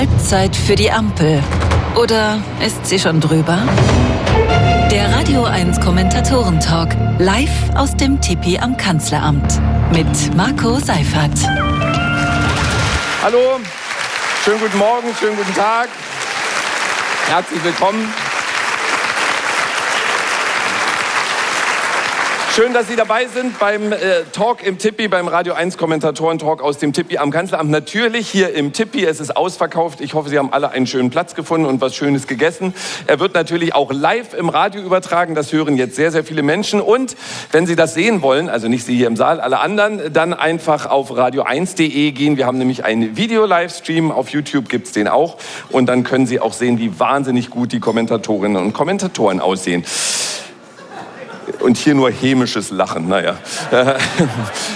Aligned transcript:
Halbzeit 0.00 0.56
für 0.56 0.76
die 0.76 0.90
Ampel. 0.90 1.42
Oder 1.94 2.40
ist 2.64 2.86
sie 2.86 2.98
schon 2.98 3.20
drüber? 3.20 3.58
Der 4.90 5.12
Radio 5.12 5.44
1 5.44 5.78
Kommentatoren-Talk. 5.78 6.96
Live 7.18 7.52
aus 7.76 7.94
dem 7.96 8.18
Tipi 8.18 8.56
am 8.56 8.78
Kanzleramt. 8.78 9.60
Mit 9.92 10.34
Marco 10.34 10.78
Seifert. 10.78 11.38
Hallo, 13.22 13.60
schönen 14.42 14.60
guten 14.60 14.78
Morgen, 14.78 15.08
schönen 15.18 15.36
guten 15.36 15.54
Tag. 15.54 15.90
Herzlich 17.28 17.62
willkommen. 17.62 18.08
Schön, 22.52 22.74
dass 22.74 22.88
Sie 22.88 22.96
dabei 22.96 23.26
sind 23.28 23.60
beim 23.60 23.92
äh, 23.92 23.96
Talk 24.32 24.66
im 24.66 24.76
Tippi, 24.76 25.06
beim 25.06 25.28
Radio 25.28 25.54
1 25.54 25.78
Kommentatoren-Talk 25.78 26.60
aus 26.64 26.78
dem 26.78 26.92
Tippi 26.92 27.16
am 27.16 27.30
Kanzleramt. 27.30 27.70
Natürlich 27.70 28.28
hier 28.28 28.52
im 28.52 28.72
Tippi, 28.72 29.04
es 29.04 29.20
ist 29.20 29.36
ausverkauft. 29.36 30.00
Ich 30.00 30.14
hoffe, 30.14 30.30
Sie 30.30 30.36
haben 30.36 30.52
alle 30.52 30.72
einen 30.72 30.88
schönen 30.88 31.10
Platz 31.10 31.36
gefunden 31.36 31.64
und 31.64 31.80
was 31.80 31.94
Schönes 31.94 32.26
gegessen. 32.26 32.74
Er 33.06 33.20
wird 33.20 33.34
natürlich 33.34 33.72
auch 33.76 33.92
live 33.92 34.34
im 34.34 34.48
Radio 34.48 34.82
übertragen. 34.82 35.36
Das 35.36 35.52
hören 35.52 35.76
jetzt 35.76 35.94
sehr, 35.94 36.10
sehr 36.10 36.24
viele 36.24 36.42
Menschen. 36.42 36.80
Und 36.80 37.16
wenn 37.52 37.66
Sie 37.66 37.76
das 37.76 37.94
sehen 37.94 38.20
wollen, 38.20 38.48
also 38.48 38.66
nicht 38.66 38.84
Sie 38.84 38.96
hier 38.96 39.06
im 39.06 39.14
Saal, 39.14 39.40
alle 39.40 39.60
anderen, 39.60 40.12
dann 40.12 40.34
einfach 40.34 40.86
auf 40.86 41.12
radio1.de 41.12 42.10
gehen. 42.10 42.36
Wir 42.36 42.46
haben 42.46 42.58
nämlich 42.58 42.84
einen 42.84 43.16
Video-Livestream. 43.16 44.10
Auf 44.10 44.30
YouTube 44.30 44.68
gibt's 44.68 44.90
den 44.90 45.06
auch. 45.06 45.36
Und 45.68 45.86
dann 45.86 46.02
können 46.02 46.26
Sie 46.26 46.40
auch 46.40 46.52
sehen, 46.52 46.80
wie 46.80 46.98
wahnsinnig 46.98 47.48
gut 47.48 47.70
die 47.70 47.78
Kommentatorinnen 47.78 48.60
und 48.60 48.72
Kommentatoren 48.72 49.38
aussehen 49.38 49.84
und 51.60 51.76
hier 51.76 51.94
nur 51.94 52.10
hämisches 52.10 52.70
Lachen. 52.70 53.08
Naja. 53.08 53.36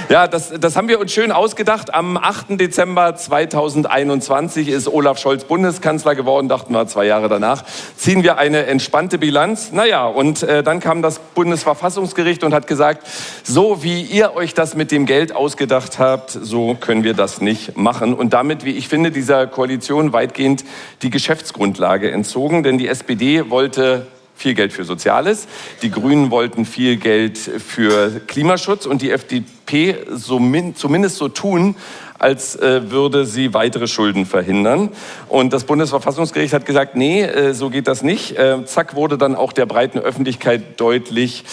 ja, 0.09 0.27
das, 0.29 0.52
das 0.59 0.77
haben 0.77 0.88
wir 0.88 1.01
uns 1.01 1.12
schön 1.12 1.33
ausgedacht. 1.33 1.95
Am 1.95 2.16
8. 2.16 2.61
Dezember 2.61 3.16
2021 3.16 4.69
ist 4.69 4.89
Olaf 4.89 5.19
Scholz 5.19 5.45
Bundeskanzler 5.45 6.15
geworden, 6.15 6.48
dachten 6.48 6.73
wir 6.73 6.87
zwei 6.87 7.06
Jahre 7.06 7.28
danach. 7.28 7.64
Ziehen 7.97 8.23
wir 8.23 8.39
eine 8.39 8.67
entspannte 8.67 9.19
Bilanz. 9.19 9.73
Naja, 9.73 10.06
und 10.06 10.42
äh, 10.42 10.62
dann 10.62 10.81
kam 10.81 11.03
das 11.03 11.19
Bundesverfassungsgericht 11.19 12.45
und 12.45 12.55
hat 12.55 12.67
gesagt, 12.67 13.06
so 13.42 13.83
wie 13.83 14.03
ihr 14.03 14.34
euch 14.34 14.55
das 14.55 14.75
mit 14.75 14.91
dem 14.91 15.06
Geld 15.06 15.34
ausgedacht 15.34 15.98
habt, 15.98 16.30
so 16.30 16.75
können 16.75 17.05
wir 17.05 17.14
das 17.14 17.41
nicht 17.41 17.77
machen. 17.77 18.14
Und 18.14 18.33
damit, 18.33 18.64
wie 18.64 18.73
ich 18.73 18.89
finde, 18.89 19.11
dieser 19.11 19.47
Koalition 19.47 20.12
weitgehend 20.12 20.64
die 21.03 21.11
Geschäftsgrundlage 21.11 22.11
entzogen. 22.11 22.62
Denn 22.62 22.78
die 22.78 22.89
SPD 22.89 23.51
wollte 23.51 24.06
viel 24.34 24.54
Geld 24.54 24.72
für 24.72 24.84
Soziales. 24.84 25.46
Die 25.82 25.90
Grünen 25.90 26.30
wollten 26.30 26.64
viel 26.64 26.96
Geld 26.96 27.38
für 27.38 28.20
Klimaschutz 28.27 28.86
und 28.86 29.02
die 29.02 29.10
FDP 29.10 29.96
so 30.10 30.40
zumindest 30.74 31.16
so 31.16 31.28
tun, 31.28 31.77
als 32.18 32.56
äh, 32.56 32.90
würde 32.90 33.27
sie 33.27 33.55
weitere 33.55 33.86
Schulden 33.86 34.24
verhindern. 34.27 34.90
Und 35.28 35.52
das 35.52 35.64
Bundesverfassungsgericht 35.64 36.55
hat 36.55 36.64
gesagt, 36.64 36.96
nee, 36.96 37.22
äh, 37.22 37.55
so 37.55 37.70
geht 37.70 37.88
das 37.88 38.02
nicht. 38.02 38.38
Äh, 38.38 38.64
zack 38.64 38.94
wurde 38.94 39.18
dann 39.18 39.34
auch 39.34 39.52
der 39.52 39.66
breiten 39.66 39.98
Öffentlichkeit 39.98 40.80
deutlich, 40.80 41.44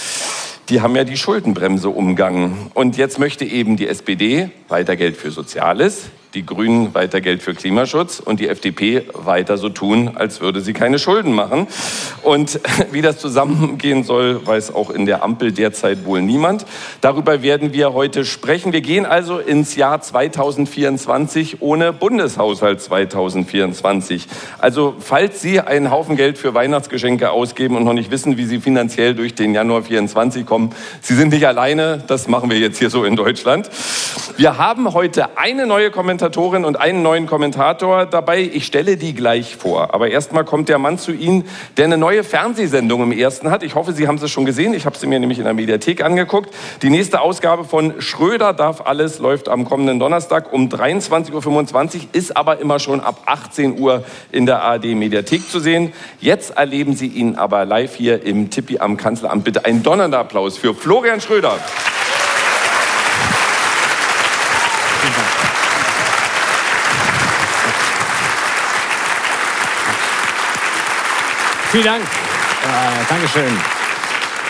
die 0.70 0.80
haben 0.82 0.96
ja 0.96 1.04
die 1.04 1.18
Schuldenbremse 1.18 1.90
umgangen. 1.90 2.72
Und 2.74 2.96
jetzt 2.96 3.20
möchte 3.20 3.44
eben 3.44 3.76
die 3.76 3.88
SPD 3.88 4.50
weiter 4.70 4.96
Geld 4.96 5.18
für 5.18 5.32
Soziales, 5.32 6.06
die 6.34 6.46
Grünen 6.46 6.94
weiter 6.94 7.20
Geld 7.20 7.44
für 7.44 7.54
Klimaschutz 7.54 8.20
und 8.20 8.40
die 8.40 8.48
FDP 8.48 9.04
weiter 9.14 9.58
so 9.58 9.68
tun, 9.68 10.12
als 10.16 10.40
würde 10.40 10.62
sie 10.62 10.72
keine 10.72 10.98
Schulden 10.98 11.34
machen. 11.34 11.68
Und 12.24 12.60
wie 12.92 13.02
das 13.02 13.18
zusammengehen 13.18 14.04
soll, 14.04 14.46
weiß 14.46 14.74
auch 14.74 14.90
in 14.90 15.06
der 15.06 15.24
Ampel 15.24 15.52
derzeit 15.52 16.06
wohl 16.06 16.22
niemand. 16.22 16.66
Darüber 17.02 17.44
werden 17.44 17.74
wir 17.74 17.94
heute 17.94 18.24
sprechen. 18.24 18.72
Wir 18.72 18.82
gehen 18.82 19.06
also 19.06 19.40
ins 19.40 19.76
Jahr 19.76 20.02
2024 20.02 21.62
ohne 21.62 21.92
Bundeshaushalt 21.92 22.82
2024. 22.82 24.28
Also 24.58 24.96
falls 25.00 25.42
Sie 25.42 25.60
einen 25.60 25.92
Haufen 25.92 26.16
Geld 26.16 26.38
für 26.38 26.54
Weihnachtsgeschenke 26.54 27.32
ausgeben 27.32 27.76
und 27.76 27.84
noch 27.84 27.94
nicht 27.94 28.10
wissen, 28.10 28.38
wie 28.38 28.46
Sie 28.46 28.60
finanziell 28.60 29.16
durch 29.16 29.36
den 29.36 29.54
Januar 29.54 29.84
24 29.84 30.46
kommen, 30.46 30.74
Sie 31.02 31.16
sind 31.16 31.34
nicht 31.34 31.46
alleine. 31.46 32.02
Das 32.08 32.30
machen 32.30 32.50
wir 32.50 32.58
jetzt 32.58 32.80
hier 32.80 32.90
so 32.90 33.04
in 33.04 33.18
Deutschland. 33.18 33.70
Wir 34.38 34.58
haben 34.58 34.94
heute 34.94 35.38
eine 35.38 35.68
neue 35.68 35.92
Kommentar 35.92 36.21
Kommentatorin 36.22 36.66
und 36.66 36.80
einen 36.80 37.02
neuen 37.02 37.26
Kommentator 37.26 38.06
dabei. 38.06 38.42
Ich 38.42 38.68
stelle 38.68 38.96
die 38.96 39.16
gleich 39.16 39.56
vor. 39.56 39.92
Aber 39.96 40.10
erstmal 40.10 40.46
kommt 40.46 40.70
der 40.70 40.78
Mann 40.78 41.00
zu 41.00 41.12
Ihnen, 41.12 41.46
der 41.78 41.86
eine 41.86 41.98
neue 41.98 42.24
Fernsehsendung 42.24 43.02
im 43.02 43.12
ersten 43.12 43.50
hat. 43.50 43.64
Ich 43.64 43.74
hoffe, 43.74 43.92
Sie 43.94 44.08
haben 44.08 44.20
sie 44.20 44.30
schon 44.30 44.46
gesehen. 44.46 44.76
Ich 44.76 44.86
habe 44.86 44.96
sie 44.96 45.08
mir 45.08 45.20
nämlich 45.20 45.40
in 45.40 45.46
der 45.46 45.56
Mediathek 45.56 46.04
angeguckt. 46.04 46.54
Die 46.84 46.92
nächste 46.92 47.22
Ausgabe 47.22 47.64
von 47.64 48.00
Schröder 48.02 48.54
darf 48.54 48.82
alles 48.86 49.18
läuft 49.18 49.50
am 49.50 49.66
kommenden 49.66 49.98
Donnerstag 49.98 50.54
um 50.54 50.70
23.25 50.70 51.96
Uhr, 51.96 52.02
ist 52.12 52.38
aber 52.38 52.60
immer 52.60 52.78
schon 52.78 53.00
ab 53.00 53.24
18 53.26 53.80
Uhr 53.80 54.04
in 54.32 54.46
der 54.46 54.62
ARD 54.62 54.94
Mediathek 54.94 55.50
zu 55.50 55.60
sehen. 55.60 55.92
Jetzt 56.20 56.52
erleben 56.52 56.96
Sie 56.96 57.08
ihn 57.08 57.36
aber 57.36 57.66
live 57.66 57.96
hier 57.96 58.24
im 58.24 58.52
Tippi 58.52 58.78
am 58.78 58.96
Kanzleramt. 58.96 59.44
Bitte 59.44 59.66
einen 59.66 59.82
donnernder 59.82 60.20
Applaus 60.20 60.60
für 60.60 60.76
Florian 60.76 61.20
Schröder. 61.20 61.58
Vielen 71.72 71.86
Dank. 71.86 72.04
Äh, 72.04 73.06
Dankeschön. 73.08 73.58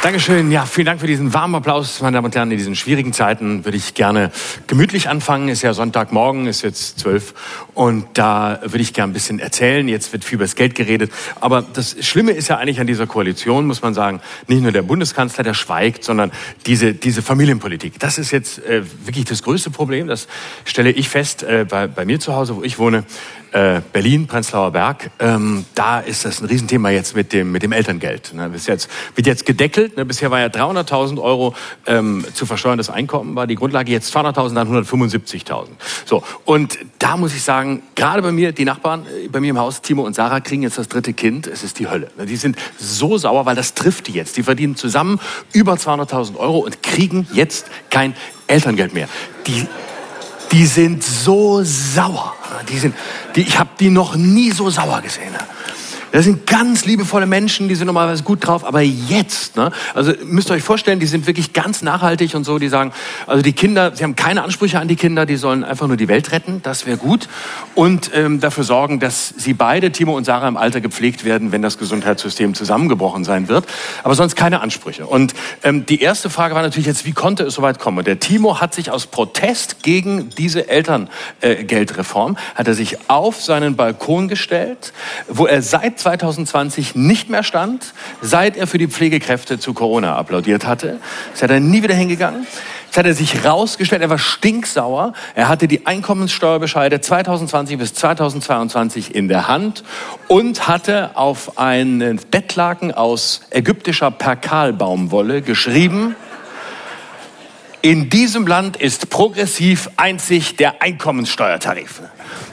Dankeschön. 0.01 0.51
Ja, 0.51 0.65
vielen 0.65 0.87
Dank 0.87 0.99
für 0.99 1.05
diesen 1.05 1.35
warmen 1.35 1.53
Applaus, 1.53 2.01
meine 2.01 2.15
Damen 2.17 2.25
und 2.25 2.35
Herren. 2.35 2.49
In 2.49 2.57
diesen 2.57 2.75
schwierigen 2.75 3.13
Zeiten 3.13 3.63
würde 3.63 3.77
ich 3.77 3.93
gerne 3.93 4.31
gemütlich 4.65 5.07
anfangen. 5.07 5.47
Ist 5.47 5.61
ja 5.61 5.75
Sonntagmorgen, 5.75 6.47
ist 6.47 6.63
jetzt 6.63 6.97
zwölf. 6.97 7.35
Und 7.75 8.07
da 8.15 8.59
würde 8.63 8.79
ich 8.79 8.93
gerne 8.93 9.11
ein 9.11 9.13
bisschen 9.13 9.37
erzählen. 9.37 9.87
Jetzt 9.87 10.11
wird 10.13 10.23
viel 10.23 10.37
über 10.37 10.45
das 10.45 10.55
Geld 10.55 10.73
geredet. 10.73 11.11
Aber 11.39 11.61
das 11.61 11.95
Schlimme 12.03 12.31
ist 12.31 12.47
ja 12.47 12.57
eigentlich 12.57 12.79
an 12.79 12.87
dieser 12.87 13.05
Koalition, 13.05 13.67
muss 13.67 13.83
man 13.83 13.93
sagen, 13.93 14.19
nicht 14.47 14.63
nur 14.63 14.71
der 14.71 14.81
Bundeskanzler, 14.81 15.43
der 15.43 15.53
schweigt, 15.53 16.03
sondern 16.03 16.31
diese, 16.65 16.95
diese 16.95 17.21
Familienpolitik. 17.21 17.99
Das 17.99 18.17
ist 18.17 18.31
jetzt 18.31 18.65
äh, 18.65 18.81
wirklich 19.05 19.25
das 19.25 19.43
größte 19.43 19.69
Problem. 19.69 20.07
Das 20.07 20.27
stelle 20.65 20.89
ich 20.89 21.07
fest 21.07 21.43
äh, 21.43 21.67
bei, 21.69 21.85
bei 21.85 22.05
mir 22.05 22.19
zu 22.19 22.33
Hause, 22.33 22.55
wo 22.55 22.63
ich 22.63 22.79
wohne. 22.79 23.03
Äh, 23.51 23.81
Berlin, 23.91 24.27
Prenzlauer 24.27 24.71
Berg, 24.71 25.11
ähm, 25.19 25.65
da 25.75 25.99
ist 25.99 26.23
das 26.23 26.39
ein 26.39 26.45
Riesenthema 26.45 26.89
jetzt 26.89 27.17
mit 27.17 27.33
dem, 27.33 27.51
mit 27.51 27.63
dem 27.63 27.73
Elterngeld. 27.73 28.33
Ne? 28.33 28.47
Bis 28.47 28.65
jetzt, 28.65 28.89
wird 29.15 29.27
jetzt 29.27 29.45
gedeckelt. 29.45 29.97
Ne? 29.97 30.05
Bisher 30.05 30.31
war 30.31 30.39
ja 30.39 30.47
300.000 30.47 31.21
Euro 31.21 31.53
ähm, 31.85 32.25
zu 32.33 32.45
versteuerndes 32.45 32.89
Einkommen, 32.89 33.35
war 33.35 33.47
die 33.47 33.55
Grundlage 33.55 33.91
jetzt 33.91 34.15
200.000, 34.15 34.53
dann 34.53 34.85
175.000. 34.85 35.67
So, 36.05 36.23
und 36.45 36.79
da 36.97 37.17
muss 37.17 37.35
ich 37.35 37.43
sagen, 37.43 37.83
gerade 37.95 38.21
bei 38.21 38.31
mir, 38.31 38.53
die 38.53 38.63
Nachbarn, 38.63 39.05
äh, 39.05 39.27
bei 39.27 39.41
mir 39.41 39.49
im 39.49 39.59
Haus, 39.59 39.81
Timo 39.81 40.03
und 40.03 40.15
Sarah, 40.15 40.39
kriegen 40.39 40.63
jetzt 40.63 40.77
das 40.77 40.87
dritte 40.87 41.11
Kind. 41.11 41.45
Es 41.47 41.61
ist 41.61 41.77
die 41.79 41.89
Hölle. 41.89 42.09
Ne? 42.17 42.25
Die 42.27 42.37
sind 42.37 42.55
so 42.77 43.17
sauer, 43.17 43.45
weil 43.45 43.57
das 43.57 43.73
trifft 43.73 44.07
die 44.07 44.13
jetzt. 44.13 44.37
Die 44.37 44.43
verdienen 44.43 44.77
zusammen 44.77 45.19
über 45.51 45.73
200.000 45.73 46.37
Euro 46.37 46.59
und 46.59 46.81
kriegen 46.83 47.27
jetzt 47.33 47.65
kein 47.89 48.15
Elterngeld 48.47 48.93
mehr. 48.93 49.09
Die, 49.45 49.67
die 50.51 50.65
sind 50.65 51.03
so 51.03 51.61
sauer. 51.63 52.35
Die 52.69 52.77
sind, 52.77 52.95
die, 53.35 53.41
ich 53.41 53.57
habe 53.57 53.69
die 53.79 53.89
noch 53.89 54.15
nie 54.15 54.51
so 54.51 54.69
sauer 54.69 55.01
gesehen. 55.01 55.33
Das 56.11 56.25
sind 56.25 56.45
ganz 56.45 56.85
liebevolle 56.85 57.25
Menschen, 57.25 57.69
die 57.69 57.75
sind 57.75 57.87
normalerweise 57.87 58.23
gut 58.23 58.45
drauf, 58.45 58.65
aber 58.65 58.81
jetzt, 58.81 59.55
ne? 59.55 59.71
Also 59.93 60.13
müsst 60.25 60.49
ihr 60.49 60.55
euch 60.55 60.63
vorstellen, 60.63 60.99
die 60.99 61.05
sind 61.05 61.25
wirklich 61.25 61.53
ganz 61.53 61.81
nachhaltig 61.81 62.35
und 62.35 62.43
so, 62.43 62.59
die 62.59 62.67
sagen, 62.67 62.91
also 63.27 63.41
die 63.41 63.53
Kinder, 63.53 63.95
sie 63.95 64.03
haben 64.03 64.15
keine 64.15 64.43
Ansprüche 64.43 64.79
an 64.79 64.87
die 64.87 64.97
Kinder, 64.97 65.25
die 65.25 65.37
sollen 65.37 65.63
einfach 65.63 65.87
nur 65.87 65.95
die 65.95 66.09
Welt 66.09 66.31
retten, 66.33 66.61
das 66.63 66.85
wäre 66.85 66.97
gut. 66.97 67.29
Und 67.75 68.11
ähm, 68.13 68.41
dafür 68.41 68.65
sorgen, 68.65 68.99
dass 68.99 69.33
sie 69.37 69.53
beide, 69.53 69.91
Timo 69.91 70.17
und 70.17 70.25
Sarah, 70.25 70.47
im 70.47 70.57
Alter 70.57 70.81
gepflegt 70.81 71.23
werden, 71.23 71.51
wenn 71.53 71.61
das 71.61 71.77
Gesundheitssystem 71.77 72.55
zusammengebrochen 72.55 73.23
sein 73.23 73.47
wird. 73.47 73.65
Aber 74.03 74.15
sonst 74.15 74.35
keine 74.35 74.59
Ansprüche. 74.59 75.05
Und 75.05 75.33
ähm, 75.63 75.85
die 75.85 76.01
erste 76.01 76.29
Frage 76.29 76.55
war 76.55 76.61
natürlich 76.61 76.87
jetzt, 76.87 77.05
wie 77.05 77.13
konnte 77.13 77.43
es 77.43 77.53
soweit 77.53 77.79
kommen? 77.79 77.99
Und 77.99 78.07
der 78.07 78.19
Timo 78.19 78.59
hat 78.59 78.73
sich 78.73 78.91
aus 78.91 79.07
Protest 79.07 79.81
gegen 79.83 80.29
diese 80.31 80.67
Elterngeldreform, 80.67 82.33
äh, 82.33 82.55
hat 82.55 82.67
er 82.67 82.73
sich 82.73 82.97
auf 83.09 83.41
seinen 83.41 83.77
Balkon 83.77 84.27
gestellt, 84.27 84.91
wo 85.29 85.45
er 85.45 85.61
seit 85.61 86.00
2020 86.01 86.95
nicht 86.95 87.29
mehr 87.29 87.43
stand, 87.43 87.93
seit 88.21 88.57
er 88.57 88.67
für 88.67 88.77
die 88.77 88.87
Pflegekräfte 88.87 89.59
zu 89.59 89.73
Corona 89.73 90.15
applaudiert 90.15 90.65
hatte. 90.65 90.99
Ist 91.33 91.41
er 91.41 91.47
dann 91.47 91.69
nie 91.69 91.83
wieder 91.83 91.95
hingegangen. 91.95 92.45
Jetzt 92.87 92.97
hat 92.97 93.05
er 93.05 93.13
sich 93.13 93.45
rausgestellt, 93.45 94.01
er 94.01 94.09
war 94.09 94.17
stinksauer. 94.17 95.13
Er 95.33 95.47
hatte 95.47 95.67
die 95.67 95.85
Einkommenssteuerbescheide 95.85 96.99
2020 96.99 97.77
bis 97.77 97.93
2022 97.93 99.15
in 99.15 99.29
der 99.29 99.47
Hand 99.47 99.83
und 100.27 100.67
hatte 100.67 101.11
auf 101.15 101.57
einen 101.57 102.19
Bettlaken 102.29 102.91
aus 102.91 103.41
ägyptischer 103.49 104.11
Perkalbaumwolle 104.11 105.41
geschrieben, 105.41 106.15
in 107.83 108.09
diesem 108.09 108.45
Land 108.45 108.77
ist 108.77 109.09
progressiv 109.09 109.89
einzig 109.97 110.55
der 110.55 110.83
Einkommenssteuertarif. 110.83 112.01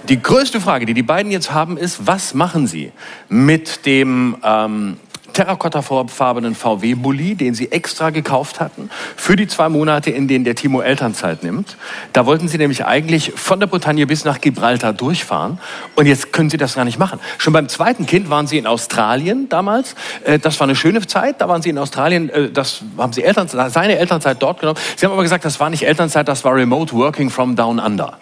Die 0.09 0.23
größte 0.23 0.59
Frage, 0.61 0.87
die 0.87 0.95
die 0.95 1.03
beiden 1.03 1.31
jetzt 1.31 1.53
haben, 1.53 1.77
ist, 1.77 2.07
was 2.07 2.33
machen 2.33 2.67
sie 2.67 2.93
mit 3.29 3.85
dem 3.85 4.37
ähm, 4.43 4.97
terrakottafarbenen 5.35 6.55
VW-Bully, 6.55 7.35
den 7.35 7.53
sie 7.53 7.71
extra 7.71 8.09
gekauft 8.09 8.59
hatten, 8.59 8.89
für 9.17 9.37
die 9.37 9.47
zwei 9.47 9.69
Monate, 9.69 10.11
in 10.11 10.27
denen 10.27 10.45
der 10.45 10.55
Timo 10.55 10.81
Elternzeit 10.81 11.45
nimmt. 11.45 11.77
Da 12.15 12.25
wollten 12.25 12.49
sie 12.49 12.57
nämlich 12.57 12.87
eigentlich 12.87 13.35
von 13.37 13.61
der 13.61 13.67
Bretagne 13.67 14.07
bis 14.07 14.25
nach 14.25 14.41
Gibraltar 14.41 14.95
durchfahren. 14.95 15.59
Und 15.95 16.07
jetzt 16.07 16.33
können 16.33 16.49
sie 16.49 16.57
das 16.57 16.75
gar 16.75 16.87
nicht 16.87 16.99
machen. 16.99 17.21
Schon 17.37 17.53
beim 17.53 17.69
zweiten 17.69 18.07
Kind 18.07 18.31
waren 18.31 18.47
sie 18.47 18.57
in 18.57 18.67
Australien 18.67 19.51
damals. 19.51 19.95
Äh, 20.25 20.39
das 20.39 20.59
war 20.59 20.67
eine 20.67 20.75
schöne 20.75 21.07
Zeit. 21.07 21.43
Da 21.43 21.49
waren 21.49 21.61
sie 21.61 21.69
in 21.69 21.77
Australien. 21.77 22.31
Äh, 22.31 22.51
das 22.51 22.83
haben 22.97 23.13
sie 23.13 23.23
Eltern, 23.23 23.47
seine 23.47 23.99
Elternzeit 23.99 24.39
dort 24.41 24.61
genommen. 24.61 24.79
Sie 24.97 25.05
haben 25.05 25.13
aber 25.13 25.23
gesagt, 25.23 25.45
das 25.45 25.61
war 25.61 25.69
nicht 25.69 25.87
Elternzeit, 25.87 26.27
das 26.27 26.45
war 26.45 26.55
Remote 26.55 26.95
Working 26.95 27.29
from 27.29 27.55
Down 27.55 27.79
Under. 27.79 28.17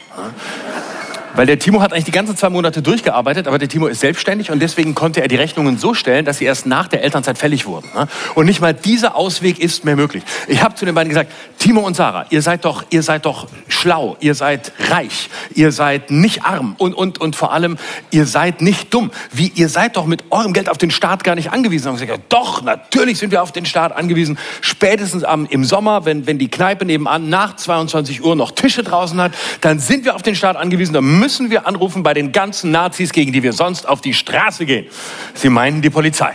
Weil 1.37 1.47
der 1.47 1.59
Timo 1.59 1.83
hat 1.83 1.93
eigentlich 1.93 2.05
die 2.05 2.13
ganzen 2.13 2.35
zwei 2.35 2.49
Monate 2.49 2.81
durchgearbeitet, 2.81 3.47
aber 3.47 3.59
der 3.59 3.69
Timo 3.69 3.89
ist 3.89 4.01
selbstständig 4.01 4.51
und 4.51 4.61
deswegen 4.61 4.95
konnte 4.95 5.21
er 5.21 5.29
die 5.29 5.37
Rechnungen 5.37 5.77
so 5.77 5.93
stellen, 5.93 6.25
dass 6.25 6.39
sie 6.39 6.47
erst 6.47 6.65
nach 6.65 6.89
der 6.89 7.05
Elternzeit 7.05 7.37
fällig 7.37 7.67
wurden. 7.67 7.89
Ne? 7.95 8.09
Und 8.35 8.47
nicht 8.47 8.63
mal 8.63 8.73
dieser 8.73 9.17
Ausweg 9.17 9.59
ist 9.59 9.85
mehr 9.85 9.97
möglich. 9.97 10.23
Ich 10.49 10.63
habe 10.63 10.75
zu 10.75 10.87
den 10.87 10.95
beiden 10.95 11.11
gesagt, 11.11 11.31
Timo 11.59 11.83
und 11.83 11.95
Sarah, 11.95 12.25
ihr 12.31 12.41
seid 12.41 12.65
doch, 12.65 12.85
ihr 12.89 13.03
seid 13.03 13.27
doch 13.27 13.49
schlau, 13.69 14.17
ihr 14.21 14.35
seid 14.35 14.73
reich, 14.89 15.29
ihr 15.55 15.73
seid 15.73 16.11
nicht 16.11 16.45
arm 16.45 16.75
und, 16.79 16.95
und, 16.95 17.21
und 17.21 17.37
vor 17.37 17.53
allem, 17.53 17.77
ihr 18.11 18.25
seid 18.25 18.63
nicht 18.63 18.95
dumm. 18.95 19.11
Wie, 19.31 19.53
ihr 19.55 19.69
seid 19.69 19.99
doch 19.99 20.07
mit 20.07 20.25
eurem 20.31 20.55
Geld 20.55 20.71
auf 20.71 20.79
den 20.79 20.91
Staat 20.91 21.23
gar 21.23 21.35
nicht 21.35 21.53
angewiesen. 21.53 21.89
Und 21.89 22.01
ich 22.01 22.07
gesagt, 22.07 22.25
doch, 22.31 22.63
natürlich 22.63 23.19
sind 23.19 23.31
wir 23.31 23.43
auf 23.43 23.53
den 23.53 23.67
Staat 23.67 23.95
angewiesen. 23.95 24.39
Spätestens 24.63 25.23
am, 25.23 25.45
im 25.47 25.65
Sommer, 25.65 26.07
wenn, 26.07 26.27
wenn 26.27 26.39
die 26.39 26.49
Kneipe 26.49 26.87
nebenan 26.87 27.29
nach 27.29 27.57
22 27.57 28.25
Uhr 28.25 28.37
noch 28.37 28.53
Tische 28.53 28.83
draußen 28.83 29.21
hat, 29.21 29.33
dann 29.61 29.79
sind 29.79 30.07
wir 30.07 30.15
auf 30.15 30.23
den 30.23 30.35
Staat 30.35 30.57
angewiesen. 30.57 30.95
Dann 30.95 31.05
müssen 31.05 31.26
wir 31.51 31.67
anrufen 31.67 32.03
bei 32.03 32.15
den 32.15 32.33
ganzen 32.33 32.71
Nazis, 32.71 33.13
gegen 33.13 33.33
die 33.33 33.43
wir 33.43 33.53
sonst 33.53 33.89
auf 33.89 34.01
die 34.01 34.15
Straße 34.15 34.65
gehen. 34.65 34.87
Sie 35.35 35.49
meinen 35.49 35.83
die 35.83 35.91
Polizei. 35.91 36.35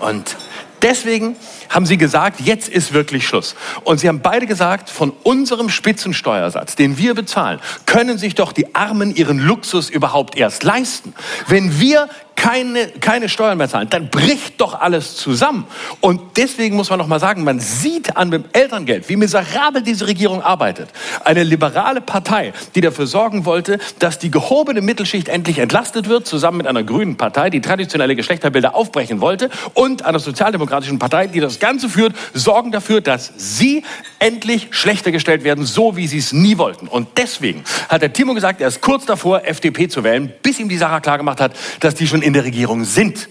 Und 0.00 0.36
deswegen 0.82 1.36
haben 1.68 1.86
sie 1.86 1.96
gesagt, 1.96 2.40
jetzt 2.40 2.68
ist 2.68 2.92
wirklich 2.92 3.26
Schluss. 3.26 3.54
Und 3.84 4.00
sie 4.00 4.08
haben 4.08 4.20
beide 4.20 4.46
gesagt, 4.46 4.90
von 4.90 5.12
unserem 5.22 5.68
Spitzensteuersatz, 5.68 6.76
den 6.76 6.98
wir 6.98 7.14
bezahlen, 7.14 7.60
können 7.86 8.18
sich 8.18 8.34
doch 8.34 8.52
die 8.52 8.74
Armen 8.74 9.14
ihren 9.14 9.38
Luxus 9.38 9.90
überhaupt 9.90 10.36
erst 10.36 10.64
leisten. 10.64 11.14
Wenn 11.48 11.80
wir 11.80 12.08
keine, 12.36 12.88
keine 13.00 13.28
Steuern 13.28 13.58
mehr 13.58 13.68
zahlen, 13.68 13.88
dann 13.90 14.08
bricht 14.08 14.60
doch 14.60 14.78
alles 14.78 15.16
zusammen. 15.16 15.66
Und 16.00 16.20
deswegen 16.36 16.76
muss 16.76 16.90
man 16.90 16.98
noch 16.98 17.06
mal 17.06 17.18
sagen, 17.18 17.42
man 17.42 17.58
sieht 17.58 18.16
an 18.16 18.30
dem 18.30 18.44
Elterngeld, 18.52 19.08
wie 19.08 19.16
miserabel 19.16 19.82
diese 19.82 20.06
Regierung 20.06 20.42
arbeitet. 20.42 20.90
Eine 21.24 21.42
liberale 21.42 22.00
Partei, 22.00 22.52
die 22.74 22.82
dafür 22.82 23.06
sorgen 23.06 23.46
wollte, 23.46 23.78
dass 23.98 24.18
die 24.18 24.30
gehobene 24.30 24.82
Mittelschicht 24.82 25.28
endlich 25.28 25.58
entlastet 25.58 26.08
wird, 26.08 26.26
zusammen 26.26 26.58
mit 26.58 26.66
einer 26.66 26.84
grünen 26.84 27.16
Partei, 27.16 27.50
die 27.50 27.60
traditionelle 27.60 28.14
Geschlechterbilder 28.14 28.74
aufbrechen 28.74 29.20
wollte, 29.20 29.50
und 29.74 30.04
einer 30.04 30.18
sozialdemokratischen 30.18 30.98
Partei, 30.98 31.26
die 31.26 31.40
das 31.40 31.55
Ganze 31.58 31.88
führt, 31.88 32.14
sorgen 32.34 32.72
dafür, 32.72 33.00
dass 33.00 33.32
sie 33.36 33.84
endlich 34.18 34.68
schlechter 34.70 35.12
gestellt 35.12 35.44
werden, 35.44 35.64
so 35.64 35.96
wie 35.96 36.06
sie 36.06 36.18
es 36.18 36.32
nie 36.32 36.58
wollten. 36.58 36.88
Und 36.88 37.08
deswegen 37.16 37.64
hat 37.88 38.02
der 38.02 38.12
Timo 38.12 38.34
gesagt, 38.34 38.60
er 38.60 38.68
ist 38.68 38.80
kurz 38.80 39.06
davor, 39.06 39.44
FDP 39.44 39.88
zu 39.88 40.04
wählen, 40.04 40.32
bis 40.42 40.58
ihm 40.58 40.68
die 40.68 40.76
Sache 40.76 41.00
klargemacht 41.00 41.40
hat, 41.40 41.52
dass 41.80 41.94
die 41.94 42.06
schon 42.06 42.22
in 42.22 42.32
der 42.32 42.44
Regierung 42.44 42.84
sind. 42.84 43.28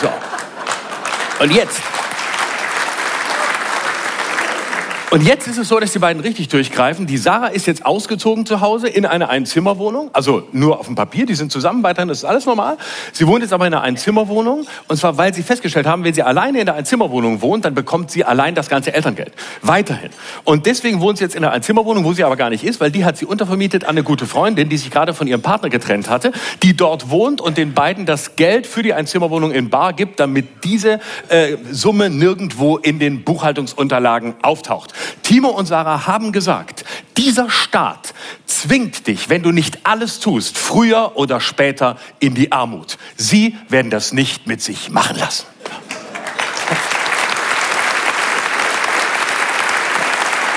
So. 0.00 0.08
Und 1.40 1.52
jetzt 1.52 1.80
Und 5.12 5.26
jetzt 5.26 5.48
ist 5.48 5.58
es 5.58 5.66
so, 5.66 5.80
dass 5.80 5.92
die 5.92 5.98
beiden 5.98 6.22
richtig 6.22 6.50
durchgreifen. 6.50 7.04
Die 7.04 7.16
Sarah 7.16 7.48
ist 7.48 7.66
jetzt 7.66 7.84
ausgezogen 7.84 8.46
zu 8.46 8.60
Hause 8.60 8.86
in 8.86 9.04
eine 9.04 9.28
Einzimmerwohnung, 9.28 10.10
also 10.12 10.46
nur 10.52 10.78
auf 10.78 10.86
dem 10.86 10.94
Papier, 10.94 11.26
die 11.26 11.34
sind 11.34 11.50
zusammen 11.50 11.82
weiterhin, 11.82 12.08
ist 12.10 12.24
alles 12.24 12.46
normal. 12.46 12.76
Sie 13.12 13.26
wohnt 13.26 13.42
jetzt 13.42 13.52
aber 13.52 13.66
in 13.66 13.74
einer 13.74 13.82
Einzimmerwohnung 13.82 14.68
und 14.86 14.96
zwar, 14.96 15.18
weil 15.18 15.34
sie 15.34 15.42
festgestellt 15.42 15.88
haben, 15.88 16.04
wenn 16.04 16.14
sie 16.14 16.22
alleine 16.22 16.60
in 16.60 16.66
der 16.66 16.76
Einzimmerwohnung 16.76 17.42
wohnt, 17.42 17.64
dann 17.64 17.74
bekommt 17.74 18.12
sie 18.12 18.24
allein 18.24 18.54
das 18.54 18.68
ganze 18.68 18.94
Elterngeld. 18.94 19.32
Weiterhin. 19.62 20.10
Und 20.44 20.66
deswegen 20.66 21.00
wohnt 21.00 21.18
sie 21.18 21.24
jetzt 21.24 21.34
in 21.34 21.42
einer 21.44 21.52
Einzimmerwohnung, 21.52 22.04
wo 22.04 22.12
sie 22.12 22.22
aber 22.22 22.36
gar 22.36 22.50
nicht 22.50 22.62
ist, 22.62 22.78
weil 22.78 22.92
die 22.92 23.04
hat 23.04 23.16
sie 23.16 23.26
untervermietet 23.26 23.86
an 23.86 23.90
eine 23.90 24.04
gute 24.04 24.26
Freundin, 24.26 24.68
die 24.68 24.76
sich 24.76 24.92
gerade 24.92 25.12
von 25.12 25.26
ihrem 25.26 25.42
Partner 25.42 25.70
getrennt 25.70 26.08
hatte, 26.08 26.30
die 26.62 26.76
dort 26.76 27.10
wohnt 27.10 27.40
und 27.40 27.58
den 27.58 27.74
beiden 27.74 28.06
das 28.06 28.36
Geld 28.36 28.64
für 28.64 28.84
die 28.84 28.94
Einzimmerwohnung 28.94 29.50
in 29.50 29.70
Bar 29.70 29.92
gibt, 29.92 30.20
damit 30.20 30.62
diese 30.62 31.00
äh, 31.30 31.56
Summe 31.72 32.10
nirgendwo 32.10 32.76
in 32.76 33.00
den 33.00 33.24
Buchhaltungsunterlagen 33.24 34.34
auftaucht. 34.42 34.94
Timo 35.22 35.48
und 35.48 35.66
Sarah 35.66 36.06
haben 36.06 36.32
gesagt, 36.32 36.84
dieser 37.16 37.50
Staat 37.50 38.14
zwingt 38.46 39.06
dich, 39.06 39.28
wenn 39.28 39.42
du 39.42 39.52
nicht 39.52 39.86
alles 39.86 40.20
tust, 40.20 40.58
früher 40.58 41.16
oder 41.16 41.40
später 41.40 41.96
in 42.18 42.34
die 42.34 42.52
Armut. 42.52 42.98
Sie 43.16 43.56
werden 43.68 43.90
das 43.90 44.12
nicht 44.12 44.46
mit 44.46 44.62
sich 44.62 44.90
machen 44.90 45.16
lassen. 45.16 45.46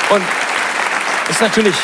Und 0.10 0.24
ist 1.30 1.42
natürlich 1.42 1.76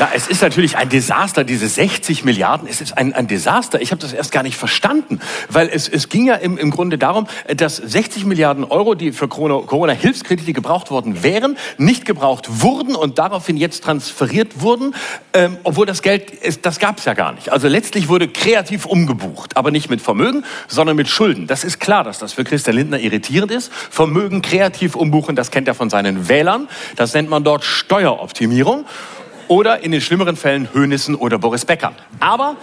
Klar, 0.00 0.12
es 0.14 0.28
ist 0.28 0.40
natürlich 0.40 0.78
ein 0.78 0.88
Desaster, 0.88 1.44
diese 1.44 1.68
60 1.68 2.24
Milliarden, 2.24 2.66
es 2.66 2.80
ist 2.80 2.96
ein, 2.96 3.12
ein 3.12 3.26
Desaster. 3.26 3.82
Ich 3.82 3.90
habe 3.90 4.00
das 4.00 4.14
erst 4.14 4.32
gar 4.32 4.42
nicht 4.42 4.56
verstanden, 4.56 5.20
weil 5.50 5.68
es, 5.68 5.90
es 5.90 6.08
ging 6.08 6.24
ja 6.24 6.36
im, 6.36 6.56
im 6.56 6.70
Grunde 6.70 6.96
darum, 6.96 7.26
dass 7.54 7.76
60 7.76 8.24
Milliarden 8.24 8.64
Euro, 8.64 8.94
die 8.94 9.12
für 9.12 9.28
Corona-Hilfskredite 9.28 10.54
gebraucht 10.54 10.90
worden 10.90 11.22
wären, 11.22 11.58
nicht 11.76 12.06
gebraucht 12.06 12.62
wurden 12.62 12.94
und 12.94 13.18
daraufhin 13.18 13.58
jetzt 13.58 13.84
transferiert 13.84 14.62
wurden, 14.62 14.94
ähm, 15.34 15.58
obwohl 15.64 15.84
das 15.84 16.00
Geld, 16.00 16.30
ist, 16.30 16.64
das 16.64 16.78
gab 16.78 16.96
es 16.96 17.04
ja 17.04 17.12
gar 17.12 17.34
nicht. 17.34 17.52
Also 17.52 17.68
letztlich 17.68 18.08
wurde 18.08 18.26
kreativ 18.26 18.86
umgebucht, 18.86 19.58
aber 19.58 19.70
nicht 19.70 19.90
mit 19.90 20.00
Vermögen, 20.00 20.44
sondern 20.66 20.96
mit 20.96 21.10
Schulden. 21.10 21.46
Das 21.46 21.62
ist 21.62 21.78
klar, 21.78 22.04
dass 22.04 22.18
das 22.18 22.32
für 22.32 22.44
Christian 22.44 22.74
Lindner 22.74 23.00
irritierend 23.00 23.52
ist. 23.52 23.70
Vermögen 23.90 24.40
kreativ 24.40 24.96
umbuchen, 24.96 25.36
das 25.36 25.50
kennt 25.50 25.68
er 25.68 25.74
von 25.74 25.90
seinen 25.90 26.30
Wählern. 26.30 26.68
Das 26.96 27.12
nennt 27.12 27.28
man 27.28 27.44
dort 27.44 27.64
Steueroptimierung 27.64 28.86
oder 29.50 29.82
in 29.82 29.90
den 29.90 30.00
schlimmeren 30.00 30.36
Fällen 30.36 30.72
Hönissen 30.72 31.16
oder 31.16 31.36
Boris 31.36 31.64
Becker. 31.64 31.92
Aber 32.20 32.56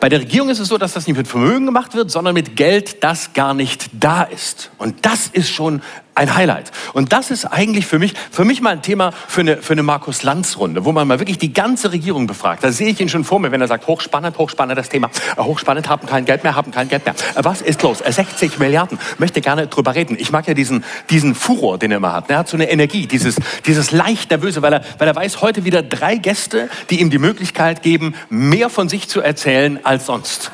bei 0.00 0.10
der 0.10 0.20
Regierung 0.20 0.50
ist 0.50 0.58
es 0.58 0.68
so, 0.68 0.76
dass 0.76 0.92
das 0.92 1.06
nicht 1.06 1.16
mit 1.16 1.26
Vermögen 1.26 1.64
gemacht 1.64 1.94
wird, 1.94 2.10
sondern 2.10 2.34
mit 2.34 2.56
Geld, 2.56 3.02
das 3.02 3.32
gar 3.32 3.54
nicht 3.54 3.88
da 3.92 4.24
ist. 4.24 4.70
Und 4.76 5.06
das 5.06 5.28
ist 5.28 5.48
schon 5.48 5.80
ein 6.14 6.34
Highlight. 6.34 6.70
Und 6.92 7.12
das 7.12 7.30
ist 7.30 7.44
eigentlich 7.44 7.86
für 7.86 7.98
mich, 7.98 8.14
für 8.30 8.44
mich 8.44 8.60
mal 8.60 8.70
ein 8.70 8.82
Thema 8.82 9.12
für 9.28 9.40
eine, 9.40 9.56
für 9.58 9.72
eine 9.72 9.82
Markus-Lanz-Runde, 9.82 10.84
wo 10.84 10.92
man 10.92 11.06
mal 11.08 11.18
wirklich 11.18 11.38
die 11.38 11.52
ganze 11.52 11.92
Regierung 11.92 12.26
befragt. 12.26 12.62
Da 12.62 12.72
sehe 12.72 12.88
ich 12.88 13.00
ihn 13.00 13.08
schon 13.08 13.24
vor 13.24 13.40
mir, 13.40 13.52
wenn 13.52 13.60
er 13.60 13.68
sagt, 13.68 13.86
hochspannend, 13.86 14.36
hochspannend 14.38 14.78
das 14.78 14.88
Thema. 14.88 15.10
Äh, 15.36 15.42
hochspannend, 15.42 15.88
haben 15.88 16.06
kein 16.06 16.24
Geld 16.24 16.42
mehr, 16.42 16.54
haben 16.54 16.72
kein 16.72 16.88
Geld 16.88 17.04
mehr. 17.04 17.14
Äh, 17.34 17.44
was 17.44 17.62
ist 17.62 17.82
los? 17.82 18.02
60 18.06 18.56
äh, 18.56 18.58
Milliarden. 18.58 18.98
Möchte 19.18 19.40
gerne 19.40 19.66
drüber 19.66 19.94
reden. 19.94 20.16
Ich 20.18 20.32
mag 20.32 20.46
ja 20.46 20.54
diesen, 20.54 20.84
diesen 21.10 21.34
Furor, 21.34 21.78
den 21.78 21.90
er 21.90 21.98
immer 21.98 22.12
hat. 22.12 22.30
Er 22.30 22.38
hat 22.38 22.48
so 22.48 22.56
eine 22.56 22.70
Energie, 22.70 23.06
dieses, 23.06 23.36
dieses 23.66 23.90
leicht 23.90 24.30
nervöse, 24.30 24.62
weil 24.62 24.74
er, 24.74 24.84
weil 24.98 25.08
er 25.08 25.16
weiß, 25.16 25.40
heute 25.40 25.64
wieder 25.64 25.82
drei 25.82 26.16
Gäste, 26.16 26.68
die 26.90 27.00
ihm 27.00 27.10
die 27.10 27.18
Möglichkeit 27.18 27.82
geben, 27.82 28.14
mehr 28.28 28.68
von 28.70 28.88
sich 28.88 29.08
zu 29.08 29.20
erzählen 29.20 29.80
als 29.84 30.06
sonst. 30.06 30.50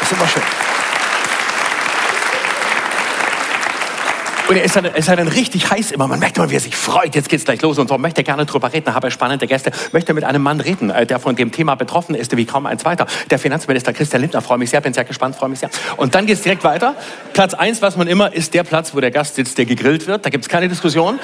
Das 0.00 0.10
ist 0.10 0.18
immer 0.18 0.28
schön. 0.28 0.63
Und 4.46 4.56
er 4.56 4.64
ist, 4.64 4.76
dann, 4.76 4.84
ist 4.84 5.08
dann 5.08 5.28
richtig 5.28 5.70
heiß 5.70 5.90
immer. 5.92 6.06
Man 6.06 6.18
merkt 6.18 6.36
immer, 6.36 6.50
wie 6.50 6.56
er 6.56 6.60
sich 6.60 6.76
freut. 6.76 7.14
Jetzt 7.14 7.30
geht's 7.30 7.44
gleich 7.44 7.62
los 7.62 7.78
und 7.78 7.88
so. 7.88 7.96
Möchte 7.96 8.22
gerne 8.22 8.44
drüber 8.44 8.72
reden. 8.72 8.94
Habe 8.94 9.10
spannende 9.10 9.46
Gäste. 9.46 9.70
Möchte 9.92 10.12
mit 10.12 10.22
einem 10.24 10.42
Mann 10.42 10.60
reden, 10.60 10.90
äh, 10.90 11.06
der 11.06 11.18
von 11.18 11.34
dem 11.34 11.50
Thema 11.50 11.76
betroffen 11.76 12.14
ist, 12.14 12.36
wie 12.36 12.44
kaum 12.44 12.66
ein 12.66 12.78
zweiter. 12.78 13.06
Der 13.30 13.38
Finanzminister 13.38 13.94
Christian 13.94 14.20
Lindner. 14.20 14.42
Freue 14.42 14.58
mich 14.58 14.68
sehr. 14.68 14.82
Bin 14.82 14.92
sehr 14.92 15.04
gespannt. 15.04 15.36
Freue 15.36 15.48
mich 15.48 15.60
sehr. 15.60 15.70
Und 15.96 16.14
dann 16.14 16.26
geht's 16.26 16.42
direkt 16.42 16.62
weiter. 16.62 16.94
Platz 17.32 17.54
eins, 17.54 17.80
was 17.80 17.96
man 17.96 18.06
immer, 18.06 18.34
ist 18.34 18.52
der 18.52 18.64
Platz, 18.64 18.94
wo 18.94 19.00
der 19.00 19.10
Gast 19.10 19.36
sitzt, 19.36 19.56
der 19.56 19.64
gegrillt 19.64 20.06
wird. 20.06 20.26
Da 20.26 20.30
gibt's 20.30 20.48
keine 20.48 20.68
Diskussion. 20.68 21.18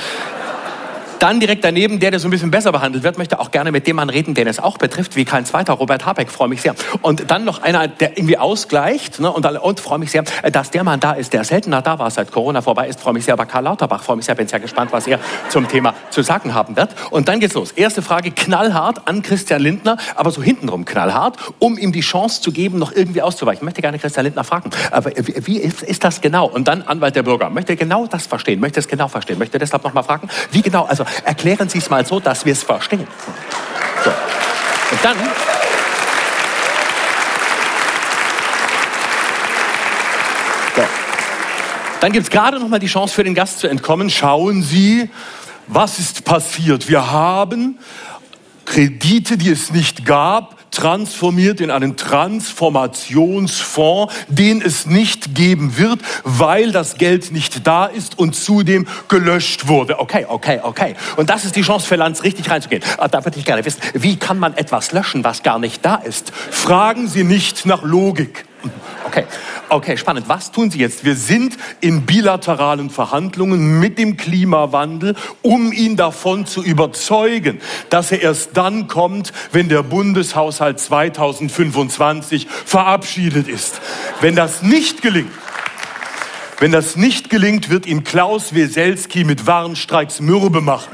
Dann 1.21 1.39
direkt 1.39 1.65
daneben, 1.65 2.01
der, 2.01 2.11
der 2.11 2.19
so 2.19 2.29
ein 2.29 2.31
bisschen 2.31 2.51
besser 2.51 2.73
behandelt 2.73 3.05
wird, 3.05 3.19
möchte 3.19 3.41
auch 3.41 3.51
gerne 3.51 3.73
mit 3.73 3.87
dem 3.87 3.97
Mann 3.97 4.09
reden, 4.09 4.33
den 4.33 4.47
es 4.47 4.59
auch 4.59 4.79
betrifft, 4.79 5.17
wie 5.17 5.27
kein 5.27 5.45
zweiter, 5.45 5.75
Robert 5.75 6.07
Habeck, 6.07 6.31
freue 6.31 6.49
mich 6.49 6.63
sehr. 6.63 6.75
Und 7.03 7.31
dann 7.31 7.45
noch 7.45 7.61
einer, 7.61 7.89
der 7.89 8.17
irgendwie 8.17 8.39
ausgleicht, 8.39 9.21
ne, 9.21 9.31
und, 9.31 9.45
und 9.45 9.81
freue 9.81 9.99
mich 9.99 10.13
sehr, 10.13 10.25
dass 10.51 10.71
der 10.71 10.83
Mann 10.83 10.99
da 10.99 11.13
ist, 11.13 11.35
der 11.35 11.45
seltener 11.45 11.83
da 11.83 11.99
war, 11.99 12.11
seit 12.11 12.33
Corona 12.33 12.63
vorbei 12.63 12.89
ist, 12.89 13.01
freue 13.01 13.13
mich 13.13 13.27
sehr, 13.27 13.35
aber 13.35 13.45
Karl 13.45 13.65
Lauterbach, 13.65 14.03
freue 14.03 14.17
mich 14.17 14.25
sehr, 14.25 14.35
bin 14.35 14.49
sehr 14.49 14.61
gespannt, 14.61 14.93
was 14.93 15.07
er 15.07 15.21
zum 15.51 15.69
Thema 15.69 15.93
zu 16.09 16.23
sagen 16.23 16.55
haben 16.55 16.75
wird. 16.75 16.95
Und 17.11 17.29
dann 17.29 17.39
geht's 17.39 17.53
los. 17.53 17.73
Erste 17.73 18.01
Frage, 18.01 18.31
knallhart 18.31 19.07
an 19.07 19.21
Christian 19.21 19.61
Lindner, 19.61 19.99
aber 20.15 20.31
so 20.31 20.43
hintenrum 20.43 20.87
knallhart, 20.87 21.37
um 21.59 21.77
ihm 21.77 21.93
die 21.93 22.01
Chance 22.01 22.41
zu 22.41 22.51
geben, 22.51 22.79
noch 22.79 22.93
irgendwie 22.93 23.21
auszuweichen. 23.21 23.59
Ich 23.61 23.65
möchte 23.65 23.83
gerne 23.83 23.99
Christian 23.99 24.25
Lindner 24.25 24.45
fragen, 24.45 24.71
aber 24.91 25.11
wie, 25.15 25.59
ist, 25.59 25.83
ist 25.83 26.03
das 26.03 26.23
genau? 26.23 26.47
Und 26.47 26.67
dann 26.67 26.81
Anwalt 26.81 27.15
der 27.15 27.25
Bürger, 27.25 27.51
möchte 27.51 27.77
genau 27.77 28.07
das 28.07 28.27
verstehen, 28.27 28.59
möchte 28.59 28.81
es 28.81 28.89
genau 28.89 29.09
verstehen, 29.09 29.39
möchte 29.39 29.59
deshalb 29.59 29.85
noch 29.85 29.93
mal 29.93 30.03
fragen, 30.03 30.31
wie 30.51 30.63
genau, 30.63 30.85
also 30.85 31.05
erklären 31.25 31.69
Sie 31.69 31.79
es 31.79 31.91
mal 31.91 32.05
so, 32.07 32.21
dass 32.21 32.45
wir 32.45 32.53
es 32.53 32.63
verstehen. 32.63 33.07
So. 34.05 34.11
Und 34.11 35.05
dann. 35.05 35.17
Dann 42.01 42.13
gibt 42.13 42.25
es 42.25 42.31
gerade 42.31 42.59
noch 42.59 42.69
mal 42.69 42.79
die 42.79 42.87
Chance 42.87 43.15
für 43.15 43.25
den 43.25 43.35
Gast 43.35 43.59
zu 43.59 43.69
entkommen. 43.69 44.09
Schauen 44.09 44.63
Sie, 44.63 45.11
was 45.67 45.99
ist 45.99 46.25
passiert? 46.25 46.89
Wir 46.89 47.11
haben 47.11 47.79
Kredite, 48.65 49.37
die 49.37 49.51
es 49.51 49.71
nicht 49.71 50.07
gab, 50.07 50.57
transformiert 50.81 51.61
in 51.61 51.71
einen 51.71 51.99
Transformationsfonds, 51.99 54.15
den 54.29 54.63
es 54.63 54.87
nicht 54.87 55.35
geben 55.35 55.77
wird, 55.77 56.01
weil 56.25 56.73
das 56.73 56.97
Geld 56.97 57.33
nicht 57.33 57.67
da 57.67 57.85
ist 57.85 58.19
und 58.19 58.35
zudem 58.35 58.87
gelöscht 59.09 59.69
wurde. 59.69 59.99
Okay, 59.99 60.25
okay, 60.27 60.61
okay. 60.63 60.95
Und 61.17 61.29
das 61.29 61.45
ist 61.45 61.57
die 61.57 61.63
Chance 61.63 61.87
für 61.87 61.97
Lanz, 61.97 62.23
richtig 62.23 62.51
reinzugehen. 62.51 62.83
Ah, 62.97 63.09
da 63.09 63.27
würde 63.27 63.39
ich 63.39 63.45
gerne 63.45 63.67
wissen, 63.67 63.83
wie 63.93 64.17
kann 64.17 64.39
man 64.39 64.57
etwas 64.57 64.93
löschen, 64.93 65.23
was 65.23 65.43
gar 65.43 65.59
nicht 65.59 65.85
da 65.85 65.97
ist? 65.97 66.33
Fragen 66.33 67.09
Sie 67.09 67.25
nicht 67.25 67.67
nach 67.67 67.83
Logik. 67.83 68.47
Okay, 69.05 69.25
okay, 69.69 69.97
spannend. 69.97 70.29
Was 70.29 70.53
tun 70.53 70.71
Sie 70.71 70.79
jetzt? 70.79 71.05
Wir 71.05 71.17
sind 71.17 71.57
in 71.81 72.03
bilateralen 72.03 72.91
Verhandlungen 72.91 73.81
mit 73.81 73.99
dem 73.99 74.17
Klimawandel, 74.17 75.17
um 75.43 75.73
ihn 75.73 75.97
davon 75.97 76.47
zu 76.47 76.63
überzeugen, 76.63 77.61
dass 77.89 78.13
er 78.13 78.23
erst 78.23 78.57
dann 78.57 78.87
kommt, 78.89 79.33
wenn 79.53 79.69
der 79.69 79.83
Bundeshaushalt 79.83 80.79
2025 80.79 82.47
verabschiedet 82.49 83.49
ist. 83.49 83.81
Wenn 84.21 84.37
das 84.37 84.63
nicht 84.63 85.03
gelingt, 85.03 85.33
wenn 86.61 86.73
das 86.73 86.95
nicht 86.95 87.31
gelingt, 87.31 87.71
wird 87.71 87.87
ihn 87.87 88.05
Klaus 88.05 88.55
Weselski 88.55 89.25
mit 89.25 89.47
Warnstreiks 89.47 90.21
mürbe 90.21 90.61
machen. 90.61 90.91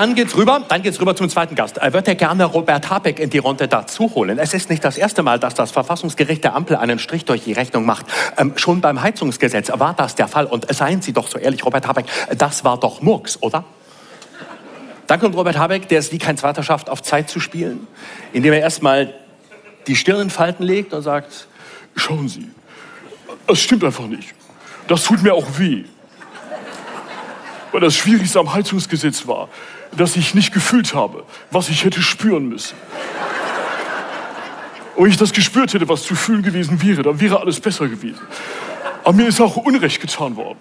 Dann 0.00 0.14
geht's 0.14 0.34
rüber, 0.34 0.64
dann 0.66 0.80
geht's 0.80 0.98
rüber 0.98 1.14
zum 1.14 1.28
zweiten 1.28 1.54
Gast. 1.54 1.76
Er 1.76 1.92
wird 1.92 2.08
ja 2.08 2.14
gerne 2.14 2.46
Robert 2.46 2.88
Habeck 2.88 3.18
in 3.18 3.28
die 3.28 3.36
Runde 3.36 3.68
dazu 3.68 4.14
holen. 4.14 4.38
Es 4.38 4.54
ist 4.54 4.70
nicht 4.70 4.82
das 4.82 4.96
erste 4.96 5.22
Mal, 5.22 5.38
dass 5.38 5.52
das 5.52 5.72
Verfassungsgericht 5.72 6.42
der 6.42 6.54
Ampel 6.54 6.76
einen 6.76 6.98
Strich 6.98 7.26
durch 7.26 7.44
die 7.44 7.52
Rechnung 7.52 7.84
macht. 7.84 8.06
Ähm, 8.38 8.54
schon 8.56 8.80
beim 8.80 9.02
Heizungsgesetz 9.02 9.70
war 9.74 9.92
das 9.92 10.14
der 10.14 10.26
Fall. 10.26 10.46
Und 10.46 10.74
seien 10.74 11.02
Sie 11.02 11.12
doch 11.12 11.28
so 11.28 11.36
ehrlich, 11.36 11.66
Robert 11.66 11.86
Habeck, 11.86 12.06
das 12.34 12.64
war 12.64 12.80
doch 12.80 13.02
Murks, 13.02 13.42
oder? 13.42 13.64
Dann 15.06 15.20
kommt 15.20 15.36
Robert 15.36 15.58
Habeck, 15.58 15.86
der 15.88 15.98
es 15.98 16.10
wie 16.12 16.18
kein 16.18 16.38
zweiter 16.38 16.62
schafft, 16.62 16.88
auf 16.88 17.02
Zeit 17.02 17.28
zu 17.28 17.38
spielen, 17.38 17.86
indem 18.32 18.54
er 18.54 18.60
erstmal 18.60 19.12
die 19.86 19.96
Stirn 19.96 20.22
in 20.22 20.30
Falten 20.30 20.62
legt 20.62 20.94
und 20.94 21.02
sagt, 21.02 21.46
schauen 21.94 22.26
Sie, 22.26 22.48
das 23.46 23.60
stimmt 23.60 23.84
einfach 23.84 24.06
nicht. 24.06 24.34
Das 24.88 25.04
tut 25.04 25.22
mir 25.22 25.34
auch 25.34 25.58
weh. 25.58 25.84
Weil 27.70 27.82
das 27.82 27.94
Schwierigste 27.96 28.38
am 28.38 28.54
Heizungsgesetz 28.54 29.26
war, 29.26 29.50
dass 29.96 30.16
ich 30.16 30.34
nicht 30.34 30.52
gefühlt 30.52 30.94
habe, 30.94 31.24
was 31.50 31.68
ich 31.68 31.84
hätte 31.84 32.02
spüren 32.02 32.48
müssen. 32.48 32.76
Und 34.96 35.08
ich 35.08 35.16
das 35.16 35.32
gespürt 35.32 35.72
hätte, 35.72 35.88
was 35.88 36.02
zu 36.02 36.14
fühlen 36.14 36.42
gewesen 36.42 36.82
wäre, 36.82 37.02
dann 37.02 37.20
wäre 37.20 37.40
alles 37.40 37.60
besser 37.60 37.88
gewesen. 37.88 38.20
Aber 39.02 39.14
mir 39.14 39.28
ist 39.28 39.40
auch 39.40 39.56
Unrecht 39.56 40.00
getan 40.00 40.36
worden. 40.36 40.58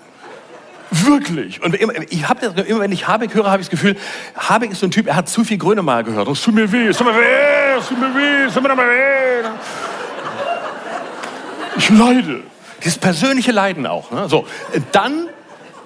Wirklich. 0.91 1.61
Und 1.61 1.75
immer, 1.75 1.93
ich 2.09 2.27
hab 2.27 2.39
das, 2.41 2.53
immer 2.65 2.79
wenn 2.79 2.91
ich 2.91 3.07
Habeck 3.07 3.33
höre, 3.33 3.51
habe 3.51 3.61
ich 3.61 3.67
das 3.67 3.71
Gefühl, 3.71 3.95
Habeck 4.35 4.71
ist 4.71 4.79
so 4.79 4.87
ein 4.87 4.91
Typ, 4.91 5.07
er 5.07 5.15
hat 5.15 5.29
zu 5.29 5.43
viel 5.43 5.57
Grönemeyer 5.57 6.03
gehört. 6.03 6.27
Es 6.27 6.41
tut 6.41 6.55
mir 6.55 6.71
weh, 6.71 6.87
es 6.87 6.97
tut 6.97 7.07
mir 7.07 7.13
weh, 7.13 7.77
es 7.77 7.87
tut 7.87 7.99
mir 7.99 8.15
weh, 8.15 8.45
es 8.47 8.53
tut 8.53 8.63
mir 8.63 8.77
weh. 8.77 9.49
Ich 11.77 11.89
leide. 11.89 12.43
Dieses 12.83 12.97
persönliche 12.97 13.51
Leiden 13.51 13.85
auch. 13.85 14.09
Ne? 14.11 14.27
So, 14.29 14.47
dann 14.91 15.27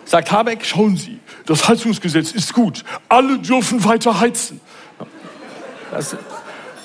sagt 0.06 0.32
Habeck, 0.32 0.66
schauen 0.66 0.98
Sie, 0.98 1.20
das 1.46 1.68
Heizungsgesetz 1.68 2.32
ist 2.32 2.54
gut. 2.54 2.84
Alle 3.10 3.40
dürfen 3.40 3.84
weiter 3.84 4.20
heizen. 4.20 4.62
Das, 5.92 6.16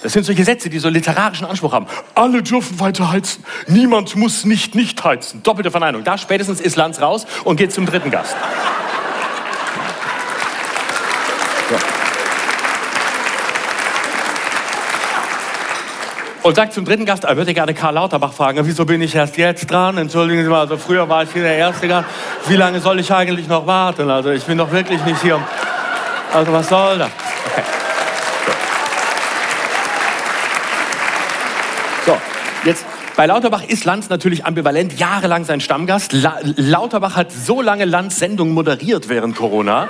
das 0.02 0.12
sind 0.12 0.25
so 0.25 0.34
Gesetze, 0.34 0.70
die 0.70 0.78
so 0.78 0.88
literarischen 0.88 1.46
Anspruch 1.46 1.72
haben. 1.72 1.87
Alle 2.14 2.42
dürfen 2.42 2.78
weiter 2.78 3.10
heizen. 3.10 3.44
Niemand 3.66 4.14
muss 4.16 4.44
nicht 4.44 4.75
nicht 4.75 5.02
heizen. 5.02 5.42
Doppelte 5.42 5.70
Verneinung. 5.70 6.04
Da 6.04 6.18
spätestens 6.18 6.60
ist 6.60 6.76
Lanz 6.76 7.00
raus 7.00 7.26
und 7.44 7.56
geht 7.56 7.72
zum 7.72 7.87
dritten 7.87 8.10
Gast. 8.10 8.37
Und 16.42 16.54
sagt 16.54 16.73
zum 16.73 16.85
dritten 16.85 17.04
Gast, 17.04 17.25
er 17.25 17.37
würde 17.37 17.52
gerne 17.52 17.75
Karl 17.75 17.95
Lauterbach 17.95 18.33
fragen, 18.33 18.61
wieso 18.62 18.85
bin 18.85 19.02
ich 19.02 19.14
erst 19.14 19.37
jetzt 19.37 19.71
dran? 19.71 19.99
Entschuldigen 19.99 20.45
Sie 20.45 20.49
mal, 20.49 20.61
also 20.61 20.76
früher 20.76 21.09
war 21.09 21.25
ich 21.25 21.33
hier 21.33 21.42
der 21.42 21.57
erste 21.57 21.88
Gast. 21.88 22.07
Wie 22.47 22.57
lange 22.57 22.80
soll 22.80 23.00
ich 23.00 23.12
eigentlich 23.12 23.49
noch 23.49 23.66
warten? 23.66 24.09
Also 24.09 24.30
ich 24.30 24.45
bin 24.45 24.57
doch 24.57 24.71
wirklich 24.71 25.04
nicht 25.04 25.21
hier. 25.21 25.40
Also 26.33 26.52
was 26.52 26.68
soll 26.68 26.99
das? 26.99 27.11
Okay. 27.52 27.62
So, 32.07 32.16
jetzt 32.64 32.87
bei 33.16 33.26
Lauterbach 33.26 33.64
ist 33.64 33.85
Lanz 33.85 34.09
natürlich 34.09 34.47
ambivalent, 34.47 34.99
jahrelang 34.99 35.45
sein 35.45 35.61
Stammgast. 35.61 36.12
La 36.12 36.38
Lauterbach 36.42 37.16
hat 37.16 37.33
so 37.33 37.61
lange 37.61 37.85
Lanz 37.85 38.18
Sendung 38.18 38.50
moderiert 38.50 39.09
während 39.09 39.37
Corona 39.37 39.88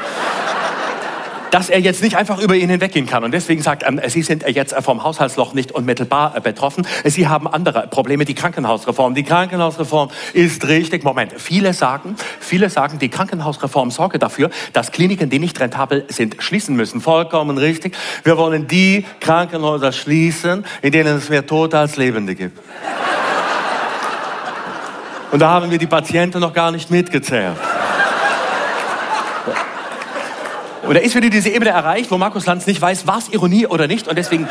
dass 1.50 1.70
er 1.70 1.80
jetzt 1.80 2.02
nicht 2.02 2.16
einfach 2.16 2.38
über 2.40 2.54
ihn 2.54 2.68
hinweggehen 2.68 3.06
kann. 3.06 3.24
Und 3.24 3.32
deswegen 3.32 3.62
sagt 3.62 3.84
ähm, 3.86 4.00
Sie 4.06 4.22
sind 4.22 4.46
jetzt 4.48 4.74
vom 4.82 5.02
Haushaltsloch 5.02 5.54
nicht 5.54 5.72
unmittelbar 5.72 6.36
äh, 6.36 6.40
betroffen. 6.40 6.86
Sie 7.04 7.28
haben 7.28 7.46
andere 7.46 7.86
Probleme, 7.88 8.24
die 8.24 8.34
Krankenhausreform. 8.34 9.14
Die 9.14 9.22
Krankenhausreform 9.22 10.10
ist 10.32 10.66
richtig. 10.68 11.04
Moment, 11.04 11.34
viele 11.36 11.72
sagen, 11.72 12.16
viele 12.40 12.70
sagen, 12.70 12.98
die 12.98 13.08
Krankenhausreform 13.08 13.90
sorge 13.90 14.18
dafür, 14.18 14.50
dass 14.72 14.92
Kliniken, 14.92 15.30
die 15.30 15.38
nicht 15.38 15.58
rentabel 15.60 16.04
sind, 16.08 16.36
schließen 16.38 16.76
müssen. 16.76 17.00
Vollkommen 17.00 17.58
richtig. 17.58 17.96
Wir 18.24 18.36
wollen 18.36 18.66
die 18.66 19.04
Krankenhäuser 19.20 19.92
schließen, 19.92 20.64
in 20.82 20.92
denen 20.92 21.18
es 21.18 21.28
mehr 21.28 21.46
Tote 21.46 21.78
als 21.78 21.96
Lebende 21.96 22.34
gibt. 22.34 22.58
Und 25.30 25.40
da 25.40 25.50
haben 25.50 25.70
wir 25.70 25.78
die 25.78 25.86
Patienten 25.86 26.40
noch 26.40 26.54
gar 26.54 26.70
nicht 26.70 26.90
mitgezählt. 26.90 27.56
Und 30.88 30.94
da 30.94 31.00
ist 31.00 31.14
wieder 31.14 31.28
diese 31.28 31.50
Ebene 31.50 31.68
erreicht, 31.68 32.10
wo 32.10 32.16
Markus 32.16 32.46
Lanz 32.46 32.66
nicht 32.66 32.80
weiß, 32.80 33.06
war 33.06 33.18
es 33.18 33.28
Ironie 33.28 33.66
oder 33.66 33.86
nicht. 33.86 34.08
Und 34.08 34.16
deswegen 34.16 34.48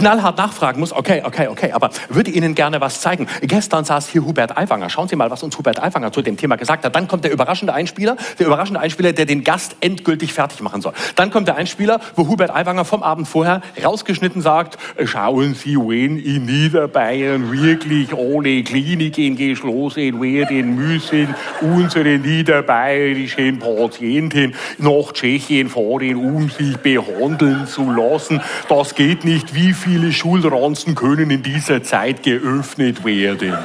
knallhart 0.00 0.38
nachfragen 0.38 0.80
muss, 0.80 0.92
okay, 0.92 1.22
okay, 1.24 1.48
okay, 1.48 1.72
aber 1.72 1.90
würde 2.08 2.30
Ihnen 2.30 2.54
gerne 2.54 2.80
was 2.80 3.02
zeigen. 3.02 3.26
Gestern 3.42 3.84
saß 3.84 4.08
hier 4.08 4.24
Hubert 4.24 4.56
Aiwanger. 4.56 4.88
Schauen 4.88 5.08
Sie 5.08 5.16
mal, 5.16 5.30
was 5.30 5.42
uns 5.42 5.58
Hubert 5.58 5.82
Aiwanger 5.82 6.10
zu 6.10 6.22
dem 6.22 6.38
Thema 6.38 6.56
gesagt 6.56 6.84
hat. 6.84 6.96
Dann 6.96 7.06
kommt 7.06 7.24
der 7.24 7.32
überraschende 7.32 7.74
Einspieler, 7.74 8.16
der 8.38 8.46
überraschende 8.46 8.80
Einspieler, 8.80 9.12
der 9.12 9.26
den 9.26 9.44
Gast 9.44 9.76
endgültig 9.80 10.32
fertig 10.32 10.62
machen 10.62 10.80
soll. 10.80 10.94
Dann 11.16 11.30
kommt 11.30 11.48
der 11.48 11.56
Einspieler, 11.56 12.00
wo 12.16 12.26
Hubert 12.28 12.50
Aiwanger 12.50 12.86
vom 12.86 13.02
Abend 13.02 13.28
vorher 13.28 13.60
rausgeschnitten 13.84 14.40
sagt, 14.40 14.78
schauen 15.04 15.54
Sie, 15.54 15.76
wenn 15.76 16.18
in 16.18 16.46
Niederbayern 16.46 17.52
wirklich 17.52 18.14
ohne 18.14 18.62
Kliniken 18.62 19.36
geschlossen 19.36 20.20
werden 20.22 20.76
müssen, 20.76 21.34
unsere 21.60 22.18
niederbayerischen 22.18 23.58
Patienten 23.58 24.54
nach 24.78 25.12
Tschechien 25.12 25.68
fahren, 25.68 26.16
um 26.16 26.48
sich 26.48 26.78
behandeln 26.78 27.66
zu 27.66 27.90
lassen. 27.90 28.40
Das 28.68 28.94
geht 28.94 29.24
nicht. 29.24 29.54
Wie 29.54 29.74
viel 29.74 29.89
viele 29.90 30.12
Schulranzen 30.12 30.94
können 30.94 31.30
in 31.30 31.42
dieser 31.42 31.82
Zeit 31.82 32.22
geöffnet 32.22 33.04
werden? 33.04 33.58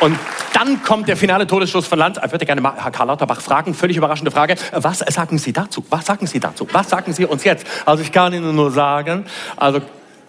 Und 0.00 0.18
dann 0.54 0.82
kommt 0.82 1.06
der 1.06 1.16
finale 1.16 1.46
Todesstoß 1.46 1.86
von 1.86 1.96
Lanz. 1.96 2.18
Ich 2.24 2.32
würde 2.32 2.44
gerne 2.44 2.60
mal 2.60 2.72
Karl 2.72 3.06
Lauterbach 3.06 3.40
fragen, 3.40 3.72
völlig 3.72 3.96
überraschende 3.96 4.32
Frage. 4.32 4.56
Was 4.72 4.98
sagen 4.98 5.38
Sie 5.38 5.52
dazu? 5.52 5.84
Was 5.90 6.06
sagen 6.06 6.26
Sie 6.26 6.40
dazu? 6.40 6.66
Was 6.72 6.90
sagen 6.90 7.12
Sie 7.12 7.24
uns 7.24 7.44
jetzt? 7.44 7.64
Also 7.86 8.02
ich 8.02 8.10
kann 8.10 8.32
Ihnen 8.32 8.56
nur 8.56 8.72
sagen, 8.72 9.26
also 9.56 9.80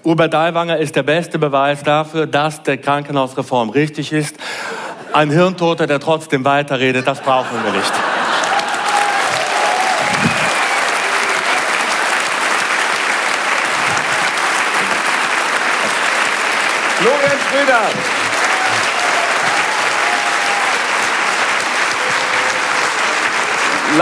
Hubert 0.06 0.36
Aiwanger 0.36 0.78
ist 0.78 0.96
der 0.96 1.04
beste 1.04 1.40
Beweis 1.40 1.82
dafür, 1.82 2.28
dass 2.28 2.62
der 2.62 2.78
Krankenhausreform 2.78 3.72
richtig 3.72 4.14
ist. 4.14 4.36
Ein 5.12 5.32
Hirntoter, 5.32 5.88
der 5.88 6.00
trotzdem 6.00 6.46
weiterredet, 6.46 7.08
das 7.08 7.20
brauchen 7.20 7.64
wir 7.64 7.72
nicht. 7.72 7.94
Schröder. 17.54 17.82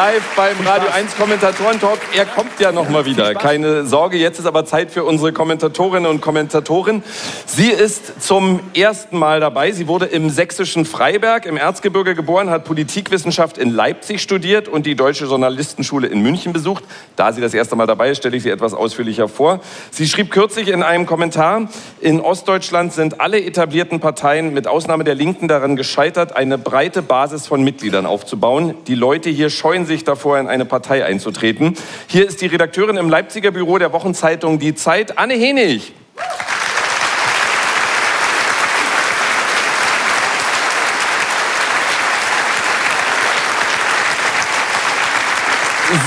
Live 0.01 0.35
beim 0.35 0.55
Radio 0.65 0.89
1 0.89 1.15
Kommentatoren-Talk. 1.15 1.99
Er 2.15 2.25
kommt 2.25 2.59
ja 2.59 2.71
noch 2.71 2.89
mal 2.89 3.05
wieder. 3.05 3.35
Keine 3.35 3.85
Sorge, 3.85 4.17
jetzt 4.17 4.39
ist 4.39 4.47
aber 4.47 4.65
Zeit 4.65 4.89
für 4.89 5.03
unsere 5.03 5.31
Kommentatorinnen 5.31 6.09
und 6.09 6.21
Kommentatoren. 6.21 7.03
Sie 7.45 7.69
ist 7.69 8.23
zum 8.23 8.61
ersten 8.73 9.19
Mal 9.19 9.39
dabei. 9.39 9.71
Sie 9.73 9.87
wurde 9.87 10.05
im 10.05 10.31
sächsischen 10.31 10.85
Freiberg 10.85 11.45
im 11.45 11.55
Erzgebirge 11.55 12.15
geboren, 12.15 12.49
hat 12.49 12.63
Politikwissenschaft 12.63 13.59
in 13.59 13.69
Leipzig 13.69 14.23
studiert 14.23 14.67
und 14.67 14.87
die 14.87 14.95
Deutsche 14.95 15.25
Journalistenschule 15.25 16.07
in 16.07 16.21
München 16.23 16.51
besucht. 16.51 16.83
Da 17.15 17.31
sie 17.31 17.41
das 17.41 17.53
erste 17.53 17.75
Mal 17.75 17.85
dabei 17.85 18.09
ist, 18.09 18.17
stelle 18.17 18.35
ich 18.35 18.41
sie 18.41 18.49
etwas 18.49 18.73
ausführlicher 18.73 19.27
vor. 19.27 19.59
Sie 19.91 20.07
schrieb 20.07 20.31
kürzlich 20.31 20.69
in 20.69 20.81
einem 20.81 21.05
Kommentar, 21.05 21.69
in 21.99 22.21
Ostdeutschland 22.21 22.91
sind 22.91 23.21
alle 23.21 23.39
etablierten 23.39 23.99
Parteien 23.99 24.51
mit 24.51 24.67
Ausnahme 24.67 25.03
der 25.03 25.13
Linken 25.13 25.47
daran 25.47 25.75
gescheitert, 25.75 26.35
eine 26.35 26.57
breite 26.57 27.03
Basis 27.03 27.45
von 27.45 27.63
Mitgliedern 27.63 28.07
aufzubauen. 28.07 28.73
Die 28.87 28.95
Leute 28.95 29.29
hier 29.29 29.51
scheuen 29.51 29.81
scheuen 29.81 29.90
sich 29.91 30.03
davor, 30.05 30.39
in 30.39 30.47
eine 30.47 30.65
Partei 30.65 31.03
einzutreten. 31.05 31.75
Hier 32.07 32.25
ist 32.25 32.41
die 32.41 32.47
Redakteurin 32.47 32.97
im 32.97 33.09
Leipziger 33.09 33.51
Büro 33.51 33.77
der 33.77 33.91
Wochenzeitung 33.91 34.57
Die 34.57 34.73
Zeit, 34.73 35.17
Anne 35.17 35.33
Henig. 35.33 35.93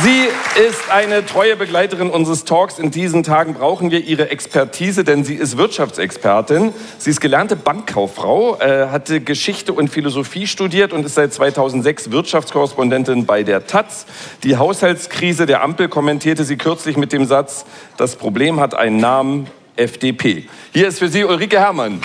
Sie 0.03 0.29
ist 0.67 0.91
eine 0.91 1.27
treue 1.27 1.57
Begleiterin 1.57 2.09
unseres 2.09 2.45
Talks. 2.45 2.79
In 2.79 2.91
diesen 2.91 3.23
Tagen 3.23 3.53
brauchen 3.53 3.91
wir 3.91 4.03
ihre 4.03 4.31
Expertise, 4.31 5.05
denn 5.05 5.25
sie 5.25 5.35
ist 5.35 5.59
Wirtschaftsexpertin. 5.59 6.73
Sie 6.97 7.11
ist 7.11 7.21
gelernte 7.21 7.55
Bankkauffrau, 7.55 8.57
äh, 8.61 8.87
hatte 8.89 9.21
Geschichte 9.21 9.75
und 9.75 9.89
Philosophie 9.89 10.47
studiert 10.47 10.95
und 10.95 11.05
ist 11.05 11.17
seit 11.17 11.35
2006 11.35 12.11
Wirtschaftskorrespondentin 12.11 13.27
bei 13.27 13.43
der 13.43 13.67
Taz. 13.67 14.07
Die 14.43 14.57
Haushaltskrise 14.57 15.45
der 15.45 15.63
Ampel 15.63 15.89
kommentierte 15.89 16.45
sie 16.45 16.57
kürzlich 16.57 16.97
mit 16.97 17.13
dem 17.13 17.27
Satz, 17.27 17.67
das 17.99 18.17
Problem 18.17 18.61
hat 18.61 18.75
einen 18.75 18.97
Namen, 18.97 19.49
FDP. 19.77 20.47
Hier 20.73 20.89
ist 20.89 20.99
für 20.99 21.09
Sie 21.09 21.25
Ulrike 21.25 21.59
Herrmann. 21.59 22.01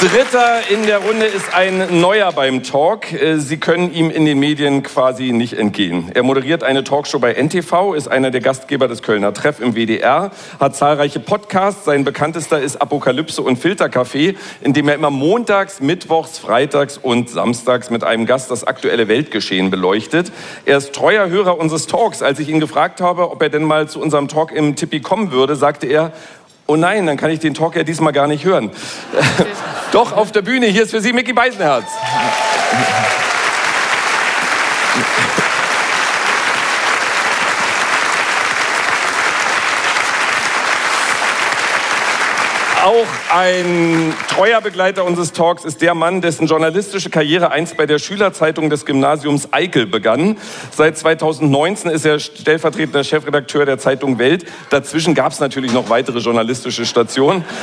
Dritter 0.00 0.60
in 0.70 0.86
der 0.86 0.96
Runde 0.96 1.26
ist 1.26 1.54
ein 1.54 2.00
Neuer 2.00 2.32
beim 2.32 2.62
Talk. 2.62 3.12
Äh, 3.12 3.36
Sie 3.36 3.58
können 3.58 3.92
ihm 3.92 4.10
in 4.10 4.24
den 4.24 4.38
Medien 4.38 4.82
quasi 4.82 5.32
nicht 5.32 5.58
entgehen. 5.58 6.10
Er 6.14 6.22
moderiert 6.22 6.64
eine 6.64 6.84
Talkshow 6.84 7.18
bei 7.18 7.34
NTV, 7.34 7.92
ist 7.92 8.08
einer 8.08 8.30
der 8.30 8.40
Gastgeber 8.40 8.88
des 8.88 9.02
Kölner 9.02 9.34
Treff 9.34 9.60
im 9.60 9.74
WDR, 9.74 10.30
hat 10.58 10.74
zahlreiche 10.74 11.20
Podcasts. 11.20 11.84
Sein 11.84 12.04
bekanntester 12.04 12.62
ist 12.62 12.80
Apokalypse 12.80 13.42
und 13.42 13.62
Filtercafé, 13.62 14.36
in 14.62 14.72
dem 14.72 14.88
er 14.88 14.94
immer 14.94 15.10
montags, 15.10 15.80
mittwochs, 15.80 16.38
freitags 16.38 16.96
und 16.96 17.28
samstags 17.28 17.90
mit 17.90 18.02
einem 18.02 18.24
Gast 18.24 18.50
das 18.50 18.64
aktuelle 18.64 19.06
Weltgeschehen 19.06 19.68
beleuchtet. 19.68 20.32
Er 20.64 20.78
ist 20.78 20.94
treuer 20.94 21.28
Hörer 21.28 21.58
unseres 21.58 21.86
Talks. 21.86 22.22
Als 22.22 22.38
ich 22.38 22.48
ihn 22.48 22.58
gefragt 22.58 23.02
habe, 23.02 23.30
ob 23.30 23.42
er 23.42 23.50
denn 23.50 23.64
mal 23.64 23.86
zu 23.86 24.00
unserem 24.00 24.28
Talk 24.28 24.52
im 24.52 24.76
Tippi 24.76 25.00
kommen 25.00 25.30
würde, 25.30 25.56
sagte 25.56 25.86
er, 25.88 26.12
oh 26.70 26.76
nein, 26.76 27.04
dann 27.06 27.16
kann 27.16 27.30
ich 27.30 27.40
den 27.40 27.52
Talk 27.52 27.74
ja 27.74 27.82
diesmal 27.82 28.12
gar 28.12 28.28
nicht 28.28 28.44
hören. 28.44 28.70
Doch 29.92 30.12
auf 30.12 30.30
der 30.30 30.42
Bühne, 30.42 30.66
hier 30.66 30.84
ist 30.84 30.92
für 30.92 31.00
Sie 31.00 31.12
Mickey 31.12 31.32
Beisenherz. 31.32 31.84
Auch 42.84 43.06
ein 43.32 44.12
treuer 44.28 44.60
Begleiter 44.60 45.04
unseres 45.04 45.32
Talks 45.32 45.64
ist 45.64 45.82
der 45.82 45.94
Mann, 45.94 46.20
dessen 46.20 46.48
journalistische 46.48 47.10
Karriere 47.10 47.52
einst 47.52 47.76
bei 47.76 47.86
der 47.86 48.00
Schülerzeitung 48.00 48.70
des 48.70 48.84
Gymnasiums 48.84 49.52
Eickel 49.52 49.86
begann. 49.86 50.36
Seit 50.72 50.98
2019 50.98 51.90
ist 51.92 52.04
er 52.04 52.18
stellvertretender 52.18 53.04
Chefredakteur 53.04 53.66
der 53.66 53.78
Zeitung 53.78 54.18
Welt. 54.18 54.46
Dazwischen 54.70 55.14
gab 55.14 55.30
es 55.30 55.38
natürlich 55.38 55.72
noch 55.72 55.90
weitere 55.90 56.18
journalistische 56.18 56.84
Stationen. 56.84 57.44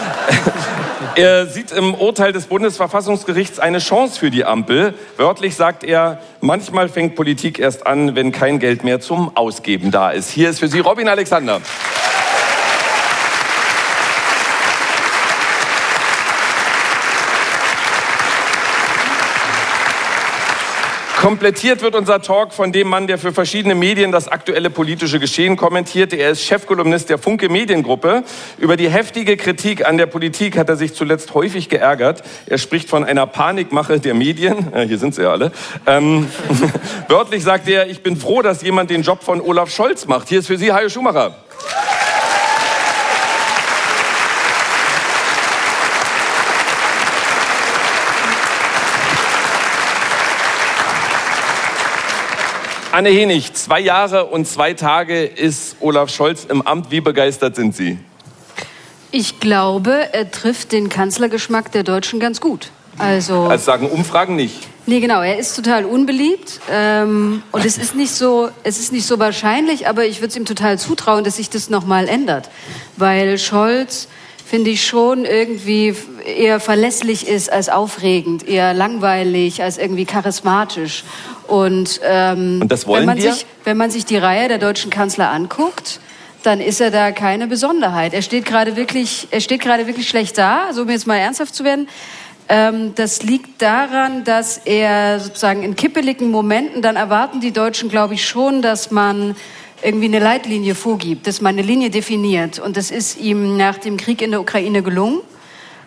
Er 1.15 1.47
sieht 1.47 1.71
im 1.71 1.95
Urteil 1.95 2.31
des 2.31 2.45
Bundesverfassungsgerichts 2.45 3.57
eine 3.57 3.79
Chance 3.79 4.19
für 4.19 4.29
die 4.29 4.45
Ampel. 4.45 4.93
Wörtlich 5.17 5.55
sagt 5.55 5.83
er, 5.83 6.19
manchmal 6.41 6.89
fängt 6.89 7.15
Politik 7.15 7.57
erst 7.57 7.88
an, 7.88 8.15
wenn 8.15 8.31
kein 8.31 8.59
Geld 8.59 8.83
mehr 8.83 9.00
zum 9.00 9.36
Ausgeben 9.36 9.89
da 9.89 10.12
ist. 10.12 10.29
Hier 10.29 10.50
ist 10.50 10.59
für 10.59 10.67
Sie 10.67 10.79
Robin 10.79 11.07
Alexander. 11.07 11.59
Komplettiert 21.27 21.81
wird 21.81 21.93
unser 21.93 22.22
Talk 22.22 22.53
von 22.53 22.72
dem 22.72 22.88
Mann, 22.88 23.05
der 23.05 23.17
für 23.17 23.34
verschiedene 23.34 23.75
Medien 23.75 24.13
das 24.13 24.29
aktuelle 24.29 24.69
politische 24.69 25.19
Geschehen 25.19 25.57
kommentiert. 25.57 26.13
Er 26.13 26.29
ist 26.29 26.41
Chefkolumnist 26.43 27.10
der 27.10 27.17
Funke 27.17 27.50
Mediengruppe. 27.50 28.24
Über 28.60 28.77
die 28.77 28.89
heftige 28.89 29.36
Kritik 29.36 29.86
an 29.86 29.98
der 29.98 30.05
Politik 30.05 30.57
hat 30.57 30.69
er 30.69 30.77
sich 30.77 30.93
zuletzt 30.93 31.34
häufig 31.34 31.67
geärgert. 31.67 32.24
Er 32.46 32.57
spricht 32.57 32.88
von 32.88 33.03
einer 33.03 33.27
Panikmache 33.27 34.00
der 34.00 34.13
Medien. 34.13 34.67
Ja, 34.74 34.84
hier 34.84 34.98
sind 34.98 35.15
sie 35.15 35.24
ja 35.24 35.31
alle. 35.31 35.51
Ähm, 35.86 36.29
wörtlich 37.10 37.43
sagt 37.43 37.67
er, 37.67 37.89
ich 37.89 38.03
bin 38.03 38.15
froh, 38.15 38.41
dass 38.41 38.62
jemand 38.62 38.89
den 38.89 39.01
Job 39.01 39.22
von 39.22 39.41
Olaf 39.41 39.69
Scholz 39.69 40.07
macht. 40.07 40.30
Hier 40.30 40.39
ist 40.39 40.47
für 40.47 40.58
Sie 40.58 40.71
Hajo 40.71 40.88
Schumacher. 40.88 41.36
Anne 52.91 53.10
Henig, 53.10 53.54
zwei 53.54 53.82
Jahre 53.82 54.26
und 54.26 54.47
zwei 54.47 54.73
Tage 54.73 55.26
ist 55.26 55.76
Olaf 55.82 56.10
Scholz 56.10 56.45
im 56.45 56.62
Amt. 56.62 56.89
Wie 56.89 57.02
begeistert 57.02 57.56
sind 57.56 57.76
Sie? 57.76 58.00
Ich 59.12 59.39
glaube, 59.39 60.13
er 60.13 60.32
trifft 60.32 60.71
den 60.71 60.89
Kanzlergeschmack 60.89 61.71
der 61.71 61.84
Deutschen 61.84 62.19
ganz 62.19 62.39
gut. 62.39 62.71
Also, 62.97 63.43
also 63.43 63.63
sagen 63.63 63.89
Umfragen 63.89 64.36
nicht. 64.36 64.67
Nee, 64.86 65.02
genau. 65.02 65.21
Er 65.21 65.38
ist 65.38 65.54
total 65.56 65.86
unbeliebt 65.86 66.62
ähm, 66.71 67.43
und 67.52 67.65
es 67.65 67.78
ist 67.78 67.93
nicht 67.93 68.12
so, 68.12 68.50
es 68.63 68.80
ist 68.80 68.93
nicht 68.93 69.06
so 69.06 69.19
wahrscheinlich, 69.19 69.88
aber 69.88 70.06
ich 70.06 70.21
würde 70.21 70.30
es 70.30 70.38
ihm 70.38 70.45
total 70.45 70.80
zutrauen, 70.80 71.26
dass 71.26 71.36
sich 71.36 71.50
das 71.50 71.69
nochmal 71.69 72.08
ändert, 72.08 72.50
weil 72.95 73.38
Scholz 73.38 74.08
finde 74.47 74.69
ich 74.69 74.88
schon 74.88 75.25
irgendwie 75.25 75.93
eher 76.25 76.62
verlässlich 76.62 77.27
ist 77.27 77.51
als 77.51 77.67
aufregend, 77.67 78.47
eher 78.47 78.73
langweilig 78.73 79.62
als 79.62 79.77
irgendwie 79.77 80.05
charismatisch. 80.05 81.03
Und, 81.47 81.99
ähm, 82.03 82.60
Und 82.62 82.71
das 82.71 82.88
wollen 82.88 83.01
wenn 83.01 83.05
man 83.07 83.17
wir? 83.17 83.33
Sich, 83.33 83.45
wenn 83.65 83.75
man 83.75 83.91
sich 83.91 84.05
die 84.05 84.15
Reihe 84.15 84.47
der 84.47 84.57
deutschen 84.57 84.89
Kanzler 84.89 85.31
anguckt, 85.31 85.99
dann 86.43 86.62
ist 86.62 86.79
er 86.79 86.91
da 86.91 87.12
keine 87.12 87.47
Besonderheit. 87.47 88.13
Er 88.13 88.21
steht 88.21 88.45
gerade 88.45 88.77
wirklich, 88.77 89.27
er 89.31 89.41
steht 89.41 89.60
gerade 89.60 89.86
wirklich 89.86 90.07
schlecht 90.07 90.38
da, 90.38 90.71
so 90.71 90.83
um 90.83 90.89
jetzt 90.89 91.07
mal 91.07 91.17
ernsthaft 91.17 91.53
zu 91.53 91.65
werden. 91.65 91.89
Ähm, 92.47 92.95
das 92.95 93.23
liegt 93.23 93.62
daran, 93.62 94.23
dass 94.23 94.60
er 94.63 95.19
sozusagen 95.19 95.63
in 95.63 95.75
kippeligen 95.75 96.31
Momenten, 96.31 96.81
dann 96.81 96.95
erwarten 96.95 97.41
die 97.41 97.51
Deutschen, 97.51 97.89
glaube 97.89 98.13
ich, 98.13 98.25
schon, 98.25 98.62
dass 98.62 98.91
man 98.91 99.36
irgendwie 99.83 100.05
eine 100.05 100.19
Leitlinie 100.19 100.75
vorgibt, 100.75 101.27
dass 101.27 101.41
man 101.41 101.55
eine 101.55 101.61
Linie 101.61 101.89
definiert. 101.89 102.59
Und 102.59 102.77
das 102.77 102.91
ist 102.91 103.19
ihm 103.19 103.57
nach 103.57 103.77
dem 103.77 103.97
Krieg 103.97 104.21
in 104.21 104.31
der 104.31 104.41
Ukraine 104.41 104.81
gelungen. 104.81 105.21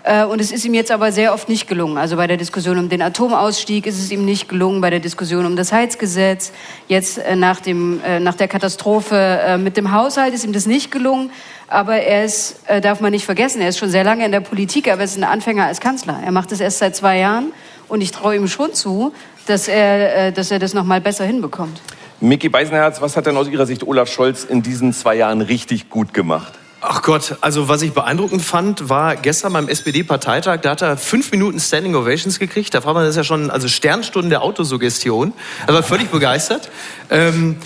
Äh, 0.02 0.24
und 0.24 0.40
es 0.40 0.52
ist 0.52 0.64
ihm 0.64 0.74
jetzt 0.74 0.90
aber 0.90 1.12
sehr 1.12 1.34
oft 1.34 1.48
nicht 1.48 1.68
gelungen. 1.68 1.98
Also 1.98 2.16
bei 2.16 2.26
der 2.26 2.36
Diskussion 2.36 2.78
um 2.78 2.88
den 2.88 3.02
Atomausstieg 3.02 3.86
ist 3.86 3.98
es 3.98 4.10
ihm 4.10 4.24
nicht 4.24 4.48
gelungen, 4.48 4.80
bei 4.80 4.90
der 4.90 5.00
Diskussion 5.00 5.44
um 5.44 5.56
das 5.56 5.72
Heizgesetz, 5.72 6.52
jetzt 6.88 7.18
äh, 7.18 7.36
nach, 7.36 7.60
dem, 7.60 8.00
äh, 8.02 8.20
nach 8.20 8.34
der 8.34 8.48
Katastrophe 8.48 9.58
mit 9.58 9.76
dem 9.76 9.92
Haushalt 9.92 10.34
ist 10.34 10.44
ihm 10.44 10.52
das 10.52 10.66
nicht 10.66 10.90
gelungen. 10.90 11.30
Aber 11.68 11.96
er 11.96 12.24
ist, 12.24 12.56
darf 12.82 13.00
man 13.00 13.12
nicht 13.12 13.24
vergessen, 13.24 13.62
er 13.62 13.68
ist 13.68 13.78
schon 13.78 13.90
sehr 13.90 14.02
lange 14.02 14.24
in 14.24 14.32
der 14.32 14.40
Politik, 14.40 14.88
aber 14.88 15.02
er 15.02 15.04
ist 15.04 15.16
ein 15.16 15.22
Anfänger 15.22 15.66
als 15.66 15.78
Kanzler. 15.78 16.18
Er 16.24 16.32
macht 16.32 16.50
das 16.50 16.58
erst 16.58 16.78
seit 16.78 16.96
zwei 16.96 17.18
Jahren 17.18 17.52
und 17.86 18.00
ich 18.00 18.10
traue 18.10 18.34
ihm 18.34 18.48
schon 18.48 18.74
zu, 18.74 19.12
dass 19.46 19.68
er, 19.68 20.32
dass 20.32 20.50
er 20.50 20.58
das 20.58 20.74
noch 20.74 20.82
mal 20.82 21.00
besser 21.00 21.24
hinbekommt. 21.24 21.80
Micky 22.20 22.50
Beisenherz, 22.50 23.00
was 23.00 23.16
hat 23.16 23.26
denn 23.26 23.36
aus 23.36 23.48
Ihrer 23.48 23.66
Sicht 23.66 23.82
Olaf 23.82 24.12
Scholz 24.12 24.44
in 24.44 24.62
diesen 24.62 24.92
zwei 24.92 25.14
Jahren 25.14 25.40
richtig 25.40 25.88
gut 25.88 26.12
gemacht? 26.12 26.52
Ach 26.82 27.02
Gott, 27.02 27.36
also 27.40 27.68
was 27.68 27.82
ich 27.82 27.92
beeindruckend 27.92 28.42
fand, 28.42 28.88
war 28.88 29.16
gestern 29.16 29.52
beim 29.52 29.68
SPD-Parteitag, 29.68 30.60
da 30.60 30.70
hat 30.70 30.82
er 30.82 30.96
fünf 30.96 31.30
Minuten 31.30 31.60
Standing 31.60 31.94
Ovations 31.94 32.38
gekriegt. 32.38 32.74
Da 32.74 32.84
war 32.84 32.94
man 32.94 33.04
das 33.04 33.16
ja 33.16 33.24
schon, 33.24 33.50
also 33.50 33.68
Sternstunden 33.68 34.30
der 34.30 34.42
Autosuggestion. 34.42 35.32
Er 35.66 35.74
war 35.74 35.82
völlig 35.82 36.08
begeistert. 36.08 36.70
Ähm, 37.10 37.56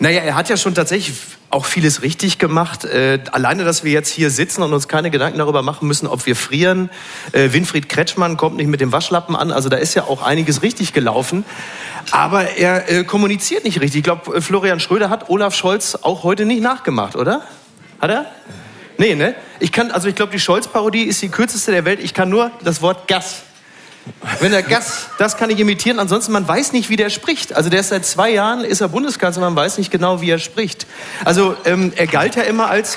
naja, 0.00 0.22
er 0.22 0.34
hat 0.34 0.48
ja 0.48 0.56
schon 0.56 0.74
tatsächlich 0.74 1.14
auch 1.50 1.66
vieles 1.66 2.00
richtig 2.00 2.38
gemacht. 2.38 2.84
Äh, 2.86 3.20
alleine, 3.32 3.64
dass 3.64 3.84
wir 3.84 3.92
jetzt 3.92 4.08
hier 4.08 4.30
sitzen 4.30 4.62
und 4.62 4.72
uns 4.72 4.88
keine 4.88 5.10
Gedanken 5.10 5.38
darüber 5.38 5.60
machen 5.60 5.86
müssen, 5.86 6.06
ob 6.06 6.24
wir 6.24 6.36
frieren. 6.36 6.88
Äh, 7.32 7.52
Winfried 7.52 7.90
Kretschmann 7.90 8.38
kommt 8.38 8.56
nicht 8.56 8.68
mit 8.68 8.80
dem 8.80 8.92
Waschlappen 8.92 9.36
an. 9.36 9.52
Also 9.52 9.68
da 9.68 9.76
ist 9.76 9.94
ja 9.94 10.04
auch 10.04 10.22
einiges 10.22 10.62
richtig 10.62 10.94
gelaufen. 10.94 11.44
Aber 12.12 12.56
er 12.56 12.90
äh, 12.90 13.04
kommuniziert 13.04 13.64
nicht 13.64 13.82
richtig. 13.82 13.98
Ich 13.98 14.04
glaube, 14.04 14.40
Florian 14.40 14.80
Schröder 14.80 15.10
hat 15.10 15.28
Olaf 15.28 15.54
Scholz 15.54 15.98
auch 16.00 16.22
heute 16.22 16.46
nicht 16.46 16.62
nachgemacht, 16.62 17.14
oder? 17.14 17.42
Hat 18.00 18.10
er? 18.10 18.26
Nee, 18.96 19.14
ne? 19.14 19.34
Ich 19.58 19.70
kann, 19.70 19.90
also 19.90 20.08
ich 20.08 20.14
glaube, 20.14 20.32
die 20.32 20.40
Scholz-Parodie 20.40 21.02
ist 21.02 21.20
die 21.20 21.28
kürzeste 21.28 21.72
der 21.72 21.84
Welt. 21.84 22.00
Ich 22.02 22.14
kann 22.14 22.30
nur 22.30 22.50
das 22.64 22.80
Wort 22.80 23.06
Gas. 23.06 23.42
Wenn 24.40 24.52
er 24.52 24.62
Gas, 24.62 25.08
das 25.18 25.36
kann 25.36 25.50
ich 25.50 25.58
imitieren. 25.58 25.98
Ansonsten, 25.98 26.32
man 26.32 26.46
weiß 26.46 26.72
nicht, 26.72 26.88
wie 26.88 26.96
der 26.96 27.10
spricht. 27.10 27.54
Also 27.54 27.70
der 27.70 27.80
ist 27.80 27.88
seit 27.88 28.04
zwei 28.04 28.30
Jahren, 28.30 28.64
ist 28.64 28.80
er 28.80 28.88
Bundeskanzler, 28.88 29.42
man 29.42 29.56
weiß 29.56 29.78
nicht 29.78 29.90
genau, 29.90 30.20
wie 30.20 30.30
er 30.30 30.38
spricht. 30.38 30.86
Also 31.24 31.56
ähm, 31.64 31.92
er 31.96 32.06
galt 32.06 32.36
ja 32.36 32.42
immer 32.42 32.70
als, 32.70 32.96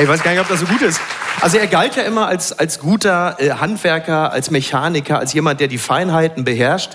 ich 0.00 0.08
weiß 0.08 0.22
gar 0.22 0.32
nicht, 0.32 0.40
ob 0.40 0.48
das 0.48 0.60
so 0.60 0.66
gut 0.66 0.82
ist. 0.82 1.00
Also 1.40 1.58
er 1.58 1.66
galt 1.66 1.96
ja 1.96 2.02
immer 2.02 2.26
als, 2.26 2.52
als 2.52 2.78
guter 2.78 3.36
äh, 3.40 3.50
Handwerker, 3.50 4.32
als 4.32 4.50
Mechaniker, 4.50 5.18
als 5.18 5.32
jemand, 5.32 5.60
der 5.60 5.68
die 5.68 5.78
Feinheiten 5.78 6.44
beherrscht 6.44 6.92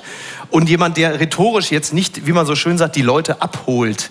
und 0.49 0.69
jemand, 0.69 0.97
der 0.97 1.19
rhetorisch 1.19 1.71
jetzt 1.71 1.93
nicht, 1.93 2.27
wie 2.27 2.31
man 2.31 2.45
so 2.45 2.55
schön 2.55 2.77
sagt, 2.77 2.95
die 2.95 3.01
Leute 3.01 3.41
abholt. 3.41 4.09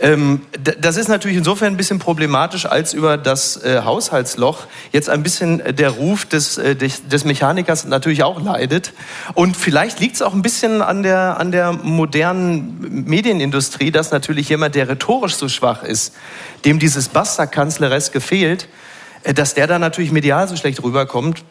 Ähm, 0.00 0.42
das 0.80 0.96
ist 0.96 1.08
natürlich 1.08 1.36
insofern 1.36 1.74
ein 1.74 1.76
bisschen 1.76 1.98
problematisch, 1.98 2.66
als 2.66 2.92
über 2.92 3.16
das 3.16 3.62
äh, 3.62 3.82
Haushaltsloch 3.84 4.66
jetzt 4.92 5.08
ein 5.08 5.22
bisschen 5.22 5.62
der 5.76 5.90
Ruf 5.90 6.24
des, 6.24 6.58
äh, 6.58 6.76
des, 6.76 7.06
des 7.08 7.24
Mechanikers 7.24 7.84
natürlich 7.84 8.22
auch 8.22 8.42
leidet. 8.42 8.92
Und 9.34 9.56
vielleicht 9.56 10.00
liegt 10.00 10.16
es 10.16 10.22
auch 10.22 10.34
ein 10.34 10.42
bisschen 10.42 10.82
an 10.82 11.02
der, 11.02 11.38
an 11.38 11.52
der 11.52 11.72
modernen 11.72 13.04
Medienindustrie, 13.06 13.90
dass 13.90 14.10
natürlich 14.10 14.48
jemand, 14.48 14.74
der 14.74 14.88
rhetorisch 14.88 15.36
so 15.36 15.48
schwach 15.48 15.82
ist, 15.82 16.14
dem 16.64 16.78
dieses 16.78 17.08
Basta-Kanzlereske 17.08 18.20
fehlt, 18.20 18.68
Äh, 19.24 19.34
dass 19.34 19.54
der 19.54 19.66
da 19.66 19.78
natürlich 19.78 20.12
medial 20.12 20.46
so 20.46 20.54
schlecht 20.56 20.82
rüberkommt, 20.82 21.42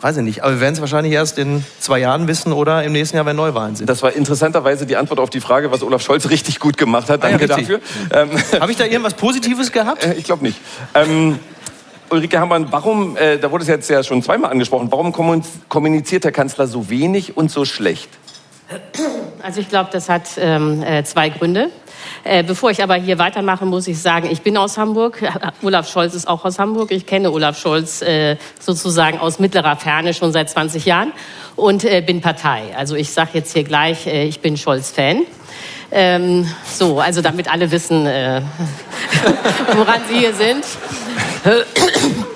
weiß 0.00 0.18
ich 0.18 0.22
nicht. 0.22 0.42
Aber 0.42 0.54
wir 0.54 0.60
werden 0.60 0.74
es 0.74 0.80
wahrscheinlich 0.80 1.12
erst 1.12 1.38
in 1.38 1.64
zwei 1.80 1.98
Jahren 1.98 2.28
wissen 2.28 2.52
oder 2.52 2.84
im 2.84 2.92
nächsten 2.92 3.16
Jahr, 3.16 3.26
wenn 3.26 3.36
Neuwahlen 3.36 3.76
sind. 3.76 3.88
Das 3.88 4.02
war 4.02 4.12
interessanterweise 4.12 4.86
die 4.86 4.96
Antwort 4.96 5.20
auf 5.20 5.30
die 5.30 5.40
Frage, 5.40 5.70
was 5.70 5.82
Olaf 5.82 6.02
Scholz 6.02 6.30
richtig 6.30 6.60
gut 6.60 6.76
gemacht 6.76 7.10
hat. 7.10 7.24
Danke 7.24 7.44
ah, 7.44 7.48
ja, 7.48 7.56
dafür. 7.56 7.80
Ähm, 8.12 8.30
Habe 8.60 8.70
ich 8.70 8.78
da 8.78 8.84
irgendwas 8.84 9.14
Positives 9.14 9.72
gehabt? 9.72 10.04
Äh, 10.04 10.14
ich 10.14 10.24
glaube 10.24 10.44
nicht. 10.44 10.58
Ähm, 10.94 11.38
Ulrike 12.10 12.38
Hammann, 12.38 12.68
warum, 12.70 13.16
äh, 13.16 13.38
da 13.38 13.50
wurde 13.50 13.62
es 13.62 13.68
jetzt 13.68 13.90
ja 13.90 14.02
schon 14.02 14.22
zweimal 14.22 14.50
angesprochen, 14.50 14.88
warum 14.90 15.12
kommuniziert 15.68 16.24
der 16.24 16.32
Kanzler 16.32 16.66
so 16.66 16.88
wenig 16.88 17.36
und 17.36 17.50
so 17.50 17.64
schlecht? 17.64 18.08
Also 19.42 19.60
ich 19.60 19.68
glaube, 19.68 19.90
das 19.92 20.08
hat 20.08 20.28
ähm, 20.38 20.82
äh, 20.82 21.02
zwei 21.04 21.30
Gründe. 21.30 21.70
Äh, 22.24 22.42
bevor 22.42 22.70
ich 22.70 22.82
aber 22.82 22.96
hier 22.96 23.18
weitermache, 23.18 23.64
muss 23.64 23.88
ich 23.88 24.00
sagen, 24.00 24.28
ich 24.30 24.42
bin 24.42 24.56
aus 24.56 24.76
Hamburg. 24.76 25.22
Olaf 25.62 25.90
Scholz 25.90 26.14
ist 26.14 26.28
auch 26.28 26.44
aus 26.44 26.58
Hamburg. 26.58 26.90
Ich 26.90 27.06
kenne 27.06 27.30
Olaf 27.30 27.58
Scholz 27.58 28.02
äh, 28.02 28.36
sozusagen 28.60 29.18
aus 29.18 29.38
mittlerer 29.38 29.76
Ferne 29.76 30.12
schon 30.12 30.32
seit 30.32 30.50
20 30.50 30.84
Jahren 30.84 31.12
und 31.56 31.84
äh, 31.84 32.02
bin 32.02 32.20
Partei. 32.20 32.74
Also 32.76 32.94
ich 32.94 33.10
sage 33.10 33.30
jetzt 33.34 33.52
hier 33.52 33.64
gleich, 33.64 34.06
äh, 34.06 34.24
ich 34.24 34.40
bin 34.40 34.56
Scholz-Fan. 34.56 35.22
Ähm, 35.90 36.46
so, 36.64 37.00
also 37.00 37.22
damit 37.22 37.50
alle 37.50 37.70
wissen, 37.70 38.06
äh, 38.06 38.42
woran 39.74 40.00
Sie 40.08 40.18
hier 40.18 40.34
sind. 40.34 40.64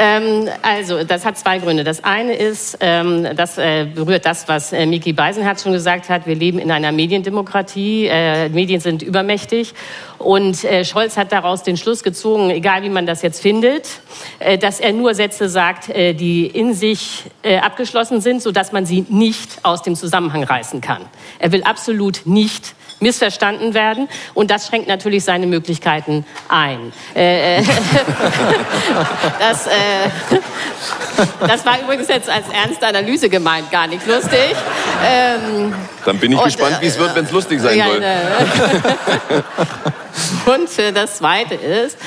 Ähm, 0.00 0.48
also, 0.62 1.02
das 1.02 1.24
hat 1.24 1.36
zwei 1.36 1.58
Gründe. 1.58 1.82
Das 1.82 2.04
eine 2.04 2.34
ist, 2.34 2.78
ähm, 2.80 3.26
das 3.34 3.58
äh, 3.58 3.84
berührt 3.92 4.24
das, 4.24 4.46
was 4.46 4.72
äh, 4.72 4.86
Miki 4.86 5.12
Beisenherz 5.12 5.64
schon 5.64 5.72
gesagt 5.72 6.08
hat. 6.08 6.24
Wir 6.24 6.36
leben 6.36 6.60
in 6.60 6.70
einer 6.70 6.92
Mediendemokratie. 6.92 8.06
Äh, 8.06 8.48
Medien 8.48 8.78
sind 8.80 9.02
übermächtig. 9.02 9.74
Und 10.18 10.62
äh, 10.62 10.84
Scholz 10.84 11.16
hat 11.16 11.32
daraus 11.32 11.64
den 11.64 11.76
Schluss 11.76 12.04
gezogen, 12.04 12.50
egal 12.50 12.82
wie 12.82 12.90
man 12.90 13.06
das 13.06 13.22
jetzt 13.22 13.42
findet, 13.42 14.00
äh, 14.38 14.56
dass 14.56 14.78
er 14.78 14.92
nur 14.92 15.14
Sätze 15.14 15.48
sagt, 15.48 15.88
äh, 15.88 16.14
die 16.14 16.46
in 16.46 16.74
sich 16.74 17.24
abgeschlossen 17.62 18.20
sind, 18.20 18.42
sodass 18.42 18.72
man 18.72 18.84
sie 18.84 19.06
nicht 19.08 19.60
aus 19.62 19.82
dem 19.82 19.96
Zusammenhang 19.96 20.44
reißen 20.44 20.80
kann. 20.80 21.02
Er 21.38 21.50
will 21.52 21.62
absolut 21.62 22.22
nicht 22.24 22.74
missverstanden 23.00 23.74
werden. 23.74 24.08
Und 24.34 24.50
das 24.50 24.66
schränkt 24.66 24.88
natürlich 24.88 25.24
seine 25.24 25.46
Möglichkeiten 25.46 26.24
ein. 26.48 26.92
Äh, 27.14 27.58
äh 27.58 27.62
das, 29.38 29.66
äh, 29.66 29.70
das 31.40 31.64
war 31.64 31.80
übrigens 31.80 32.08
jetzt 32.08 32.28
als 32.28 32.48
ernste 32.48 32.86
Analyse 32.86 33.28
gemeint, 33.28 33.70
gar 33.70 33.86
nicht 33.86 34.06
lustig. 34.06 34.54
Ähm, 35.04 35.74
Dann 36.04 36.18
bin 36.18 36.32
ich 36.32 36.38
und, 36.38 36.44
gespannt, 36.44 36.78
wie 36.80 36.86
es 36.86 36.98
wird, 36.98 37.14
wenn 37.14 37.24
es 37.24 37.30
lustig 37.30 37.60
sein 37.60 37.80
soll. 37.80 38.02
Und 40.46 40.78
äh, 40.78 40.92
das 40.92 41.18
Zweite 41.18 41.54
ist, 41.54 41.98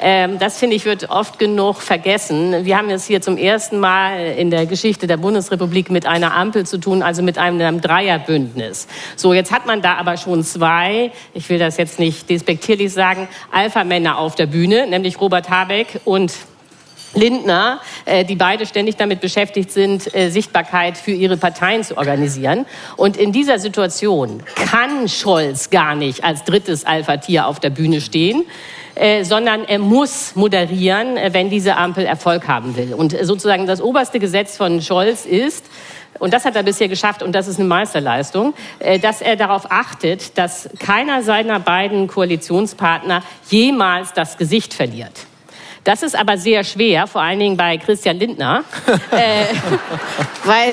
ähm, 0.00 0.38
das 0.38 0.58
finde 0.58 0.76
ich 0.76 0.84
wird 0.84 1.10
oft 1.10 1.38
genug 1.38 1.80
vergessen. 1.80 2.64
Wir 2.64 2.76
haben 2.76 2.90
es 2.90 3.06
hier 3.06 3.20
zum 3.20 3.36
ersten 3.36 3.78
Mal 3.78 4.34
in 4.36 4.50
der 4.50 4.66
Geschichte 4.66 5.06
der 5.06 5.16
Bundesrepublik 5.16 5.90
mit 5.90 6.06
einer 6.06 6.34
Ampel 6.34 6.66
zu 6.66 6.78
tun, 6.78 7.02
also 7.02 7.22
mit 7.22 7.38
einem, 7.38 7.60
einem 7.60 7.80
Dreierbündnis. 7.80 8.86
So, 9.16 9.32
jetzt 9.32 9.52
hat 9.52 9.66
man 9.66 9.82
da 9.82 9.94
aber 9.94 10.16
schon 10.16 10.35
zwei, 10.44 11.12
ich 11.34 11.48
will 11.48 11.58
das 11.58 11.76
jetzt 11.76 11.98
nicht 11.98 12.28
despektierlich 12.30 12.92
sagen, 12.92 13.28
Alpha-Männer 13.52 14.18
auf 14.18 14.34
der 14.34 14.46
Bühne, 14.46 14.86
nämlich 14.86 15.20
Robert 15.20 15.50
Habeck 15.50 16.00
und 16.04 16.32
Lindner, 17.14 17.80
äh, 18.04 18.24
die 18.24 18.36
beide 18.36 18.66
ständig 18.66 18.96
damit 18.96 19.20
beschäftigt 19.20 19.70
sind, 19.70 20.14
äh, 20.14 20.28
Sichtbarkeit 20.30 20.98
für 20.98 21.12
ihre 21.12 21.36
Parteien 21.36 21.82
zu 21.82 21.96
organisieren. 21.96 22.66
Und 22.96 23.16
in 23.16 23.32
dieser 23.32 23.58
Situation 23.58 24.42
kann 24.54 25.08
Scholz 25.08 25.70
gar 25.70 25.94
nicht 25.94 26.24
als 26.24 26.44
drittes 26.44 26.84
Alpha-Tier 26.84 27.46
auf 27.46 27.58
der 27.58 27.70
Bühne 27.70 28.00
stehen. 28.00 28.44
Äh, 28.98 29.24
sondern 29.24 29.66
er 29.66 29.78
muss 29.78 30.34
moderieren, 30.36 31.18
wenn 31.28 31.50
diese 31.50 31.76
Ampel 31.76 32.06
Erfolg 32.06 32.48
haben 32.48 32.76
will. 32.76 32.94
Und 32.94 33.14
sozusagen 33.20 33.66
das 33.66 33.82
oberste 33.82 34.18
Gesetz 34.18 34.56
von 34.56 34.80
Scholz 34.80 35.26
ist, 35.26 35.66
und 36.18 36.32
das 36.32 36.44
hat 36.44 36.56
er 36.56 36.62
bisher 36.62 36.88
geschafft, 36.88 37.22
und 37.22 37.32
das 37.32 37.48
ist 37.48 37.58
eine 37.58 37.68
Meisterleistung, 37.68 38.54
dass 39.02 39.20
er 39.20 39.36
darauf 39.36 39.70
achtet, 39.70 40.36
dass 40.38 40.68
keiner 40.78 41.22
seiner 41.22 41.60
beiden 41.60 42.06
Koalitionspartner 42.06 43.22
jemals 43.48 44.12
das 44.12 44.36
Gesicht 44.36 44.74
verliert. 44.74 45.26
Das 45.86 46.02
ist 46.02 46.18
aber 46.18 46.36
sehr 46.36 46.64
schwer, 46.64 47.06
vor 47.06 47.22
allen 47.22 47.38
Dingen 47.38 47.56
bei 47.56 47.76
Christian 47.78 48.18
Lindner, 48.18 48.64
äh, 49.12 49.44
weil, 50.44 50.72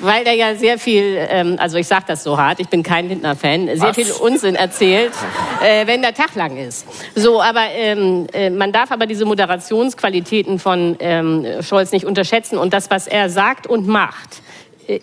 weil 0.00 0.26
er 0.26 0.32
ja 0.32 0.54
sehr 0.54 0.78
viel, 0.78 1.18
ähm, 1.28 1.56
also 1.58 1.76
ich 1.76 1.86
sage 1.86 2.04
das 2.08 2.24
so 2.24 2.38
hart, 2.38 2.58
ich 2.58 2.70
bin 2.70 2.82
kein 2.82 3.10
Lindner-Fan, 3.10 3.66
sehr 3.66 3.88
Was? 3.88 3.94
viel 3.94 4.10
Unsinn 4.12 4.54
erzählt, 4.54 5.12
äh, 5.62 5.86
wenn 5.86 6.00
der 6.00 6.14
Tag 6.14 6.34
lang 6.36 6.56
ist. 6.56 6.86
So, 7.14 7.42
aber 7.42 7.66
ähm, 7.74 8.26
äh, 8.32 8.48
man 8.48 8.72
darf 8.72 8.92
aber 8.92 9.04
diese 9.04 9.26
Moderationsqualitäten 9.26 10.58
von 10.58 10.96
ähm, 11.00 11.44
Scholz 11.60 11.92
nicht 11.92 12.06
unterschätzen 12.06 12.56
und 12.56 12.72
das, 12.72 12.88
was 12.88 13.06
er 13.06 13.28
sagt 13.28 13.66
und 13.66 13.86
macht, 13.86 14.38
äh, 14.38 14.43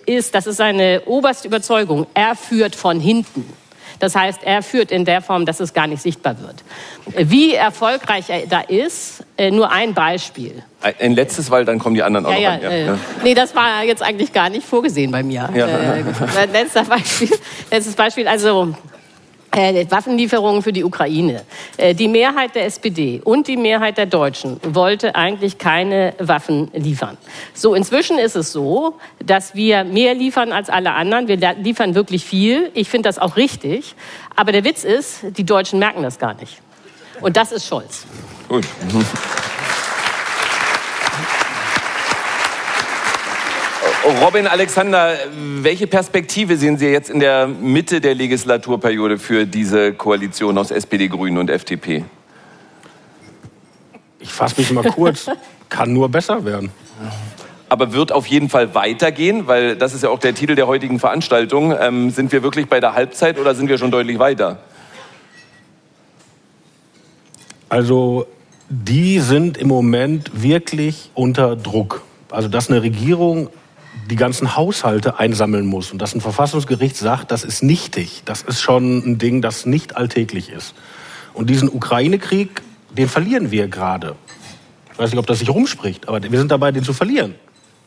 ist, 0.05 0.35
das 0.35 0.47
ist 0.47 0.57
seine 0.57 1.01
oberste 1.05 1.47
Überzeugung, 1.47 2.07
er 2.13 2.35
führt 2.35 2.75
von 2.75 2.99
hinten. 2.99 3.45
Das 4.01 4.15
heißt, 4.15 4.39
er 4.43 4.63
führt 4.63 4.91
in 4.91 5.05
der 5.05 5.21
Form, 5.21 5.45
dass 5.45 5.59
es 5.59 5.73
gar 5.73 5.85
nicht 5.85 6.01
sichtbar 6.01 6.35
wird. 6.41 6.55
Wie 7.29 7.53
erfolgreich 7.53 8.29
er 8.29 8.47
da 8.47 8.61
ist, 8.61 9.23
äh, 9.37 9.51
nur 9.51 9.71
ein 9.71 9.93
Beispiel. 9.93 10.63
Ein 10.99 11.13
letztes, 11.13 11.51
weil 11.51 11.65
dann 11.65 11.77
kommen 11.77 11.93
die 11.93 12.01
anderen 12.01 12.25
auch 12.25 12.31
ja, 12.31 12.55
noch 12.55 12.63
ja, 12.63 12.69
rein. 12.69 12.85
Ja. 12.87 12.93
Äh, 12.93 12.97
nee, 13.23 13.33
das 13.35 13.55
war 13.55 13.83
jetzt 13.83 14.01
eigentlich 14.01 14.33
gar 14.33 14.49
nicht 14.49 14.65
vorgesehen 14.65 15.11
bei 15.11 15.21
mir. 15.21 15.47
Ja. 15.53 15.67
Äh, 15.67 16.45
letzter 16.51 16.83
Beispiel, 16.83 17.29
letztes 17.69 17.93
Beispiel, 17.93 18.27
also 18.27 18.73
äh, 19.51 19.85
Waffenlieferungen 19.89 20.61
für 20.61 20.73
die 20.73 20.83
Ukraine. 20.83 21.43
Äh, 21.77 21.93
die 21.93 22.07
Mehrheit 22.07 22.55
der 22.55 22.65
SPD 22.65 23.21
und 23.23 23.47
die 23.47 23.57
Mehrheit 23.57 23.97
der 23.97 24.05
Deutschen 24.05 24.59
wollte 24.63 25.15
eigentlich 25.15 25.57
keine 25.57 26.13
Waffen 26.19 26.71
liefern. 26.73 27.17
So, 27.53 27.75
inzwischen 27.75 28.17
ist 28.17 28.35
es 28.35 28.51
so, 28.51 28.95
dass 29.23 29.55
wir 29.55 29.83
mehr 29.83 30.13
liefern 30.13 30.51
als 30.51 30.69
alle 30.69 30.93
anderen. 30.93 31.27
Wir 31.27 31.37
liefern 31.55 31.95
wirklich 31.95 32.25
viel. 32.25 32.71
Ich 32.73 32.89
finde 32.89 33.09
das 33.09 33.19
auch 33.19 33.35
richtig. 33.35 33.95
Aber 34.35 34.51
der 34.51 34.63
Witz 34.63 34.83
ist, 34.83 35.19
die 35.37 35.45
Deutschen 35.45 35.79
merken 35.79 36.03
das 36.03 36.17
gar 36.17 36.33
nicht. 36.35 36.57
Und 37.19 37.37
das 37.37 37.51
ist 37.51 37.67
Scholz. 37.67 38.05
Gut. 38.47 38.65
Robin 44.03 44.47
Alexander, 44.47 45.15
welche 45.61 45.85
Perspektive 45.85 46.57
sehen 46.57 46.77
Sie 46.77 46.87
jetzt 46.87 47.09
in 47.09 47.19
der 47.19 47.47
Mitte 47.47 48.01
der 48.01 48.15
Legislaturperiode 48.15 49.19
für 49.19 49.45
diese 49.45 49.93
Koalition 49.93 50.57
aus 50.57 50.71
SPD, 50.71 51.07
Grünen 51.07 51.37
und 51.37 51.51
FDP? 51.51 52.03
Ich 54.19 54.31
fasse 54.31 54.59
mich 54.59 54.71
mal 54.71 54.83
kurz. 54.83 55.29
Kann 55.69 55.93
nur 55.93 56.09
besser 56.09 56.43
werden. 56.45 56.71
Aber 57.69 57.93
wird 57.93 58.11
auf 58.11 58.25
jeden 58.25 58.49
Fall 58.49 58.73
weitergehen, 58.73 59.47
weil 59.47 59.75
das 59.75 59.93
ist 59.93 60.03
ja 60.03 60.09
auch 60.09 60.19
der 60.19 60.33
Titel 60.33 60.55
der 60.55 60.67
heutigen 60.67 60.99
Veranstaltung. 60.99 61.73
Ähm, 61.79 62.09
sind 62.09 62.31
wir 62.31 62.41
wirklich 62.41 62.67
bei 62.67 62.79
der 62.79 62.93
Halbzeit 62.93 63.37
oder 63.39 63.53
sind 63.53 63.69
wir 63.69 63.77
schon 63.77 63.91
deutlich 63.91 64.17
weiter? 64.17 64.59
Also, 67.69 68.25
die 68.67 69.19
sind 69.19 69.57
im 69.57 69.67
Moment 69.67 70.41
wirklich 70.41 71.11
unter 71.13 71.55
Druck. 71.55 72.01
Also, 72.29 72.47
dass 72.49 72.69
eine 72.69 72.81
Regierung 72.81 73.49
die 74.09 74.15
ganzen 74.15 74.55
Haushalte 74.55 75.19
einsammeln 75.19 75.65
muss 75.65 75.91
und 75.91 76.01
dass 76.01 76.13
ein 76.13 76.21
Verfassungsgericht 76.21 76.95
sagt, 76.97 77.31
das 77.31 77.43
ist 77.43 77.63
nichtig, 77.63 78.23
das 78.25 78.41
ist 78.41 78.61
schon 78.61 78.97
ein 78.99 79.17
Ding, 79.17 79.41
das 79.41 79.65
nicht 79.65 79.95
alltäglich 79.95 80.49
ist. 80.49 80.73
Und 81.33 81.49
diesen 81.49 81.69
Ukraine-Krieg, 81.69 82.61
den 82.91 83.07
verlieren 83.07 83.51
wir 83.51 83.67
gerade. 83.67 84.15
Ich 84.91 84.99
weiß 84.99 85.11
nicht, 85.11 85.19
ob 85.19 85.27
das 85.27 85.39
sich 85.39 85.49
rumspricht, 85.49 86.07
aber 86.07 86.21
wir 86.21 86.39
sind 86.39 86.51
dabei, 86.51 86.71
den 86.71 86.83
zu 86.83 86.93
verlieren. 86.93 87.35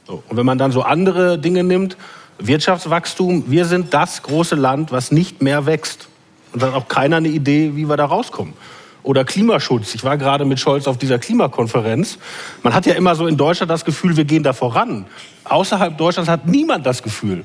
Und 0.07 0.37
wenn 0.37 0.47
man 0.47 0.59
dann 0.59 0.73
so 0.73 0.83
andere 0.83 1.39
Dinge 1.39 1.65
nimmt, 1.65 1.97
Wirtschaftswachstum, 2.39 3.45
wir 3.49 3.65
sind 3.65 3.95
das 3.95 4.23
große 4.23 4.55
Land, 4.55 4.93
was 4.93 5.13
nicht 5.13 5.43
mehr 5.43 5.67
wächst. 5.67 6.09
Und 6.53 6.63
da 6.63 6.69
hat 6.69 6.75
auch 6.75 6.89
keiner 6.89 7.17
eine 7.17 7.29
Idee, 7.29 7.73
wie 7.75 7.89
wir 7.89 7.97
da 7.97 8.07
rauskommen 8.07 8.55
oder 9.05 9.25
Klimaschutz. 9.25 9.95
Ich 9.95 10.03
war 10.03 10.17
gerade 10.17 10.45
mit 10.45 10.59
Scholz 10.59 10.89
auf 10.89 10.99
dieser 10.99 11.19
Klimakonferenz. 11.19 12.19
Man 12.63 12.75
hat 12.75 12.87
ja 12.87 12.95
immer 12.95 13.15
so 13.15 13.27
in 13.29 13.37
Deutschland 13.37 13.71
das 13.71 13.85
Gefühl, 13.85 14.17
wir 14.17 14.25
gehen 14.25 14.43
da 14.43 14.53
voran. 14.53 15.07
Außerhalb 15.45 15.97
Deutschlands 15.97 16.29
hat 16.29 16.49
niemand 16.49 16.85
das 16.85 17.03
Gefühl. 17.03 17.45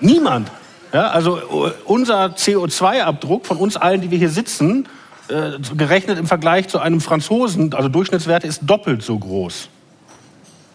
Niemand. 0.00 0.50
Ja, 0.92 1.08
also 1.08 1.38
äh, 1.38 1.72
unser 1.84 2.26
CO2-Abdruck 2.26 3.46
von 3.46 3.58
uns 3.58 3.76
allen, 3.76 4.00
die 4.00 4.10
wir 4.10 4.18
hier 4.18 4.30
sitzen, 4.30 4.88
äh, 5.28 5.52
gerechnet 5.76 6.18
im 6.18 6.26
Vergleich 6.26 6.68
zu 6.68 6.78
einem 6.78 7.00
Franzosen, 7.00 7.74
also 7.74 7.88
Durchschnittswerte, 7.88 8.46
ist 8.46 8.62
doppelt 8.64 9.02
so 9.02 9.18
groß. 9.18 9.68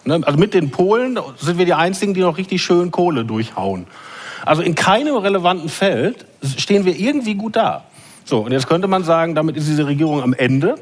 Ne? 0.06 0.21
Also 0.23 0.38
mit 0.38 0.54
den 0.54 0.71
Polen 0.71 1.19
sind 1.38 1.58
wir 1.58 1.65
die 1.65 1.73
Einzigen, 1.73 2.13
die 2.13 2.21
noch 2.21 2.38
richtig 2.38 2.62
schön 2.62 2.91
Kohle 2.91 3.25
durchhauen. 3.25 3.88
Also 4.45 4.62
in 4.62 4.75
keinem 4.75 5.15
relevanten 5.15 5.69
Feld 5.69 6.25
stehen 6.58 6.86
wir 6.86 6.97
irgendwie 6.97 7.36
gut 7.36 7.56
da. 7.56 7.86
So, 8.30 8.42
und 8.42 8.52
jetzt 8.52 8.68
könnte 8.68 8.88
man 8.88 9.04
sagen, 9.04 9.34
damit 9.34 9.58
ist 9.58 9.68
diese 9.68 9.88
Regierung 9.88 10.22
am 10.22 10.34
Ende. 10.34 10.76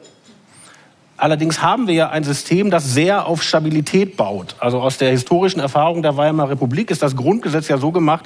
Allerdings 1.16 1.62
haben 1.62 1.88
wir 1.88 1.94
ja 1.94 2.10
ein 2.10 2.26
System, 2.26 2.70
das 2.70 2.94
sehr 2.94 3.26
auf 3.26 3.42
Stabilität 3.42 4.18
baut. 4.18 4.56
Also 4.60 4.82
aus 4.82 4.98
der 4.98 5.12
historischen 5.12 5.62
Erfahrung 5.62 6.02
der 6.02 6.18
Weimarer 6.18 6.50
Republik 6.50 6.92
ist 6.92 7.02
das 7.02 7.16
Grundgesetz 7.16 7.70
ja 7.70 7.78
so 7.78 7.94
gemacht, 7.94 8.26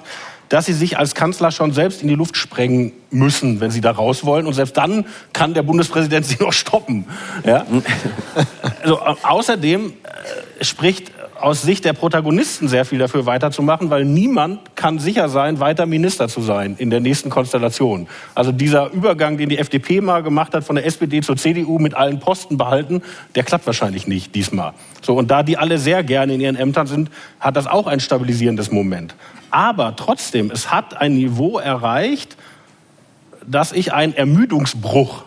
dass 0.50 0.66
sie 0.66 0.74
sich 0.74 0.98
als 0.98 1.14
Kanzler 1.14 1.52
schon 1.52 1.72
selbst 1.72 2.02
in 2.02 2.08
die 2.08 2.16
Luft 2.16 2.36
sprengen 2.36 2.94
müssen, 3.12 3.60
wenn 3.60 3.70
sie 3.70 3.80
da 3.80 3.92
raus 3.92 4.26
wollen. 4.26 4.48
Und 4.48 4.54
selbst 4.54 4.76
dann 4.76 5.06
kann 5.34 5.54
der 5.54 5.62
Bundespräsident 5.62 6.26
sie 6.26 6.44
noch 6.44 6.52
stoppen. 6.52 7.06
Ja? 7.46 7.64
Also, 8.82 9.00
außerdem 9.02 9.94
äh, 10.60 10.64
spricht 10.64 11.12
aus 11.44 11.62
Sicht 11.62 11.86
der 11.86 11.94
Protagonisten 11.94 12.68
sehr 12.68 12.86
viel 12.86 13.00
dafür 13.00 13.26
weiterzumachen, 13.26 13.90
weil 13.90 14.06
niemand 14.06 14.76
kann 14.76 15.00
sicher 15.00 15.30
sein, 15.30 15.60
weiter 15.60 15.86
Minister 15.86 16.28
zu 16.28 16.42
sein 16.42 16.76
in 16.78 16.90
der 16.90 17.00
nächsten 17.00 17.30
Konstellation. 17.30 18.08
Also 18.36 18.52
dieser 18.52 18.92
Übergang, 18.92 19.38
den 19.38 19.50
die 19.50 19.58
FDP 19.58 20.02
mal 20.02 20.24
gemacht 20.24 20.54
hat, 20.54 20.64
von 20.64 20.76
der 20.76 20.86
SPD 20.86 21.22
zur 21.22 21.38
CDU 21.38 21.80
mit 21.80 21.94
allen 21.94 22.20
Posten 22.20 22.58
behalten, 22.58 23.02
der 23.36 23.44
klappt 23.44 23.66
wahrscheinlich 23.66 24.08
nicht 24.08 24.36
diesmal. 24.36 24.74
So, 25.02 25.16
und 25.16 25.32
da 25.32 25.44
die 25.44 25.58
alle 25.58 25.78
sehr 25.78 26.04
gerne 26.04 26.34
in 26.34 26.42
ihren 26.42 26.56
Ämtern 26.56 26.88
sind, 26.88 27.10
hat 27.40 27.56
das 27.56 27.68
auch 27.68 27.88
ein 27.88 28.00
stabilisierendes 28.00 28.72
Moment. 28.72 29.16
Aber 29.50 29.96
trotzdem, 29.96 30.52
es 30.52 30.72
hat 30.72 30.98
ein 30.98 31.16
Niveau 31.16 31.60
erreicht, 31.60 32.38
dass 33.46 33.72
ich 33.72 33.94
einen 33.94 34.14
Ermüdungsbruch 34.14 35.24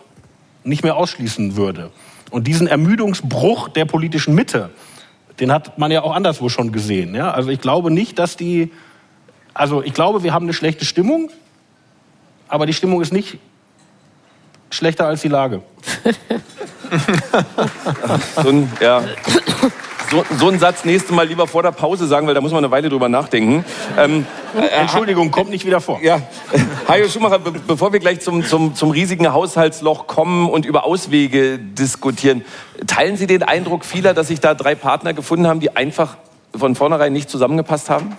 nicht 0.63 0.83
mehr 0.83 0.95
ausschließen 0.95 1.55
würde. 1.55 1.91
Und 2.31 2.47
diesen 2.47 2.67
Ermüdungsbruch 2.67 3.69
der 3.69 3.85
politischen 3.85 4.35
Mitte, 4.35 4.71
den 5.39 5.51
hat 5.51 5.77
man 5.77 5.91
ja 5.91 6.01
auch 6.01 6.15
anderswo 6.15 6.49
schon 6.49 6.71
gesehen. 6.71 7.13
Ja? 7.15 7.31
Also 7.31 7.49
ich 7.49 7.61
glaube 7.61 7.91
nicht, 7.91 8.17
dass 8.19 8.37
die, 8.37 8.71
also 9.53 9.83
ich 9.83 9.93
glaube, 9.93 10.23
wir 10.23 10.33
haben 10.33 10.45
eine 10.45 10.53
schlechte 10.53 10.85
Stimmung, 10.85 11.29
aber 12.47 12.65
die 12.65 12.73
Stimmung 12.73 13.01
ist 13.01 13.11
nicht 13.11 13.37
schlechter 14.69 15.07
als 15.07 15.21
die 15.21 15.27
Lage. 15.27 15.61
so 18.41 18.49
ein, 18.49 18.71
ja. 18.79 19.03
So, 20.11 20.23
so 20.37 20.47
einen 20.47 20.59
Satz 20.59 20.85
nächstes 20.85 21.15
Mal 21.15 21.27
lieber 21.27 21.47
vor 21.47 21.63
der 21.63 21.71
Pause 21.71 22.07
sagen, 22.07 22.27
weil 22.27 22.33
da 22.33 22.41
muss 22.41 22.51
man 22.51 22.63
eine 22.63 22.71
Weile 22.71 22.89
drüber 22.89 23.09
nachdenken. 23.09 23.65
Ähm, 23.97 24.25
äh, 24.55 24.67
Entschuldigung, 24.81 25.31
kommt 25.31 25.49
nicht 25.49 25.65
wieder 25.65 25.81
vor. 25.81 25.99
Ja, 26.01 26.21
Hajo 26.87 27.07
Schumacher, 27.07 27.39
be 27.39 27.51
bevor 27.51 27.91
wir 27.91 27.99
gleich 27.99 28.21
zum, 28.21 28.45
zum, 28.45 28.75
zum 28.75 28.91
riesigen 28.91 29.31
Haushaltsloch 29.33 30.07
kommen 30.07 30.49
und 30.49 30.65
über 30.65 30.85
Auswege 30.85 31.57
diskutieren, 31.57 32.45
teilen 32.87 33.17
Sie 33.17 33.27
den 33.27 33.43
Eindruck 33.43 33.85
vieler, 33.85 34.13
dass 34.13 34.27
sich 34.27 34.39
da 34.39 34.53
drei 34.53 34.75
Partner 34.75 35.13
gefunden 35.13 35.47
haben, 35.47 35.59
die 35.59 35.75
einfach 35.75 36.17
von 36.55 36.75
vornherein 36.75 37.11
nicht 37.11 37.29
zusammengepasst 37.29 37.89
haben? 37.89 38.15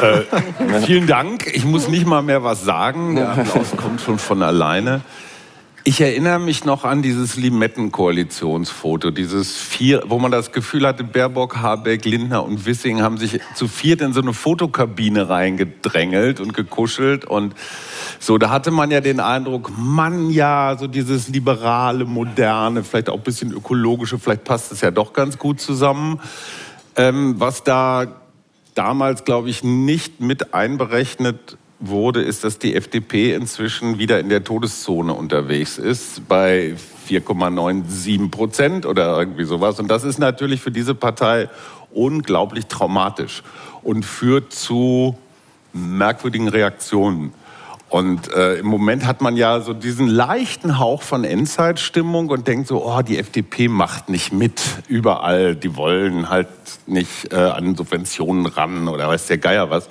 Äh, 0.00 0.80
vielen 0.82 1.06
Dank. 1.06 1.46
Ich 1.52 1.64
muss 1.64 1.88
nicht 1.88 2.06
mal 2.06 2.22
mehr 2.22 2.44
was 2.44 2.62
sagen. 2.62 3.16
Der 3.16 3.30
Applaus 3.30 3.76
kommt 3.76 4.00
schon 4.00 4.18
von 4.18 4.42
alleine. 4.42 5.00
Ich 5.88 6.02
erinnere 6.02 6.38
mich 6.38 6.66
noch 6.66 6.84
an 6.84 7.00
dieses 7.00 7.36
Limetten-Koalitionsfoto, 7.36 9.10
dieses 9.10 9.56
vier, 9.56 10.02
wo 10.06 10.18
man 10.18 10.30
das 10.30 10.52
Gefühl 10.52 10.86
hatte, 10.86 11.02
Baerbock, 11.02 11.62
Habeck, 11.62 12.04
Lindner 12.04 12.44
und 12.44 12.66
Wissing 12.66 13.00
haben 13.00 13.16
sich 13.16 13.40
zu 13.54 13.68
viert 13.68 14.02
in 14.02 14.12
so 14.12 14.20
eine 14.20 14.34
Fotokabine 14.34 15.30
reingedrängelt 15.30 16.40
und 16.40 16.52
gekuschelt 16.52 17.24
und 17.24 17.54
so, 18.18 18.36
da 18.36 18.50
hatte 18.50 18.70
man 18.70 18.90
ja 18.90 19.00
den 19.00 19.18
Eindruck, 19.18 19.72
Mann, 19.78 20.28
ja, 20.28 20.76
so 20.78 20.88
dieses 20.88 21.28
liberale, 21.28 22.04
moderne, 22.04 22.84
vielleicht 22.84 23.08
auch 23.08 23.16
ein 23.16 23.22
bisschen 23.22 23.52
ökologische, 23.52 24.18
vielleicht 24.18 24.44
passt 24.44 24.70
es 24.70 24.82
ja 24.82 24.90
doch 24.90 25.14
ganz 25.14 25.38
gut 25.38 25.58
zusammen. 25.58 26.20
Ähm, 26.96 27.36
was 27.38 27.64
da 27.64 28.08
damals, 28.74 29.24
glaube 29.24 29.48
ich, 29.48 29.64
nicht 29.64 30.20
mit 30.20 30.52
einberechnet 30.52 31.56
wurde, 31.80 32.22
ist, 32.22 32.44
dass 32.44 32.58
die 32.58 32.74
FDP 32.74 33.34
inzwischen 33.34 33.98
wieder 33.98 34.18
in 34.18 34.28
der 34.28 34.42
Todeszone 34.42 35.12
unterwegs 35.14 35.78
ist, 35.78 36.26
bei 36.28 36.74
4,97 37.08 38.30
Prozent 38.30 38.86
oder 38.86 39.18
irgendwie 39.18 39.44
sowas. 39.44 39.78
Und 39.78 39.88
das 39.88 40.04
ist 40.04 40.18
natürlich 40.18 40.60
für 40.60 40.72
diese 40.72 40.94
Partei 40.94 41.48
unglaublich 41.92 42.66
traumatisch 42.66 43.42
und 43.82 44.04
führt 44.04 44.52
zu 44.52 45.16
merkwürdigen 45.72 46.48
Reaktionen. 46.48 47.32
Und 47.88 48.30
äh, 48.34 48.56
im 48.56 48.66
Moment 48.66 49.06
hat 49.06 49.22
man 49.22 49.36
ja 49.36 49.60
so 49.60 49.72
diesen 49.72 50.08
leichten 50.08 50.78
Hauch 50.78 51.00
von 51.00 51.24
Endzeitstimmung 51.24 52.28
und 52.28 52.46
denkt 52.46 52.68
so, 52.68 52.84
oh, 52.84 53.00
die 53.00 53.16
FDP 53.16 53.68
macht 53.68 54.10
nicht 54.10 54.30
mit 54.30 54.60
überall, 54.88 55.56
die 55.56 55.74
wollen 55.74 56.28
halt 56.28 56.48
nicht 56.86 57.32
äh, 57.32 57.36
an 57.36 57.76
Subventionen 57.76 58.44
ran 58.44 58.88
oder 58.88 59.08
weiß 59.08 59.28
der 59.28 59.38
Geier 59.38 59.70
was. 59.70 59.88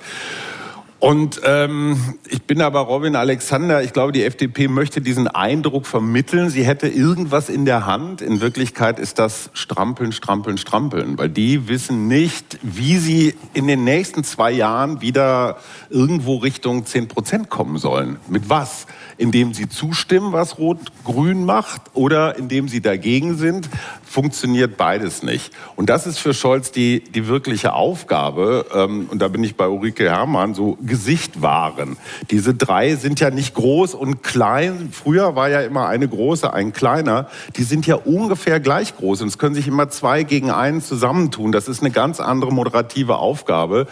Und 1.00 1.40
ähm, 1.44 2.14
ich 2.28 2.42
bin 2.42 2.60
aber 2.60 2.80
Robin 2.80 3.14
Alexander, 3.14 3.84
ich 3.84 3.92
glaube, 3.92 4.10
die 4.10 4.24
FDP 4.24 4.66
möchte 4.66 5.00
diesen 5.00 5.28
Eindruck 5.28 5.86
vermitteln, 5.86 6.50
sie 6.50 6.64
hätte 6.64 6.88
irgendwas 6.88 7.48
in 7.48 7.64
der 7.64 7.86
Hand. 7.86 8.20
In 8.20 8.40
Wirklichkeit 8.40 8.98
ist 8.98 9.20
das 9.20 9.50
Strampeln, 9.52 10.10
Strampeln, 10.10 10.58
Strampeln, 10.58 11.16
weil 11.16 11.28
die 11.28 11.68
wissen 11.68 12.08
nicht, 12.08 12.58
wie 12.62 12.96
sie 12.96 13.34
in 13.54 13.68
den 13.68 13.84
nächsten 13.84 14.24
zwei 14.24 14.50
Jahren 14.50 15.00
wieder 15.00 15.58
irgendwo 15.88 16.36
Richtung 16.38 16.84
10 16.84 17.06
Prozent 17.06 17.48
kommen 17.48 17.78
sollen. 17.78 18.16
Mit 18.28 18.50
was? 18.50 18.86
Indem 19.18 19.52
sie 19.52 19.68
zustimmen, 19.68 20.32
was 20.32 20.58
Rot-Grün 20.58 21.44
macht, 21.44 21.82
oder 21.92 22.36
indem 22.36 22.68
sie 22.68 22.80
dagegen 22.80 23.36
sind, 23.36 23.68
funktioniert 24.04 24.76
beides 24.76 25.22
nicht. 25.22 25.52
Und 25.76 25.90
das 25.90 26.06
ist 26.06 26.18
für 26.18 26.32
Scholz 26.32 26.72
die, 26.72 27.00
die 27.00 27.26
wirkliche 27.26 27.74
Aufgabe. 27.74 28.66
Ähm, 28.72 29.08
und 29.10 29.20
da 29.20 29.28
bin 29.28 29.44
ich 29.44 29.56
bei 29.56 29.68
Ulrike 29.68 30.04
Herrmann, 30.04 30.54
so 30.54 30.78
Gesicht 30.80 31.42
wahren. 31.42 31.96
Diese 32.30 32.54
drei 32.54 32.94
sind 32.94 33.20
ja 33.20 33.30
nicht 33.30 33.54
groß 33.54 33.94
und 33.94 34.22
klein. 34.22 34.90
Früher 34.92 35.36
war 35.36 35.50
ja 35.50 35.60
immer 35.60 35.88
eine 35.88 36.08
große, 36.08 36.52
ein 36.52 36.72
kleiner. 36.72 37.28
Die 37.56 37.64
sind 37.64 37.86
ja 37.86 37.96
ungefähr 37.96 38.60
gleich 38.60 38.96
groß. 38.96 39.22
Und 39.22 39.28
es 39.28 39.38
können 39.38 39.54
sich 39.54 39.68
immer 39.68 39.90
zwei 39.90 40.22
gegen 40.22 40.50
einen 40.50 40.80
zusammentun. 40.80 41.52
Das 41.52 41.68
ist 41.68 41.80
eine 41.80 41.90
ganz 41.90 42.20
andere 42.20 42.52
moderative 42.52 43.16
Aufgabe. 43.16 43.88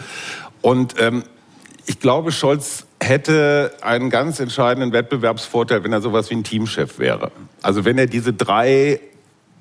Und 0.61 0.95
ähm, 0.99 1.23
ich 1.85 1.99
glaube, 1.99 2.31
Scholz 2.31 2.86
hätte 3.01 3.73
einen 3.81 4.09
ganz 4.09 4.39
entscheidenden 4.39 4.91
Wettbewerbsvorteil, 4.91 5.83
wenn 5.83 5.93
er 5.93 6.01
sowas 6.01 6.29
wie 6.29 6.35
ein 6.35 6.43
Teamchef 6.43 6.99
wäre. 6.99 7.31
Also 7.61 7.85
wenn 7.85 7.97
er 7.97 8.07
diese 8.07 8.33
drei 8.33 8.99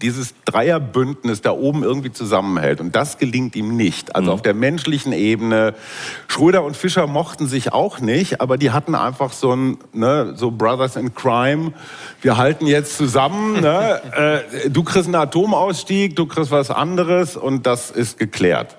dieses 0.03 0.35
Dreierbündnis 0.45 1.41
da 1.41 1.53
oben 1.53 1.83
irgendwie 1.83 2.13
zusammenhält. 2.13 2.81
Und 2.81 2.95
das 2.95 3.19
gelingt 3.19 3.57
ihm 3.57 3.77
nicht. 3.77 4.15
Also 4.15 4.29
mhm. 4.31 4.35
auf 4.35 4.43
der 4.43 4.55
menschlichen 4.55 5.13
Ebene. 5.13 5.75
Schröder 6.29 6.65
und 6.65 6.77
Fischer 6.77 7.07
mochten 7.07 7.47
sich 7.47 7.73
auch 7.73 8.01
nicht, 8.01 8.41
aber 8.41 8.59
die 8.59 8.73
hatten 8.73 8.95
einfach 8.95 9.33
so 9.33 9.55
ein, 9.55 9.79
ne, 9.93 10.35
so 10.37 10.51
Brothers 10.51 10.97
in 10.97 11.15
Crime. 11.15 11.73
Wir 12.21 12.37
halten 12.37 12.67
jetzt 12.67 12.97
zusammen. 12.97 13.61
Ne? 13.61 14.43
äh, 14.65 14.71
du 14.71 14.83
kriegst 14.83 15.07
einen 15.07 15.15
Atomausstieg, 15.15 16.15
du 16.15 16.27
kriegst 16.27 16.51
was 16.51 16.71
anderes 16.71 17.37
und 17.37 17.67
das 17.67 17.91
ist 17.91 18.19
geklärt. 18.19 18.77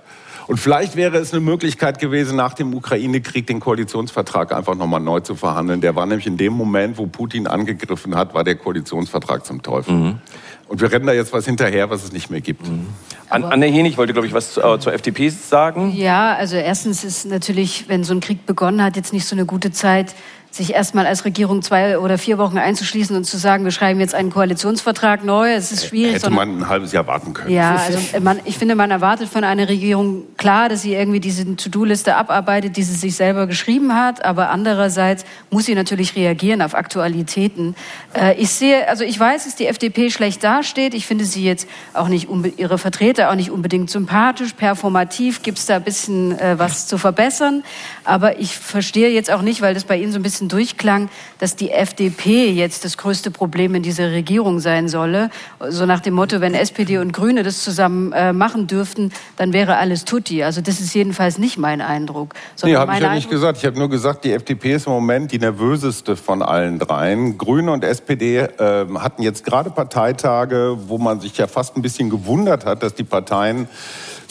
Und 0.47 0.57
vielleicht 0.57 0.95
wäre 0.95 1.17
es 1.17 1.33
eine 1.33 1.41
Möglichkeit 1.41 1.99
gewesen, 1.99 2.37
nach 2.37 2.53
dem 2.53 2.73
Ukraine-Krieg 2.73 3.45
den 3.47 3.59
Koalitionsvertrag 3.59 4.53
einfach 4.53 4.75
nochmal 4.75 5.01
neu 5.01 5.19
zu 5.19 5.35
verhandeln. 5.35 5.81
Der 5.81 5.95
war 5.95 6.05
nämlich 6.05 6.25
in 6.25 6.37
dem 6.37 6.53
Moment, 6.53 6.97
wo 6.97 7.05
Putin 7.05 7.47
angegriffen 7.47 8.15
hat, 8.15 8.33
war 8.33 8.45
der 8.45 8.55
Koalitionsvertrag 8.55 9.45
zum 9.45 9.61
Teufel. 9.61 9.93
Mhm. 9.93 10.21
Und 10.69 10.81
wir 10.81 10.91
rennen 10.91 11.05
da 11.05 11.13
jetzt 11.13 11.33
was 11.33 11.45
hinterher, 11.45 11.89
was 11.89 12.03
es 12.03 12.11
nicht 12.11 12.29
mehr 12.29 12.41
gibt. 12.41 12.67
Mhm. 12.67 12.87
An, 13.29 13.43
Anne 13.43 13.65
Henig 13.65 13.97
wollte, 13.97 14.13
glaube 14.13 14.27
ich, 14.27 14.33
was 14.33 14.57
äh, 14.57 14.79
zur 14.79 14.93
FDP 14.93 15.29
sagen. 15.29 15.91
Ja, 15.93 16.33
also 16.35 16.55
erstens 16.55 17.03
ist 17.03 17.25
natürlich, 17.25 17.89
wenn 17.89 18.05
so 18.05 18.13
ein 18.13 18.21
Krieg 18.21 18.45
begonnen 18.45 18.81
hat, 18.81 18.95
jetzt 18.95 19.11
nicht 19.11 19.25
so 19.25 19.35
eine 19.35 19.45
gute 19.45 19.71
Zeit, 19.71 20.15
sich 20.51 20.73
erstmal 20.73 21.05
als 21.05 21.25
Regierung 21.25 21.61
zwei 21.61 21.99
oder 21.99 22.17
vier 22.17 22.37
Wochen 22.37 22.57
einzuschließen 22.57 23.15
und 23.15 23.25
zu 23.25 23.37
sagen, 23.37 23.63
wir 23.63 23.71
schreiben 23.71 23.99
jetzt 23.99 24.15
einen 24.15 24.31
Koalitionsvertrag 24.31 25.23
neu. 25.23 25.53
Es 25.53 25.71
ist 25.71 25.87
schwierig. 25.87 26.15
Hätte 26.15 26.29
man 26.29 26.59
ein 26.59 26.69
halbes 26.69 26.91
Jahr 26.91 27.05
warten 27.07 27.33
können. 27.33 27.51
Ja, 27.51 27.75
also 27.75 27.99
man, 28.21 28.39
ich 28.45 28.57
finde, 28.57 28.75
man 28.75 28.91
erwartet 28.91 29.29
von 29.29 29.43
einer 29.43 29.69
Regierung 29.69 30.23
klar, 30.37 30.69
dass 30.69 30.81
sie 30.81 30.93
irgendwie 30.93 31.19
diese 31.19 31.55
To-Do-Liste 31.55 32.15
abarbeitet, 32.15 32.77
die 32.77 32.83
sie 32.83 32.95
sich 32.95 33.15
selber 33.15 33.47
geschrieben 33.47 33.93
hat. 33.93 34.25
Aber 34.25 34.49
andererseits 34.49 35.25
muss 35.51 35.65
sie 35.65 35.75
natürlich 35.75 36.15
reagieren 36.15 36.61
auf 36.61 36.75
Aktualitäten. 36.75 37.75
Äh, 38.13 38.35
ich 38.35 38.49
sehe, 38.49 38.87
also 38.89 39.03
ich 39.03 39.19
weiß, 39.19 39.45
dass 39.45 39.55
die 39.55 39.67
FDP 39.67 40.09
schlecht 40.09 40.43
dasteht. 40.43 40.93
Ich 40.93 41.05
finde 41.05 41.25
sie 41.25 41.43
jetzt 41.43 41.67
auch 41.93 42.07
nicht, 42.07 42.27
ihre 42.57 42.77
Vertreter 42.77 43.29
auch 43.29 43.35
nicht 43.35 43.51
unbedingt 43.51 43.89
sympathisch. 43.89 44.53
Performativ 44.53 45.43
gibt 45.43 45.59
es 45.59 45.65
da 45.65 45.75
ein 45.75 45.83
bisschen 45.83 46.37
äh, 46.39 46.57
was 46.57 46.87
zu 46.87 46.97
verbessern. 46.97 47.63
Aber 48.03 48.39
ich 48.39 48.57
verstehe 48.57 49.09
jetzt 49.09 49.29
auch 49.29 49.41
nicht, 49.41 49.61
weil 49.61 49.73
das 49.73 49.83
bei 49.83 49.97
Ihnen 49.97 50.11
so 50.11 50.19
ein 50.19 50.23
bisschen 50.23 50.36
durchklang, 50.41 51.09
dass 51.39 51.55
die 51.55 51.71
FDP 51.71 52.49
jetzt 52.51 52.85
das 52.85 52.97
größte 52.97 53.31
Problem 53.31 53.75
in 53.75 53.83
dieser 53.83 54.11
Regierung 54.11 54.59
sein 54.59 54.87
solle. 54.87 55.29
So 55.69 55.85
nach 55.85 55.99
dem 55.99 56.13
Motto, 56.13 56.41
wenn 56.41 56.53
SPD 56.53 56.97
und 56.99 57.11
Grüne 57.13 57.43
das 57.43 57.63
zusammen 57.63 58.11
äh, 58.13 58.33
machen 58.33 58.67
dürften, 58.67 59.11
dann 59.37 59.53
wäre 59.53 59.77
alles 59.77 60.05
tutti. 60.05 60.43
Also 60.43 60.61
das 60.61 60.79
ist 60.79 60.93
jedenfalls 60.93 61.37
nicht 61.37 61.57
mein 61.57 61.81
Eindruck. 61.81 62.35
Nee, 62.63 62.75
habe 62.75 62.93
ich 62.93 62.99
ja 62.99 63.13
nicht 63.13 63.29
gesagt. 63.29 63.57
Ich 63.57 63.65
habe 63.65 63.77
nur 63.77 63.89
gesagt, 63.89 64.23
die 64.23 64.33
FDP 64.33 64.73
ist 64.73 64.87
im 64.87 64.93
Moment 64.93 65.31
die 65.31 65.39
nervöseste 65.39 66.15
von 66.15 66.41
allen 66.41 66.79
dreien. 66.79 67.37
Grüne 67.37 67.71
und 67.71 67.83
SPD 67.83 68.37
äh, 68.37 68.85
hatten 68.95 69.23
jetzt 69.23 69.43
gerade 69.43 69.69
Parteitage, 69.69 70.77
wo 70.87 70.97
man 70.97 71.19
sich 71.19 71.37
ja 71.37 71.47
fast 71.47 71.75
ein 71.75 71.81
bisschen 71.81 72.09
gewundert 72.09 72.65
hat, 72.65 72.83
dass 72.83 72.93
die 72.93 73.03
Parteien 73.03 73.67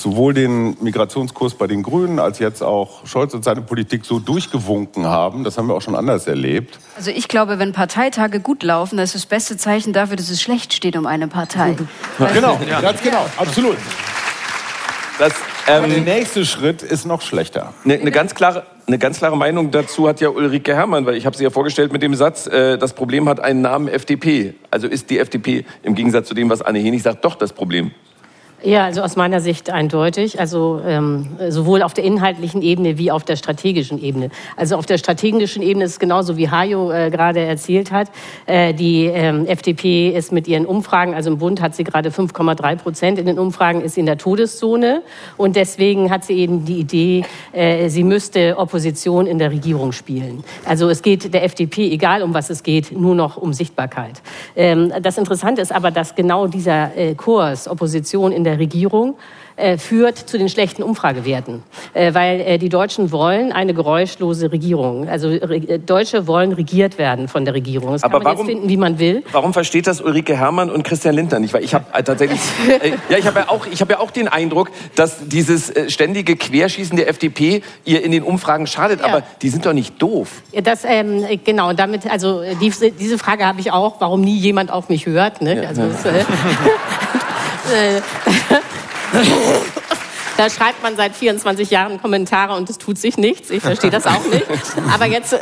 sowohl 0.06 0.34
den 0.34 0.76
Migrationskurs 0.80 1.54
bei 1.54 1.66
den 1.66 1.82
Grünen 1.82 2.20
als 2.20 2.38
jetzt 2.38 2.62
auch 2.62 3.04
Scholz 3.08 3.34
und 3.34 3.42
seine 3.42 3.60
Politik 3.60 4.04
so 4.04 4.20
durchgewunken 4.20 5.04
haben. 5.06 5.42
Das 5.42 5.58
haben 5.58 5.66
wir 5.66 5.74
auch 5.74 5.82
schon 5.82 5.96
anders 5.96 6.28
erlebt. 6.28 6.78
Also 6.96 7.10
ich 7.10 7.26
glaube, 7.26 7.58
wenn 7.58 7.72
Parteitage 7.72 8.38
gut 8.38 8.62
laufen, 8.62 8.98
das 8.98 9.16
ist 9.16 9.24
das 9.24 9.26
beste 9.26 9.56
Zeichen 9.56 9.92
dafür, 9.92 10.14
dass 10.14 10.30
es 10.30 10.40
schlecht 10.40 10.72
steht 10.72 10.96
um 10.96 11.06
eine 11.06 11.26
Partei. 11.26 11.74
genau, 12.32 12.56
ja. 12.68 12.80
ganz 12.80 13.02
genau, 13.02 13.26
absolut. 13.36 13.76
Das, 15.18 15.32
ähm, 15.66 15.90
der 15.90 16.02
nächste 16.02 16.46
Schritt 16.46 16.82
ist 16.82 17.04
noch 17.04 17.20
schlechter. 17.20 17.74
Eine, 17.84 17.94
eine, 17.94 18.12
ganz 18.12 18.36
klare, 18.36 18.64
eine 18.86 18.98
ganz 18.98 19.18
klare 19.18 19.36
Meinung 19.36 19.72
dazu 19.72 20.06
hat 20.06 20.20
ja 20.20 20.28
Ulrike 20.28 20.72
Herrmann, 20.72 21.04
weil 21.04 21.16
ich 21.16 21.26
habe 21.26 21.36
sie 21.36 21.42
ja 21.42 21.50
vorgestellt 21.50 21.92
mit 21.92 22.02
dem 22.02 22.14
Satz, 22.14 22.46
äh, 22.46 22.78
das 22.78 22.92
Problem 22.92 23.28
hat 23.28 23.40
einen 23.40 23.60
Namen 23.60 23.88
FDP. 23.88 24.54
Also 24.70 24.86
ist 24.86 25.10
die 25.10 25.18
FDP 25.18 25.64
im 25.82 25.96
Gegensatz 25.96 26.28
zu 26.28 26.34
dem, 26.34 26.48
was 26.48 26.62
Anne 26.62 26.78
Henig 26.78 27.02
sagt, 27.02 27.24
doch 27.24 27.34
das 27.34 27.52
Problem. 27.52 27.90
Ja, 28.62 28.86
also 28.86 29.02
aus 29.02 29.16
meiner 29.16 29.40
Sicht 29.40 29.68
eindeutig. 29.68 30.40
Also 30.40 30.80
ähm, 30.84 31.28
sowohl 31.50 31.82
auf 31.82 31.92
der 31.92 32.04
inhaltlichen 32.04 32.62
Ebene 32.62 32.96
wie 32.96 33.10
auf 33.10 33.22
der 33.22 33.36
strategischen 33.36 34.02
Ebene. 34.02 34.30
Also 34.56 34.76
auf 34.76 34.86
der 34.86 34.96
strategischen 34.96 35.62
Ebene 35.62 35.84
ist 35.84 35.92
es 35.92 35.98
genauso, 35.98 36.38
wie 36.38 36.50
Hajo 36.50 36.90
äh, 36.90 37.10
gerade 37.10 37.40
erzählt 37.40 37.92
hat. 37.92 38.10
Äh, 38.46 38.72
die 38.72 39.04
ähm, 39.04 39.46
FDP 39.46 40.08
ist 40.08 40.32
mit 40.32 40.48
ihren 40.48 40.64
Umfragen, 40.64 41.14
also 41.14 41.30
im 41.30 41.38
Bund 41.38 41.60
hat 41.60 41.74
sie 41.74 41.84
gerade 41.84 42.08
5,3 42.08 42.76
Prozent 42.76 43.18
in 43.18 43.26
den 43.26 43.38
Umfragen, 43.38 43.82
ist 43.82 43.98
in 43.98 44.06
der 44.06 44.16
Todeszone. 44.16 45.02
Und 45.36 45.56
deswegen 45.56 46.10
hat 46.10 46.24
sie 46.24 46.34
eben 46.34 46.64
die 46.64 46.80
Idee, 46.80 47.24
äh, 47.52 47.90
sie 47.90 48.04
müsste 48.04 48.56
Opposition 48.56 49.26
in 49.26 49.38
der 49.38 49.50
Regierung 49.50 49.92
spielen. 49.92 50.42
Also 50.64 50.88
es 50.88 51.02
geht 51.02 51.34
der 51.34 51.44
FDP, 51.44 51.92
egal 51.92 52.22
um 52.22 52.32
was 52.32 52.48
es 52.48 52.62
geht, 52.62 52.90
nur 52.90 53.14
noch 53.14 53.36
um 53.36 53.52
Sichtbarkeit. 53.52 54.22
Ähm, 54.56 54.92
das 55.02 55.18
Interessante 55.18 55.60
ist 55.60 55.72
aber, 55.72 55.90
dass 55.90 56.14
genau 56.14 56.46
dieser 56.46 56.96
äh, 56.96 57.14
Kurs 57.14 57.68
Opposition 57.68 58.32
in 58.32 58.45
der 58.46 58.58
Regierung 58.58 59.16
äh, 59.56 59.78
führt 59.78 60.18
zu 60.18 60.36
den 60.38 60.48
schlechten 60.50 60.82
Umfragewerten, 60.82 61.62
äh, 61.94 62.12
weil 62.12 62.40
äh, 62.42 62.58
die 62.58 62.68
Deutschen 62.68 63.10
wollen 63.10 63.52
eine 63.52 63.72
geräuschlose 63.72 64.52
Regierung. 64.52 65.08
Also 65.08 65.30
Deutsche 65.86 66.26
wollen 66.26 66.52
regiert 66.52 66.98
werden 66.98 67.26
von 67.26 67.44
der 67.46 67.54
Regierung. 67.54 67.92
Das 67.92 68.02
Aber 68.02 68.18
kann 68.18 68.22
man 68.24 68.32
warum- 68.34 68.46
jetzt 68.48 68.54
finden, 68.56 68.68
wie 68.68 68.76
man 68.76 68.98
will. 68.98 69.22
Warum 69.32 69.54
versteht 69.54 69.86
das 69.86 70.00
Ulrike 70.02 70.36
Herrmann 70.36 70.70
und 70.70 70.82
Christian 70.82 71.14
Lindner 71.14 71.38
nicht? 71.38 71.54
Weil 71.54 71.64
ich 71.64 71.74
habe 71.74 71.86
tatsächlich, 72.04 72.38
ja, 73.08 73.16
ich 73.18 73.26
habe 73.26 73.40
ja 73.40 73.48
auch, 73.48 73.66
ich 73.66 73.80
habe 73.80 73.94
ja 73.94 73.98
auch 74.00 74.10
den 74.10 74.28
Eindruck, 74.28 74.70
dass 74.94 75.26
dieses 75.26 75.72
ständige 75.88 76.36
Querschießen 76.36 76.96
der 76.96 77.08
FDP 77.08 77.62
ihr 77.86 78.04
in 78.04 78.12
den 78.12 78.22
Umfragen 78.24 78.66
schadet. 78.66 79.00
Ja. 79.00 79.06
Aber 79.06 79.22
die 79.42 79.48
sind 79.48 79.64
doch 79.64 79.72
nicht 79.72 80.00
doof. 80.02 80.42
Ja, 80.52 80.60
Das, 80.60 80.84
ähm, 80.84 81.24
genau, 81.44 81.72
damit, 81.72 82.08
also 82.10 82.42
die, 82.60 82.70
diese 83.00 83.16
Frage 83.18 83.46
habe 83.46 83.60
ich 83.60 83.72
auch, 83.72 83.96
warum 84.00 84.20
nie 84.20 84.36
jemand 84.36 84.70
auf 84.70 84.90
mich 84.90 85.06
hört. 85.06 85.40
Ne? 85.40 85.64
Also, 85.66 85.82
das, 85.82 86.04
äh, 87.72 88.00
Da 90.36 90.50
schreibt 90.50 90.82
man 90.82 90.96
seit 90.96 91.16
24 91.16 91.70
Jahren 91.70 92.00
Kommentare 92.00 92.54
und 92.56 92.68
es 92.68 92.76
tut 92.76 92.98
sich 92.98 93.16
nichts. 93.16 93.50
Ich 93.50 93.62
verstehe 93.62 93.90
das 93.90 94.06
auch 94.06 94.24
nicht. 94.26 94.44
Aber 94.92 95.06
jetzt 95.06 95.32
äh, 95.32 95.38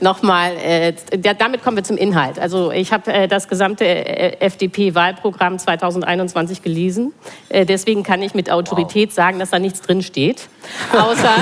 nochmal, 0.00 0.52
äh, 0.56 0.94
damit 1.36 1.64
kommen 1.64 1.76
wir 1.76 1.84
zum 1.84 1.96
Inhalt. 1.96 2.38
Also 2.38 2.70
ich 2.70 2.92
habe 2.92 3.12
äh, 3.12 3.28
das 3.28 3.48
gesamte 3.48 3.84
äh, 3.84 4.36
FDP-Wahlprogramm 4.38 5.58
2021 5.58 6.62
gelesen. 6.62 7.12
Äh, 7.48 7.66
deswegen 7.66 8.04
kann 8.04 8.22
ich 8.22 8.34
mit 8.34 8.50
Autorität 8.50 9.12
sagen, 9.12 9.40
dass 9.40 9.50
da 9.50 9.58
nichts 9.58 9.80
drin 9.80 10.02
steht. 10.02 10.48
Außer, 10.92 11.34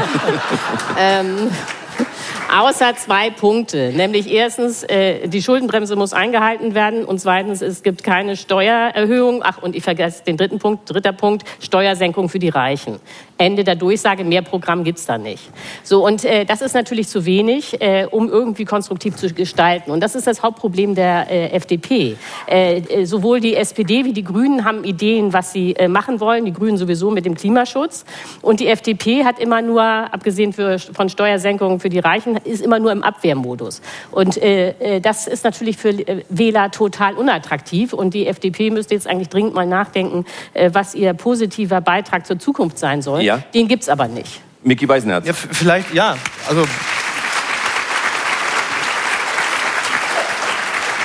ähm, 0.99 1.51
Außer 2.51 2.97
zwei 2.97 3.29
Punkte. 3.29 3.93
Nämlich 3.95 4.33
erstens, 4.33 4.83
äh, 4.85 5.29
die 5.29 5.43
Schuldenbremse 5.43 5.97
muss 5.97 6.15
eingehalten 6.15 6.75
werden 6.75 7.05
und 7.05 7.21
zweitens, 7.21 7.61
es 7.61 7.83
gibt 7.83 8.03
keine 8.03 8.37
Steuererhöhung. 8.37 9.43
Ach, 9.45 9.63
und 9.63 9.77
ich 9.77 9.85
vergesse 9.85 10.25
den 10.25 10.39
dritten 10.39 10.59
Punkt. 10.59 10.91
Dritter 10.91 11.13
Punkt, 11.13 11.45
Steuersenkung 11.61 12.31
für 12.31 12.39
die 12.39 12.49
Reichen. 12.49 13.01
Ende 13.39 13.63
der 13.63 13.77
Durchsage, 13.77 14.25
mehr 14.25 14.43
Programm 14.43 14.83
gibt's 14.85 15.07
da 15.07 15.17
nicht. 15.17 15.51
So, 15.85 16.05
und 16.05 16.25
äh, 16.25 16.45
das 16.45 16.61
ist 16.61 16.75
natürlich 16.75 17.09
zu 17.09 17.25
wenig, 17.25 17.81
äh, 17.81 18.07
um 18.11 18.29
irgendwie 18.29 18.65
konstruktiv 18.65 19.17
zu 19.17 19.33
gestalten. 19.33 19.93
Und 19.93 20.01
das 20.01 20.17
ist 20.17 20.27
das 20.27 20.43
Hauptproblem 20.43 20.97
der 20.97 21.31
äh, 21.31 21.51
FDP. 21.51 22.17
Äh, 22.49 22.79
äh, 22.79 23.05
sowohl 23.05 23.41
die 23.41 23.55
SPD 23.55 24.05
wie 24.05 24.13
die 24.13 24.25
Grünen 24.25 24.65
haben 24.65 24.83
Ideen, 24.83 25.33
was 25.33 25.53
sie 25.53 25.75
äh, 25.77 25.87
machen 25.87 26.19
wollen. 26.19 26.45
Die 26.45 26.53
Grünen 26.53 26.77
sowieso 26.77 27.11
mit 27.13 27.25
dem 27.25 27.37
Klimaschutz. 27.37 28.05
Und 28.43 28.59
die 28.59 28.67
FDP 28.67 29.25
hat 29.25 29.39
immer 29.39 29.63
nur, 29.63 29.83
abgesehen 29.83 30.53
für, 30.53 30.79
von 30.79 31.09
Steuersenkungen 31.09 31.79
für 31.79 31.91
die 31.91 32.01
Reichen, 32.01 32.37
ist 32.39 32.61
immer 32.61 32.81
nur 32.81 32.91
im 32.91 33.05
Abwehrmodus. 33.05 33.83
Und 34.11 34.37
äh, 34.43 34.71
äh, 34.81 35.01
das 35.01 35.29
ist 35.29 35.45
natürlich 35.45 35.77
für 35.77 35.91
äh, 35.91 36.25
Wähler 36.29 36.73
total 36.73 37.15
unattraktiv. 37.15 37.93
Und 37.93 38.15
die 38.15 38.27
FDP 38.27 38.71
müsste 38.71 38.95
jetzt 38.95 39.07
eigentlich 39.07 39.29
dringend 39.29 39.55
mal 39.55 39.67
nachdenken, 39.67 40.25
äh, 40.55 40.71
was 40.73 40.97
ihr 40.97 41.15
positiver 41.15 41.81
Beitrag 41.81 42.27
zur 42.27 42.41
Zukunft 42.41 42.79
sein 42.79 43.01
soll. 43.01 43.23
Ja. 43.23 43.28
Den 43.37 43.69
gibt's 43.69 43.89
aber 43.89 44.09
nicht. 44.09 44.41
Micky 44.63 44.89
Weisenherz. 44.89 45.27
Ja, 45.27 45.33
vielleicht, 45.33 45.93
ja. 45.95 46.17
Also. 46.49 46.67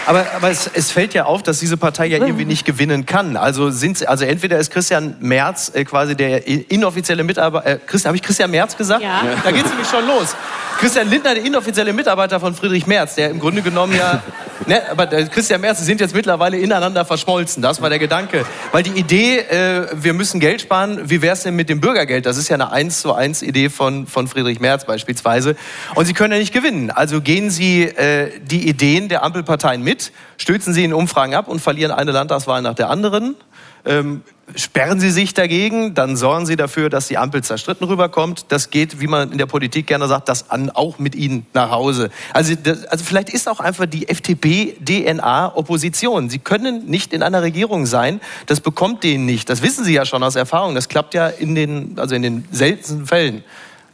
Aber, 0.05 0.25
aber 0.35 0.49
es, 0.49 0.69
es 0.73 0.91
fällt 0.91 1.13
ja 1.13 1.25
auf, 1.25 1.43
dass 1.43 1.59
diese 1.59 1.77
Partei 1.77 2.07
ja 2.07 2.17
irgendwie 2.17 2.43
nicht 2.45 2.65
gewinnen 2.65 3.05
kann. 3.05 3.37
Also 3.37 3.69
sind 3.69 3.97
sie, 3.97 4.07
also 4.07 4.25
entweder 4.25 4.57
ist 4.57 4.69
Christian 4.71 5.15
Merz 5.19 5.71
äh, 5.73 5.85
quasi 5.85 6.15
der 6.15 6.45
inoffizielle 6.45 7.23
Mitarbeiter. 7.23 7.65
Äh, 7.65 7.79
Christian, 7.85 8.09
habe 8.09 8.17
ich 8.17 8.21
Christian 8.23 8.51
Merz 8.51 8.75
gesagt? 8.75 9.01
Ja. 9.01 9.23
Ja. 9.23 9.35
Da 9.43 9.51
geht's 9.51 9.69
nämlich 9.69 9.87
schon 9.87 10.05
los. 10.05 10.35
Christian 10.79 11.09
Lindner, 11.09 11.35
der 11.35 11.45
inoffizielle 11.45 11.93
Mitarbeiter 11.93 12.39
von 12.39 12.55
Friedrich 12.55 12.87
Merz, 12.87 13.15
der 13.15 13.29
im 13.29 13.39
Grunde 13.39 13.61
genommen 13.61 13.95
ja. 13.95 14.21
Ne, 14.65 14.81
aber 14.89 15.07
Christian 15.07 15.59
Merz, 15.59 15.79
die 15.79 15.83
sind 15.83 15.99
jetzt 15.99 16.15
mittlerweile 16.15 16.57
ineinander 16.57 17.03
verschmolzen. 17.03 17.61
Das 17.61 17.81
war 17.81 17.89
der 17.89 17.99
Gedanke. 17.99 18.45
Weil 18.71 18.83
die 18.83 18.91
Idee, 18.91 19.39
äh, 19.39 19.87
wir 19.93 20.13
müssen 20.13 20.39
Geld 20.39 20.61
sparen, 20.61 21.09
wie 21.09 21.21
wär's 21.21 21.43
denn 21.43 21.55
mit 21.55 21.67
dem 21.67 21.81
Bürgergeld? 21.81 22.25
Das 22.25 22.37
ist 22.37 22.47
ja 22.47 22.53
eine 22.53 22.71
1 22.71 23.01
zu 23.01 23.13
1 23.13 23.41
Idee 23.41 23.69
von, 23.69 24.07
von 24.07 24.27
Friedrich 24.29 24.61
Merz 24.61 24.85
beispielsweise. 24.85 25.57
Und 25.95 26.05
sie 26.05 26.13
können 26.13 26.31
ja 26.31 26.39
nicht 26.39 26.53
gewinnen. 26.53 26.91
Also 26.91 27.19
gehen 27.19 27.49
sie 27.49 27.83
äh, 27.83 28.31
die 28.41 28.69
Ideen 28.69 29.09
der 29.09 29.23
Ampelparteien 29.23 29.83
mit, 29.83 30.13
stützen 30.37 30.73
sie 30.73 30.85
in 30.85 30.93
Umfragen 30.93 31.35
ab 31.35 31.49
und 31.49 31.59
verlieren 31.59 31.91
eine 31.91 32.11
Landtagswahl 32.11 32.61
nach 32.61 32.75
der 32.75 32.89
anderen. 32.89 33.35
Ähm, 33.85 34.21
sperren 34.55 34.99
Sie 34.99 35.09
sich 35.09 35.33
dagegen, 35.33 35.93
dann 35.93 36.15
sorgen 36.15 36.45
Sie 36.45 36.55
dafür, 36.55 36.89
dass 36.89 37.07
die 37.07 37.17
Ampel 37.17 37.43
zerstritten 37.43 37.87
rüberkommt. 37.87 38.45
Das 38.49 38.69
geht, 38.69 39.01
wie 39.01 39.07
man 39.07 39.31
in 39.31 39.37
der 39.37 39.45
Politik 39.45 39.87
gerne 39.87 40.07
sagt, 40.07 40.29
das 40.29 40.51
an 40.51 40.69
auch 40.69 40.99
mit 40.99 41.15
Ihnen 41.15 41.45
nach 41.53 41.71
Hause. 41.71 42.09
Also, 42.33 42.53
das, 42.55 42.85
also 42.85 43.03
vielleicht 43.03 43.29
ist 43.29 43.49
auch 43.49 43.59
einfach 43.59 43.85
die 43.85 44.07
FDP 44.09 44.75
DNA 44.83 45.55
Opposition. 45.55 46.29
Sie 46.29 46.39
können 46.39 46.85
nicht 46.85 47.13
in 47.13 47.23
einer 47.23 47.41
Regierung 47.41 47.85
sein. 47.85 48.21
Das 48.45 48.59
bekommt 48.59 49.03
denen 49.03 49.25
nicht. 49.25 49.49
Das 49.49 49.61
wissen 49.61 49.83
Sie 49.83 49.93
ja 49.93 50.05
schon 50.05 50.23
aus 50.23 50.35
Erfahrung. 50.35 50.75
Das 50.75 50.89
klappt 50.89 51.13
ja 51.13 51.27
in 51.27 51.55
den, 51.55 51.93
also 51.97 52.15
in 52.15 52.21
den 52.21 52.45
seltensten 52.51 53.05
Fällen. 53.05 53.43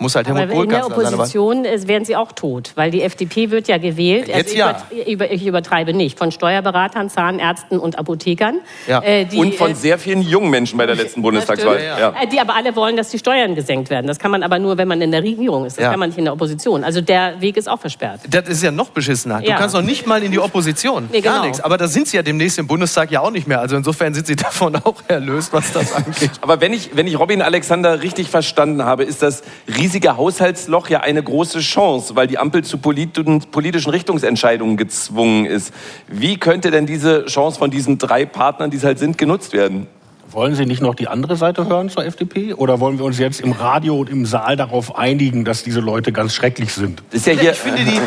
Muss 0.01 0.15
halt 0.15 0.27
Helmut 0.27 0.43
Aber 0.43 0.53
Kohl 0.53 0.63
in 0.63 0.69
der 0.69 0.79
Kanzler 0.79 0.95
sein. 0.95 1.05
aber- 1.07 1.15
Opposition 1.23 1.65
äh, 1.65 1.87
wären 1.87 2.05
sie 2.05 2.15
auch 2.15 2.31
tot, 2.31 2.71
weil 2.75 2.89
die 2.89 3.01
FDP 3.01 3.51
wird 3.51 3.67
ja 3.67 3.77
gewählt. 3.77 4.29
Jetzt 4.29 4.53
ich, 4.53 4.57
ja. 4.57 4.71
übert- 4.91 5.07
über, 5.07 5.31
ich 5.31 5.45
übertreibe 5.45 5.93
nicht. 5.93 6.17
Von 6.17 6.31
Steuerberatern, 6.31 7.09
Zahnärzten 7.09 7.77
und 7.79 7.99
Apothekern. 7.99 8.59
Ja. 8.87 9.01
Äh, 9.03 9.25
die, 9.25 9.37
Und 9.37 9.55
von 9.55 9.71
äh, 9.71 9.75
sehr 9.75 9.99
vielen 9.99 10.21
jungen 10.21 10.49
Menschen 10.49 10.77
bei 10.77 10.85
der 10.85 10.95
letzten 10.95 11.21
Bundestagswahl. 11.21 11.83
ja, 11.83 12.09
äh, 12.21 12.27
Die 12.27 12.39
aber 12.39 12.55
alle 12.55 12.75
wollen, 12.77 12.95
dass 12.95 13.09
die 13.09 13.19
Steuern 13.19 13.55
gesenkt 13.55 13.89
werden. 13.89 14.07
Das 14.07 14.19
kann 14.19 14.31
man 14.31 14.41
aber 14.41 14.57
nur, 14.57 14.77
wenn 14.77 14.87
man 14.87 15.01
in 15.01 15.11
der 15.11 15.21
Regierung 15.21 15.65
ist. 15.65 15.77
Das 15.77 15.83
Ja. 15.83 15.91
kann 15.91 15.99
man 15.99 16.09
nicht 16.09 16.17
in 16.17 16.23
der 16.25 16.33
Opposition. 16.33 16.83
Also 16.85 17.01
der 17.01 17.41
Weg 17.41 17.57
ist 17.57 17.67
auch 17.69 17.79
versperrt. 17.81 18.21
Das 18.29 18.47
ist 18.47 18.63
ja 18.63 18.71
noch 18.71 18.89
beschissener. 18.91 19.39
Du 19.41 19.47
Ja. 19.49 19.57
kannst 19.57 19.75
noch 19.75 19.81
nicht 19.81 20.07
mal 20.07 20.23
in 20.23 20.31
die 20.31 20.39
Opposition. 20.39 21.09
Nee, 21.11 21.19
Gar 21.21 21.33
genau. 21.33 21.45
nichts. 21.45 21.59
Aber 21.59 21.77
da 21.77 21.87
sind 21.87 22.07
sie 22.07 22.15
ja 22.15 22.23
demnächst 22.23 22.57
im 22.57 22.67
Bundestag 22.67 23.11
ja 23.11 23.19
auch 23.19 23.31
nicht 23.31 23.47
mehr. 23.47 23.59
Also 23.59 23.75
insofern 23.75 24.13
sind 24.13 24.27
sie 24.27 24.35
davon 24.37 24.77
auch 24.77 24.95
erlöst, 25.09 25.51
was 25.51 25.73
das 25.73 25.93
angeht. 25.93 26.31
Aber 26.39 26.61
wenn 26.61 26.71
ich, 26.71 26.91
wenn 26.95 27.05
ich 27.05 27.19
Robin 27.19 27.41
Alexander 27.41 28.01
richtig 28.01 28.29
verstanden 28.29 28.85
habe, 28.85 29.03
ist 29.03 29.21
das 29.21 29.43
riesige 29.89 30.17
Haushaltsloch 30.17 30.87
ja 30.89 30.99
eine 30.99 31.23
große 31.23 31.61
Chance, 31.61 32.15
weil 32.15 32.27
die 32.27 32.37
Ampel 32.37 32.63
zu 32.63 32.77
politi- 32.77 33.23
politischen 33.49 33.89
Richtungsentscheidungen 33.89 34.77
gezwungen 34.77 35.45
ist. 35.45 35.73
Wie 36.07 36.37
könnte 36.37 36.69
denn 36.69 36.85
diese 36.85 37.25
Chance 37.25 37.57
von 37.57 37.71
diesen 37.71 37.97
drei 37.97 38.27
Partnern, 38.27 38.69
die 38.69 38.77
es 38.77 38.83
halt 38.83 38.99
sind, 38.99 39.17
genutzt 39.17 39.51
werden? 39.51 39.87
Wollen 40.29 40.53
Sie 40.53 40.67
nicht 40.67 40.83
noch 40.83 40.93
die 40.93 41.07
andere 41.07 41.37
Seite 41.37 41.65
hören 41.67 41.89
zur 41.89 42.05
FDP? 42.05 42.53
Oder 42.53 42.79
wollen 42.79 42.99
wir 42.99 43.05
uns 43.05 43.17
jetzt 43.17 43.41
im 43.41 43.51
Radio 43.51 43.97
und 43.97 44.11
im 44.11 44.27
Saal 44.27 44.55
darauf 44.55 44.95
einigen, 44.95 45.43
dass 45.43 45.63
diese 45.63 45.79
Leute 45.79 46.11
ganz 46.11 46.35
schrecklich 46.35 46.71
sind? 46.71 47.01
Das 47.09 47.21
ist 47.21 47.25
ja 47.25 47.33
hier. 47.33 47.53
Ich 47.53 47.57
finde 47.57 47.83
die, 47.83 47.99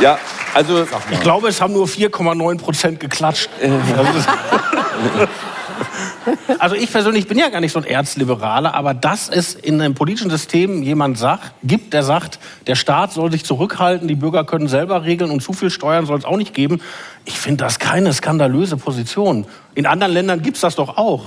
Ja, 0.00 0.16
also 0.54 0.86
Ich 1.10 1.20
glaube, 1.22 1.48
es 1.48 1.60
haben 1.60 1.72
nur 1.72 1.88
4,9 1.88 2.58
Prozent 2.58 3.00
geklatscht. 3.00 3.50
Also 6.58 6.74
ich 6.74 6.90
persönlich 6.90 7.26
bin 7.26 7.38
ja 7.38 7.48
gar 7.48 7.60
nicht 7.60 7.72
so 7.72 7.78
ein 7.78 7.84
Erzliberaler, 7.84 8.74
aber 8.74 8.94
dass 8.94 9.28
es 9.28 9.54
in 9.54 9.80
einem 9.80 9.94
politischen 9.94 10.30
System 10.30 10.82
jemand 10.82 11.18
sagt, 11.18 11.52
gibt, 11.62 11.92
der 11.94 12.02
sagt, 12.02 12.38
der 12.66 12.74
Staat 12.74 13.12
soll 13.12 13.30
sich 13.30 13.44
zurückhalten, 13.44 14.08
die 14.08 14.14
Bürger 14.14 14.44
können 14.44 14.68
selber 14.68 15.04
regeln 15.04 15.30
und 15.30 15.42
zu 15.42 15.52
viel 15.52 15.70
Steuern 15.70 16.06
soll 16.06 16.18
es 16.18 16.24
auch 16.24 16.36
nicht 16.36 16.54
geben. 16.54 16.80
Ich 17.24 17.38
finde 17.38 17.64
das 17.64 17.78
keine 17.78 18.12
skandalöse 18.12 18.76
Position. 18.76 19.46
In 19.74 19.86
anderen 19.86 20.12
Ländern 20.12 20.42
gibt 20.42 20.56
es 20.56 20.62
das 20.62 20.76
doch 20.76 20.96
auch. 20.96 21.26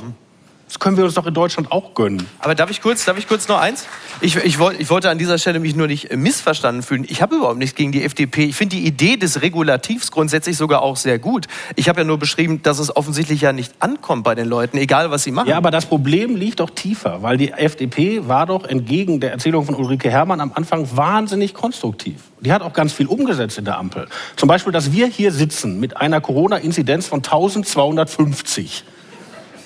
Das 0.71 0.79
können 0.79 0.95
wir 0.95 1.03
uns 1.03 1.15
doch 1.15 1.25
in 1.25 1.33
Deutschland 1.33 1.69
auch 1.69 1.93
gönnen. 1.95 2.25
Aber 2.39 2.55
darf 2.55 2.71
ich 2.71 2.81
kurz, 2.81 3.03
darf 3.03 3.17
ich 3.17 3.27
kurz 3.27 3.49
noch 3.49 3.59
eins? 3.59 3.87
Ich, 4.21 4.37
ich, 4.37 4.57
wollt, 4.57 4.79
ich 4.79 4.89
wollte 4.89 5.09
an 5.09 5.17
dieser 5.17 5.37
Stelle 5.37 5.59
mich 5.59 5.75
nur 5.75 5.87
nicht 5.87 6.11
äh, 6.11 6.15
missverstanden 6.15 6.81
fühlen. 6.81 7.05
Ich 7.09 7.21
habe 7.21 7.35
überhaupt 7.35 7.57
nichts 7.57 7.75
gegen 7.75 7.91
die 7.91 8.05
FDP. 8.05 8.45
Ich 8.45 8.55
finde 8.55 8.77
die 8.77 8.85
Idee 8.85 9.17
des 9.17 9.41
Regulativs 9.41 10.11
grundsätzlich 10.11 10.55
sogar 10.55 10.81
auch 10.81 10.95
sehr 10.95 11.19
gut. 11.19 11.47
Ich 11.75 11.89
habe 11.89 11.99
ja 11.99 12.03
nur 12.05 12.17
beschrieben, 12.19 12.61
dass 12.63 12.79
es 12.79 12.95
offensichtlich 12.95 13.41
ja 13.41 13.51
nicht 13.51 13.73
ankommt 13.79 14.23
bei 14.23 14.33
den 14.33 14.47
Leuten, 14.47 14.77
egal 14.77 15.11
was 15.11 15.23
sie 15.23 15.31
machen. 15.31 15.49
Ja, 15.49 15.57
aber 15.57 15.71
das 15.71 15.87
Problem 15.87 16.37
liegt 16.37 16.61
doch 16.61 16.69
tiefer, 16.69 17.21
weil 17.21 17.35
die 17.35 17.51
FDP 17.51 18.29
war 18.29 18.45
doch 18.45 18.63
entgegen 18.63 19.19
der 19.19 19.33
Erzählung 19.33 19.65
von 19.65 19.75
Ulrike 19.75 20.09
Herrmann 20.09 20.39
am 20.39 20.53
Anfang 20.55 20.87
wahnsinnig 20.95 21.53
konstruktiv. 21.53 22.15
Die 22.39 22.53
hat 22.53 22.61
auch 22.61 22.71
ganz 22.71 22.93
viel 22.93 23.07
umgesetzt 23.07 23.57
in 23.57 23.65
der 23.65 23.77
Ampel. 23.77 24.07
Zum 24.37 24.47
Beispiel, 24.47 24.71
dass 24.71 24.93
wir 24.93 25.07
hier 25.07 25.33
sitzen 25.33 25.81
mit 25.81 25.97
einer 25.97 26.21
Corona-Inzidenz 26.21 27.07
von 27.07 27.17
1250. 27.17 28.85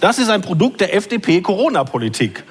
Das 0.02 0.20
ist 0.20 0.30
ein 0.30 0.41
Produkt 0.41 0.82
der 0.82 0.93
FDP-Corona-Politik. 0.93 2.43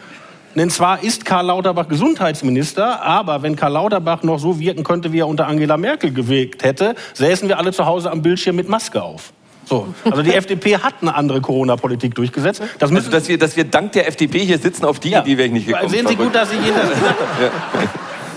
Denn 0.57 0.71
zwar 0.71 1.03
ist 1.03 1.25
Karl 1.25 1.47
Lauterbach 1.47 1.89
Gesundheitsminister, 1.89 3.03
aber 3.03 3.43
wenn 3.43 3.57
Karl 3.57 3.73
Lauterbach 3.73 4.23
noch 4.23 4.39
so 4.39 4.61
wirken 4.61 4.85
könnte, 4.85 5.13
wie 5.13 5.19
er 5.19 5.27
unter 5.27 5.49
Angela 5.49 5.77
Merkel 5.77 6.13
gewirkt 6.13 6.63
hätte, 6.63 6.95
säßen 7.15 7.49
wir 7.49 7.59
alle 7.59 7.73
zu 7.73 7.87
Hause 7.87 8.11
am 8.11 8.23
Bildschirm 8.23 8.55
mit 8.55 8.69
Maske 8.69 9.03
auf. 9.03 9.33
So. 9.65 9.89
Also 10.05 10.23
die 10.23 10.33
FDP 10.35 10.79
hat 10.79 10.95
eine 11.01 11.15
andere 11.15 11.41
Corona-Politik 11.41 12.15
durchgesetzt. 12.15 12.63
Das 12.79 12.93
also, 12.93 13.11
dass 13.11 13.29
wir, 13.29 13.39
dass 13.39 13.57
wir 13.57 13.65
dank 13.65 13.93
der 13.93 14.07
FDP 14.07 14.45
hier 14.45 14.59
sitzen, 14.59 14.85
auf 14.85 15.01
die 15.01 15.11
ja. 15.11 15.23
Idee 15.23 15.39
wäre 15.39 15.47
ich 15.49 15.55
nicht 15.55 15.67
gekommen. 15.67 15.89
Sehen 15.89 16.07
Sie 16.07 16.17
gut, 16.17 16.35
dass 16.35 16.53
jeden... 16.53 16.67
ja. 16.69 17.51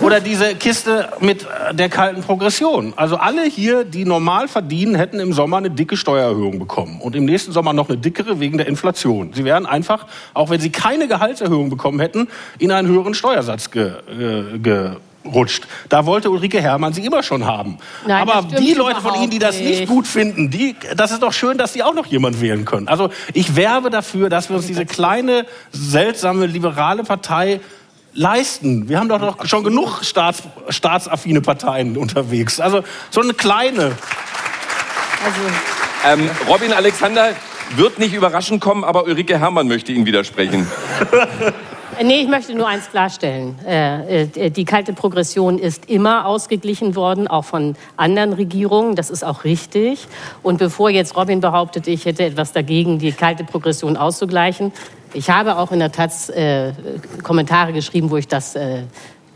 Oder 0.00 0.20
diese 0.20 0.54
Kiste 0.54 1.08
mit 1.20 1.42
äh, 1.42 1.74
der 1.74 1.88
kalten 1.88 2.22
Progression. 2.22 2.92
Also 2.96 3.16
alle 3.16 3.44
hier, 3.44 3.84
die 3.84 4.04
normal 4.04 4.46
verdienen, 4.46 4.94
hätten 4.94 5.18
im 5.18 5.32
Sommer 5.32 5.56
eine 5.56 5.70
dicke 5.70 5.96
Steuererhöhung 5.96 6.58
bekommen 6.58 7.00
und 7.00 7.16
im 7.16 7.24
nächsten 7.24 7.50
Sommer 7.52 7.72
noch 7.72 7.88
eine 7.88 7.98
dickere 7.98 8.38
wegen 8.38 8.58
der 8.58 8.68
Inflation. 8.68 9.32
Sie 9.32 9.44
wären 9.44 9.66
einfach, 9.66 10.06
auch 10.34 10.50
wenn 10.50 10.60
sie 10.60 10.70
keine 10.70 11.08
Gehaltserhöhung 11.08 11.68
bekommen 11.68 11.98
hätten, 11.98 12.28
in 12.58 12.70
einen 12.70 12.86
höheren 12.86 13.14
Steuersatz 13.14 13.70
ge, 13.70 13.92
äh, 14.08 14.58
ge 14.58 14.92
rutscht. 15.24 15.66
Da 15.88 16.06
wollte 16.06 16.30
Ulrike 16.30 16.60
Herrmann 16.60 16.92
sie 16.92 17.04
immer 17.04 17.22
schon 17.22 17.44
haben. 17.44 17.78
Nein, 18.06 18.28
Aber 18.28 18.46
die 18.46 18.74
Leute 18.74 19.00
von 19.00 19.14
Ihnen, 19.16 19.30
die 19.30 19.38
das 19.38 19.58
nicht 19.58 19.86
gut 19.86 20.06
finden, 20.06 20.50
die, 20.50 20.76
das 20.96 21.10
ist 21.10 21.22
doch 21.22 21.32
schön, 21.32 21.58
dass 21.58 21.72
Sie 21.72 21.82
auch 21.82 21.94
noch 21.94 22.06
jemand 22.06 22.40
wählen 22.40 22.64
können. 22.64 22.88
Also 22.88 23.10
ich 23.34 23.56
werbe 23.56 23.90
dafür, 23.90 24.28
dass 24.28 24.48
wir 24.48 24.56
uns 24.56 24.66
diese 24.66 24.86
kleine, 24.86 25.44
seltsame, 25.72 26.46
liberale 26.46 27.04
Partei 27.04 27.60
leisten. 28.18 28.88
Wir 28.88 28.98
haben 28.98 29.08
doch, 29.08 29.20
doch 29.20 29.46
schon 29.46 29.64
genug 29.64 30.02
staats, 30.02 30.42
staatsaffine 30.68 31.40
Parteien 31.40 31.96
unterwegs. 31.96 32.60
Also 32.60 32.82
so 33.10 33.20
eine 33.20 33.32
kleine. 33.32 33.96
Also. 35.24 35.40
Ähm, 36.06 36.30
Robin 36.48 36.72
Alexander 36.72 37.30
wird 37.76 37.98
nicht 37.98 38.14
überraschend 38.14 38.60
kommen, 38.60 38.84
aber 38.84 39.04
Ulrike 39.04 39.38
Herrmann 39.38 39.68
möchte 39.68 39.92
Ihnen 39.92 40.06
widersprechen. 40.06 40.66
Nee, 42.00 42.20
ich 42.20 42.28
möchte 42.28 42.54
nur 42.54 42.68
eins 42.68 42.88
klarstellen. 42.90 43.58
Äh, 43.66 44.22
äh, 44.22 44.50
die 44.50 44.64
kalte 44.64 44.92
Progression 44.92 45.58
ist 45.58 45.90
immer 45.90 46.26
ausgeglichen 46.26 46.94
worden, 46.94 47.26
auch 47.26 47.44
von 47.44 47.74
anderen 47.96 48.34
Regierungen. 48.34 48.94
Das 48.94 49.10
ist 49.10 49.24
auch 49.24 49.42
richtig. 49.42 50.06
Und 50.44 50.58
bevor 50.58 50.90
jetzt 50.90 51.16
Robin 51.16 51.40
behauptet, 51.40 51.88
ich 51.88 52.04
hätte 52.04 52.22
etwas 52.22 52.52
dagegen, 52.52 53.00
die 53.00 53.10
kalte 53.10 53.42
Progression 53.42 53.96
auszugleichen, 53.96 54.72
ich 55.14 55.30
habe 55.30 55.56
auch 55.56 55.72
in 55.72 55.78
der 55.78 55.92
Taz 55.92 56.28
äh, 56.28 56.72
Kommentare 57.22 57.72
geschrieben, 57.72 58.10
wo 58.10 58.16
ich 58.16 58.28
das 58.28 58.54
äh, 58.54 58.82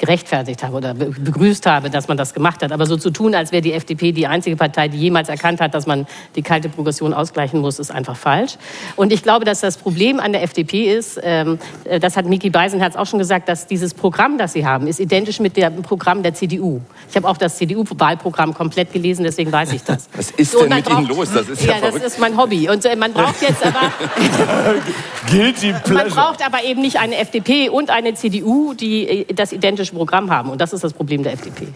gerechtfertigt 0.02 0.64
habe 0.64 0.78
oder 0.78 0.94
begrüßt 0.94 1.64
habe, 1.64 1.88
dass 1.88 2.08
man 2.08 2.16
das 2.16 2.34
gemacht 2.34 2.60
hat. 2.64 2.72
Aber 2.72 2.86
so 2.86 2.96
zu 2.96 3.10
tun, 3.10 3.36
als 3.36 3.52
wäre 3.52 3.62
die 3.62 3.72
FDP 3.72 4.10
die 4.10 4.26
einzige 4.26 4.56
Partei, 4.56 4.88
die 4.88 4.98
jemals 4.98 5.28
erkannt 5.28 5.60
hat, 5.60 5.74
dass 5.74 5.86
man 5.86 6.08
die 6.34 6.42
kalte 6.42 6.68
Progression 6.68 7.14
ausgleichen 7.14 7.60
muss, 7.60 7.78
ist 7.78 7.92
einfach 7.92 8.16
falsch. 8.16 8.56
Und 8.96 9.12
ich 9.12 9.22
glaube, 9.22 9.44
dass 9.44 9.60
das 9.60 9.76
Problem 9.76 10.18
an 10.18 10.32
der 10.32 10.42
FDP 10.42 10.92
ist, 10.92 11.20
ähm, 11.22 11.60
äh, 11.84 12.00
das 12.00 12.16
hat 12.16 12.26
Miki 12.26 12.50
Beisenherz 12.50 12.96
auch 12.96 13.06
schon 13.06 13.20
gesagt, 13.20 13.48
dass 13.48 13.68
dieses 13.68 13.94
Programm, 13.94 14.38
das 14.38 14.54
sie 14.54 14.66
haben, 14.66 14.88
ist 14.88 14.98
identisch 14.98 15.38
mit 15.38 15.56
dem 15.56 15.82
Programm 15.82 16.24
der 16.24 16.34
CDU. 16.34 16.80
Ich 17.08 17.14
habe 17.14 17.28
auch 17.28 17.36
das 17.36 17.58
CDU-Wahlprogramm 17.58 18.54
komplett 18.54 18.92
gelesen, 18.92 19.22
deswegen 19.22 19.52
weiß 19.52 19.72
ich 19.72 19.84
das. 19.84 20.08
Was 20.16 20.32
ist 20.32 20.52
denn 20.52 20.68
mit 20.68 20.84
braucht, 20.84 20.98
Ihnen 20.98 21.16
los? 21.16 21.32
Das 21.32 21.48
ist 21.48 21.64
ja, 21.64 21.74
ja 21.74 21.80
das 21.80 21.94
ist 21.94 22.18
mein 22.18 22.36
Hobby. 22.36 22.68
Und 22.68 22.84
äh, 22.84 22.96
man 22.96 23.12
braucht 23.12 23.40
jetzt 23.40 23.64
aber... 23.64 23.82
Guilty 25.30 25.72
pleasure. 25.72 25.94
Man 25.94 26.08
braucht 26.10 26.44
aber 26.44 26.64
eben 26.64 26.80
nicht 26.80 26.98
eine 26.98 27.16
FDP 27.16 27.68
und 27.68 27.90
eine 27.90 28.14
CDU, 28.14 28.74
die 28.74 29.08
äh, 29.08 29.34
das 29.34 29.52
identische 29.52 29.94
Programm 29.94 30.30
haben. 30.30 30.50
Und 30.50 30.60
das 30.60 30.72
ist 30.72 30.84
das 30.84 30.92
Problem 30.92 31.22
der 31.22 31.32
FDP. 31.34 31.68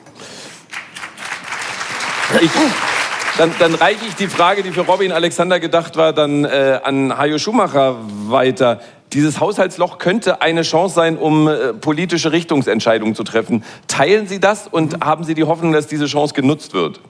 Ich, 2.41 2.51
dann, 3.39 3.53
dann 3.59 3.75
reiche 3.75 4.05
ich 4.09 4.15
die 4.15 4.27
Frage, 4.27 4.63
die 4.63 4.73
für 4.73 4.81
Robin 4.81 5.13
Alexander 5.13 5.61
gedacht 5.61 5.97
war, 5.97 6.13
dann 6.13 6.45
äh, 6.45 6.81
an 6.83 7.17
Hajo 7.17 7.39
Schumacher 7.39 7.97
weiter. 8.29 8.81
Dieses 9.13 9.39
Haushaltsloch 9.39 9.99
könnte 9.99 10.43
eine 10.43 10.63
Chance 10.63 10.95
sein, 10.95 11.17
um 11.17 11.47
äh, 11.47 11.73
politische 11.73 12.33
Richtungsentscheidungen 12.33 13.15
zu 13.15 13.23
treffen. 13.23 13.63
Teilen 13.87 14.27
Sie 14.27 14.41
das 14.41 14.67
und 14.67 15.05
haben 15.05 15.23
Sie 15.25 15.35
die 15.35 15.45
Hoffnung, 15.45 15.73
dass 15.73 15.87
diese 15.87 16.07
Chance 16.07 16.35
genutzt 16.35 16.75
wird? 16.75 17.01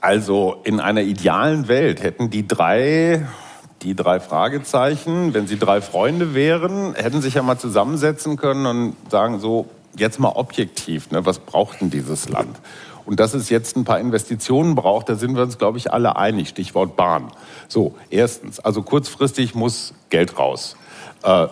Also 0.00 0.60
in 0.64 0.80
einer 0.80 1.02
idealen 1.02 1.68
Welt 1.68 2.02
hätten 2.02 2.30
die 2.30 2.48
drei 2.48 3.26
die 3.82 3.94
drei 3.94 4.20
Fragezeichen, 4.20 5.32
wenn 5.32 5.46
sie 5.46 5.58
drei 5.58 5.80
Freunde 5.80 6.34
wären, 6.34 6.94
hätten 6.94 7.22
sich 7.22 7.34
ja 7.34 7.42
mal 7.42 7.58
zusammensetzen 7.58 8.36
können 8.36 8.66
und 8.66 8.96
sagen 9.10 9.40
so, 9.40 9.66
jetzt 9.96 10.20
mal 10.20 10.30
objektiv, 10.30 11.10
ne, 11.10 11.24
was 11.24 11.38
braucht 11.38 11.80
denn 11.80 11.90
dieses 11.90 12.28
Land? 12.28 12.60
Und 13.06 13.18
dass 13.18 13.34
es 13.34 13.48
jetzt 13.48 13.76
ein 13.76 13.84
paar 13.84 13.98
Investitionen 13.98 14.74
braucht, 14.74 15.08
da 15.08 15.16
sind 15.16 15.34
wir 15.34 15.42
uns, 15.42 15.58
glaube 15.58 15.78
ich, 15.78 15.92
alle 15.92 16.16
einig. 16.16 16.50
Stichwort 16.50 16.96
Bahn. 16.96 17.32
So, 17.66 17.94
erstens, 18.10 18.60
also 18.60 18.82
kurzfristig 18.82 19.54
muss 19.54 19.94
Geld 20.10 20.38
raus. 20.38 20.76
Äh, 21.22 21.48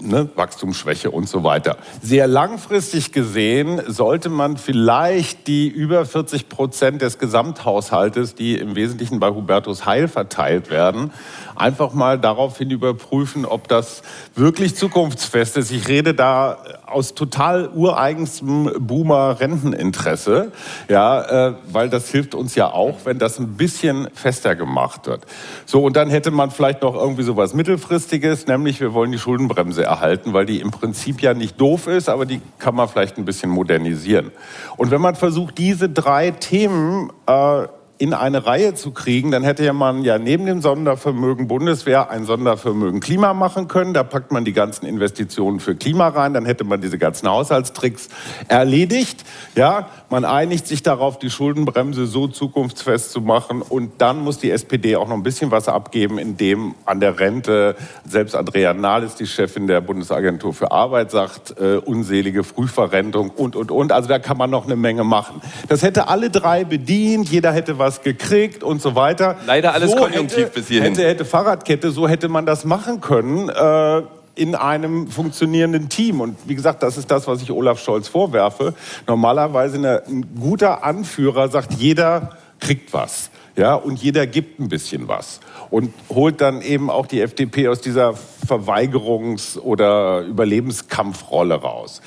ne, 0.00 0.28
Wachstumsschwäche 0.34 1.10
und 1.10 1.28
so 1.28 1.44
weiter. 1.44 1.76
Sehr 2.02 2.26
langfristig 2.26 3.12
gesehen 3.12 3.80
sollte 3.86 4.28
man 4.28 4.56
vielleicht 4.56 5.46
die 5.46 5.68
über 5.68 6.04
40 6.04 6.48
Prozent 6.48 7.02
des 7.02 7.18
Gesamthaushaltes, 7.18 8.34
die 8.34 8.58
im 8.58 8.76
Wesentlichen 8.76 9.20
bei 9.20 9.30
Hubertus 9.30 9.86
Heil 9.86 10.08
verteilt 10.08 10.70
werden, 10.70 11.12
einfach 11.60 11.92
mal 11.92 12.18
daraufhin 12.18 12.70
überprüfen, 12.70 13.44
ob 13.44 13.68
das 13.68 14.02
wirklich 14.34 14.76
zukunftsfest 14.76 15.56
ist. 15.58 15.70
Ich 15.70 15.88
rede 15.88 16.14
da 16.14 16.58
aus 16.86 17.14
total 17.14 17.68
ureigenstem 17.68 18.72
Boomer-Renteninteresse, 18.78 20.52
ja, 20.88 21.48
äh, 21.48 21.54
weil 21.70 21.88
das 21.88 22.10
hilft 22.10 22.34
uns 22.34 22.54
ja 22.54 22.72
auch, 22.72 22.98
wenn 23.04 23.18
das 23.18 23.38
ein 23.38 23.56
bisschen 23.56 24.08
fester 24.14 24.56
gemacht 24.56 25.06
wird. 25.06 25.26
So, 25.66 25.84
und 25.84 25.96
dann 25.96 26.10
hätte 26.10 26.30
man 26.30 26.50
vielleicht 26.50 26.82
noch 26.82 26.94
irgendwie 26.94 27.22
so 27.22 27.36
was 27.36 27.54
Mittelfristiges, 27.54 28.46
nämlich 28.46 28.80
wir 28.80 28.94
wollen 28.94 29.12
die 29.12 29.18
Schuldenbremse 29.18 29.84
erhalten, 29.84 30.32
weil 30.32 30.46
die 30.46 30.60
im 30.60 30.70
Prinzip 30.70 31.20
ja 31.22 31.34
nicht 31.34 31.60
doof 31.60 31.86
ist, 31.86 32.08
aber 32.08 32.26
die 32.26 32.40
kann 32.58 32.74
man 32.74 32.88
vielleicht 32.88 33.18
ein 33.18 33.24
bisschen 33.24 33.50
modernisieren. 33.50 34.32
Und 34.76 34.90
wenn 34.90 35.00
man 35.00 35.14
versucht, 35.14 35.58
diese 35.58 35.88
drei 35.88 36.30
Themen 36.30 37.10
äh, 37.26 37.66
in 38.00 38.14
eine 38.14 38.46
Reihe 38.46 38.72
zu 38.72 38.92
kriegen, 38.92 39.30
dann 39.30 39.44
hätte 39.44 39.70
man 39.74 40.04
ja 40.04 40.18
neben 40.18 40.46
dem 40.46 40.62
Sondervermögen 40.62 41.48
Bundeswehr 41.48 42.08
ein 42.08 42.24
Sondervermögen 42.24 43.00
Klima 43.00 43.34
machen 43.34 43.68
können. 43.68 43.92
Da 43.92 44.04
packt 44.04 44.32
man 44.32 44.46
die 44.46 44.54
ganzen 44.54 44.86
Investitionen 44.86 45.60
für 45.60 45.76
Klima 45.76 46.08
rein, 46.08 46.32
dann 46.32 46.46
hätte 46.46 46.64
man 46.64 46.80
diese 46.80 46.96
ganzen 46.96 47.28
Haushaltstricks 47.28 48.08
erledigt. 48.48 49.22
Ja, 49.54 49.90
man 50.10 50.24
einigt 50.24 50.66
sich 50.66 50.82
darauf, 50.82 51.18
die 51.18 51.30
Schuldenbremse 51.30 52.06
so 52.06 52.26
zukunftsfest 52.26 53.12
zu 53.12 53.20
machen 53.20 53.62
und 53.62 53.92
dann 53.98 54.20
muss 54.20 54.38
die 54.38 54.50
SPD 54.50 54.96
auch 54.96 55.08
noch 55.08 55.14
ein 55.14 55.22
bisschen 55.22 55.50
was 55.52 55.68
abgeben, 55.68 56.18
indem 56.18 56.74
an 56.84 57.00
der 57.00 57.20
Rente 57.20 57.76
selbst 58.04 58.34
Andrea 58.34 58.74
Nahles, 58.74 59.14
die 59.14 59.26
Chefin 59.26 59.68
der 59.68 59.80
Bundesagentur 59.80 60.52
für 60.52 60.72
Arbeit, 60.72 61.12
sagt, 61.12 61.54
äh, 61.60 61.76
unselige 61.76 62.42
Frühverrentung 62.42 63.30
und, 63.30 63.54
und, 63.54 63.70
und. 63.70 63.92
Also 63.92 64.08
da 64.08 64.18
kann 64.18 64.36
man 64.36 64.50
noch 64.50 64.66
eine 64.66 64.76
Menge 64.76 65.04
machen. 65.04 65.40
Das 65.68 65.82
hätte 65.82 66.08
alle 66.08 66.28
drei 66.30 66.64
bedient, 66.64 67.28
jeder 67.30 67.52
hätte 67.52 67.78
was 67.78 68.02
gekriegt 68.02 68.64
und 68.64 68.82
so 68.82 68.96
weiter. 68.96 69.36
Leider 69.46 69.74
alles 69.74 69.92
so 69.92 69.96
konjunktiv 69.96 70.46
hätte, 70.46 70.50
bis 70.54 70.68
hierhin. 70.68 70.94
Hätte, 70.94 71.08
hätte 71.08 71.24
Fahrradkette, 71.24 71.92
so 71.92 72.08
hätte 72.08 72.28
man 72.28 72.46
das 72.46 72.64
machen 72.64 73.00
können. 73.00 73.48
Äh, 73.48 74.02
in 74.34 74.54
einem 74.54 75.08
funktionierenden 75.08 75.88
Team. 75.88 76.20
Und 76.20 76.36
wie 76.46 76.54
gesagt, 76.54 76.82
das 76.82 76.96
ist 76.96 77.10
das, 77.10 77.26
was 77.26 77.42
ich 77.42 77.50
Olaf 77.50 77.80
Scholz 77.80 78.08
vorwerfe. 78.08 78.74
Normalerweise 79.06 79.76
eine, 79.76 80.02
ein 80.06 80.34
guter 80.40 80.84
Anführer 80.84 81.48
sagt, 81.48 81.74
jeder 81.74 82.36
kriegt 82.58 82.92
was. 82.92 83.30
Ja, 83.56 83.74
und 83.74 84.00
jeder 84.00 84.26
gibt 84.26 84.60
ein 84.60 84.68
bisschen 84.68 85.08
was. 85.08 85.40
Und 85.70 85.92
holt 86.08 86.40
dann 86.40 86.62
eben 86.62 86.88
auch 86.88 87.06
die 87.06 87.20
FDP 87.20 87.68
aus 87.68 87.80
dieser 87.80 88.14
Verweigerungs- 88.46 89.58
oder 89.58 90.20
Überlebenskampfrolle 90.22 91.56
raus. 91.56 92.00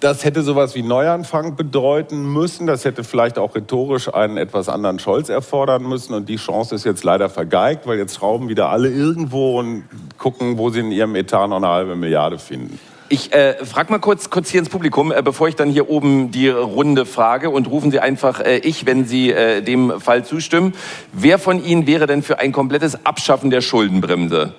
Das 0.00 0.24
hätte 0.24 0.42
sowas 0.42 0.76
wie 0.76 0.82
Neuanfang 0.82 1.56
bedeuten 1.56 2.32
müssen. 2.32 2.68
Das 2.68 2.84
hätte 2.84 3.02
vielleicht 3.02 3.36
auch 3.36 3.56
rhetorisch 3.56 4.12
einen 4.14 4.36
etwas 4.36 4.68
anderen 4.68 5.00
Scholz 5.00 5.28
erfordern 5.28 5.82
müssen. 5.82 6.14
Und 6.14 6.28
die 6.28 6.36
Chance 6.36 6.76
ist 6.76 6.84
jetzt 6.84 7.02
leider 7.02 7.28
vergeigt, 7.28 7.84
weil 7.86 7.98
jetzt 7.98 8.14
schrauben 8.14 8.48
wieder 8.48 8.68
alle 8.68 8.90
irgendwo 8.90 9.58
und 9.58 9.82
gucken, 10.16 10.56
wo 10.56 10.70
sie 10.70 10.80
in 10.80 10.92
ihrem 10.92 11.16
Etat 11.16 11.48
noch 11.48 11.56
eine 11.56 11.68
halbe 11.68 11.96
Milliarde 11.96 12.38
finden. 12.38 12.78
Ich 13.10 13.32
äh, 13.32 13.64
frage 13.64 13.90
mal 13.90 13.98
kurz, 13.98 14.30
kurz 14.30 14.50
hier 14.50 14.60
ins 14.60 14.68
Publikum, 14.68 15.10
äh, 15.10 15.20
bevor 15.22 15.48
ich 15.48 15.56
dann 15.56 15.70
hier 15.70 15.90
oben 15.90 16.30
die 16.30 16.48
Runde 16.48 17.04
frage 17.04 17.50
und 17.50 17.66
rufen 17.68 17.90
Sie 17.90 17.98
einfach 17.98 18.40
äh, 18.40 18.58
ich, 18.58 18.86
wenn 18.86 19.04
Sie 19.04 19.32
äh, 19.32 19.62
dem 19.62 19.98
Fall 20.00 20.24
zustimmen. 20.24 20.74
Wer 21.12 21.38
von 21.38 21.64
Ihnen 21.64 21.86
wäre 21.88 22.06
denn 22.06 22.22
für 22.22 22.38
ein 22.38 22.52
komplettes 22.52 23.06
Abschaffen 23.06 23.50
der 23.50 23.62
Schuldenbremse? 23.62 24.54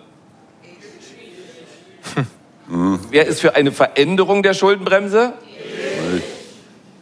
Mhm. 2.69 2.99
Wer 3.09 3.25
ist 3.25 3.41
für 3.41 3.55
eine 3.55 3.71
Veränderung 3.71 4.43
der 4.43 4.53
Schuldenbremse? 4.53 5.33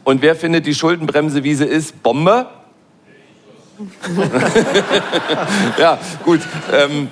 Und 0.04 0.22
wer 0.22 0.36
findet 0.36 0.66
die 0.66 0.74
Schuldenbremse, 0.74 1.44
wie 1.44 1.54
sie 1.54 1.66
ist, 1.66 2.02
Bombe? 2.02 2.48
ja, 5.78 6.00
gut. 6.24 6.40
Ähm, 6.74 7.10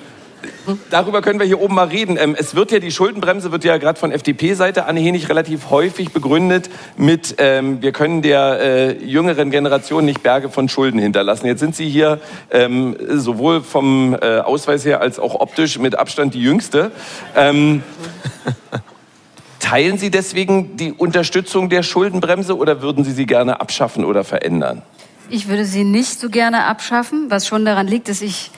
darüber 0.90 1.22
können 1.22 1.38
wir 1.38 1.46
hier 1.46 1.60
oben 1.60 1.74
mal 1.74 1.88
reden. 1.88 2.16
Ähm, 2.18 2.36
es 2.38 2.54
wird 2.54 2.72
ja, 2.72 2.78
die 2.78 2.90
Schuldenbremse 2.90 3.52
wird 3.52 3.64
ja 3.64 3.76
gerade 3.78 3.98
von 3.98 4.12
FDP-Seite 4.12 4.86
anhängig 4.86 5.28
relativ 5.28 5.70
häufig 5.70 6.12
begründet 6.12 6.70
mit, 6.96 7.36
ähm, 7.38 7.82
wir 7.82 7.92
können 7.92 8.22
der 8.22 8.60
äh, 8.60 9.04
jüngeren 9.04 9.50
Generation 9.50 10.04
nicht 10.04 10.22
Berge 10.22 10.48
von 10.48 10.68
Schulden 10.68 10.98
hinterlassen. 10.98 11.46
Jetzt 11.46 11.60
sind 11.60 11.76
Sie 11.76 11.88
hier 11.88 12.20
ähm, 12.50 12.96
sowohl 13.08 13.62
vom 13.62 14.14
äh, 14.14 14.38
Ausweis 14.38 14.84
her 14.84 15.00
als 15.00 15.18
auch 15.18 15.34
optisch 15.34 15.78
mit 15.78 15.98
Abstand 15.98 16.34
die 16.34 16.42
Jüngste. 16.42 16.90
Ähm, 17.34 17.82
teilen 19.60 19.98
Sie 19.98 20.10
deswegen 20.10 20.76
die 20.76 20.92
Unterstützung 20.92 21.68
der 21.68 21.82
Schuldenbremse 21.82 22.56
oder 22.56 22.82
würden 22.82 23.04
Sie 23.04 23.12
sie 23.12 23.26
gerne 23.26 23.60
abschaffen 23.60 24.04
oder 24.04 24.24
verändern? 24.24 24.82
Ich 25.28 25.48
würde 25.48 25.64
sie 25.64 25.82
nicht 25.82 26.20
so 26.20 26.30
gerne 26.30 26.64
abschaffen, 26.64 27.26
was 27.30 27.48
schon 27.48 27.64
daran 27.64 27.88
liegt, 27.88 28.08
dass 28.08 28.22
ich 28.22 28.52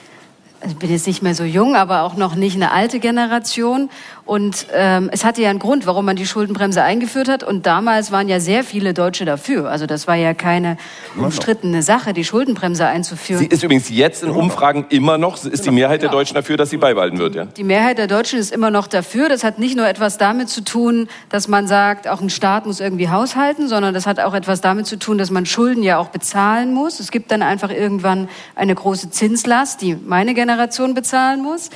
ich 0.67 0.75
bin 0.75 0.91
jetzt 0.91 1.07
nicht 1.07 1.21
mehr 1.21 1.35
so 1.35 1.43
jung, 1.43 1.75
aber 1.75 2.03
auch 2.03 2.15
noch 2.15 2.35
nicht 2.35 2.55
eine 2.55 2.71
alte 2.71 2.99
Generation. 2.99 3.89
Und 4.29 4.67
ähm, 4.75 5.09
es 5.11 5.25
hatte 5.25 5.41
ja 5.41 5.49
einen 5.49 5.57
Grund, 5.57 5.87
warum 5.87 6.05
man 6.05 6.15
die 6.15 6.27
Schuldenbremse 6.27 6.83
eingeführt 6.83 7.27
hat. 7.27 7.43
Und 7.43 7.65
damals 7.65 8.11
waren 8.11 8.29
ja 8.29 8.39
sehr 8.39 8.63
viele 8.63 8.93
Deutsche 8.93 9.25
dafür. 9.25 9.71
Also 9.71 9.87
das 9.87 10.05
war 10.05 10.13
ja 10.13 10.35
keine 10.35 10.77
umstrittene 11.17 11.81
Sache, 11.81 12.13
die 12.13 12.23
Schuldenbremse 12.23 12.85
einzuführen. 12.85 13.39
Sie 13.39 13.47
ist 13.47 13.63
übrigens 13.63 13.89
jetzt 13.89 14.21
in 14.21 14.29
Umfragen 14.29 14.85
immer 14.89 15.17
noch, 15.17 15.43
ist 15.43 15.65
die 15.65 15.71
Mehrheit 15.71 16.03
der 16.03 16.11
Deutschen 16.11 16.35
dafür, 16.35 16.57
dass 16.57 16.69
sie 16.69 16.77
beibehalten 16.77 17.17
wird. 17.17 17.33
Ja? 17.33 17.45
Die 17.45 17.63
Mehrheit 17.63 17.97
der 17.97 18.05
Deutschen 18.05 18.37
ist 18.37 18.51
immer 18.51 18.69
noch 18.69 18.85
dafür. 18.85 19.29
Das 19.29 19.43
hat 19.43 19.57
nicht 19.57 19.75
nur 19.75 19.87
etwas 19.87 20.19
damit 20.19 20.47
zu 20.49 20.63
tun, 20.63 21.07
dass 21.29 21.47
man 21.47 21.67
sagt, 21.67 22.07
auch 22.07 22.21
ein 22.21 22.29
Staat 22.29 22.67
muss 22.67 22.79
irgendwie 22.79 23.09
haushalten, 23.09 23.67
sondern 23.67 23.95
das 23.95 24.05
hat 24.05 24.19
auch 24.19 24.35
etwas 24.35 24.61
damit 24.61 24.85
zu 24.85 24.99
tun, 24.99 25.17
dass 25.17 25.31
man 25.31 25.47
Schulden 25.47 25.81
ja 25.81 25.97
auch 25.97 26.09
bezahlen 26.09 26.71
muss. 26.71 26.99
Es 26.99 27.09
gibt 27.09 27.31
dann 27.31 27.41
einfach 27.41 27.71
irgendwann 27.71 28.29
eine 28.55 28.75
große 28.75 29.09
Zinslast, 29.09 29.81
die 29.81 29.95
meine 29.95 30.35
Generation 30.35 30.93
bezahlen 30.93 31.41
muss. 31.41 31.71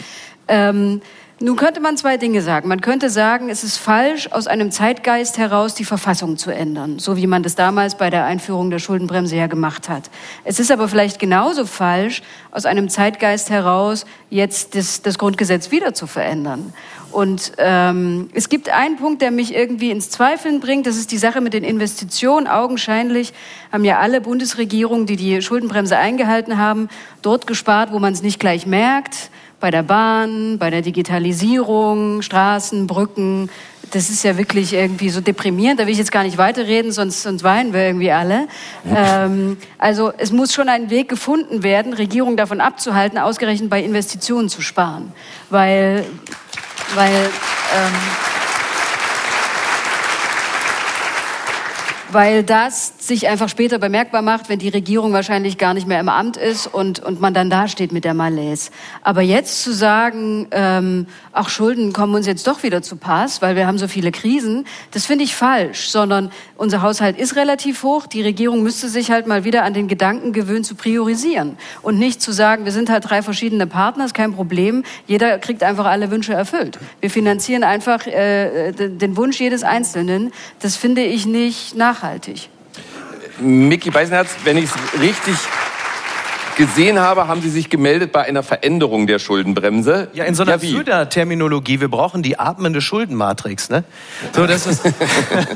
Ähm, 0.48 1.02
nun 1.44 1.58
könnte 1.58 1.82
man 1.82 1.98
zwei 1.98 2.16
Dinge 2.16 2.42
sagen. 2.42 2.70
Man 2.70 2.80
könnte 2.80 3.10
sagen, 3.10 3.50
es 3.50 3.66
ist 3.66 3.76
falsch, 3.76 4.30
aus 4.32 4.48
einem 4.48 4.72
Zeitgeist 4.72 5.38
heraus 5.38 5.76
die 5.76 5.84
Verfassung 5.84 6.38
zu 6.38 6.52
ändern, 6.52 7.00
so 7.00 7.18
wie 7.18 7.28
man 7.28 7.44
das 7.44 7.56
damals 7.56 7.96
bei 7.96 8.10
der 8.10 8.24
Einführung 8.24 8.70
der 8.70 8.80
Schuldenbremse 8.80 9.36
ja 9.36 9.48
gemacht 9.48 9.90
hat. 9.90 10.10
Es 10.46 10.58
ist 10.62 10.72
aber 10.72 10.88
vielleicht 10.88 11.20
genauso 11.20 11.66
falsch, 11.66 12.22
aus 12.52 12.66
einem 12.66 12.88
Zeitgeist 12.88 13.50
heraus 13.50 14.06
jetzt 14.30 14.74
das, 14.74 15.02
das 15.02 15.18
Grundgesetz 15.18 15.70
wieder 15.70 15.94
zu 15.94 16.08
verändern. 16.08 16.72
Und 17.12 17.52
ähm, 17.58 18.30
es 18.34 18.48
gibt 18.48 18.70
einen 18.70 18.96
Punkt, 18.96 19.22
der 19.22 19.32
mich 19.32 19.54
irgendwie 19.54 19.92
ins 19.92 20.10
Zweifeln 20.10 20.62
bringt. 20.62 20.88
Das 20.88 20.96
ist 20.96 21.12
die 21.12 21.18
Sache 21.18 21.42
mit 21.42 21.54
den 21.54 21.66
Investitionen. 21.66 22.48
Augenscheinlich 22.48 23.34
haben 23.70 23.84
ja 23.84 24.00
alle 24.00 24.22
Bundesregierungen, 24.22 25.08
die 25.08 25.18
die 25.18 25.42
Schuldenbremse 25.42 25.98
eingehalten 25.98 26.58
haben, 26.58 26.88
dort 27.22 27.48
gespart, 27.48 27.92
wo 27.92 28.00
man 28.00 28.14
es 28.14 28.24
nicht 28.24 28.40
gleich 28.40 28.66
merkt 28.66 29.30
bei 29.64 29.72
der 29.72 29.84
Bahn, 29.84 30.58
bei 30.58 30.70
der 30.70 30.82
Digitalisierung, 30.82 32.22
Straßen, 32.22 32.86
Brücken. 32.86 33.50
Das 33.92 34.10
ist 34.10 34.22
ja 34.26 34.38
wirklich 34.38 34.74
irgendwie 34.74 35.10
so 35.10 35.22
deprimierend. 35.22 35.80
Da 35.80 35.86
will 35.86 35.94
ich 35.94 36.00
jetzt 36.00 36.12
gar 36.12 36.24
nicht 36.24 36.38
weiterreden, 36.38 36.92
sonst, 36.92 37.24
sonst 37.24 37.46
weinen 37.46 37.72
wir 37.72 37.86
irgendwie 37.86 38.12
alle. 38.12 38.50
Ähm, 38.94 39.56
also 39.78 40.12
es 40.18 40.34
muss 40.34 40.54
schon 40.54 40.68
ein 40.68 40.90
Weg 40.90 41.08
gefunden 41.08 41.64
werden, 41.64 41.94
Regierungen 41.94 42.36
davon 42.36 42.60
abzuhalten, 42.60 43.18
ausgerechnet 43.18 43.70
bei 43.70 43.82
Investitionen 43.82 44.50
zu 44.50 44.62
sparen. 44.62 45.14
Weil, 45.50 46.04
weil 46.96 47.14
ähm, 47.14 47.94
weil 52.14 52.44
das 52.44 52.94
sich 53.00 53.28
einfach 53.28 53.50
später 53.50 53.80
bemerkbar 53.80 54.22
macht, 54.22 54.48
wenn 54.48 54.60
die 54.60 54.70
Regierung 54.70 55.14
wahrscheinlich 55.14 55.58
gar 55.58 55.74
nicht 55.74 55.88
mehr 55.88 56.00
im 56.00 56.10
Amt 56.10 56.38
ist 56.38 56.68
und, 56.68 57.00
und 57.00 57.20
man 57.20 57.34
dann 57.34 57.50
dasteht 57.50 57.92
mit 57.92 58.06
der 58.06 58.14
Malaise. 58.14 58.70
Aber 59.02 59.22
jetzt 59.22 59.64
zu 59.64 59.74
sagen, 59.74 60.48
ähm, 60.52 61.08
ach, 61.32 61.50
Schulden 61.50 61.92
kommen 61.92 62.14
uns 62.14 62.28
jetzt 62.28 62.46
doch 62.48 62.64
wieder 62.64 62.82
zu 62.82 62.98
Pass, 62.98 63.42
weil 63.42 63.56
wir 63.56 63.66
haben 63.66 63.78
so 63.78 63.88
viele 63.88 64.12
Krisen, 64.12 64.66
das 64.92 65.06
finde 65.06 65.24
ich 65.24 65.36
falsch, 65.36 65.90
sondern 65.90 66.32
unser 66.56 66.82
Haushalt 66.82 67.18
ist 67.18 67.36
relativ 67.36 67.84
hoch. 67.84 68.06
Die 68.06 68.22
Regierung 68.22 68.62
müsste 68.64 68.90
sich 68.90 69.10
halt 69.12 69.26
mal 69.26 69.44
wieder 69.44 69.64
an 69.64 69.74
den 69.74 69.88
Gedanken 69.88 70.34
gewöhnen, 70.34 70.64
zu 70.64 70.76
priorisieren 70.76 71.58
und 71.82 71.98
nicht 71.98 72.22
zu 72.22 72.32
sagen, 72.32 72.66
wir 72.66 72.72
sind 72.72 72.90
halt 72.90 73.10
drei 73.10 73.22
verschiedene 73.22 73.68
Partner, 73.68 74.06
ist 74.06 74.14
kein 74.14 74.34
Problem, 74.34 74.84
jeder 75.08 75.40
kriegt 75.40 75.64
einfach 75.64 75.86
alle 75.86 76.12
Wünsche 76.12 76.34
erfüllt. 76.34 76.78
Wir 77.02 77.10
finanzieren 77.10 77.64
einfach 77.64 78.06
äh, 78.06 78.72
den 78.72 79.18
Wunsch 79.18 79.40
jedes 79.40 79.64
Einzelnen. 79.64 80.32
Das 80.60 80.76
finde 80.76 81.04
ich 81.04 81.26
nicht 81.26 81.76
nachhaltig 81.76 82.03
nachhaltig. 82.04 82.50
Micky 83.40 83.90
Beisenherz, 83.90 84.30
wenn 84.44 84.58
ich 84.58 84.66
es 84.66 85.02
richtig 85.02 85.36
gesehen 86.56 87.00
habe, 87.00 87.28
haben 87.28 87.42
Sie 87.42 87.50
sich 87.50 87.70
gemeldet 87.70 88.12
bei 88.12 88.24
einer 88.26 88.44
Veränderung 88.44 89.08
der 89.08 89.18
Schuldenbremse. 89.18 90.10
Ja, 90.14 90.26
in 90.26 90.36
so 90.36 90.44
einer 90.44 90.64
ja, 90.64 91.06
terminologie 91.06 91.80
Wir 91.80 91.88
brauchen 91.88 92.22
die 92.22 92.38
atmende 92.38 92.80
Schuldenmatrix. 92.80 93.70
Ne? 93.70 93.84
So, 94.34 94.46
das 94.46 94.68
ist 94.68 94.84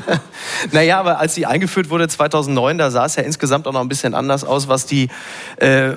naja, 0.72 0.98
aber 0.98 1.20
als 1.20 1.36
sie 1.36 1.46
eingeführt 1.46 1.90
wurde 1.90 2.08
2009, 2.08 2.78
da 2.78 2.90
sah 2.90 3.04
es 3.04 3.14
ja 3.14 3.22
insgesamt 3.22 3.68
auch 3.68 3.72
noch 3.72 3.80
ein 3.80 3.88
bisschen 3.88 4.14
anders 4.14 4.42
aus, 4.42 4.66
was 4.66 4.86
die 4.86 5.08
äh, 5.58 5.92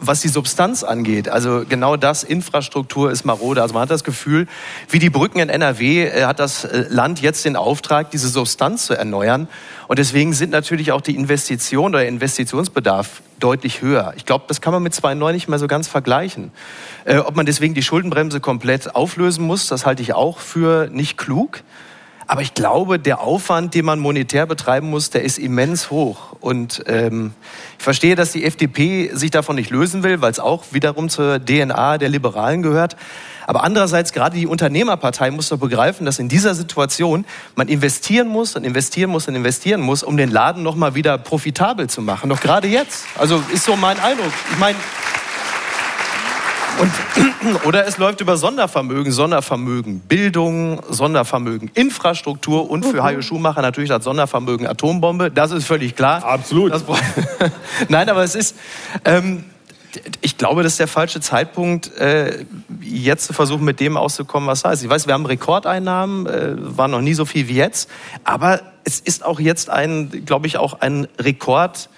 was 0.00 0.20
die 0.20 0.28
Substanz 0.28 0.82
angeht, 0.82 1.28
also 1.28 1.64
genau 1.68 1.96
das, 1.96 2.24
Infrastruktur 2.24 3.10
ist 3.10 3.24
marode. 3.24 3.62
Also 3.62 3.74
man 3.74 3.82
hat 3.82 3.90
das 3.90 4.04
Gefühl, 4.04 4.46
wie 4.90 4.98
die 4.98 5.10
Brücken 5.10 5.38
in 5.38 5.48
NRW 5.48 6.04
äh, 6.04 6.24
hat 6.24 6.38
das 6.38 6.64
äh, 6.64 6.86
Land 6.88 7.20
jetzt 7.20 7.44
den 7.44 7.56
Auftrag, 7.56 8.10
diese 8.10 8.28
Substanz 8.28 8.86
zu 8.86 8.94
erneuern. 8.94 9.48
Und 9.88 9.98
deswegen 9.98 10.32
sind 10.32 10.50
natürlich 10.50 10.92
auch 10.92 11.00
die 11.00 11.14
Investitionen 11.14 11.94
oder 11.94 12.06
Investitionsbedarf 12.06 13.22
deutlich 13.38 13.82
höher. 13.82 14.14
Ich 14.16 14.26
glaube, 14.26 14.44
das 14.48 14.60
kann 14.60 14.72
man 14.72 14.82
mit 14.82 14.94
2.9 14.94 15.32
nicht 15.32 15.48
mehr 15.48 15.58
so 15.58 15.66
ganz 15.66 15.88
vergleichen. 15.88 16.50
Äh, 17.04 17.18
ob 17.18 17.36
man 17.36 17.46
deswegen 17.46 17.74
die 17.74 17.82
Schuldenbremse 17.82 18.40
komplett 18.40 18.94
auflösen 18.94 19.44
muss, 19.44 19.66
das 19.66 19.86
halte 19.86 20.02
ich 20.02 20.14
auch 20.14 20.38
für 20.38 20.88
nicht 20.90 21.18
klug. 21.18 21.62
Aber 22.28 22.42
ich 22.42 22.54
glaube, 22.54 22.98
der 22.98 23.20
Aufwand, 23.20 23.74
den 23.74 23.84
man 23.84 24.00
monetär 24.00 24.46
betreiben 24.46 24.90
muss, 24.90 25.10
der 25.10 25.22
ist 25.22 25.38
immens 25.38 25.90
hoch. 25.90 26.32
Und 26.40 26.82
ähm, 26.86 27.32
ich 27.78 27.84
verstehe, 27.84 28.16
dass 28.16 28.32
die 28.32 28.44
FDP 28.44 29.10
sich 29.12 29.30
davon 29.30 29.54
nicht 29.54 29.70
lösen 29.70 30.02
will, 30.02 30.20
weil 30.20 30.32
es 30.32 30.40
auch 30.40 30.64
wiederum 30.72 31.08
zur 31.08 31.38
DNA 31.38 31.98
der 31.98 32.08
Liberalen 32.08 32.62
gehört. 32.62 32.96
Aber 33.46 33.62
andererseits, 33.62 34.12
gerade 34.12 34.36
die 34.36 34.48
Unternehmerpartei 34.48 35.30
muss 35.30 35.50
doch 35.50 35.58
begreifen, 35.58 36.04
dass 36.04 36.18
in 36.18 36.28
dieser 36.28 36.56
Situation 36.56 37.24
man 37.54 37.68
investieren 37.68 38.26
muss 38.26 38.56
und 38.56 38.64
investieren 38.64 39.08
muss 39.08 39.28
und 39.28 39.36
investieren 39.36 39.80
muss, 39.80 40.02
um 40.02 40.16
den 40.16 40.30
Laden 40.30 40.64
nochmal 40.64 40.96
wieder 40.96 41.18
profitabel 41.18 41.88
zu 41.88 42.02
machen. 42.02 42.28
Doch 42.28 42.40
gerade 42.40 42.66
jetzt. 42.66 43.04
Also 43.16 43.40
ist 43.52 43.64
so 43.64 43.76
mein 43.76 44.00
Eindruck. 44.00 44.32
Ich 44.50 44.58
meine, 44.58 44.76
und, 46.78 47.64
oder 47.64 47.86
es 47.86 47.98
läuft 47.98 48.20
über 48.20 48.36
Sondervermögen, 48.36 49.12
Sondervermögen 49.12 50.00
Bildung, 50.00 50.82
Sondervermögen 50.88 51.70
Infrastruktur 51.74 52.70
und 52.70 52.84
für 52.84 53.02
Hajo 53.02 53.22
Schumacher 53.22 53.62
natürlich 53.62 53.90
das 53.90 54.04
Sondervermögen 54.04 54.66
Atombombe. 54.66 55.30
Das 55.30 55.52
ist 55.52 55.66
völlig 55.66 55.96
klar. 55.96 56.24
Absolut. 56.24 56.72
Nein, 57.88 58.08
aber 58.08 58.22
es 58.24 58.34
ist, 58.34 58.56
ähm, 59.04 59.44
ich 60.20 60.36
glaube, 60.36 60.62
das 60.62 60.72
ist 60.72 60.80
der 60.80 60.88
falsche 60.88 61.20
Zeitpunkt, 61.20 61.96
äh, 61.96 62.44
jetzt 62.80 63.26
zu 63.26 63.32
versuchen, 63.32 63.64
mit 63.64 63.80
dem 63.80 63.96
auszukommen, 63.96 64.48
was 64.48 64.64
heißt. 64.64 64.82
Ich 64.82 64.90
weiß, 64.90 65.06
wir 65.06 65.14
haben 65.14 65.26
Rekordeinnahmen, 65.26 66.26
äh, 66.26 66.54
war 66.56 66.88
noch 66.88 67.00
nie 67.00 67.14
so 67.14 67.24
viel 67.24 67.48
wie 67.48 67.56
jetzt, 67.56 67.88
aber 68.24 68.60
es 68.84 69.00
ist 69.00 69.24
auch 69.24 69.40
jetzt 69.40 69.70
ein, 69.70 70.24
glaube 70.24 70.46
ich, 70.46 70.58
auch 70.58 70.80
ein 70.80 71.08
Rekord 71.18 71.88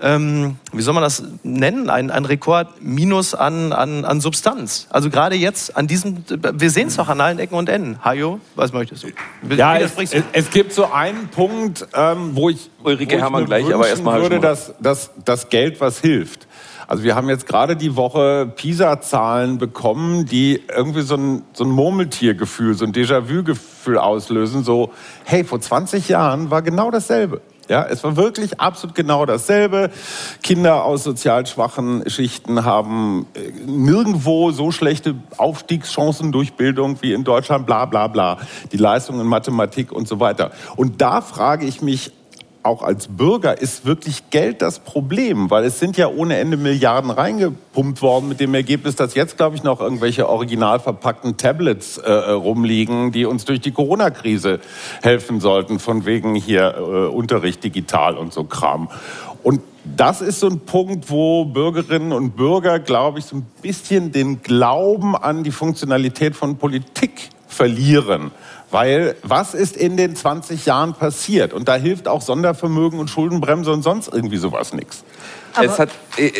ähm, 0.00 0.56
wie 0.72 0.82
soll 0.82 0.94
man 0.94 1.02
das 1.02 1.22
nennen, 1.42 1.88
ein, 1.88 2.10
ein 2.10 2.24
Rekord 2.24 2.82
minus 2.82 3.34
an, 3.34 3.72
an, 3.72 4.04
an 4.04 4.20
Substanz. 4.20 4.86
Also 4.90 5.08
gerade 5.08 5.36
jetzt 5.36 5.76
an 5.76 5.86
diesem, 5.86 6.24
wir 6.28 6.70
sehen 6.70 6.88
es 6.88 6.96
doch 6.96 7.08
an 7.08 7.20
allen 7.20 7.38
Ecken 7.38 7.56
und 7.56 7.68
Enden. 7.68 8.04
Hajo, 8.04 8.40
was 8.54 8.72
möchtest 8.72 9.04
du? 9.04 9.08
Ja, 9.54 9.78
es, 9.78 9.92
es, 9.96 10.22
es, 10.32 10.50
gibt 10.50 10.72
so 10.72 10.92
einen 10.92 11.28
Punkt, 11.28 11.86
ähm, 11.94 12.30
wo 12.34 12.50
ich, 12.50 12.70
Ulrike 12.82 13.16
wo 13.16 13.20
Hermann 13.20 13.46
gleich, 13.46 13.72
aber 13.72 13.88
erstmal 13.88 14.20
würde, 14.20 14.40
dass, 14.40 14.74
dass 14.80 15.10
das 15.24 15.48
Geld 15.48 15.80
was 15.80 16.00
hilft. 16.00 16.46
Also 16.88 17.02
wir 17.02 17.16
haben 17.16 17.28
jetzt 17.28 17.46
gerade 17.46 17.74
die 17.74 17.96
Woche 17.96 18.52
PISA-Zahlen 18.54 19.58
bekommen, 19.58 20.26
die 20.26 20.62
irgendwie 20.68 21.02
so 21.02 21.16
ein, 21.16 21.42
so 21.52 21.64
ein 21.64 21.70
Murmeltiergefühl, 21.70 22.74
so 22.74 22.84
ein 22.84 22.92
Déjà-vu-Gefühl 22.92 23.98
auslösen. 23.98 24.62
So, 24.62 24.92
hey, 25.24 25.42
vor 25.42 25.60
20 25.60 26.08
Jahren 26.08 26.50
war 26.50 26.62
genau 26.62 26.92
dasselbe. 26.92 27.40
Ja, 27.68 27.84
es 27.84 28.04
war 28.04 28.16
wirklich 28.16 28.60
absolut 28.60 28.94
genau 28.94 29.26
dasselbe. 29.26 29.90
Kinder 30.42 30.84
aus 30.84 31.02
sozial 31.02 31.46
schwachen 31.46 32.08
Schichten 32.08 32.64
haben 32.64 33.26
äh, 33.34 33.50
nirgendwo 33.66 34.52
so 34.52 34.70
schlechte 34.70 35.16
Aufstiegschancen 35.36 36.30
durch 36.30 36.54
Bildung 36.54 36.98
wie 37.02 37.12
in 37.12 37.24
Deutschland, 37.24 37.66
bla 37.66 37.84
bla 37.86 38.06
bla. 38.06 38.38
Die 38.72 38.76
Leistungen 38.76 39.20
in 39.20 39.26
Mathematik 39.26 39.90
und 39.92 40.06
so 40.06 40.20
weiter. 40.20 40.52
Und 40.76 41.00
da 41.00 41.20
frage 41.20 41.66
ich 41.66 41.82
mich 41.82 42.12
auch 42.66 42.82
als 42.82 43.08
Bürger 43.08 43.60
ist 43.60 43.86
wirklich 43.86 44.30
Geld 44.30 44.60
das 44.60 44.80
Problem, 44.80 45.50
weil 45.50 45.64
es 45.64 45.78
sind 45.78 45.96
ja 45.96 46.08
ohne 46.08 46.36
Ende 46.36 46.56
Milliarden 46.56 47.10
reingepumpt 47.10 48.02
worden 48.02 48.28
mit 48.28 48.40
dem 48.40 48.54
Ergebnis, 48.54 48.96
dass 48.96 49.14
jetzt, 49.14 49.36
glaube 49.36 49.56
ich, 49.56 49.62
noch 49.62 49.80
irgendwelche 49.80 50.28
original 50.28 50.80
verpackten 50.80 51.36
Tablets 51.36 51.98
äh, 51.98 52.10
rumliegen, 52.10 53.12
die 53.12 53.24
uns 53.24 53.44
durch 53.44 53.60
die 53.60 53.70
Corona-Krise 53.70 54.60
helfen 55.02 55.40
sollten, 55.40 55.78
von 55.78 56.04
wegen 56.04 56.34
hier 56.34 56.74
äh, 56.76 57.06
Unterricht 57.06 57.62
digital 57.64 58.16
und 58.16 58.32
so 58.32 58.44
Kram. 58.44 58.90
Und 59.42 59.60
das 59.84 60.20
ist 60.20 60.40
so 60.40 60.48
ein 60.48 60.60
Punkt, 60.60 61.08
wo 61.08 61.44
Bürgerinnen 61.44 62.12
und 62.12 62.36
Bürger, 62.36 62.80
glaube 62.80 63.20
ich, 63.20 63.26
so 63.26 63.36
ein 63.36 63.46
bisschen 63.62 64.10
den 64.10 64.42
Glauben 64.42 65.14
an 65.14 65.44
die 65.44 65.52
Funktionalität 65.52 66.34
von 66.34 66.56
Politik 66.56 67.30
verlieren. 67.46 68.32
Weil 68.70 69.16
was 69.22 69.54
ist 69.54 69.76
in 69.76 69.96
den 69.96 70.16
20 70.16 70.66
Jahren 70.66 70.94
passiert? 70.94 71.52
Und 71.52 71.68
da 71.68 71.76
hilft 71.76 72.08
auch 72.08 72.20
Sondervermögen 72.20 72.98
und 72.98 73.08
Schuldenbremse 73.08 73.72
und 73.72 73.82
sonst 73.82 74.08
irgendwie 74.12 74.38
sowas 74.38 74.72
nichts. 74.72 75.04
Es 75.60 75.78
hat 75.78 75.90
äh, 76.18 76.26
äh, 76.26 76.32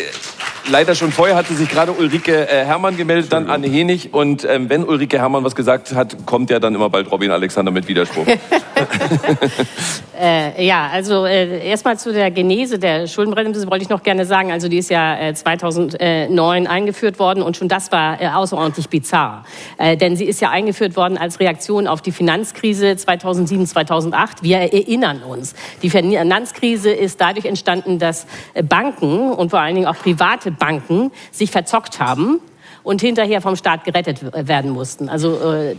leider 0.68 0.94
schon 0.94 1.12
vorher 1.12 1.36
hatte 1.36 1.54
sich 1.54 1.68
gerade 1.68 1.92
Ulrike 1.92 2.48
äh, 2.48 2.64
Herrmann 2.64 2.96
gemeldet, 2.96 3.32
dann 3.32 3.48
Anne 3.48 3.66
Henig 3.66 4.12
und 4.12 4.44
ähm, 4.44 4.68
wenn 4.68 4.84
Ulrike 4.84 5.18
Herrmann 5.18 5.44
was 5.44 5.54
gesagt 5.54 5.94
hat, 5.94 6.26
kommt 6.26 6.50
ja 6.50 6.58
dann 6.58 6.74
immer 6.74 6.90
bald 6.90 7.10
Robin 7.10 7.30
Alexander 7.30 7.70
mit 7.70 7.88
Widerspruch. 7.88 8.26
Äh, 10.18 10.64
ja, 10.64 10.88
also 10.90 11.26
äh, 11.26 11.68
erstmal 11.68 11.98
zu 11.98 12.10
der 12.12 12.30
Genese 12.30 12.78
der 12.78 13.06
Schuldenbremse 13.06 13.70
wollte 13.70 13.82
ich 13.82 13.90
noch 13.90 14.02
gerne 14.02 14.24
sagen. 14.24 14.50
Also 14.50 14.68
die 14.68 14.78
ist 14.78 14.88
ja 14.88 15.18
äh, 15.18 15.34
2009 15.34 16.66
eingeführt 16.66 17.18
worden 17.18 17.42
und 17.42 17.56
schon 17.56 17.68
das 17.68 17.92
war 17.92 18.20
äh, 18.20 18.28
außerordentlich 18.28 18.88
bizarr. 18.88 19.44
Äh, 19.76 19.96
denn 19.98 20.16
sie 20.16 20.24
ist 20.24 20.40
ja 20.40 20.48
eingeführt 20.50 20.96
worden 20.96 21.18
als 21.18 21.38
Reaktion 21.38 21.86
auf 21.86 22.00
die 22.00 22.12
Finanzkrise 22.12 22.96
2007, 22.96 23.66
2008. 23.66 24.42
Wir 24.42 24.56
erinnern 24.58 25.22
uns. 25.22 25.54
Die 25.82 25.90
Finanzkrise 25.90 26.90
ist 26.90 27.20
dadurch 27.20 27.44
entstanden, 27.44 27.98
dass 27.98 28.26
äh, 28.54 28.62
Banken 28.62 29.32
und 29.32 29.50
vor 29.50 29.60
allen 29.60 29.74
Dingen 29.74 29.86
auch 29.86 29.96
private 29.96 30.50
Banken 30.58 31.12
sich 31.30 31.50
verzockt 31.50 32.00
haben 32.00 32.40
und 32.82 33.00
hinterher 33.00 33.40
vom 33.40 33.56
Staat 33.56 33.84
gerettet 33.84 34.20
werden 34.48 34.70
mussten. 34.70 35.08
Also 35.08 35.52
äh, 35.52 35.76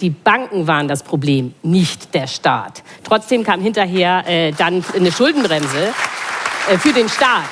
die 0.00 0.10
Banken 0.10 0.66
waren 0.66 0.88
das 0.88 1.02
Problem, 1.02 1.54
nicht 1.62 2.14
der 2.14 2.26
Staat. 2.26 2.82
Trotzdem 3.04 3.44
kam 3.44 3.60
hinterher 3.60 4.24
äh, 4.26 4.52
dann 4.52 4.84
eine 4.94 5.12
Schuldenbremse 5.12 5.92
äh, 6.70 6.78
für 6.78 6.92
den 6.92 7.08
Staat, 7.08 7.44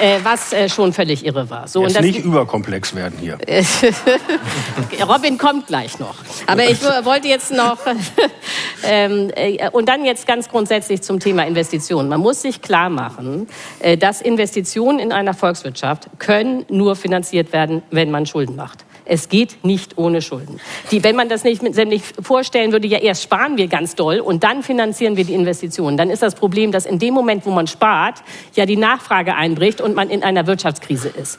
äh, 0.00 0.18
was 0.22 0.52
äh, 0.52 0.68
schon 0.68 0.92
völlig 0.92 1.24
irre 1.24 1.48
war. 1.50 1.68
So, 1.68 1.82
Jetzt 1.86 2.00
nicht 2.00 2.24
überkomplex 2.24 2.94
werden 2.94 3.18
hier. 3.20 3.38
Robin 5.08 5.38
kommt 5.38 5.66
gleich 5.66 5.98
noch. 5.98 6.14
Aber 6.46 6.64
ich 6.64 6.82
wo- 6.82 7.04
wollte 7.04 7.28
jetzt 7.28 7.52
noch, 7.52 7.78
ähm, 8.84 9.30
äh, 9.34 9.68
und 9.70 9.88
dann 9.88 10.04
jetzt 10.04 10.26
ganz 10.26 10.48
grundsätzlich 10.48 11.02
zum 11.02 11.20
Thema 11.20 11.46
Investitionen. 11.46 12.08
Man 12.08 12.20
muss 12.20 12.42
sich 12.42 12.62
klar 12.62 12.88
machen, 12.90 13.48
äh, 13.80 13.96
dass 13.96 14.20
Investitionen 14.20 14.98
in 14.98 15.12
einer 15.12 15.34
Volkswirtschaft 15.34 16.08
können 16.18 16.64
nur 16.68 16.96
finanziert 16.96 17.52
werden, 17.52 17.82
wenn 17.90 18.10
man 18.10 18.26
Schulden 18.26 18.56
macht. 18.56 18.84
Es 19.04 19.28
geht 19.28 19.64
nicht 19.64 19.98
ohne 19.98 20.22
Schulden. 20.22 20.60
Die, 20.90 21.02
wenn 21.02 21.16
man 21.16 21.28
das 21.28 21.44
nicht 21.44 21.62
mit, 21.62 21.76
nämlich 21.76 22.02
vorstellen 22.20 22.72
würde, 22.72 22.86
ja 22.86 22.98
erst 22.98 23.22
sparen 23.22 23.56
wir 23.56 23.68
ganz 23.68 23.94
doll 23.94 24.20
und 24.20 24.44
dann 24.44 24.62
finanzieren 24.62 25.16
wir 25.16 25.24
die 25.24 25.34
Investitionen, 25.34 25.96
dann 25.96 26.10
ist 26.10 26.22
das 26.22 26.34
Problem, 26.34 26.72
dass 26.72 26.86
in 26.86 26.98
dem 26.98 27.14
Moment, 27.14 27.44
wo 27.46 27.50
man 27.50 27.66
spart, 27.66 28.22
ja 28.54 28.66
die 28.66 28.76
Nachfrage 28.76 29.34
einbricht 29.34 29.80
und 29.80 29.94
man 29.94 30.10
in 30.10 30.22
einer 30.22 30.46
Wirtschaftskrise 30.46 31.08
ist. 31.08 31.38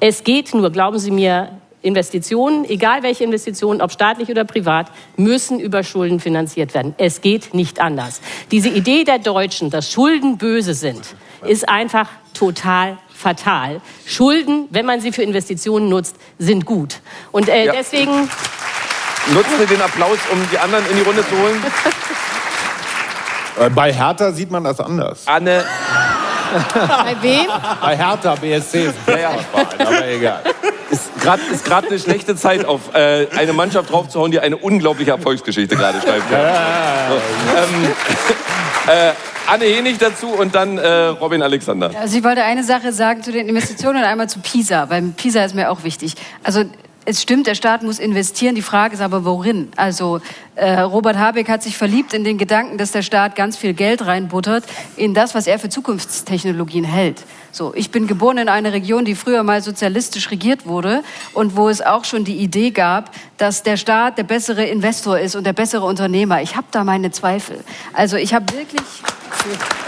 Es 0.00 0.24
geht 0.24 0.54
nur, 0.54 0.70
glauben 0.70 0.98
Sie 0.98 1.10
mir, 1.10 1.50
Investitionen, 1.82 2.64
egal 2.64 3.04
welche 3.04 3.22
Investitionen, 3.22 3.80
ob 3.80 3.92
staatlich 3.92 4.28
oder 4.28 4.44
privat, 4.44 4.90
müssen 5.16 5.60
über 5.60 5.84
Schulden 5.84 6.18
finanziert 6.18 6.74
werden. 6.74 6.94
Es 6.98 7.20
geht 7.20 7.54
nicht 7.54 7.80
anders. 7.80 8.20
Diese 8.50 8.68
Idee 8.68 9.04
der 9.04 9.20
Deutschen, 9.20 9.70
dass 9.70 9.92
Schulden 9.92 10.36
böse 10.36 10.74
sind, 10.74 11.14
ist 11.46 11.68
einfach 11.68 12.08
total 12.34 12.98
fatal. 13.16 13.80
Schulden, 14.06 14.68
wenn 14.70 14.86
man 14.86 15.00
sie 15.00 15.12
für 15.12 15.22
Investitionen 15.22 15.88
nutzt, 15.88 16.16
sind 16.38 16.66
gut. 16.66 17.00
Und 17.32 17.48
äh, 17.48 17.66
Ja. 17.66 17.72
deswegen 17.72 18.28
Nutzen 19.34 19.58
wir 19.58 19.66
den 19.66 19.82
Applaus, 19.82 20.18
um 20.30 20.38
die 20.52 20.58
anderen 20.58 20.86
in 20.88 20.96
die 20.96 21.02
Runde 21.02 21.26
zu 21.28 21.36
holen. 21.36 21.62
Äh, 23.58 23.70
Bei 23.70 23.90
Hertha 23.90 24.32
sieht 24.32 24.50
man 24.50 24.64
das 24.64 24.78
anders. 24.80 25.22
Anne, 25.24 25.64
bei 26.74 27.16
wem? 27.22 27.46
Bei 27.80 27.96
Hertha 27.96 28.34
BSC 28.34 28.84
ja. 28.84 28.92
Verein, 28.92 29.38
aber 29.78 30.06
egal. 30.08 30.42
ist 31.50 31.64
gerade 31.64 31.86
eine 31.86 31.98
schlechte 31.98 32.36
Zeit, 32.36 32.66
auf 32.66 32.94
äh, 32.94 33.26
eine 33.34 33.54
Mannschaft 33.54 33.90
draufzuhauen, 33.90 34.30
die 34.30 34.40
eine 34.40 34.58
unglaubliche 34.58 35.12
Erfolgsgeschichte 35.12 35.74
gerade 35.74 36.02
schreibt. 36.02 36.24
So, 36.28 36.34
ähm, 37.56 37.92
äh, 38.94 39.12
Anne 39.46 39.64
Henig 39.64 39.98
dazu 39.98 40.28
und 40.28 40.54
dann 40.54 40.78
äh, 40.78 40.88
Robin 40.88 41.42
Alexander. 41.42 41.90
Also 42.00 42.18
ich 42.18 42.24
wollte 42.24 42.42
eine 42.42 42.64
Sache 42.64 42.92
sagen 42.92 43.22
zu 43.22 43.32
den 43.32 43.48
Investitionen 43.48 43.98
und 43.98 44.04
einmal 44.04 44.28
zu 44.28 44.40
PISA, 44.40 44.90
weil 44.90 45.02
PISA 45.16 45.44
ist 45.44 45.54
mir 45.54 45.70
auch 45.70 45.84
wichtig. 45.84 46.14
Also 46.42 46.64
es 47.04 47.22
stimmt, 47.22 47.46
der 47.46 47.54
Staat 47.54 47.82
muss 47.82 48.00
investieren. 48.00 48.56
Die 48.56 48.62
Frage 48.62 48.94
ist 48.94 49.00
aber, 49.00 49.24
worin? 49.24 49.68
Also 49.76 50.20
äh, 50.56 50.80
Robert 50.80 51.16
Habeck 51.16 51.48
hat 51.48 51.62
sich 51.62 51.76
verliebt 51.76 52.12
in 52.12 52.24
den 52.24 52.36
Gedanken, 52.36 52.78
dass 52.78 52.90
der 52.90 53.02
Staat 53.02 53.36
ganz 53.36 53.56
viel 53.56 53.74
Geld 53.74 54.04
reinbuttert 54.04 54.64
in 54.96 55.14
das, 55.14 55.34
was 55.34 55.46
er 55.46 55.60
für 55.60 55.68
Zukunftstechnologien 55.68 56.84
hält. 56.84 57.22
So, 57.56 57.72
ich 57.74 57.90
bin 57.90 58.06
geboren 58.06 58.36
in 58.36 58.50
einer 58.50 58.74
Region, 58.74 59.06
die 59.06 59.14
früher 59.14 59.42
mal 59.42 59.62
sozialistisch 59.62 60.30
regiert 60.30 60.66
wurde 60.66 61.02
und 61.32 61.56
wo 61.56 61.70
es 61.70 61.80
auch 61.80 62.04
schon 62.04 62.22
die 62.22 62.36
Idee 62.36 62.70
gab, 62.70 63.10
dass 63.38 63.62
der 63.62 63.78
Staat 63.78 64.18
der 64.18 64.24
bessere 64.24 64.66
Investor 64.66 65.18
ist 65.18 65.36
und 65.36 65.44
der 65.44 65.54
bessere 65.54 65.86
Unternehmer. 65.86 66.42
Ich 66.42 66.54
habe 66.54 66.66
da 66.70 66.84
meine 66.84 67.12
Zweifel. 67.12 67.64
Also 67.94 68.18
ich 68.18 68.34
habe 68.34 68.52
wirklich 68.52 68.82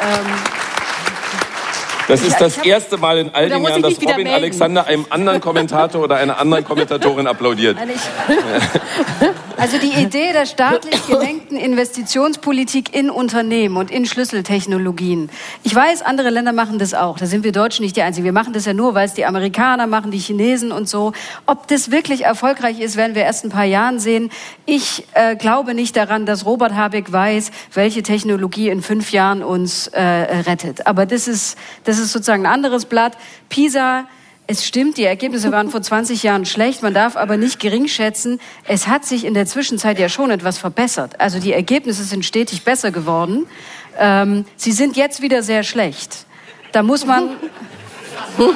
ähm, 0.00 0.26
Das 2.08 2.22
ist 2.22 2.40
das 2.40 2.56
erste 2.58 2.96
Mal 2.96 3.18
in 3.18 3.34
all 3.34 3.48
den 3.48 3.62
Jahren, 3.62 3.82
dass 3.82 3.96
Robin 4.00 4.16
melden. 4.16 4.28
Alexander 4.28 4.86
einem 4.86 5.06
anderen 5.10 5.40
Kommentator 5.40 6.02
oder 6.02 6.16
einer 6.16 6.38
anderen 6.38 6.64
Kommentatorin 6.64 7.26
applaudiert. 7.26 7.76
Also 9.58 9.76
die 9.76 10.00
Idee 10.00 10.32
der 10.32 10.46
staatlich 10.46 11.04
gelenkten 11.08 11.56
Investitionspolitik 11.56 12.94
in 12.94 13.10
Unternehmen 13.10 13.76
und 13.76 13.90
in 13.90 14.06
Schlüsseltechnologien. 14.06 15.30
Ich 15.64 15.74
weiß, 15.74 16.02
andere 16.02 16.30
Länder 16.30 16.52
machen 16.52 16.78
das 16.78 16.94
auch. 16.94 17.18
Da 17.18 17.26
sind 17.26 17.42
wir 17.42 17.50
Deutschen 17.50 17.84
nicht 17.84 17.96
die 17.96 18.02
Einzigen. 18.02 18.24
Wir 18.24 18.32
machen 18.32 18.52
das 18.52 18.66
ja 18.66 18.72
nur, 18.72 18.94
weil 18.94 19.06
es 19.06 19.14
die 19.14 19.24
Amerikaner 19.24 19.88
machen, 19.88 20.12
die 20.12 20.18
Chinesen 20.18 20.70
und 20.70 20.88
so. 20.88 21.12
Ob 21.46 21.66
das 21.66 21.90
wirklich 21.90 22.24
erfolgreich 22.24 22.78
ist, 22.78 22.96
werden 22.96 23.16
wir 23.16 23.22
erst 23.22 23.44
ein 23.44 23.50
paar 23.50 23.64
Jahren 23.64 23.98
sehen. 23.98 24.30
Ich 24.64 25.04
äh, 25.14 25.34
glaube 25.34 25.74
nicht 25.74 25.96
daran, 25.96 26.24
dass 26.24 26.46
Robert 26.46 26.76
Habeck 26.76 27.10
weiß, 27.10 27.50
welche 27.74 28.04
Technologie 28.04 28.68
in 28.68 28.80
fünf 28.80 29.10
Jahren 29.10 29.42
uns 29.42 29.88
äh, 29.88 30.00
rettet. 30.00 30.86
Aber 30.86 31.04
das 31.04 31.26
ist, 31.26 31.58
das 31.82 31.97
ist 31.98 32.12
sozusagen 32.12 32.46
ein 32.46 32.52
anderes 32.52 32.84
Blatt. 32.86 33.16
PISA 33.48 34.06
es 34.50 34.66
stimmt, 34.66 34.96
die 34.96 35.04
Ergebnisse 35.04 35.52
waren 35.52 35.68
vor 35.68 35.82
20 35.82 36.22
Jahren 36.22 36.46
schlecht. 36.46 36.82
Man 36.82 36.94
darf 36.94 37.16
aber 37.16 37.36
nicht 37.36 37.60
gering 37.60 37.86
schätzen, 37.86 38.40
es 38.66 38.88
hat 38.88 39.04
sich 39.04 39.26
in 39.26 39.34
der 39.34 39.44
Zwischenzeit 39.44 39.98
ja 39.98 40.08
schon 40.08 40.30
etwas 40.30 40.56
verbessert. 40.56 41.20
Also 41.20 41.38
die 41.38 41.52
Ergebnisse 41.52 42.02
sind 42.02 42.24
stetig 42.24 42.64
besser 42.64 42.90
geworden. 42.90 43.46
Ähm, 43.98 44.46
sie 44.56 44.72
sind 44.72 44.96
jetzt 44.96 45.20
wieder 45.20 45.42
sehr 45.42 45.64
schlecht. 45.64 46.24
Da 46.72 46.82
muss 46.82 47.04
man. 47.04 47.28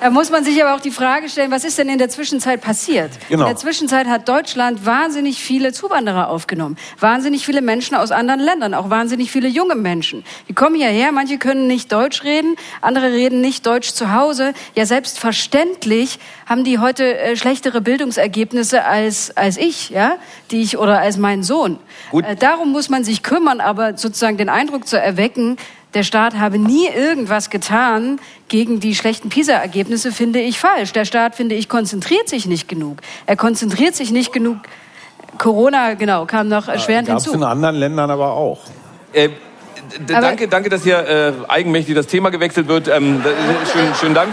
Da 0.00 0.08
muss 0.08 0.30
man 0.30 0.44
sich 0.44 0.62
aber 0.64 0.74
auch 0.74 0.80
die 0.80 0.90
Frage 0.90 1.28
stellen, 1.28 1.50
was 1.50 1.62
ist 1.62 1.76
denn 1.76 1.90
in 1.90 1.98
der 1.98 2.08
Zwischenzeit 2.08 2.62
passiert? 2.62 3.10
Genau. 3.28 3.42
In 3.42 3.48
der 3.48 3.56
Zwischenzeit 3.56 4.06
hat 4.06 4.28
Deutschland 4.28 4.86
wahnsinnig 4.86 5.42
viele 5.42 5.74
Zuwanderer 5.74 6.28
aufgenommen. 6.28 6.78
Wahnsinnig 6.98 7.44
viele 7.44 7.60
Menschen 7.60 7.94
aus 7.94 8.10
anderen 8.10 8.40
Ländern, 8.40 8.72
auch 8.72 8.88
wahnsinnig 8.88 9.30
viele 9.30 9.48
junge 9.48 9.74
Menschen. 9.74 10.24
Die 10.48 10.54
kommen 10.54 10.74
hierher, 10.74 11.12
manche 11.12 11.36
können 11.36 11.66
nicht 11.66 11.92
Deutsch 11.92 12.24
reden, 12.24 12.56
andere 12.80 13.12
reden 13.12 13.42
nicht 13.42 13.66
Deutsch 13.66 13.92
zu 13.92 14.14
Hause. 14.14 14.54
Ja, 14.74 14.86
selbstverständlich 14.86 16.18
haben 16.46 16.64
die 16.64 16.78
heute 16.78 17.18
äh, 17.18 17.36
schlechtere 17.36 17.82
Bildungsergebnisse 17.82 18.84
als, 18.84 19.36
als 19.36 19.58
ich, 19.58 19.90
ja, 19.90 20.16
die 20.50 20.62
ich 20.62 20.78
oder 20.78 21.00
als 21.00 21.18
mein 21.18 21.42
Sohn. 21.42 21.78
Gut. 22.10 22.24
Äh, 22.24 22.36
darum 22.36 22.72
muss 22.72 22.88
man 22.88 23.04
sich 23.04 23.22
kümmern, 23.22 23.60
aber 23.60 23.98
sozusagen 23.98 24.38
den 24.38 24.48
Eindruck 24.48 24.88
zu 24.88 24.98
erwecken, 24.98 25.58
der 25.94 26.02
Staat 26.04 26.38
habe 26.38 26.58
nie 26.58 26.86
irgendwas 26.88 27.50
getan 27.50 28.20
gegen 28.48 28.78
die 28.80 28.94
schlechten 28.94 29.28
PISA-Ergebnisse, 29.28 30.12
finde 30.12 30.40
ich 30.40 30.58
falsch. 30.58 30.92
Der 30.92 31.04
Staat, 31.04 31.34
finde 31.34 31.54
ich, 31.56 31.68
konzentriert 31.68 32.28
sich 32.28 32.46
nicht 32.46 32.68
genug. 32.68 32.98
Er 33.26 33.36
konzentriert 33.36 33.94
sich 33.94 34.10
nicht 34.12 34.32
genug. 34.32 34.58
Corona, 35.38 35.94
genau, 35.94 36.26
kam 36.26 36.48
noch 36.48 36.68
erschwerend 36.68 37.08
Gab 37.08 37.18
es 37.18 37.26
in 37.26 37.32
hinzu. 37.32 37.46
anderen 37.46 37.76
Ländern 37.76 38.10
aber 38.10 38.32
auch. 38.34 38.60
Äh, 39.12 39.30
Aber- 40.12 40.20
danke, 40.20 40.46
danke, 40.48 40.68
dass 40.68 40.82
hier 40.84 40.98
äh, 40.98 41.32
eigenmächtig 41.48 41.94
das 41.94 42.06
Thema 42.06 42.30
gewechselt 42.30 42.68
wird. 42.68 42.86
Ähm, 42.88 43.22
schönen, 43.72 43.94
schönen 43.94 44.14
Dank. 44.14 44.32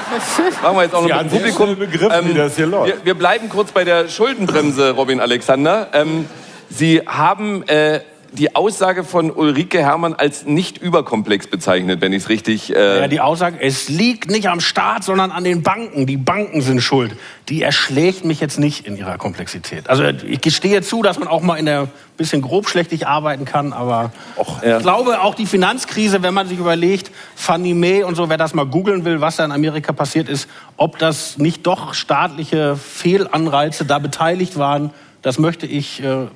Machen 0.62 0.76
wir 0.76 0.84
jetzt 0.84 0.94
auch 0.94 1.02
noch 1.02 1.08
Sie 1.10 1.16
mit 1.16 1.24
dem 1.24 1.30
Publikum. 1.30 1.66
schnell 1.66 1.88
begriffen, 1.88 2.30
wie 2.30 2.34
das 2.34 2.56
hier 2.56 2.68
läuft. 2.68 2.88
Wir, 2.98 3.06
wir 3.06 3.14
bleiben 3.16 3.50
kurz 3.50 3.72
bei 3.72 3.84
der 3.84 4.10
Schuldenbremse, 4.10 4.92
Robin 4.92 5.20
Alexander. 5.20 5.88
Ähm, 5.94 6.26
Sie 6.70 7.02
haben 7.08 7.64
äh, 7.68 8.02
die 8.32 8.56
Aussage 8.56 9.04
von 9.04 9.32
Ulrike 9.32 9.80
Herrmann 9.80 10.14
als 10.14 10.46
nicht 10.46 10.78
überkomplex 10.78 11.48
bezeichnet, 11.48 12.02
wenn 12.02 12.14
ich 12.14 12.24
es 12.24 12.30
richtig. 12.30 12.76
Äh 12.76 13.02
ja, 13.02 13.08
die 13.08 13.20
Aussage, 13.20 13.58
es 13.62 13.90
liegt 13.90 14.30
nicht 14.30 14.50
am 14.50 14.60
Staat, 14.60 15.04
sondern 15.04 15.32
an 15.32 15.44
den 15.44 15.64
Banken. 15.64 16.06
Die 16.06 16.18
Banken 16.18 16.62
sind 16.62 16.82
schuld. 16.82 17.16
Die 17.50 17.62
erschlägt 17.62 18.26
mich 18.26 18.40
jetzt 18.40 18.60
nicht 18.60 18.86
in 18.86 18.98
ihrer 18.98 19.18
Komplexität. 19.18 19.90
Also 19.90 20.04
ich 20.04 20.42
gestehe 20.42 20.82
zu, 20.82 21.02
dass 21.04 21.20
man 21.20 21.28
auch 21.28 21.42
mal 21.42 21.56
in 21.58 21.66
der 21.66 21.88
bisschen 22.18 22.42
grobschlächtig 22.42 23.08
arbeiten 23.08 23.46
kann, 23.46 23.74
aber 23.74 24.12
Och, 24.38 24.64
ja. 24.64 24.78
ich 24.78 24.84
glaube 24.84 25.22
auch 25.22 25.36
die 25.36 25.46
Finanzkrise, 25.46 26.24
wenn 26.24 26.34
man 26.34 26.48
sich 26.48 26.58
überlegt, 26.58 27.12
Fannie 27.36 27.76
Mae 27.76 28.04
und 28.04 28.16
so, 28.16 28.28
wer 28.28 28.38
das 28.38 28.54
mal 28.56 28.66
googeln 28.66 29.06
will, 29.06 29.22
was 29.22 29.36
da 29.36 29.46
in 29.46 29.52
Amerika 29.52 29.94
passiert 29.94 30.28
ist, 30.28 30.50
ob 30.78 30.98
das 30.98 31.38
nicht 31.38 31.68
doch 31.68 31.94
staatliche 31.94 32.76
Fehlanreize 32.76 33.86
da 33.86 34.00
beteiligt 34.00 34.58
waren, 34.58 34.90
das 35.22 35.38
möchte 35.40 35.68
ich 35.68 36.02
äh, 36.04 36.28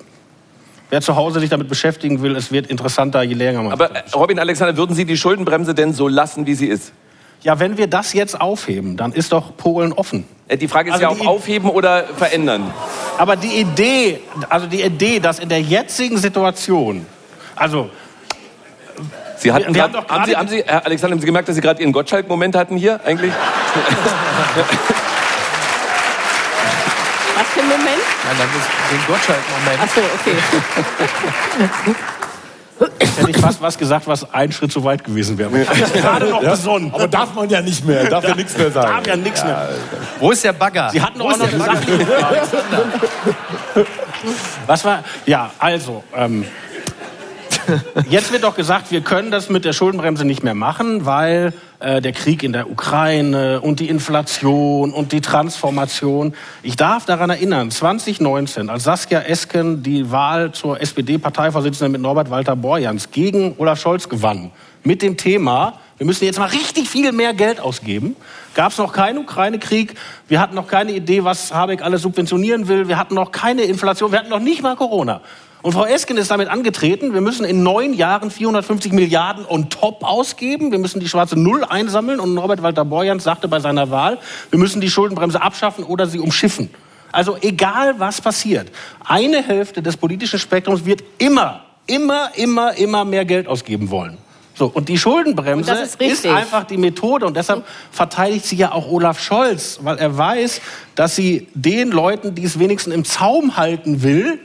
wer 0.91 1.01
zu 1.01 1.15
Hause 1.15 1.39
sich 1.39 1.49
damit 1.49 1.67
beschäftigen 1.67 2.21
will, 2.21 2.35
es 2.35 2.51
wird 2.51 2.67
interessanter, 2.67 3.23
je 3.23 3.33
länger 3.33 3.63
man. 3.63 3.71
Aber 3.71 3.95
äh, 3.95 4.03
Robin 4.13 4.37
Alexander, 4.37 4.77
würden 4.77 4.95
Sie 4.95 5.05
die 5.05 5.17
Schuldenbremse 5.17 5.73
denn 5.73 5.93
so 5.93 6.07
lassen, 6.07 6.45
wie 6.45 6.53
sie 6.53 6.67
ist? 6.67 6.93
Ja, 7.41 7.59
wenn 7.59 7.77
wir 7.77 7.87
das 7.87 8.13
jetzt 8.13 8.39
aufheben, 8.39 8.97
dann 8.97 9.13
ist 9.13 9.31
doch 9.31 9.57
Polen 9.57 9.93
offen. 9.93 10.25
Äh, 10.47 10.57
die 10.57 10.67
Frage 10.67 10.89
ist 10.89 11.03
also 11.03 11.05
ja, 11.05 11.11
ob 11.11 11.25
aufheben 11.25 11.69
oder 11.69 12.03
verändern. 12.03 12.71
Aber 13.17 13.35
die 13.35 13.61
Idee, 13.61 14.19
also 14.49 14.67
die 14.67 14.83
Idee, 14.83 15.19
dass 15.19 15.39
in 15.39 15.49
der 15.49 15.61
jetzigen 15.61 16.17
Situation, 16.17 17.05
also 17.55 17.89
Sie 19.37 19.51
hatten 19.51 19.73
wir, 19.73 19.87
grad, 19.87 20.07
haben, 20.07 20.25
Sie, 20.25 20.35
haben 20.35 20.47
Sie, 20.47 20.63
Herr 20.63 20.85
Alexander, 20.85 21.15
haben 21.15 21.21
Sie 21.21 21.25
gemerkt, 21.25 21.49
dass 21.49 21.55
Sie 21.55 21.61
gerade 21.61 21.81
Ihren 21.81 21.93
Gottschalk-Moment 21.93 22.55
hatten 22.55 22.77
hier 22.77 22.99
eigentlich? 23.03 23.31
Was 27.41 27.49
für 27.49 27.59
ein 27.61 27.69
Moment? 27.69 27.87
Nein, 28.23 28.37
das 28.37 28.45
ist 28.55 28.69
den 28.91 29.01
Gottschalk-Moment. 29.07 29.79
Ach 29.81 29.89
so, 29.89 30.01
okay. 30.13 30.35
Jetzt 32.99 33.17
hätte 33.17 33.31
ich 33.31 33.37
fast 33.37 33.61
was 33.63 33.77
gesagt, 33.79 34.05
was 34.07 34.31
ein 34.31 34.51
Schritt 34.51 34.71
zu 34.71 34.83
weit 34.83 35.03
gewesen 35.03 35.39
wäre. 35.39 35.63
Ich 35.63 35.67
habe 35.69 35.91
gerade 35.91 36.25
noch 36.27 36.43
ja, 36.43 36.51
besonnen. 36.51 36.93
Aber 36.93 37.07
darf 37.07 37.33
man 37.33 37.49
ja 37.49 37.61
nicht 37.61 37.83
mehr, 37.83 38.03
darf 38.05 38.23
ja 38.27 38.35
nichts 38.35 38.55
mehr 38.55 38.69
sagen. 38.69 38.91
Darf 38.91 39.07
ja 39.07 39.15
nichts 39.15 39.43
mehr. 39.43 39.69
Wo 40.19 40.29
ist 40.29 40.43
der 40.43 40.53
Bagger? 40.53 40.91
Sie 40.91 41.01
hatten 41.01 41.19
auch 41.19 41.35
noch 41.35 41.51
eine 41.51 41.57
Sache. 41.57 42.07
Was 44.67 44.85
war, 44.85 45.03
ja, 45.25 45.49
also, 45.57 46.03
ähm, 46.15 46.45
Jetzt 48.09 48.31
wird 48.31 48.43
doch 48.43 48.55
gesagt, 48.55 48.91
wir 48.91 49.01
können 49.01 49.31
das 49.31 49.49
mit 49.49 49.65
der 49.65 49.73
Schuldenbremse 49.73 50.25
nicht 50.25 50.43
mehr 50.43 50.55
machen, 50.55 51.05
weil 51.05 51.53
äh, 51.79 52.01
der 52.01 52.11
Krieg 52.11 52.43
in 52.43 52.53
der 52.53 52.69
Ukraine 52.69 53.61
und 53.61 53.79
die 53.79 53.89
Inflation 53.89 54.93
und 54.93 55.11
die 55.11 55.21
Transformation. 55.21 56.33
Ich 56.63 56.75
darf 56.75 57.05
daran 57.05 57.29
erinnern, 57.29 57.71
2019, 57.71 58.69
als 58.69 58.83
Saskia 58.83 59.21
Esken 59.21 59.83
die 59.83 60.11
Wahl 60.11 60.51
zur 60.51 60.81
SPD-Parteivorsitzenden 60.81 61.91
mit 61.91 62.01
Norbert 62.01 62.29
Walter 62.29 62.55
Borjans 62.55 63.11
gegen 63.11 63.55
Olaf 63.57 63.79
Scholz 63.79 64.09
gewann, 64.09 64.51
mit 64.83 65.01
dem 65.01 65.17
Thema, 65.17 65.79
wir 65.97 66.07
müssen 66.07 66.25
jetzt 66.25 66.39
mal 66.39 66.49
richtig 66.49 66.89
viel 66.89 67.11
mehr 67.11 67.33
Geld 67.33 67.59
ausgeben. 67.59 68.15
Gab 68.55 68.71
es 68.71 68.79
noch 68.79 68.91
keinen 68.91 69.19
Ukraine-Krieg. 69.19 69.93
Wir 70.27 70.39
hatten 70.39 70.55
noch 70.55 70.67
keine 70.67 70.93
Idee, 70.93 71.23
was 71.23 71.53
Habeck 71.53 71.83
alles 71.83 72.01
subventionieren 72.01 72.67
will. 72.67 72.87
Wir 72.87 72.97
hatten 72.97 73.13
noch 73.13 73.31
keine 73.31 73.61
Inflation. 73.61 74.11
Wir 74.11 74.17
hatten 74.17 74.29
noch 74.29 74.39
nicht 74.39 74.63
mal 74.63 74.75
Corona. 74.75 75.21
Und 75.61 75.73
Frau 75.73 75.85
Esken 75.85 76.17
ist 76.17 76.31
damit 76.31 76.49
angetreten, 76.49 77.13
wir 77.13 77.21
müssen 77.21 77.45
in 77.45 77.61
neun 77.61 77.93
Jahren 77.93 78.31
450 78.31 78.93
Milliarden 78.93 79.45
on 79.45 79.69
top 79.69 80.03
ausgeben. 80.03 80.71
Wir 80.71 80.79
müssen 80.79 80.99
die 80.99 81.07
schwarze 81.07 81.39
Null 81.39 81.63
einsammeln. 81.63 82.19
Und 82.19 82.33
Norbert 82.33 82.63
Walter 82.63 82.83
Borjans 82.83 83.23
sagte 83.23 83.47
bei 83.47 83.59
seiner 83.59 83.91
Wahl, 83.91 84.17
wir 84.49 84.57
müssen 84.57 84.81
die 84.81 84.89
Schuldenbremse 84.89 85.41
abschaffen 85.41 85.83
oder 85.83 86.07
sie 86.07 86.19
umschiffen. 86.19 86.69
Also 87.11 87.37
egal, 87.41 87.99
was 87.99 88.21
passiert, 88.21 88.71
eine 89.05 89.43
Hälfte 89.43 89.81
des 89.81 89.97
politischen 89.97 90.39
Spektrums 90.39 90.85
wird 90.85 91.03
immer, 91.17 91.65
immer, 91.85 92.31
immer, 92.35 92.73
immer 92.77 93.05
mehr 93.05 93.25
Geld 93.25 93.47
ausgeben 93.47 93.89
wollen. 93.89 94.17
So, 94.55 94.67
und 94.67 94.89
die 94.89 94.97
Schuldenbremse 94.97 95.71
und 95.71 95.79
ist, 95.79 96.01
ist, 96.01 96.25
einfach 96.25 96.65
die 96.65 96.77
Methode 96.77 97.25
und 97.25 97.35
deshalb 97.35 97.65
verteidigt 97.91 98.45
sie 98.45 98.57
ja 98.57 98.71
auch 98.71 98.87
Olaf 98.89 99.19
Scholz, 99.19 99.79
weil 99.81 99.97
er 99.97 100.17
weiß, 100.17 100.61
dass 100.95 101.15
sie 101.15 101.47
den 101.53 101.91
Leuten, 101.91 102.35
die 102.35 102.43
es 102.43 102.59
wenigstens 102.59 102.93
im 102.93 103.05
Zaum 103.05 103.57
halten 103.57 104.03
will, 104.03 104.39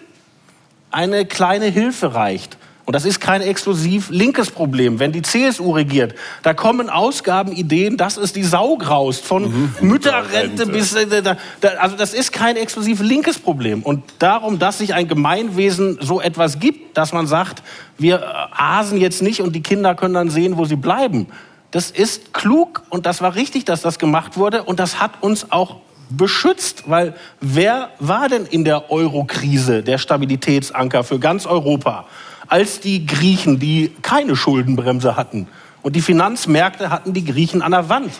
eine 0.96 1.26
kleine 1.26 1.66
Hilfe 1.66 2.14
reicht. 2.14 2.56
Und 2.86 2.94
das 2.94 3.04
ist 3.04 3.20
kein 3.20 3.42
exklusiv 3.42 4.08
linkes 4.10 4.50
Problem. 4.50 4.98
Wenn 5.00 5.10
die 5.10 5.20
CSU 5.20 5.72
regiert, 5.72 6.14
da 6.42 6.54
kommen 6.54 6.88
Ausgaben, 6.88 7.52
Ideen, 7.52 7.96
dass 7.96 8.16
es 8.16 8.32
die 8.32 8.44
Sau 8.44 8.76
graust. 8.76 9.24
Von 9.24 9.42
mhm. 9.42 9.72
Mütterrente 9.80 10.66
bis... 10.66 10.94
Äh, 10.94 11.20
da, 11.20 11.36
da, 11.60 11.68
also 11.80 11.96
das 11.96 12.14
ist 12.14 12.32
kein 12.32 12.56
exklusiv 12.56 13.00
linkes 13.00 13.40
Problem. 13.40 13.82
Und 13.82 14.04
darum, 14.20 14.60
dass 14.60 14.78
sich 14.78 14.94
ein 14.94 15.08
Gemeinwesen 15.08 15.98
so 16.00 16.20
etwas 16.20 16.60
gibt, 16.60 16.96
dass 16.96 17.12
man 17.12 17.26
sagt, 17.26 17.62
wir 17.98 18.20
äh, 18.20 18.22
asen 18.56 18.98
jetzt 18.98 19.20
nicht 19.20 19.42
und 19.42 19.54
die 19.54 19.62
Kinder 19.62 19.96
können 19.96 20.14
dann 20.14 20.30
sehen, 20.30 20.56
wo 20.56 20.64
sie 20.64 20.76
bleiben. 20.76 21.26
Das 21.72 21.90
ist 21.90 22.32
klug 22.32 22.84
und 22.88 23.04
das 23.04 23.20
war 23.20 23.34
richtig, 23.34 23.64
dass 23.64 23.82
das 23.82 23.98
gemacht 23.98 24.36
wurde. 24.36 24.62
Und 24.62 24.78
das 24.78 25.00
hat 25.00 25.22
uns 25.22 25.50
auch 25.50 25.80
beschützt, 26.10 26.84
weil 26.86 27.14
wer 27.40 27.90
war 27.98 28.28
denn 28.28 28.46
in 28.46 28.64
der 28.64 28.90
Euro-Krise 28.90 29.82
der 29.82 29.98
Stabilitätsanker 29.98 31.04
für 31.04 31.18
ganz 31.18 31.46
Europa, 31.46 32.06
als 32.48 32.80
die 32.80 33.06
Griechen, 33.06 33.58
die 33.58 33.92
keine 34.02 34.36
Schuldenbremse 34.36 35.16
hatten 35.16 35.48
und 35.86 35.94
die 35.94 36.00
Finanzmärkte 36.00 36.90
hatten 36.90 37.12
die 37.12 37.24
Griechen 37.24 37.62
an 37.62 37.70
der 37.70 37.88
Wand. 37.88 38.10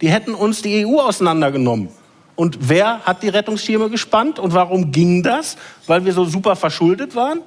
Die 0.00 0.08
hätten 0.08 0.34
uns 0.34 0.62
die 0.62 0.86
EU 0.86 1.00
auseinandergenommen. 1.00 1.88
Und 2.36 2.68
wer 2.68 3.00
hat 3.00 3.24
die 3.24 3.28
Rettungsschirme 3.28 3.90
gespannt 3.90 4.38
und 4.38 4.54
warum 4.54 4.92
ging 4.92 5.24
das? 5.24 5.56
Weil 5.88 6.04
wir 6.04 6.12
so 6.12 6.24
super 6.24 6.54
verschuldet 6.54 7.16
waren? 7.16 7.40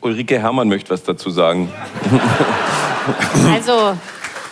Ulrike 0.00 0.40
Herrmann 0.40 0.68
möchte 0.68 0.90
was 0.90 1.04
dazu 1.04 1.30
sagen. 1.30 1.70
Also 3.54 3.96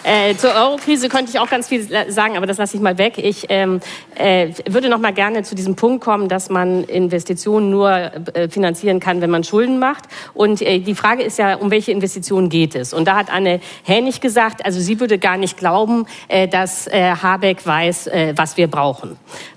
äh, 0.07 0.37
zur 0.37 0.55
Euro-Krise 0.55 1.09
könnte 1.09 1.33
ich 1.33 1.41
auch 1.41 1.51
ganz 1.51 1.67
viel 1.67 1.83
sagen, 2.09 2.37
aber 2.37 2.47
das 2.47 2.59
lasse 2.59 2.77
ich 2.77 2.83
mal 2.83 2.97
weg. 2.97 3.19
Ich 3.19 3.47
ähm, 3.49 3.81
äh, 4.15 4.51
würde 4.69 4.89
noch 4.89 5.01
mal 5.01 5.13
gerne 5.13 5.43
zu 5.43 5.57
diesem 5.57 5.75
Punkt 5.75 6.05
kommen, 6.05 6.29
dass 6.29 6.49
man 6.49 6.85
Investitionen 6.85 7.71
nur 7.71 7.91
äh, 7.91 8.49
finanzieren 8.49 9.01
kann, 9.01 9.21
wenn 9.21 9.31
man 9.31 9.43
Schulden 9.43 9.81
macht. 9.81 10.05
Und 10.33 10.63
äh, 10.63 10.79
die 10.79 10.95
Frage 10.95 11.25
ist 11.25 11.39
ja, 11.39 11.57
um 11.57 11.73
welche 11.73 11.91
Investitionen 11.91 12.49
geht 12.49 12.77
es? 12.77 12.95
Und 12.95 13.07
da 13.07 13.17
hat 13.17 13.33
Anne 13.33 13.61
Hänig 13.83 14.21
gesagt, 14.21 14.65
also 14.65 14.81
sie 14.81 15.01
würde 15.01 15.19
gar 15.19 15.37
nicht 15.37 15.57
glauben, 15.57 16.07
äh, 16.29 16.47
dass 16.47 16.87
äh, 16.87 17.17
Habeck 17.21 17.67
weiß, 17.67 18.07
äh, 18.07 18.35
was 18.37 18.57
wir 18.57 18.69
brauchen. 18.69 19.17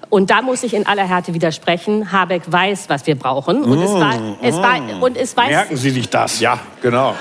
Und 0.10 0.32
da 0.32 0.42
muss 0.42 0.64
ich 0.64 0.74
in 0.74 0.88
aller 0.88 1.08
Härte 1.08 1.36
widersprechen. 1.36 2.12
Habeck 2.12 2.42
weiß, 2.48 2.90
was 2.90 3.06
wir 3.06 3.14
brauchen. 3.14 3.64
Und 3.64 3.80
es 3.84 3.92
war, 3.92 4.16
es 4.42 4.56
war, 4.58 5.04
und 5.04 5.16
es 5.16 5.38
weiß. 5.38 5.50
Merken 5.50 5.78
Sie 5.78 5.92
sich 5.92 6.10
das? 6.10 6.40
Ja, 6.40 6.60
genau 6.82 7.14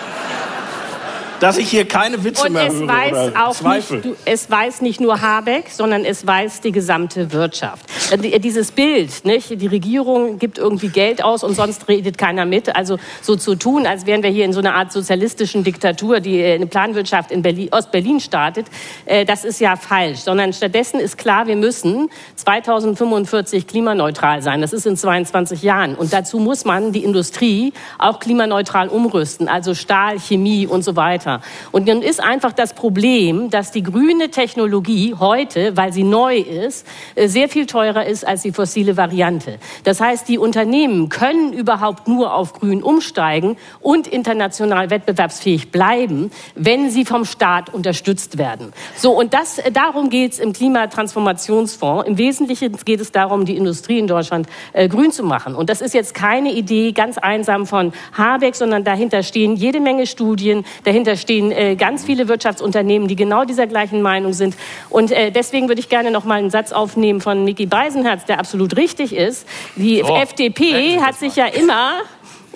dass 1.41 1.59
ich 1.59 1.69
hier 1.69 1.87
keine 1.87 2.25
Witze 2.25 2.47
und 2.47 2.53
mehr 2.53 2.67
es 2.67 2.75
höre 2.75 2.89
weiß 2.89 3.13
oder 3.13 3.47
auch 3.47 3.55
Zweifel. 3.55 3.97
Nicht, 3.99 4.07
du, 4.07 4.17
es 4.25 4.51
weiß 4.51 4.83
nicht 4.83 5.01
nur 5.01 5.21
Habeck, 5.21 5.71
sondern 5.71 6.05
es 6.05 6.27
weiß 6.27 6.61
die 6.61 6.73
gesamte 6.73 7.33
Wirtschaft. 7.33 7.87
Äh, 8.11 8.39
dieses 8.41 8.73
Bild, 8.73 9.25
nicht? 9.25 9.61
die 9.61 9.67
Regierung 9.67 10.39
gibt 10.39 10.59
irgendwie 10.59 10.89
Geld 10.89 11.23
aus 11.23 11.45
und 11.45 11.55
sonst 11.55 11.89
redet 11.89 12.19
keiner 12.19 12.45
mit. 12.45 12.75
Also 12.75 12.99
so 13.23 13.37
zu 13.37 13.55
tun, 13.55 13.87
als 13.87 14.07
wären 14.07 14.23
wir 14.23 14.31
hier 14.31 14.45
in 14.45 14.53
so 14.53 14.61
einer 14.61 14.75
Art 14.75 14.93
sozialistischen 14.93 15.65
Diktatur, 15.65 16.21
die 16.21 16.41
äh, 16.41 16.55
eine 16.55 16.67
Planwirtschaft 16.67 17.31
in 17.31 17.43
Berlin, 17.43 17.69
Ostberlin 17.73 18.21
startet, 18.21 18.67
äh, 19.07 19.25
das 19.25 19.45
ist 19.45 19.61
ja 19.61 19.77
falsch. 19.77 20.21
Sondern 20.21 20.53
stattdessen 20.53 21.01
ist 21.01 21.19
klar, 21.19 21.47
wir 21.47 21.57
müssen 21.57 22.11
2045 22.37 23.67
klimaneutral 23.67 24.43
sein. 24.43 24.61
Das 24.61 24.73
ist 24.73 24.87
in 24.87 24.97
22 24.97 25.63
Jahren. 25.63 25.95
Und 25.95 26.13
dazu 26.13 26.39
muss 26.39 26.65
man 26.65 26.93
die 26.93 27.05
Industrie 27.05 27.73
auch 27.99 28.19
klimaneutral 28.19 28.89
umrüsten, 28.89 29.49
also 29.49 29.75
Stahl, 29.75 30.19
Chemie 30.19 30.67
und 30.67 30.83
so 30.83 30.97
weiter 30.97 31.28
weiter. 31.29 31.41
Und 31.73 31.89
dann 31.89 32.03
ist 32.03 32.23
einfach 32.23 32.53
das 32.53 32.73
Problem, 32.73 33.51
dass 33.51 33.71
die 33.71 33.83
grüne 33.83 34.31
Technologie 34.31 35.15
heute, 35.19 35.77
weil 35.77 35.93
sie 35.93 36.05
neu 36.05 36.37
ist, 36.37 36.87
äh, 37.15 37.29
sehr 37.29 37.49
viel 37.49 37.67
teurer 37.67 38.07
ist 38.07 38.27
als 38.27 38.43
die 38.43 38.53
fossile 38.53 38.97
Variante. 38.97 39.59
Das 39.85 40.01
heißt, 40.01 40.29
die 40.29 40.39
Unternehmen 40.39 41.09
können 41.09 41.53
überhaupt 41.53 42.09
nur 42.09 42.35
auf 42.35 42.55
grün 42.55 42.83
umsteigen 42.83 43.57
und 43.81 44.07
international 44.07 44.91
wettbewerbsfähig 44.91 45.71
bleiben, 45.71 46.31
wenn 46.55 46.91
sie 46.91 47.05
vom 47.05 47.25
Staat 47.25 47.73
unterstützt 47.73 48.39
werden. 48.39 48.73
So, 48.97 49.13
und 49.13 49.35
das, 49.35 49.59
äh, 49.59 49.71
darum 49.71 50.11
geht 50.11 50.33
es 50.33 50.39
im 50.39 50.53
Klimatransformationsfonds. 50.53 52.09
Im 52.09 52.19
Wesentlichen 52.19 52.77
geht 52.85 53.01
es 53.01 53.13
darum, 53.13 53.45
die 53.45 53.57
Industrie 53.57 53.99
in 53.99 54.07
Deutschland 54.07 54.49
äh, 54.73 54.89
grün 54.89 55.13
zu 55.13 55.23
machen. 55.23 55.55
Und 55.55 55.71
das 55.71 55.81
ist 55.81 55.95
jetzt 55.95 56.15
keine 56.15 56.53
Idee 56.53 56.93
ganz 56.93 57.19
einsam 57.19 57.67
von 57.67 57.93
Habeck, 58.17 58.55
sondern 58.55 58.85
dahinter 58.85 59.23
stehen 59.23 59.57
jede 59.57 59.81
Menge 59.81 60.07
Studien, 60.07 60.65
dahinter 60.85 61.18
stehen 61.19 61.53
äh, 61.53 61.77
ganz 61.77 62.05
viele 62.05 62.29
Wirtschaftsunternehmen, 62.29 63.09
die 63.09 63.17
genau 63.17 63.45
dieser 63.45 63.67
gleichen 63.67 64.01
Meinung 64.01 64.33
sind. 64.33 64.57
Und 64.89 65.13
äh, 65.13 65.31
deswegen 65.31 65.69
würde 65.69 65.81
ich 65.81 65.89
gerne 65.89 66.11
noch 66.11 66.25
mal 66.25 66.39
einen 66.39 66.51
Satz 66.51 66.73
aufnehmen 66.73 67.21
von 67.21 67.45
Micky 67.45 67.67
Beisenherz, 67.67 68.25
der 68.25 68.39
absolut 68.39 68.77
richtig 68.77 69.15
ist. 69.15 69.47
Die 69.77 70.03
oh, 70.03 70.17
FDP 70.17 71.01
hat 71.01 71.17
sich 71.17 71.37
ja 71.37 71.47
immer 71.47 71.93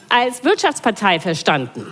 als 0.09 0.45
Wirtschaftspartei 0.45 1.21
verstanden. 1.21 1.87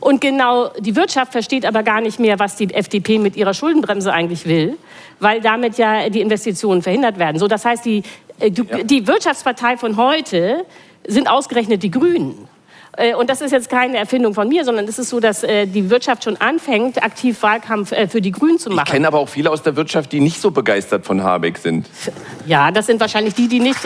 Und 0.00 0.22
genau 0.22 0.70
die 0.78 0.96
Wirtschaft 0.96 1.32
versteht 1.32 1.66
aber 1.66 1.82
gar 1.82 2.00
nicht 2.00 2.18
mehr, 2.18 2.38
was 2.38 2.56
die 2.56 2.72
FDP 2.72 3.18
mit 3.18 3.36
ihrer 3.36 3.52
Schuldenbremse 3.52 4.12
eigentlich 4.12 4.46
will, 4.46 4.78
weil 5.20 5.42
damit 5.42 5.76
ja 5.76 6.08
die 6.08 6.22
Investitionen 6.22 6.82
verhindert 6.82 7.18
werden. 7.18 7.38
So, 7.38 7.48
das 7.48 7.64
heißt, 7.64 7.84
die, 7.84 8.02
äh, 8.38 8.50
die, 8.50 8.64
die 8.84 9.06
Wirtschaftspartei 9.06 9.76
von 9.76 9.96
heute 9.96 10.64
sind 11.06 11.28
ausgerechnet 11.28 11.82
die 11.82 11.90
Grünen. 11.90 12.48
Äh, 12.96 13.14
und 13.14 13.30
das 13.30 13.40
ist 13.40 13.52
jetzt 13.52 13.68
keine 13.68 13.98
Erfindung 13.98 14.34
von 14.34 14.48
mir, 14.48 14.64
sondern 14.64 14.86
es 14.86 14.98
ist 14.98 15.10
so, 15.10 15.20
dass 15.20 15.42
äh, 15.42 15.66
die 15.66 15.90
Wirtschaft 15.90 16.24
schon 16.24 16.36
anfängt, 16.38 17.02
aktiv 17.02 17.42
Wahlkampf 17.42 17.92
äh, 17.92 18.08
für 18.08 18.20
die 18.20 18.32
Grünen 18.32 18.58
zu 18.58 18.70
machen. 18.70 18.84
Ich 18.86 18.92
kenne 18.92 19.06
aber 19.06 19.18
auch 19.18 19.28
viele 19.28 19.50
aus 19.50 19.62
der 19.62 19.76
Wirtschaft, 19.76 20.12
die 20.12 20.20
nicht 20.20 20.40
so 20.40 20.50
begeistert 20.50 21.06
von 21.06 21.22
Habeck 21.22 21.58
sind. 21.58 21.88
Ja, 22.46 22.70
das 22.70 22.86
sind 22.86 23.00
wahrscheinlich 23.00 23.34
die, 23.34 23.48
die 23.48 23.60
nicht, 23.60 23.84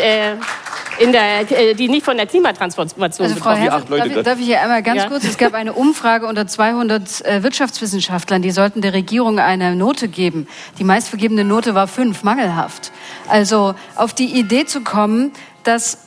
in 0.99 1.13
der, 1.13 1.75
die 1.75 1.89
nicht 1.89 2.05
von 2.05 2.17
der 2.17 2.27
Klimatransformation 2.27 3.27
Also 3.29 3.39
Frau 3.41 3.51
betroffen 3.51 3.63
Herr, 3.63 3.99
darf, 3.99 4.07
ich, 4.07 4.23
darf 4.23 4.39
ich 4.39 4.47
hier 4.47 4.61
einmal 4.61 4.83
ganz 4.83 5.03
Ja. 5.03 5.09
kurz? 5.09 5.25
Es 5.25 5.39
gab 5.39 5.55
eine 5.55 5.73
Umfrage 5.73 6.27
unter 6.27 6.47
200 6.47 7.25
äh, 7.25 7.43
Wirtschaftswissenschaftlern, 7.43 8.43
die 8.43 8.51
sollten 8.51 8.81
der 8.81 8.95
Regierung 8.95 9.39
eine 9.39 9.77
Note 9.77 10.09
geben. 10.09 10.47
Die 10.79 10.85
meistvergebene 10.85 11.45
Note 11.45 11.75
war 11.75 11.89
fünf, 11.89 12.23
mangelhaft. 12.23 12.93
Also 13.29 13.75
auf 13.97 14.15
die 14.15 14.39
Idee 14.39 14.65
zu 14.67 14.83
kommen, 14.83 15.33
dass, 15.65 15.99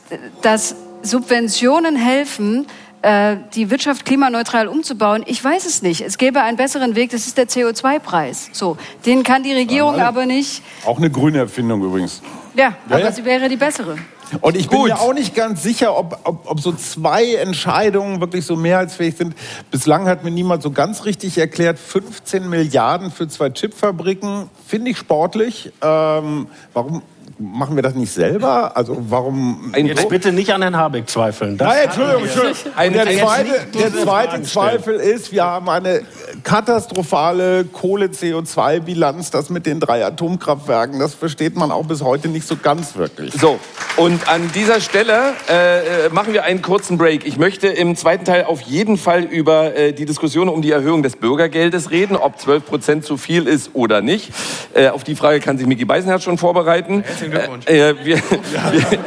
dass 0.42 0.76
Subventionen 1.02 1.96
helfen, 1.96 2.66
äh, 3.08 3.38
die 3.54 3.70
Wirtschaft 3.70 4.04
klimaneutral 4.04 4.68
umzubauen, 4.68 5.24
ich 5.26 5.42
weiß 5.42 5.64
es 5.64 5.80
nicht. 5.80 6.02
Es 6.02 6.18
gäbe 6.18 6.42
einen 6.42 6.58
besseren 6.58 6.94
Weg, 6.94 7.10
das 7.10 7.26
ist 7.26 7.38
der 7.38 7.48
CO2-Preis. 7.48 8.50
So, 8.52 8.76
den 9.06 9.22
kann 9.22 9.42
die 9.42 9.54
Regierung 9.54 9.98
aber 9.98 10.26
nicht. 10.26 10.62
Auch 10.84 10.98
eine 10.98 11.10
grüne 11.10 11.38
Erfindung 11.38 11.82
übrigens. 11.82 12.20
Ja, 12.54 12.74
aber 12.86 13.00
ja. 13.00 13.12
sie 13.12 13.24
wäre 13.24 13.48
die 13.48 13.56
bessere. 13.56 13.96
Und 14.42 14.58
ich 14.58 14.68
bin 14.68 14.82
mir 14.82 15.00
auch 15.00 15.14
nicht 15.14 15.34
ganz 15.34 15.62
sicher, 15.62 15.96
ob, 15.96 16.20
ob, 16.24 16.50
ob 16.50 16.60
so 16.60 16.72
zwei 16.72 17.36
Entscheidungen 17.36 18.20
wirklich 18.20 18.44
so 18.44 18.56
mehrheitsfähig 18.56 19.16
sind. 19.16 19.34
Bislang 19.70 20.06
hat 20.06 20.22
mir 20.22 20.30
niemand 20.30 20.62
so 20.62 20.70
ganz 20.70 21.06
richtig 21.06 21.38
erklärt, 21.38 21.78
15 21.78 22.46
Milliarden 22.46 23.10
für 23.10 23.26
zwei 23.26 23.48
Chipfabriken, 23.48 24.50
finde 24.66 24.90
ich 24.90 24.98
sportlich. 24.98 25.72
Ähm, 25.80 26.48
warum 26.74 27.02
machen 27.38 27.76
wir 27.76 27.82
das 27.82 27.94
nicht 27.94 28.12
selber? 28.12 28.76
Also 28.76 28.96
warum... 29.08 29.72
Jetzt 29.76 30.08
bitte 30.08 30.32
nicht 30.32 30.52
an 30.52 30.62
Herrn 30.62 30.76
Habeck 30.76 31.08
zweifeln. 31.08 31.56
Das 31.56 31.68
Nein, 31.68 31.84
Entschuldigung, 31.84 32.22
Entschuldigung. 32.24 32.92
Der 32.92 33.18
zweite, 33.18 33.78
der 33.78 33.94
zweite. 33.94 34.42
Zweifel 34.42 34.94
ist, 34.96 35.32
wir 35.32 35.44
haben 35.44 35.68
eine 35.68 36.02
katastrophale 36.42 37.64
Kohle-CO2-Bilanz. 37.64 39.30
Das 39.30 39.50
mit 39.50 39.66
den 39.66 39.80
drei 39.80 40.04
Atomkraftwerken, 40.04 40.98
das 40.98 41.14
versteht 41.14 41.56
man 41.56 41.70
auch 41.70 41.86
bis 41.86 42.02
heute 42.02 42.28
nicht 42.28 42.46
so 42.46 42.56
ganz 42.56 42.96
wirklich. 42.96 43.34
So, 43.34 43.58
und 43.96 44.28
an 44.28 44.50
dieser 44.54 44.80
Stelle 44.80 45.34
äh, 45.48 46.06
äh, 46.06 46.08
machen 46.10 46.32
wir 46.32 46.44
einen 46.44 46.62
kurzen 46.62 46.98
Break. 46.98 47.26
Ich 47.26 47.36
möchte 47.36 47.66
im 47.66 47.96
zweiten 47.96 48.24
Teil 48.24 48.44
auf 48.44 48.60
jeden 48.60 48.96
Fall 48.96 49.24
über 49.24 49.74
äh, 49.74 49.92
die 49.92 50.04
Diskussion 50.04 50.48
um 50.48 50.62
die 50.62 50.70
Erhöhung 50.70 51.02
des 51.02 51.16
Bürgergeldes 51.16 51.90
reden, 51.90 52.16
ob 52.16 52.38
12 52.38 52.64
Prozent 52.64 53.04
zu 53.04 53.16
viel 53.16 53.48
ist 53.48 53.70
oder 53.74 54.00
nicht. 54.00 54.30
Äh, 54.72 54.88
auf 54.88 55.02
die 55.02 55.16
Frage 55.16 55.40
kann 55.40 55.58
sich 55.58 55.66
Micky 55.66 55.84
Beisenherz 55.84 56.22
schon 56.22 56.38
vorbereiten. 56.38 57.02
Herzlichen 57.30 57.64
Glückwunsch. 57.64 57.66
Äh, 57.66 57.90
äh, 57.90 57.94
wir 58.04 58.16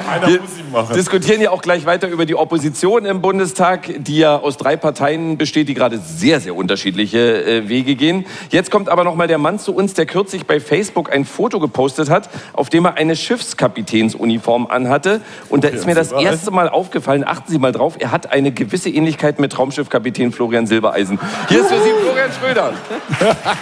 einer 0.10 0.28
wir 0.28 0.42
muss 0.42 0.58
ihn 0.58 0.72
machen. 0.72 0.96
diskutieren 0.96 1.42
ja 1.42 1.52
auch 1.52 1.62
gleich 1.62 1.86
weiter 1.86 2.08
über 2.08 2.26
die 2.26 2.36
Opposition 2.36 3.06
im 3.06 3.22
Bundestag, 3.22 3.90
die 3.98 4.18
ja 4.18 4.38
aus 4.38 4.58
drei 4.58 4.78
Parteien 4.78 5.38
besteht, 5.38 5.70
die 5.70 5.74
gerade 5.74 6.00
sehr, 6.00 6.40
sehr 6.40 6.56
unterschiedliche 6.56 7.44
äh, 7.44 7.70
Wege 7.70 7.96
gehen. 7.96 8.26
Jetzt 8.50 8.72
kommt 8.72 8.90
aber 8.90 9.04
noch 9.04 9.16
mal 9.16 9.28
der 9.28 9.38
Mann 9.38 9.60
zu 9.60 9.74
uns, 9.76 9.94
der 9.94 10.06
kürzlich 10.06 10.46
bei 10.46 10.60
Facebook 10.60 11.12
ein 11.12 11.26
Foto 11.26 11.60
gepostet 11.60 12.10
hat, 12.10 12.30
auf 12.54 12.70
dem 12.70 12.86
er 12.86 12.96
eine 12.96 13.16
Schiffskapitänsuniform 13.16 14.68
anhatte. 14.68 15.22
Und 15.50 15.64
da 15.64 15.70
ist 15.70 15.86
mir 15.86 15.96
das 15.96 16.12
erste 16.12 16.52
Mal 16.52 16.70
aufgefallen, 16.70 17.24
achten 17.26 17.52
Sie 17.52 17.60
mal 17.60 17.72
drauf, 17.72 17.96
er 18.00 18.12
hat 18.12 18.32
eine 18.32 18.52
gewisse 18.52 18.90
Ähnlichkeit 18.90 19.40
mit 19.40 19.52
Traumschiffkapitän 19.52 20.32
Florian 20.32 20.68
Silbereisen. 20.68 21.20
Hier 21.50 21.62
ist 21.62 21.72
für 21.72 21.82
Sie 21.82 21.92
Florian 22.02 22.32
Schröder. 22.32 22.74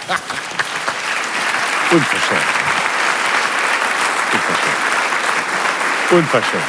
Unverschämt. 1.92 2.59
Unverschämt. 6.10 6.62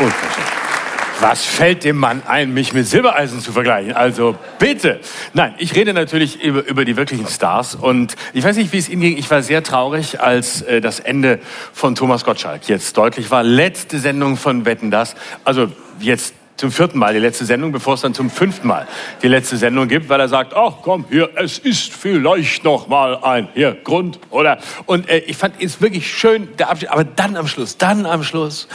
Unverschämt. 0.00 0.54
Was 1.20 1.44
fällt 1.44 1.84
dem 1.84 1.96
Mann 1.96 2.22
ein, 2.26 2.52
mich 2.52 2.72
mit 2.72 2.88
Silbereisen 2.88 3.40
zu 3.40 3.52
vergleichen? 3.52 3.92
Also 3.92 4.36
bitte. 4.58 4.98
Nein, 5.32 5.54
ich 5.58 5.76
rede 5.76 5.94
natürlich 5.94 6.42
über, 6.42 6.66
über 6.66 6.84
die 6.84 6.96
wirklichen 6.96 7.28
Stars. 7.28 7.76
Und 7.76 8.16
ich 8.32 8.42
weiß 8.42 8.56
nicht, 8.56 8.72
wie 8.72 8.78
es 8.78 8.88
Ihnen 8.88 9.00
ging. 9.00 9.16
Ich 9.16 9.30
war 9.30 9.42
sehr 9.42 9.62
traurig, 9.62 10.20
als 10.20 10.62
äh, 10.62 10.80
das 10.80 10.98
Ende 10.98 11.38
von 11.72 11.94
Thomas 11.94 12.24
Gottschalk 12.24 12.68
jetzt 12.68 12.96
deutlich 12.96 13.30
war. 13.30 13.44
Letzte 13.44 14.00
Sendung 14.00 14.36
von 14.36 14.64
Wetten 14.64 14.90
das. 14.90 15.14
Also 15.44 15.70
jetzt 16.00 16.34
zum 16.56 16.70
vierten 16.70 16.98
Mal 16.98 17.14
die 17.14 17.20
letzte 17.20 17.44
Sendung, 17.44 17.72
bevor 17.72 17.94
es 17.94 18.02
dann 18.02 18.14
zum 18.14 18.30
fünften 18.30 18.68
Mal 18.68 18.86
die 19.22 19.28
letzte 19.28 19.56
Sendung 19.56 19.88
gibt, 19.88 20.08
weil 20.08 20.20
er 20.20 20.28
sagt, 20.28 20.54
ach 20.54 20.74
komm, 20.82 21.04
hier, 21.10 21.30
es 21.34 21.58
ist 21.58 21.92
vielleicht 21.92 22.62
noch 22.62 22.86
mal 22.86 23.18
ein 23.22 23.48
hier 23.54 23.76
Grund, 23.82 24.20
oder? 24.30 24.58
Und 24.86 25.08
äh, 25.08 25.18
ich 25.18 25.36
fand 25.36 25.60
es 25.60 25.80
wirklich 25.80 26.12
schön, 26.12 26.48
der 26.58 26.70
Abschied, 26.70 26.90
aber 26.90 27.04
dann 27.04 27.36
am 27.36 27.48
Schluss, 27.48 27.76
dann 27.76 28.06
am 28.06 28.22
Schluss, 28.22 28.68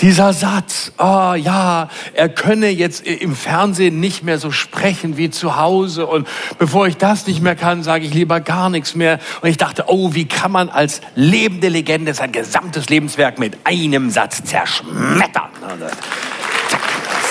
dieser 0.00 0.32
Satz, 0.32 0.92
ah 0.96 1.34
ja, 1.34 1.88
er 2.14 2.28
könne 2.28 2.68
jetzt 2.68 3.06
im 3.06 3.34
Fernsehen 3.34 3.98
nicht 3.98 4.22
mehr 4.22 4.38
so 4.38 4.50
sprechen 4.52 5.16
wie 5.16 5.30
zu 5.30 5.56
Hause 5.56 6.06
und 6.06 6.28
bevor 6.58 6.86
ich 6.86 6.96
das 6.96 7.26
nicht 7.26 7.42
mehr 7.42 7.56
kann, 7.56 7.82
sage 7.82 8.04
ich 8.04 8.14
lieber 8.14 8.40
gar 8.40 8.70
nichts 8.70 8.94
mehr. 8.94 9.18
Und 9.42 9.48
ich 9.48 9.56
dachte, 9.56 9.84
oh, 9.88 10.14
wie 10.14 10.26
kann 10.26 10.52
man 10.52 10.68
als 10.68 11.00
lebende 11.14 11.68
Legende 11.68 12.14
sein 12.14 12.30
gesamtes 12.32 12.88
Lebenswerk 12.88 13.38
mit 13.38 13.58
einem 13.64 14.10
Satz 14.10 14.44
zerschmettern? 14.44 15.50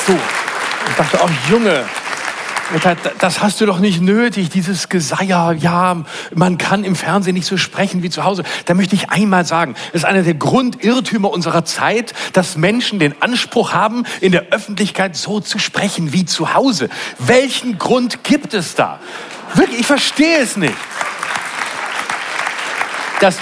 Das- 0.05 0.15
so. 0.15 0.19
Ich 0.89 0.95
dachte, 0.97 1.19
oh 1.23 1.29
Junge, 1.49 1.85
das- 2.81 2.97
das 3.19 3.41
hast 3.41 3.61
du 3.61 3.65
doch 3.65 3.79
nicht 3.79 4.01
nötig, 4.01 4.49
dieses 4.49 4.89
Geseier, 4.89 5.53
ja, 5.57 6.03
man 6.35 6.57
kann 6.57 6.83
im 6.83 6.95
Fernsehen 6.95 7.35
nicht 7.35 7.47
so 7.47 7.55
sprechen 7.57 8.03
wie 8.03 8.09
zu 8.09 8.23
Hause. 8.25 8.43
Da 8.65 8.73
möchte 8.73 8.95
ich 8.95 9.09
einmal 9.11 9.45
sagen, 9.45 9.75
es 9.89 9.95
ist 10.01 10.05
einer 10.05 10.23
der 10.23 10.33
Grundirrtümer 10.33 11.29
unserer 11.31 11.63
Zeit, 11.65 12.13
dass 12.33 12.57
Menschen 12.57 12.99
den 12.99 13.21
Anspruch 13.21 13.73
haben, 13.73 14.03
in 14.19 14.31
der 14.33 14.47
Öffentlichkeit 14.51 15.15
so 15.15 15.39
zu 15.39 15.57
sprechen 15.59 16.11
wie 16.11 16.25
zu 16.25 16.53
Hause. 16.53 16.89
Welchen 17.19 17.77
Grund 17.77 18.23
gibt 18.23 18.53
es 18.53 18.75
da? 18.75 18.99
Wirklich, 19.53 19.81
ich 19.81 19.87
verstehe 19.87 20.39
es 20.39 20.57
nicht. 20.57 20.75
Das, 23.21 23.37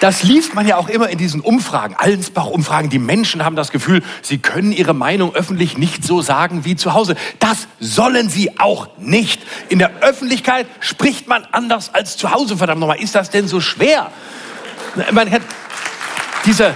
das 0.00 0.22
liest 0.22 0.54
man 0.54 0.66
ja 0.66 0.76
auch 0.76 0.88
immer 0.88 1.10
in 1.10 1.18
diesen 1.18 1.40
Umfragen, 1.40 1.94
Allensbach-Umfragen. 1.94 2.88
Die 2.88 2.98
Menschen 2.98 3.44
haben 3.44 3.54
das 3.54 3.70
Gefühl, 3.70 4.02
sie 4.22 4.38
können 4.38 4.72
ihre 4.72 4.94
Meinung 4.94 5.34
öffentlich 5.34 5.76
nicht 5.76 6.04
so 6.04 6.22
sagen 6.22 6.64
wie 6.64 6.74
zu 6.74 6.94
Hause. 6.94 7.16
Das 7.38 7.68
sollen 7.78 8.30
sie 8.30 8.58
auch 8.58 8.88
nicht. 8.98 9.42
In 9.68 9.78
der 9.78 9.98
Öffentlichkeit 10.00 10.66
spricht 10.80 11.28
man 11.28 11.46
anders 11.52 11.94
als 11.94 12.16
zu 12.16 12.30
Hause. 12.30 12.56
Verdammt 12.56 12.80
nochmal, 12.80 13.00
ist 13.00 13.14
das 13.14 13.30
denn 13.30 13.46
so 13.46 13.60
schwer? 13.60 14.10
Man 15.12 15.30
hat 15.30 15.42
diese, 16.46 16.74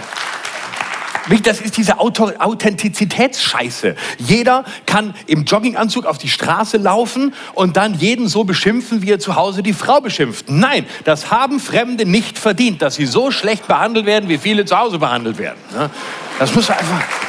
das 1.43 1.61
ist 1.61 1.77
diese 1.77 1.99
Authentizitätsscheiße. 1.99 3.97
Jeder 4.19 4.65
kann 4.87 5.15
im 5.27 5.45
Jogginganzug 5.45 6.07
auf 6.07 6.19
die 6.19 6.29
Straße 6.29 6.77
laufen 6.77 7.35
und 7.55 7.77
dann 7.77 7.95
jeden 7.95 8.29
so 8.29 8.45
beschimpfen, 8.45 9.03
wie 9.03 9.11
er 9.13 9.19
zu 9.19 9.35
Hause 9.37 9.63
die 9.63 9.73
Frau 9.73 10.01
beschimpft. 10.01 10.47
Nein, 10.49 10.87
das 11.05 11.31
haben 11.31 11.61
Fremde 11.61 12.07
nicht 12.07 12.39
verdient, 12.39 12.83
dass 12.83 12.97
sie 12.97 13.07
so 13.07 13.31
schlecht 13.31 13.67
behandelt 13.67 14.07
werden, 14.07 14.29
wie 14.29 14.39
viele 14.39 14.65
zu 14.65 14.79
Hause 14.79 14.99
behandelt 14.99 15.39
werden. 15.39 15.59
ne? 15.73 15.91
Das 16.39 16.55
muss 16.55 16.69
einfach. 16.69 17.24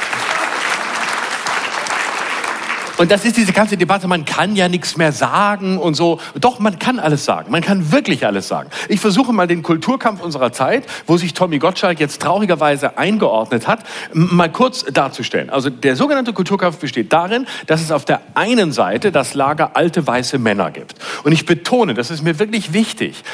Und 2.98 3.10
das 3.10 3.26
ist 3.26 3.36
diese 3.36 3.52
ganze 3.52 3.76
Debatte, 3.76 4.08
man 4.08 4.24
kann 4.24 4.56
ja 4.56 4.68
nichts 4.68 4.96
mehr 4.96 5.12
sagen 5.12 5.76
und 5.76 5.94
so. 5.94 6.18
Doch, 6.40 6.58
man 6.60 6.78
kann 6.78 6.98
alles 6.98 7.26
sagen. 7.26 7.50
Man 7.50 7.60
kann 7.60 7.92
wirklich 7.92 8.24
alles 8.24 8.48
sagen. 8.48 8.70
Ich 8.88 9.00
versuche 9.00 9.34
mal 9.34 9.46
den 9.46 9.62
Kulturkampf 9.62 10.22
unserer 10.22 10.50
Zeit, 10.52 10.84
wo 11.06 11.18
sich 11.18 11.34
Tommy 11.34 11.58
Gottschalk 11.58 12.00
jetzt 12.00 12.22
traurigerweise 12.22 12.96
eingeordnet 12.96 13.68
hat, 13.68 13.80
mal 14.14 14.50
kurz 14.50 14.84
darzustellen. 14.84 15.50
Also 15.50 15.68
der 15.68 15.94
sogenannte 15.94 16.32
Kulturkampf 16.32 16.78
besteht 16.78 17.12
darin, 17.12 17.46
dass 17.66 17.82
es 17.82 17.92
auf 17.92 18.06
der 18.06 18.22
einen 18.34 18.72
Seite 18.72 19.12
das 19.12 19.34
Lager 19.34 19.76
alte 19.76 20.06
weiße 20.06 20.38
Männer 20.38 20.70
gibt. 20.70 20.94
Und 21.22 21.32
ich 21.32 21.44
betone, 21.44 21.92
das 21.92 22.10
ist 22.10 22.22
mir 22.22 22.38
wirklich 22.38 22.72
wichtig, 22.72 23.24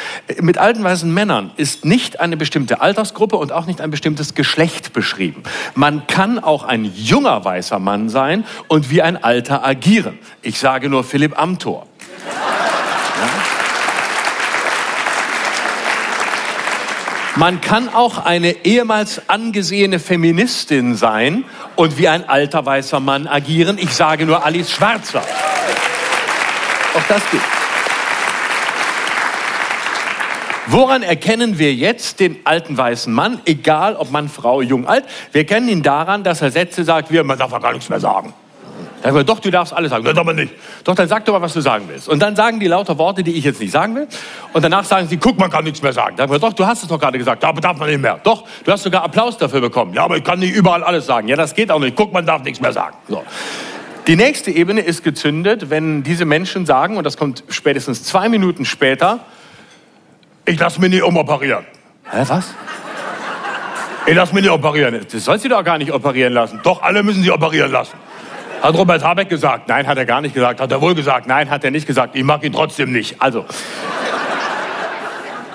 mit 0.41 0.59
alten 0.59 0.83
weißen 0.83 1.13
Männern 1.13 1.53
ist 1.57 1.85
nicht 1.85 2.19
eine 2.19 2.37
bestimmte 2.37 2.81
Altersgruppe 2.81 3.37
und 3.37 3.53
auch 3.53 3.67
nicht 3.67 3.81
ein 3.81 3.93
bestimmtes 3.93 4.35
Geschlecht 4.35 4.93
beschrieben. 4.93 5.45
Man 5.77 6.09
kann 6.09 6.41
auch 6.41 6.65
ein 6.65 6.85
junger 6.97 7.45
weißer 7.45 7.79
Mann 7.79 8.09
sein 8.09 8.45
und 8.67 8.91
wie 8.91 9.03
ein 9.03 9.23
alter 9.23 9.52
agieren. 9.61 10.19
Ich 10.43 10.59
sage 10.59 10.89
nur 10.89 11.05
Philipp 11.05 11.39
Amthor. 11.39 11.87
Man 17.37 17.63
kann 17.63 17.89
auch 17.89 18.19
eine 18.19 18.65
ehemals 18.65 19.29
angesehene 19.31 19.99
Feministin 19.99 20.97
sein 20.97 21.45
und 21.77 21.97
wie 21.97 22.07
ein 22.09 22.29
alter 22.29 22.67
weißer 22.67 23.01
Mann 23.01 23.27
agieren. 23.27 23.79
Ich 23.79 23.95
sage 23.95 24.27
nur 24.27 24.45
Alice 24.45 24.71
Schwarzer. 24.71 25.23
Auch 26.95 27.03
das 27.09 27.23
geht. 27.31 27.41
Woran 30.67 31.03
erkennen 31.03 31.59
wir 31.59 31.75
jetzt 31.75 32.21
den 32.21 32.39
alten 32.45 32.77
weißen 32.77 33.13
Mann, 33.13 33.41
egal 33.47 33.97
ob 33.97 34.11
Mann, 34.11 34.29
Frau, 34.29 34.61
jung, 34.61 34.87
alt? 34.87 35.05
Wir 35.33 35.45
kennen 35.45 35.69
ihn 35.69 35.83
daran, 35.83 36.25
dass 36.25 36.43
er 36.43 36.51
Sätze 36.51 36.85
sagt, 36.85 37.11
wie 37.11 37.23
man 37.23 37.39
darf 37.39 37.51
ja 37.51 37.59
gar 37.59 37.73
nichts 37.73 37.89
mehr 37.89 38.01
sagen. 38.01 38.33
Dann 39.03 39.15
wir, 39.15 39.25
doch, 39.25 39.41
du 39.41 39.51
darfst 39.51 39.73
alles 39.73 39.91
sagen. 39.91 40.05
Nein, 40.05 40.17
aber 40.17 40.33
nicht. 40.33 40.55
Doch, 40.85 40.95
dann 40.95 41.09
sag 41.09 41.25
doch 41.25 41.33
mal, 41.33 41.43
was 41.43 41.53
du 41.53 41.61
sagen 41.61 41.87
willst. 41.89 42.09
Und 42.09 42.21
dann 42.23 42.37
sagen 42.37 42.61
die 42.61 42.69
lauter 42.69 42.97
Worte, 42.99 43.25
die 43.25 43.33
ich 43.33 43.45
jetzt 43.45 43.61
nicht 43.61 43.73
sagen 43.73 43.97
will. 43.97 44.07
Und 44.53 44.63
danach 44.63 44.85
sagen 44.85 45.09
sie, 45.09 45.17
guck, 45.17 45.39
man 45.39 45.51
kann 45.51 45.65
nichts 45.65 45.83
mehr 45.83 45.93
sagen. 45.93 46.17
Dann 46.17 46.31
wir, 46.31 46.39
doch, 46.39 46.53
du 46.53 46.65
hast 46.65 46.83
es 46.83 46.89
doch 46.89 47.01
gerade 47.01 47.19
gesagt. 47.19 47.45
Aber 47.45 47.61
darf 47.61 47.79
man 47.79 47.89
nicht 47.89 48.01
mehr. 48.01 48.21
Doch, 48.23 48.45
du 48.65 48.71
hast 48.71 48.85
sogar 48.85 49.03
Applaus 49.03 49.37
dafür 49.39 49.61
bekommen. 49.61 49.93
Ja, 49.95 50.05
aber 50.05 50.17
ich 50.17 50.25
kann 50.25 50.39
nicht 50.39 50.55
überall 50.55 50.85
alles 50.85 51.07
sagen. 51.07 51.27
Ja, 51.27 51.37
das 51.37 51.55
geht 51.55 51.71
auch 51.71 51.81
nicht. 51.81 51.97
Guck, 51.97 52.13
man 52.13 52.25
darf 52.25 52.45
nichts 52.45 52.61
mehr 52.61 52.73
sagen. 52.73 52.97
So. 53.09 53.25
Die 54.07 54.17
nächste 54.17 54.51
Ebene 54.51 54.81
ist 54.81 55.03
gezündet, 55.03 55.71
wenn 55.71 56.03
diese 56.03 56.25
Menschen 56.25 56.67
sagen, 56.67 56.97
und 56.97 57.05
das 57.05 57.17
kommt 57.17 57.45
spätestens 57.49 58.05
zwei 58.05 58.29
Minuten 58.29 58.65
später, 58.65 59.21
ich 60.45 60.59
lasse 60.59 60.81
mich 60.81 60.91
nicht 60.91 61.03
umoperieren. 61.03 61.65
Hä, 62.11 62.25
was? 62.27 62.55
Ich 64.07 64.15
lasse 64.15 64.35
mich 64.35 64.43
nicht 64.43 64.53
operieren. 64.53 65.07
Das 65.11 65.25
soll 65.25 65.39
sie 65.39 65.49
doch 65.49 65.63
gar 65.63 65.79
nicht 65.79 65.93
operieren 65.93 66.33
lassen. 66.33 66.61
Doch, 66.65 66.83
alle 66.83 67.05
müssen 67.05 67.23
sie 67.23 67.31
operieren 67.31 67.71
lassen. 67.71 67.97
Hat 68.63 68.77
Robert 68.77 69.03
Habeck 69.03 69.29
gesagt? 69.29 69.69
Nein, 69.69 69.89
hat 69.89 69.99
er 69.99 70.07
gar 70.07 70.21
nicht 70.21 70.35
gesagt. 70.35 70.61
Hat 70.61 70.71
er 70.71 70.81
wohl 70.81 70.95
gesagt? 70.95 71.27
Nein, 71.27 71.51
hat 71.51 71.65
er 71.65 71.73
nicht 71.73 71.87
gesagt. 71.87 72.15
Ich 72.15 72.23
mag 72.23 72.45
ihn 72.45 72.53
trotzdem 72.53 72.93
nicht. 72.93 73.21
Also, 73.21 73.45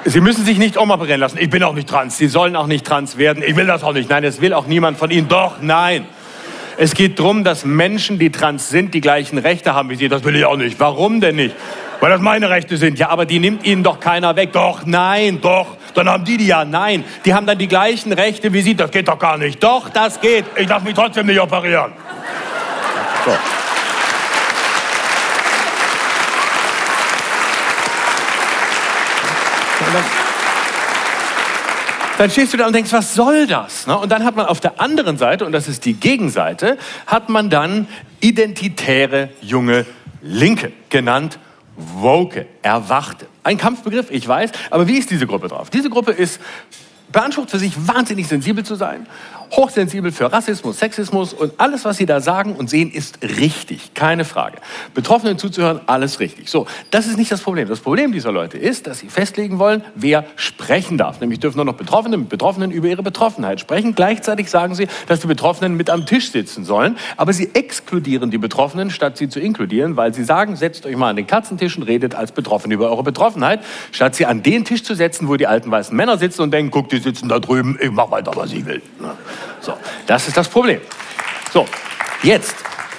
Sie 0.03 0.22
müssen 0.22 0.45
sich 0.45 0.58
nicht 0.58 0.78
umoperieren 0.78 1.20
lassen. 1.20 1.38
Ich 1.38 1.49
bin 1.49 1.64
auch 1.64 1.74
nicht 1.74 1.88
trans. 1.88 2.18
Sie 2.18 2.28
sollen 2.28 2.55
auch 2.55 2.68
nicht 2.68 2.86
trans 2.86 3.18
werden. 3.18 3.43
Ich 3.45 3.55
will 3.55 3.66
das 3.66 3.84
auch 3.84 3.93
nicht. 3.93 4.10
Nein, 4.10 4.24
es 4.24 4.41
will 4.41 4.53
auch 4.53 4.68
niemand 4.68 4.97
von 4.97 5.10
Ihnen. 5.10 5.28
Doch, 5.30 5.55
nein. 5.62 6.05
Es 6.78 6.93
geht 6.93 7.18
darum, 7.18 7.43
dass 7.43 7.66
Menschen, 7.66 8.20
die 8.20 8.30
trans 8.30 8.70
sind, 8.70 8.93
die 8.93 9.01
gleichen 9.01 9.38
Rechte 9.38 9.74
haben 9.74 9.89
wie 9.89 9.95
Sie. 9.95 10.10
Das 10.10 10.24
will 10.24 10.36
ich 10.36 10.45
auch 10.45 10.58
nicht. 10.58 10.80
Warum 10.80 11.22
denn 11.22 11.38
nicht? 11.38 11.55
Weil 12.01 12.10
das 12.10 12.22
meine 12.22 12.49
Rechte 12.49 12.78
sind. 12.78 12.99
Ja, 12.99 13.10
aber 13.10 13.26
die 13.26 13.39
nimmt 13.39 13.66
Ihnen 13.66 13.84
doch 13.84 13.99
keiner 13.99 14.36
weg. 14.36 14.51
Doch, 14.51 14.86
nein, 14.86 15.39
doch. 15.41 15.78
Dann 15.93 16.10
haben 16.10 16.24
die 16.26 16.38
die 16.38 16.47
ja. 16.47 16.66
Nein. 16.66 17.03
Die 17.26 17.34
haben 17.34 17.45
dann 17.45 17.58
die 17.58 17.68
gleichen 17.68 18.14
Rechte 18.14 18.53
wie 18.53 18.62
Sie. 18.62 18.76
Das 18.76 18.91
geht 18.91 19.08
doch 19.08 19.18
gar 19.18 19.38
nicht. 19.38 19.64
Doch, 19.64 19.89
das 19.89 20.20
geht. 20.20 20.45
Ich 20.58 20.68
darf 20.68 20.84
mich 20.84 20.93
trotzdem 20.93 21.26
nicht 21.26 21.39
operieren. 21.39 21.91
So. 23.28 23.34
dann 32.18 32.32
stehst 32.32 32.54
du 32.54 32.58
da 32.58 32.68
und 32.68 32.74
denkst, 32.74 32.94
was 32.94 33.14
soll 33.14 33.46
das? 33.46 33.86
Ne? 33.86 33.98
Und 33.98 34.12
dann 34.12 34.24
hat 34.24 34.38
man 34.38 34.46
auf 34.46 34.62
der 34.62 34.80
anderen 34.80 35.18
Seite, 35.18 35.46
und 35.46 35.52
das 35.52 35.68
ist 35.68 35.84
die 35.84 35.94
Gegenseite, 35.94 36.78
hat 37.06 37.28
man 37.28 37.50
dann 37.50 37.88
identitäre 38.22 39.30
junge 39.42 39.86
Linke, 40.22 40.72
genannt 40.90 41.38
Woke, 41.76 42.48
Erwachte. 42.62 43.28
Ein 43.44 43.58
Kampfbegriff, 43.58 44.10
ich 44.10 44.26
weiß, 44.26 44.52
aber 44.72 44.88
wie 44.88 44.98
ist 44.98 45.12
diese 45.12 45.28
Gruppe 45.28 45.50
drauf? 45.50 45.70
Diese 45.70 45.90
Gruppe 45.90 46.12
ist 46.12 46.40
beansprucht 47.12 47.52
für 47.52 47.60
sich 47.60 47.74
wahnsinnig 47.88 48.28
sensibel 48.28 48.64
zu 48.64 48.76
sein 48.76 49.06
hochsensibel 49.52 50.12
für 50.12 50.32
Rassismus, 50.32 50.80
Sexismus 50.80 51.34
und 51.34 51.54
alles, 51.58 51.86
was 51.86 51.98
Sie 51.98 52.06
da 52.06 52.20
sagen 52.20 52.54
und 52.56 52.70
sehen, 52.70 52.91
ist 52.91 53.20
richtig, 53.24 53.93
keine 53.93 54.26
Frage. 54.26 54.58
Betroffenen 54.93 55.38
zuzuhören, 55.38 55.82
alles 55.86 56.20
richtig. 56.20 56.50
So, 56.50 56.68
das 56.91 57.08
ist 57.08 57.18
nicht 57.18 57.32
das 57.32 57.41
Problem. 57.41 57.68
Das 57.68 57.80
Problem 57.80 58.12
dieser 58.12 58.32
Leute 58.32 58.58
ist, 58.58 58.88
dass 58.88 59.00
sie 59.00 59.10
festlegen 59.10 59.60
wollen, 59.60 59.84
wer 59.95 60.26
sprechen 60.36 60.98
darf. 60.98 61.20
Nämlich 61.20 61.39
dürfen 61.39 61.58
nur 61.58 61.66
noch 61.66 61.76
Betroffene 61.76 62.18
mit 62.18 62.30
Betroffenen 62.30 62.72
über 62.72 62.88
ihre 62.88 63.04
Betroffenheit 63.04 63.60
sprechen. 63.60 63.95
Gleichzeitig 63.95 64.50
sagen 64.50 64.76
sie, 64.76 64.88
dass 65.08 65.22
die 65.22 65.28
Betroffenen 65.28 65.76
mit 65.76 65.89
am 65.89 66.06
Tisch 66.06 66.32
sitzen 66.32 66.66
sollen, 66.66 66.98
aber 67.16 67.34
sie 67.34 67.50
exkludieren 67.54 68.32
die 68.32 68.38
Betroffenen, 68.38 68.91
statt 68.91 69.18
sie 69.18 69.30
zu 69.30 69.39
inkludieren, 69.39 69.95
weil 69.98 70.14
sie 70.14 70.24
sagen, 70.24 70.56
setzt 70.56 70.86
euch 70.86 70.95
mal 70.95 71.10
an 71.10 71.16
den 71.16 71.28
Katzentisch 71.28 71.78
und 71.78 71.84
redet 71.84 72.16
als 72.16 72.32
Betroffene 72.32 72.74
über 72.74 72.89
eure 72.89 73.04
Betroffenheit, 73.04 73.62
statt 73.91 74.16
sie 74.16 74.26
an 74.26 74.43
den 74.43 74.66
Tisch 74.66 74.84
zu 74.84 74.95
setzen, 74.95 75.28
wo 75.28 75.36
die 75.36 75.48
alten 75.48 75.72
weißen 75.72 75.95
Männer 75.95 76.18
sitzen 76.18 76.41
und 76.41 76.52
denken, 76.52 76.72
guck, 76.72 76.89
die 76.89 77.00
sitzen 77.00 77.30
da 77.30 77.39
drüben, 77.39 77.78
ich 77.82 77.91
mach 77.91 78.12
weiter, 78.12 78.32
was 78.36 78.52
ich 78.52 78.66
will. 78.66 78.82
So, 79.68 79.78
das 80.05 80.30
ist 80.30 80.38
das 80.38 80.47
Problem. 80.47 80.80
So, 81.51 81.68
jetzt, 82.24 82.55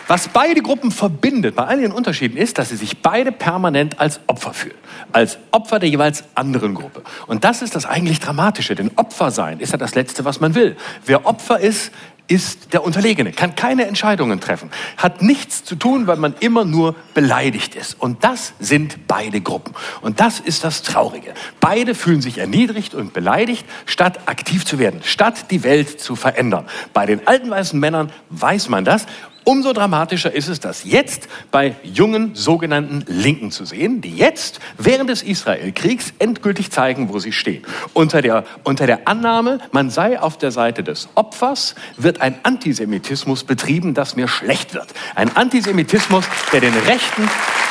was 0.06 0.28
beide 0.28 0.60
Gruppen 0.60 0.90
verbindet, 0.90 1.56
bei 1.56 1.64
all 1.64 1.80
ihren 1.80 1.92
Unterschieden, 1.92 2.36
ist, 2.36 2.58
dass 2.58 2.68
sie 2.68 2.76
sich 2.76 3.00
beide 3.00 3.32
permanent 3.32 3.98
als 3.98 4.20
Opfer 4.26 4.52
fühlen. 4.52 4.74
Als 5.10 5.38
Opfer 5.50 5.78
der 5.78 5.88
jeweils 5.88 6.24
anderen 6.34 6.74
Gruppe. 6.74 7.04
Und 7.26 7.44
das 7.44 7.62
ist 7.62 7.74
das 7.74 7.86
eigentlich 7.86 8.20
Dramatische, 8.20 8.74
denn 8.74 8.90
Opfer 8.96 9.30
sein 9.30 9.60
ist 9.60 9.72
ja 9.72 9.78
das 9.78 9.94
Letzte, 9.94 10.26
was 10.26 10.40
man 10.40 10.54
will. 10.54 10.76
Wer 11.06 11.24
Opfer 11.24 11.58
ist, 11.58 11.90
ist 12.29 12.74
der 12.74 12.85
Unterlegene, 12.85 13.33
kann 13.33 13.55
keine 13.55 13.87
Entscheidungen 13.87 14.39
treffen, 14.41 14.70
hat 14.99 15.22
nichts 15.22 15.64
zu 15.64 15.74
tun, 15.76 16.07
weil 16.07 16.18
man 16.18 16.35
immer 16.41 16.64
nur 16.64 16.95
beleidigt 17.14 17.74
ist. 17.74 17.99
Und 17.99 18.22
das 18.22 18.53
sind 18.61 19.09
beide 19.09 19.41
Gruppen. 19.41 19.74
Und 20.03 20.20
das 20.20 20.39
ist 20.39 20.62
das 20.62 20.83
Traurige. 20.83 21.33
Beide 21.59 21.95
fühlen 21.95 22.20
sich 22.20 22.39
erniedrigt 22.39 22.95
und 22.95 23.14
beleidigt, 23.14 23.64
statt 23.87 24.20
aktiv 24.26 24.66
zu 24.66 24.79
werden, 24.79 25.01
statt 25.03 25.51
die 25.51 25.64
Welt 25.64 26.01
zu 26.01 26.16
verändern. 26.16 26.66
Bei 26.93 27.07
den 27.07 27.26
alten 27.26 27.51
weißen 27.51 27.81
Männern 27.81 28.12
weiß 28.29 28.68
man 28.68 28.85
das 28.85 29.07
Umso 29.49 29.72
dramatischer 29.72 30.34
ist 30.34 30.49
es, 30.49 30.61
das 30.61 30.84
jetzt 30.84 31.26
bei 31.51 31.74
jungen 31.82 32.34
sogenannten 32.34 33.03
Linken 33.07 33.51
zu 33.51 33.64
sehen, 33.64 34.03
die 34.03 34.14
jetzt 34.14 34.61
während 34.76 35.09
des 35.09 35.22
Israelkriegs 35.22 36.12
endgültig 36.18 36.70
zeigen, 36.70 37.09
wo 37.09 37.18
sie 37.18 37.32
stehen. 37.32 37.64
Unter 37.94 38.20
der, 38.20 38.44
unter 38.62 38.86
der 38.86 39.09
Annahme, 39.09 39.61
man 39.72 39.88
sei 39.88 40.20
auf 40.20 40.36
der 40.36 40.51
Seite 40.51 40.82
des 40.84 41.09
Opfers, 41.14 41.76
wird 41.96 42.20
ein 42.20 42.38
Antisemitismus 42.42 43.42
betrieben, 43.42 43.94
das 43.94 44.16
mir 44.16 44.28
schlecht 44.28 44.74
wird. 44.74 44.88
Ein 45.14 45.34
Antisemitismus, 45.34 46.26
der 46.53 46.61
den 46.61 46.74
Rechten 46.86 47.26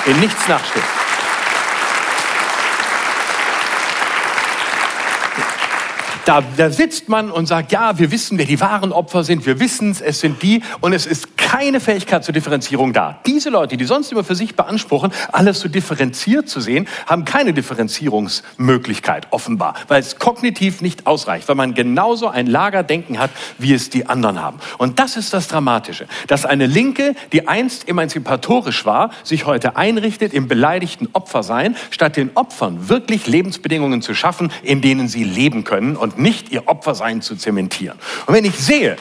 in 0.08 0.20
nichts 0.20 0.48
nachsteht. 0.48 0.82
Da, 6.28 6.44
da 6.58 6.70
sitzt 6.70 7.08
man 7.08 7.32
und 7.32 7.46
sagt, 7.46 7.72
ja, 7.72 7.98
wir 8.00 8.12
wissen, 8.12 8.38
wer 8.38 8.46
die 8.46 8.60
wahren 8.60 8.92
Opfer 8.92 9.24
sind, 9.24 9.46
wir 9.46 9.62
wissen 9.62 9.92
es, 9.92 10.02
es 10.02 10.20
sind 10.20 10.44
die 10.44 10.62
und 10.82 10.92
es 10.92 11.06
ist 11.06 11.38
keine 11.38 11.80
Fähigkeit 11.80 12.26
zur 12.26 12.34
Differenzierung 12.34 12.92
da. 12.92 13.22
Diese 13.26 13.50
Leute, 13.50 13.78
die 13.78 13.86
sonst 13.86 14.12
immer 14.12 14.26
für 14.26 14.36
sich 14.36 14.54
beanspruchen, 14.54 15.14
alles 15.32 15.62
so 15.62 15.70
differenziert 15.70 16.50
zu 16.50 16.60
sehen, 16.60 16.90
haben 17.06 17.24
keine 17.24 17.54
Differenzierungsmöglichkeit 17.54 19.28
offenbar, 19.32 19.76
weil 19.88 20.02
es 20.02 20.20
kognitiv 20.20 20.82
nicht 20.82 21.08
ausreicht, 21.08 21.48
weil 21.48 21.56
man 21.56 21.74
genauso 21.74 22.28
ein 22.28 22.46
Lagerdenken 22.46 23.20
hat, 23.20 23.32
wie 23.58 23.74
es 23.74 23.90
die 23.90 24.08
anderen 24.08 24.42
haben. 24.42 24.60
Und 24.78 25.00
das 25.00 25.16
ist 25.16 25.34
das 25.34 25.48
Dramatische, 25.48 26.08
dass 26.28 26.46
eine 26.46 26.66
Linke, 26.66 27.16
die 27.32 27.48
einst 27.48 27.88
emanzipatorisch 27.88 28.86
war, 28.86 29.12
sich 29.24 29.46
heute 29.46 29.78
einrichtet 29.78 30.34
im 30.34 30.50
beleidigten 30.50 31.08
Opfersein, 31.14 31.78
statt 31.90 32.18
den 32.18 32.32
Opfern 32.36 32.90
wirklich 32.90 33.28
Lebensbedingungen 33.28 34.02
zu 34.02 34.14
schaffen, 34.14 34.52
in 34.62 34.82
denen 34.82 35.08
sie 35.08 35.24
leben 35.24 35.64
können 35.64 35.96
und 35.96 36.17
nicht 36.18 36.52
ihr 36.52 36.68
Opfersein 36.68 37.22
zu 37.22 37.36
zementieren. 37.36 37.98
Und 38.26 38.34
wenn 38.34 38.46
ich 38.46 38.58
sehe, 38.58 38.98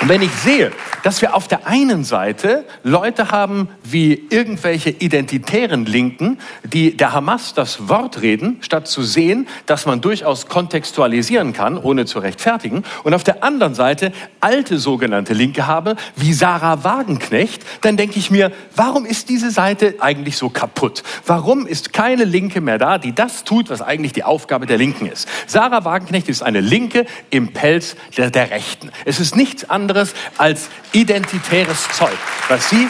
und 0.00 0.08
wenn 0.08 0.22
ich 0.22 0.32
sehe, 0.32 0.72
dass 1.02 1.20
wir 1.20 1.34
auf 1.34 1.48
der 1.48 1.66
einen 1.66 2.04
Seite 2.04 2.64
Leute 2.82 3.30
haben 3.30 3.68
wie 3.82 4.26
irgendwelche 4.30 4.90
identitären 4.90 5.84
Linken, 5.84 6.38
die 6.64 6.96
der 6.96 7.12
Hamas 7.12 7.54
das 7.54 7.88
Wort 7.88 8.22
reden, 8.22 8.58
statt 8.60 8.88
zu 8.88 9.02
sehen, 9.02 9.48
dass 9.66 9.86
man 9.86 10.00
durchaus 10.00 10.46
kontextualisieren 10.46 11.52
kann, 11.52 11.76
ohne 11.78 12.06
zu 12.06 12.18
rechtfertigen. 12.18 12.84
Und 13.04 13.14
auf 13.14 13.24
der 13.24 13.44
anderen 13.44 13.74
Seite 13.74 14.12
alte 14.40 14.78
sogenannte 14.78 15.34
Linke 15.34 15.66
habe, 15.66 15.96
wie 16.16 16.32
Sarah 16.32 16.84
Wagenknecht, 16.84 17.62
dann 17.80 17.96
denke 17.96 18.18
ich 18.18 18.30
mir, 18.30 18.52
warum 18.76 19.04
ist 19.04 19.28
diese 19.28 19.50
Seite 19.50 19.96
eigentlich 20.00 20.36
so 20.36 20.48
kaputt? 20.48 21.02
Warum 21.26 21.66
ist 21.66 21.92
keine 21.92 22.24
Linke 22.24 22.60
mehr 22.60 22.78
da, 22.78 22.98
die 22.98 23.14
das 23.14 23.44
tut, 23.44 23.70
was 23.70 23.82
eigentlich 23.82 24.12
die 24.12 24.24
Aufgabe 24.24 24.66
der 24.66 24.78
Linken 24.78 25.06
ist? 25.06 25.28
Sarah 25.46 25.84
Wagenknecht 25.84 26.28
ist 26.28 26.42
eine 26.42 26.60
Linke 26.60 27.06
im 27.30 27.52
Pelz 27.52 27.96
der, 28.16 28.30
der 28.30 28.50
Rechten. 28.50 28.90
Es 29.04 29.20
ist 29.20 29.36
nichts 29.36 29.68
anderes 29.68 30.14
als 30.38 30.68
identitäres 30.92 31.88
Zeug, 31.90 32.16
was 32.48 32.68
sie 32.68 32.88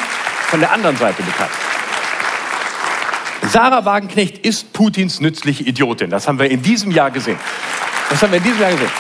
von 0.48 0.61
der 0.61 0.72
anderen 0.72 0.96
Seite 0.96 1.22
bekannt. 1.22 1.50
Sarah 3.50 3.84
Wagenknecht 3.84 4.38
ist 4.38 4.72
Putins 4.72 5.20
nützliche 5.20 5.64
Idiotin. 5.64 6.11
Das 6.11 6.28
haben 6.28 6.38
wir 6.38 6.50
in 6.50 6.62
diesem 6.62 6.90
Jahr 6.90 7.11
gesehen. 7.11 7.38
Das 8.09 8.22
haben 8.22 8.30
wir 8.30 8.38
in 8.38 8.44
diesem 8.44 8.61
Jahr 8.61 8.70
gesehen. 8.70 8.90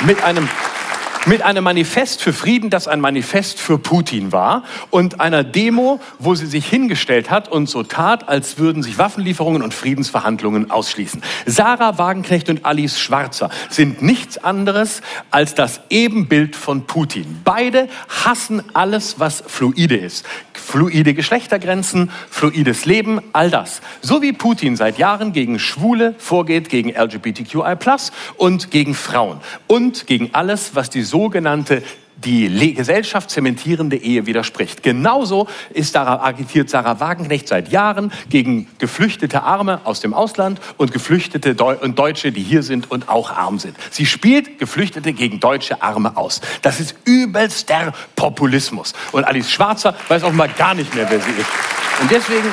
Mit 0.00 0.22
einem 0.22 0.48
mit 1.26 1.42
einem 1.42 1.64
Manifest 1.64 2.22
für 2.22 2.32
Frieden, 2.32 2.70
das 2.70 2.88
ein 2.88 3.00
Manifest 3.00 3.60
für 3.60 3.78
Putin 3.78 4.32
war 4.32 4.64
und 4.90 5.20
einer 5.20 5.44
Demo, 5.44 6.00
wo 6.18 6.34
sie 6.34 6.46
sich 6.46 6.66
hingestellt 6.66 7.30
hat 7.30 7.48
und 7.48 7.68
so 7.68 7.82
tat, 7.82 8.28
als 8.28 8.58
würden 8.58 8.82
sich 8.82 8.98
Waffenlieferungen 8.98 9.62
und 9.62 9.74
Friedensverhandlungen 9.74 10.70
ausschließen. 10.70 11.22
Sarah 11.46 11.98
Wagenknecht 11.98 12.48
und 12.48 12.64
Alice 12.64 12.98
Schwarzer 12.98 13.50
sind 13.68 14.02
nichts 14.02 14.38
anderes 14.38 15.02
als 15.30 15.54
das 15.54 15.80
Ebenbild 15.90 16.56
von 16.56 16.86
Putin. 16.86 17.40
Beide 17.44 17.88
hassen 18.24 18.62
alles, 18.72 19.18
was 19.18 19.42
fluide 19.46 19.96
ist. 19.96 20.24
Fluide 20.52 21.14
Geschlechtergrenzen, 21.14 22.10
fluides 22.30 22.84
Leben, 22.84 23.20
all 23.32 23.50
das. 23.50 23.80
So 24.02 24.22
wie 24.22 24.32
Putin 24.32 24.76
seit 24.76 24.98
Jahren 24.98 25.32
gegen 25.32 25.58
Schwule 25.58 26.14
vorgeht, 26.18 26.68
gegen 26.68 26.90
LGBTQI+, 26.90 27.76
und 28.36 28.70
gegen 28.70 28.94
Frauen. 28.94 29.40
Und 29.66 30.06
gegen 30.06 30.30
alles, 30.34 30.74
was 30.74 30.90
die 30.90 31.02
sogenannte 31.08 31.82
die 32.24 32.74
Gesellschaft 32.74 33.30
zementierende 33.30 33.96
Ehe 33.96 34.26
widerspricht. 34.26 34.82
Genauso 34.82 35.46
ist 35.70 35.92
Sarah, 35.92 36.24
agitiert 36.24 36.68
Sarah 36.68 37.00
Wagenknecht 37.00 37.48
seit 37.48 37.70
Jahren 37.70 38.12
gegen 38.28 38.66
geflüchtete 38.78 39.42
Arme 39.42 39.80
aus 39.84 40.00
dem 40.00 40.14
Ausland 40.14 40.60
und 40.76 40.92
geflüchtete 40.92 41.54
Deu 41.54 41.76
und 41.80 41.98
Deutsche, 41.98 42.32
die 42.32 42.42
hier 42.42 42.62
sind 42.62 42.90
und 42.90 43.08
auch 43.08 43.30
arm 43.30 43.58
sind. 43.58 43.76
Sie 43.90 44.06
spielt 44.06 44.58
Geflüchtete 44.58 45.12
gegen 45.12 45.40
deutsche 45.40 45.82
Arme 45.82 46.16
aus. 46.16 46.40
Das 46.62 46.80
ist 46.80 46.94
übelster 47.04 47.92
Populismus. 48.16 48.94
Und 49.12 49.24
Alice 49.24 49.50
Schwarzer 49.50 49.94
weiß 50.08 50.24
auch 50.24 50.32
mal 50.32 50.48
gar 50.48 50.74
nicht 50.74 50.94
mehr, 50.94 51.08
wer 51.08 51.20
sie 51.20 51.30
ist. 51.30 51.48
Und 52.00 52.10
deswegen 52.10 52.48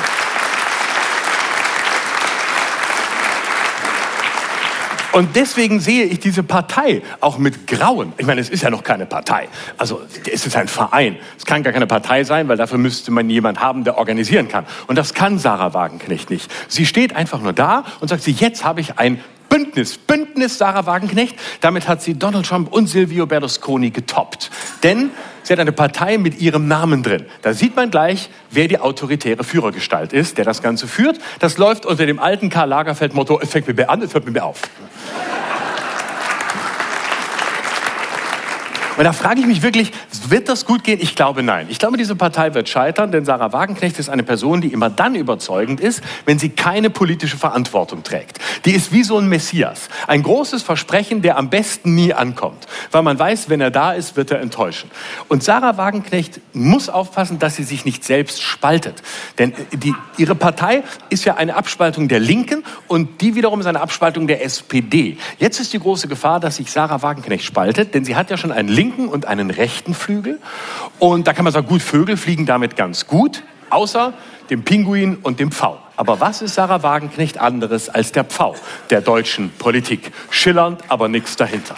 Und 5.16 5.34
deswegen 5.34 5.80
sehe 5.80 6.04
ich 6.04 6.20
diese 6.20 6.42
Partei 6.42 7.00
auch 7.22 7.38
mit 7.38 7.66
Grauen. 7.66 8.12
Ich 8.18 8.26
meine, 8.26 8.38
es 8.38 8.50
ist 8.50 8.62
ja 8.62 8.68
noch 8.68 8.82
keine 8.82 9.06
Partei. 9.06 9.48
Also 9.78 10.02
es 10.30 10.44
ist 10.44 10.54
ein 10.56 10.68
Verein. 10.68 11.16
Es 11.38 11.46
kann 11.46 11.62
gar 11.62 11.72
keine 11.72 11.86
Partei 11.86 12.22
sein, 12.22 12.48
weil 12.48 12.58
dafür 12.58 12.76
müsste 12.76 13.10
man 13.10 13.30
jemand 13.30 13.58
haben, 13.58 13.82
der 13.82 13.96
organisieren 13.96 14.48
kann. 14.48 14.66
Und 14.88 14.96
das 14.96 15.14
kann 15.14 15.38
Sarah 15.38 15.72
Wagenknecht 15.72 16.28
nicht. 16.28 16.52
Sie 16.68 16.84
steht 16.84 17.16
einfach 17.16 17.40
nur 17.40 17.54
da 17.54 17.84
und 18.00 18.08
sagt, 18.08 18.24
sie, 18.24 18.32
jetzt 18.32 18.62
habe 18.62 18.82
ich 18.82 18.98
ein 18.98 19.18
Bündnis, 19.48 19.96
Bündnis 19.96 20.58
Sarah 20.58 20.84
Wagenknecht. 20.84 21.34
Damit 21.62 21.88
hat 21.88 22.02
sie 22.02 22.18
Donald 22.18 22.44
Trump 22.44 22.70
und 22.70 22.86
Silvio 22.86 23.24
Berlusconi 23.24 23.92
getoppt. 23.92 24.50
Denn 24.82 25.12
sie 25.46 25.52
hat 25.52 25.60
eine 25.60 25.72
Partei 25.72 26.18
mit 26.18 26.40
ihrem 26.40 26.66
Namen 26.66 27.02
drin. 27.02 27.24
Da 27.42 27.54
sieht 27.54 27.76
man 27.76 27.90
gleich, 27.90 28.30
wer 28.50 28.68
die 28.68 28.78
autoritäre 28.78 29.44
Führergestalt 29.44 30.12
ist, 30.12 30.38
der 30.38 30.44
das 30.44 30.60
Ganze 30.62 30.88
führt. 30.88 31.18
Das 31.38 31.56
läuft 31.56 31.86
unter 31.86 32.04
dem 32.04 32.18
alten 32.18 32.50
Karl 32.50 32.68
Lagerfeld-Motto, 32.68 33.38
es 33.40 33.50
fängt 33.50 33.68
mit 33.68 33.76
mir 33.76 33.88
an, 33.88 34.02
es 34.02 34.12
hört 34.12 34.24
mit 34.24 34.34
mir 34.34 34.44
auf. 34.44 34.62
Und 38.96 39.04
da 39.04 39.12
frage 39.12 39.40
ich 39.40 39.46
mich 39.46 39.62
wirklich, 39.62 39.92
wird 40.28 40.48
das 40.48 40.64
gut 40.64 40.82
gehen? 40.82 40.98
Ich 41.02 41.14
glaube 41.14 41.42
nein. 41.42 41.66
Ich 41.68 41.78
glaube, 41.78 41.98
diese 41.98 42.16
Partei 42.16 42.54
wird 42.54 42.68
scheitern, 42.68 43.12
denn 43.12 43.24
Sarah 43.24 43.52
Wagenknecht 43.52 43.98
ist 43.98 44.08
eine 44.08 44.22
Person, 44.22 44.62
die 44.62 44.72
immer 44.72 44.88
dann 44.88 45.14
überzeugend 45.14 45.80
ist, 45.80 46.02
wenn 46.24 46.38
sie 46.38 46.48
keine 46.48 46.88
politische 46.88 47.36
Verantwortung 47.36 48.02
trägt. 48.02 48.38
Die 48.64 48.72
ist 48.72 48.92
wie 48.92 49.02
so 49.02 49.18
ein 49.18 49.28
Messias. 49.28 49.88
Ein 50.06 50.22
großes 50.22 50.62
Versprechen, 50.62 51.20
der 51.20 51.36
am 51.36 51.50
besten 51.50 51.94
nie 51.94 52.14
ankommt. 52.14 52.66
Weil 52.90 53.02
man 53.02 53.18
weiß, 53.18 53.50
wenn 53.50 53.60
er 53.60 53.70
da 53.70 53.92
ist, 53.92 54.16
wird 54.16 54.30
er 54.30 54.40
enttäuschen. 54.40 54.90
Und 55.28 55.42
Sarah 55.42 55.76
Wagenknecht 55.76 56.40
muss 56.54 56.88
aufpassen, 56.88 57.38
dass 57.38 57.56
sie 57.56 57.64
sich 57.64 57.84
nicht 57.84 58.02
selbst 58.02 58.42
spaltet. 58.42 59.02
Denn 59.38 59.52
die, 59.72 59.94
ihre 60.16 60.34
Partei 60.34 60.82
ist 61.10 61.24
ja 61.26 61.36
eine 61.36 61.56
Abspaltung 61.56 62.08
der 62.08 62.20
Linken 62.20 62.64
und 62.88 63.20
die 63.20 63.34
wiederum 63.34 63.60
ist 63.60 63.66
eine 63.66 63.80
Abspaltung 63.80 64.26
der 64.26 64.42
SPD. 64.42 65.18
Jetzt 65.38 65.60
ist 65.60 65.72
die 65.74 65.78
große 65.78 66.08
Gefahr, 66.08 66.40
dass 66.40 66.56
sich 66.56 66.70
Sarah 66.70 67.02
Wagenknecht 67.02 67.44
spaltet, 67.44 67.94
denn 67.94 68.04
sie 68.04 68.16
hat 68.16 68.30
ja 68.30 68.38
schon 68.38 68.52
einen 68.52 68.68
linken 68.68 68.85
und 68.94 69.26
einen 69.26 69.50
rechten 69.50 69.94
Flügel. 69.94 70.40
Und 70.98 71.26
da 71.26 71.32
kann 71.32 71.44
man 71.44 71.52
sagen, 71.52 71.66
gut, 71.66 71.82
Vögel 71.82 72.16
fliegen 72.16 72.46
damit 72.46 72.76
ganz 72.76 73.06
gut, 73.06 73.42
außer 73.70 74.14
dem 74.50 74.62
Pinguin 74.62 75.16
und 75.22 75.40
dem 75.40 75.50
Pfau. 75.50 75.78
Aber 75.96 76.20
was 76.20 76.42
ist 76.42 76.54
Sarah 76.54 76.82
Wagenknecht 76.82 77.38
anderes 77.38 77.88
als 77.88 78.12
der 78.12 78.24
Pfau 78.24 78.54
der 78.90 79.00
deutschen 79.00 79.50
Politik? 79.50 80.12
Schillernd, 80.30 80.82
aber 80.88 81.08
nichts 81.08 81.36
dahinter. 81.36 81.76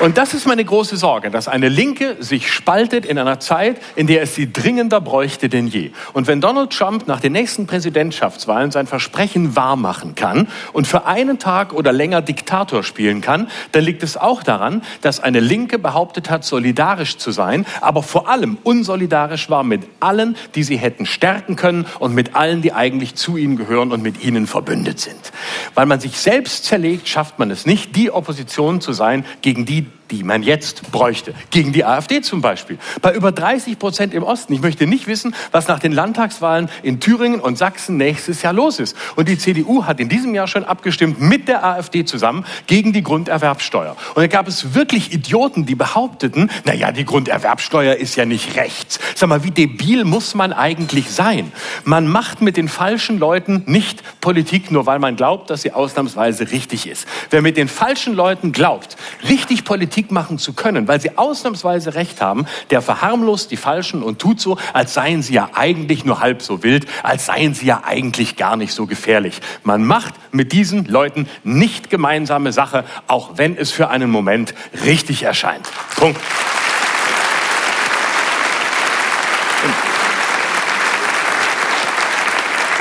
Und 0.00 0.16
das 0.16 0.32
ist 0.32 0.46
meine 0.46 0.64
große 0.64 0.96
Sorge, 0.96 1.30
dass 1.30 1.46
eine 1.46 1.68
Linke 1.68 2.16
sich 2.20 2.50
spaltet 2.50 3.04
in 3.04 3.18
einer 3.18 3.38
Zeit, 3.38 3.80
in 3.96 4.06
der 4.06 4.22
es 4.22 4.34
sie 4.34 4.50
dringender 4.50 5.00
bräuchte 5.00 5.48
denn 5.50 5.66
je. 5.66 5.90
Und 6.14 6.26
wenn 6.26 6.40
Donald 6.40 6.70
Trump 6.70 7.06
nach 7.06 7.20
den 7.20 7.32
nächsten 7.32 7.66
Präsidentschaftswahlen 7.66 8.70
sein 8.70 8.86
Versprechen 8.86 9.56
wahrmachen 9.56 10.14
kann 10.14 10.48
und 10.72 10.86
für 10.86 11.06
einen 11.06 11.38
Tag 11.38 11.74
oder 11.74 11.92
länger 11.92 12.22
Diktator 12.22 12.82
spielen 12.82 13.20
kann, 13.20 13.48
dann 13.72 13.84
liegt 13.84 14.02
es 14.02 14.16
auch 14.16 14.42
daran, 14.42 14.82
dass 15.02 15.20
eine 15.20 15.40
Linke 15.40 15.78
behauptet 15.78 16.30
hat, 16.30 16.44
solidarisch 16.44 17.18
zu 17.18 17.30
sein, 17.30 17.66
aber 17.82 18.02
vor 18.02 18.28
allem 18.28 18.56
unsolidarisch 18.62 19.50
war 19.50 19.64
mit 19.64 19.82
allen, 20.00 20.34
die 20.54 20.62
sie 20.62 20.78
hätten 20.78 21.04
stärken 21.04 21.56
können 21.56 21.84
und 21.98 22.14
mit 22.14 22.34
allen, 22.34 22.62
die 22.62 22.72
eigentlich 22.72 23.16
zu 23.16 23.36
ihnen 23.36 23.56
gehören 23.56 23.92
und 23.92 24.02
mit 24.02 24.24
ihnen 24.24 24.46
verbündet 24.46 24.98
sind. 24.98 25.32
Weil 25.74 25.84
man 25.84 26.00
sich 26.00 26.18
selbst 26.18 26.64
zerlegt, 26.64 27.06
schafft 27.06 27.38
man 27.38 27.50
es 27.50 27.66
nicht, 27.66 27.96
die 27.96 28.10
Opposition 28.10 28.80
zu 28.80 28.94
sein, 28.94 29.26
gegen 29.42 29.66
die 29.66 29.89
die 30.10 30.24
man 30.24 30.42
jetzt 30.42 30.90
bräuchte. 30.90 31.34
Gegen 31.50 31.72
die 31.72 31.84
AfD 31.84 32.20
zum 32.20 32.40
Beispiel. 32.40 32.78
Bei 33.00 33.14
über 33.14 33.32
30 33.32 33.78
Prozent 33.78 34.14
im 34.14 34.22
Osten. 34.22 34.52
Ich 34.52 34.60
möchte 34.60 34.86
nicht 34.86 35.06
wissen, 35.06 35.34
was 35.52 35.68
nach 35.68 35.78
den 35.78 35.92
Landtagswahlen 35.92 36.68
in 36.82 37.00
Thüringen 37.00 37.40
und 37.40 37.58
Sachsen 37.58 37.96
nächstes 37.96 38.42
Jahr 38.42 38.52
los 38.52 38.80
ist. 38.80 38.96
Und 39.16 39.28
die 39.28 39.38
CDU 39.38 39.84
hat 39.84 40.00
in 40.00 40.08
diesem 40.08 40.34
Jahr 40.34 40.48
schon 40.48 40.64
abgestimmt 40.64 41.20
mit 41.20 41.48
der 41.48 41.64
AfD 41.64 42.04
zusammen 42.04 42.44
gegen 42.66 42.92
die 42.92 43.02
Grunderwerbsteuer. 43.02 43.96
Und 44.14 44.22
da 44.22 44.26
gab 44.26 44.48
es 44.48 44.74
wirklich 44.74 45.12
Idioten, 45.12 45.66
die 45.66 45.74
behaupteten, 45.74 46.50
na 46.64 46.74
ja, 46.74 46.92
die 46.92 47.04
Grunderwerbsteuer 47.04 47.94
ist 47.94 48.16
ja 48.16 48.24
nicht 48.24 48.56
rechts. 48.56 48.98
Sag 49.14 49.28
mal, 49.28 49.44
wie 49.44 49.50
debil 49.50 50.04
muss 50.04 50.34
man 50.34 50.52
eigentlich 50.52 51.10
sein? 51.10 51.52
Man 51.84 52.08
macht 52.08 52.42
mit 52.42 52.56
den 52.56 52.68
falschen 52.68 53.18
Leuten 53.18 53.62
nicht 53.66 54.02
Politik, 54.20 54.70
nur 54.70 54.86
weil 54.86 54.98
man 54.98 55.16
glaubt, 55.16 55.50
dass 55.50 55.62
sie 55.62 55.72
ausnahmsweise 55.72 56.50
richtig 56.50 56.88
ist. 56.88 57.06
Wer 57.30 57.42
mit 57.42 57.56
den 57.56 57.68
falschen 57.68 58.14
Leuten 58.14 58.52
glaubt, 58.52 58.96
richtig 59.28 59.64
Politik 59.64 59.79
Politik 59.80 60.10
machen 60.10 60.36
zu 60.36 60.52
können, 60.52 60.88
weil 60.88 61.00
sie 61.00 61.16
ausnahmsweise 61.16 61.94
recht 61.94 62.20
haben, 62.20 62.44
der 62.68 62.82
verharmlost 62.82 63.50
die 63.50 63.56
Falschen 63.56 64.02
und 64.02 64.18
tut 64.18 64.38
so, 64.38 64.58
als 64.74 64.92
seien 64.92 65.22
sie 65.22 65.32
ja 65.32 65.48
eigentlich 65.54 66.04
nur 66.04 66.20
halb 66.20 66.42
so 66.42 66.62
wild, 66.62 66.84
als 67.02 67.24
seien 67.24 67.54
sie 67.54 67.64
ja 67.64 67.80
eigentlich 67.86 68.36
gar 68.36 68.56
nicht 68.56 68.74
so 68.74 68.84
gefährlich. 68.84 69.40
Man 69.64 69.86
macht 69.86 70.12
mit 70.32 70.52
diesen 70.52 70.84
Leuten 70.84 71.26
nicht 71.44 71.88
gemeinsame 71.88 72.52
Sache, 72.52 72.84
auch 73.06 73.38
wenn 73.38 73.56
es 73.56 73.70
für 73.70 73.88
einen 73.88 74.10
Moment 74.10 74.52
richtig 74.84 75.22
erscheint. 75.22 75.66
Punkt. 75.96 76.20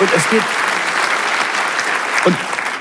Und 0.01 0.13
es 0.13 0.29
geht, 0.29 0.43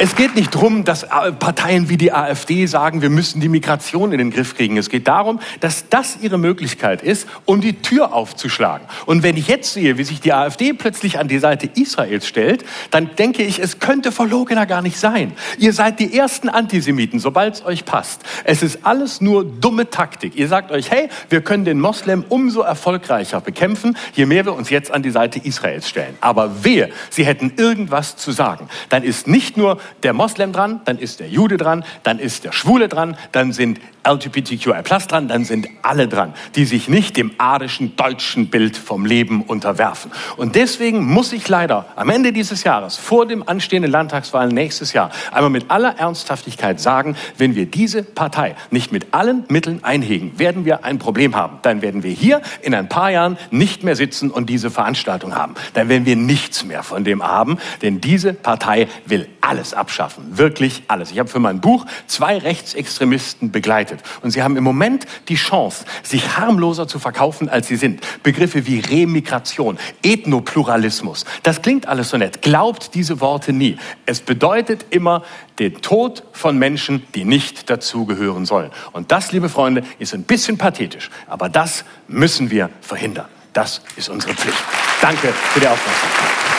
es 0.01 0.15
geht 0.15 0.37
nicht 0.37 0.55
darum, 0.55 0.85
dass 0.85 1.03
äh, 1.03 1.33
Parteien 1.33 1.89
wie 1.89 1.97
die 1.97 2.13
AfD 2.13 2.67
sagen, 2.67 3.03
wir 3.03 3.11
müssen 3.11 3.41
die 3.41 3.49
Migration 3.49 4.13
in 4.13 4.19
den 4.19 4.31
Griff 4.31 4.57
kriegen. 4.57 4.77
Es 4.77 4.91
geht 4.91 5.09
darum, 5.09 5.41
dass 5.59 5.89
das 5.89 6.19
ihre 6.21 6.39
Möglichkeit 6.39 7.03
ist, 7.03 7.27
um 7.45 7.61
die 7.61 7.75
Tür 7.75 8.13
aufzuschlagen. 8.13 8.87
Und 9.07 9.25
wenn 9.25 9.37
ich 9.37 9.49
jetzt 9.49 9.73
sehe, 9.73 9.99
wie 9.99 10.05
sich 10.05 10.21
die 10.21 10.33
AfD 10.33 10.73
plötzlich 10.73 11.19
an 11.19 11.27
die 11.27 11.41
Seite 11.41 11.69
Israels 11.75 12.29
stellt, 12.29 12.65
dann 12.93 13.17
denke 13.17 13.43
ich, 13.43 13.59
es 13.59 13.81
könnte 13.81 14.13
verlogener 14.13 14.67
gar 14.67 14.83
nicht 14.83 14.99
sein. 14.99 15.33
Ihr 15.59 15.73
seid 15.73 15.99
die 15.99 16.17
ersten 16.17 16.49
Antisemiten, 16.49 17.19
sobald 17.19 17.55
es 17.55 17.65
euch 17.65 17.85
passt. 17.85 18.23
Es 18.45 18.63
ist 18.63 18.81
alles 18.85 19.21
nur 19.21 19.45
dumme 19.45 19.91
Taktik. 19.91 20.37
Ihr 20.37 20.47
sagt 20.47 20.71
euch, 20.71 20.93
hey, 20.93 21.09
wir 21.29 21.41
können 21.41 21.65
den 21.65 21.81
Moslem 21.81 22.25
umso 22.29 22.61
erfolgreicher 22.61 23.41
bekämpfen, 23.41 23.97
je 24.15 24.27
mehr 24.27 24.45
wir 24.45 24.55
uns 24.55 24.71
jetzt 24.71 24.93
an 24.93 25.03
die 25.03 25.11
Seite 25.11 25.41
Israels 25.43 25.89
stellen. 25.89 26.17
Aber 26.21 26.65
wehe, 26.65 26.91
sie 27.11 27.27
hätten 27.27 27.55
irgendwas 27.57 28.17
zu 28.17 28.31
sagen. 28.31 28.69
Dann 28.91 29.03
ist 29.03 29.27
nicht 29.27 29.57
nur 29.57 29.79
der 30.03 30.13
Moslem 30.13 30.53
dran, 30.53 30.81
dann 30.85 30.99
ist 30.99 31.21
der 31.21 31.29
Jude 31.29 31.57
dran, 31.57 31.85
dann 32.03 32.19
ist 32.19 32.45
der 32.45 32.53
Schwule 32.53 32.89
dran, 32.89 33.17
dann 33.33 33.53
sind 33.53 33.81
LGBTQI 34.09 34.83
dran, 35.09 35.29
dann 35.29 35.45
sind 35.45 35.69
alle 35.83 36.09
dran, 36.09 36.33
die 36.55 36.65
sich 36.65 36.89
nicht 36.89 37.17
dem 37.17 37.33
arischen 37.39 37.97
deutschen 37.97 38.49
Bild 38.49 38.77
vom 38.77 39.05
Leben 39.05 39.43
unterwerfen. 39.43 40.11
Und 40.37 40.55
deswegen 40.55 41.05
muss 41.05 41.33
ich 41.33 41.49
leider 41.49 41.87
am 41.97 42.09
Ende 42.09 42.33
dieses 42.33 42.65
Jahres, 42.65 42.97
vor 42.97 43.27
dem 43.27 43.47
anstehenden 43.47 43.91
Landtagswahlen 43.91 44.55
nächstes 44.55 44.93
Jahr, 44.93 45.11
einmal 45.31 45.51
mit 45.51 45.71
aller 45.71 45.99
Ernsthaftigkeit 45.99 46.81
sagen, 46.81 47.17
wenn 47.37 47.55
wir 47.55 47.67
diese 47.67 48.03
Partei 48.03 48.57
nicht 48.71 48.93
mit 48.93 49.09
allen 49.13 49.45
Mitteln 49.49 49.85
einhegen, 49.85 50.39
werden 50.39 50.65
wir 50.65 50.85
ein 50.85 50.99
Problem 50.99 51.37
haben. 51.37 51.59
Dann 51.63 51.83
werden 51.83 52.03
wir 52.03 52.13
hier 52.13 52.41
in 52.63 52.75
ein 52.75 52.89
paar 52.89 53.11
Jahren 53.11 53.37
nicht 53.51 53.85
mehr 53.85 53.97
sitzen 53.97 54.31
und 54.31 54.49
diese 54.49 54.71
Veranstaltung 54.71 55.35
haben. 55.35 55.55
Dann 55.75 55.89
werden 55.89 56.07
wir 56.07 56.17
nichts 56.17 56.65
mehr 56.65 56.83
von 56.83 57.05
dem 57.05 57.23
haben, 57.23 57.59
denn 57.83 58.01
diese 58.01 58.33
Partei 58.33 58.89
will 59.07 59.29
alles 59.41 59.75
abschaffen. 59.75 60.39
Wirklich 60.39 60.83
alles. 60.89 61.11
Ich 61.11 61.19
habe 61.19 61.29
für 61.29 61.41
mein 61.41 61.61
Buch 61.61 61.87
zwei 62.07 62.39
Rechtsextremisten 62.39 63.51
begleitet 63.51 63.98
entwickelt. 63.99 64.23
Und 64.23 64.31
sie 64.31 64.43
haben 64.43 64.57
im 64.57 64.65
Moment 64.65 65.07
die 65.29 65.37
Chance, 65.37 65.85
sich 66.03 66.37
harmloser 66.37 66.89
zu 66.89 66.99
verkaufen, 66.99 67.49
als 67.49 67.69
sie 67.69 67.77
sind. 67.77 68.01
Begriffe 68.23 68.67
wie 68.67 68.81
Remigration, 68.81 69.79
Ethnopluralismus, 70.03 71.25
das 71.43 71.63
klingt 71.63 71.87
alles 71.87 72.11
so 72.11 72.17
nett. 72.17 72.43
Glaubt 72.43 72.95
diese 72.95 73.21
Worte 73.21 73.53
nie. 73.53 73.77
Es 74.07 74.21
bedeutet 74.21 74.87
immer 74.91 75.23
den 75.59 75.81
Tod 75.81 76.23
von 76.33 76.59
Menschen, 76.59 77.07
die 77.15 77.25
nicht 77.25 77.69
dazugehören 77.69 78.47
sollen. 78.47 78.71
Und 78.93 79.11
das, 79.13 79.33
liebe 79.33 79.49
Freunde, 79.49 79.83
ist 79.99 80.15
ein 80.15 80.23
bisschen 80.23 80.59
pathetisch. 80.59 81.11
Aber 81.27 81.49
das 81.49 81.85
müssen 82.07 82.51
wir 82.51 82.71
verhindern. 82.81 83.27
Das 83.53 83.83
ist 83.97 84.09
unsere 84.09 84.35
Pflicht. 84.35 84.59
Danke 85.01 85.33
für 85.33 85.61
die 85.61 85.67
Aufmerksamkeit. 85.67 86.58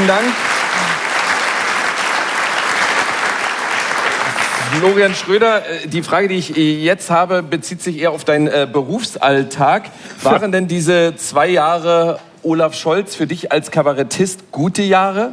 Vielen 0.00 0.08
Dank. 0.08 0.32
Florian 4.78 5.14
Schröder, 5.14 5.58
äh, 5.58 5.88
die 5.88 6.02
Frage, 6.02 6.28
die 6.28 6.36
ich 6.36 6.56
äh, 6.56 6.82
jetzt 6.82 7.10
habe, 7.10 7.42
bezieht 7.42 7.82
sich 7.82 7.98
eher 7.98 8.12
auf 8.12 8.24
deinen 8.24 8.46
äh, 8.46 8.66
Berufsalltag. 8.72 9.90
Waren 10.22 10.52
denn 10.52 10.68
diese 10.68 11.16
zwei 11.16 11.48
Jahre 11.48 12.18
Olaf 12.42 12.74
Scholz 12.74 13.14
für 13.14 13.26
dich 13.26 13.52
als 13.52 13.70
Kabarettist 13.70 14.50
gute 14.52 14.80
Jahre? 14.80 15.32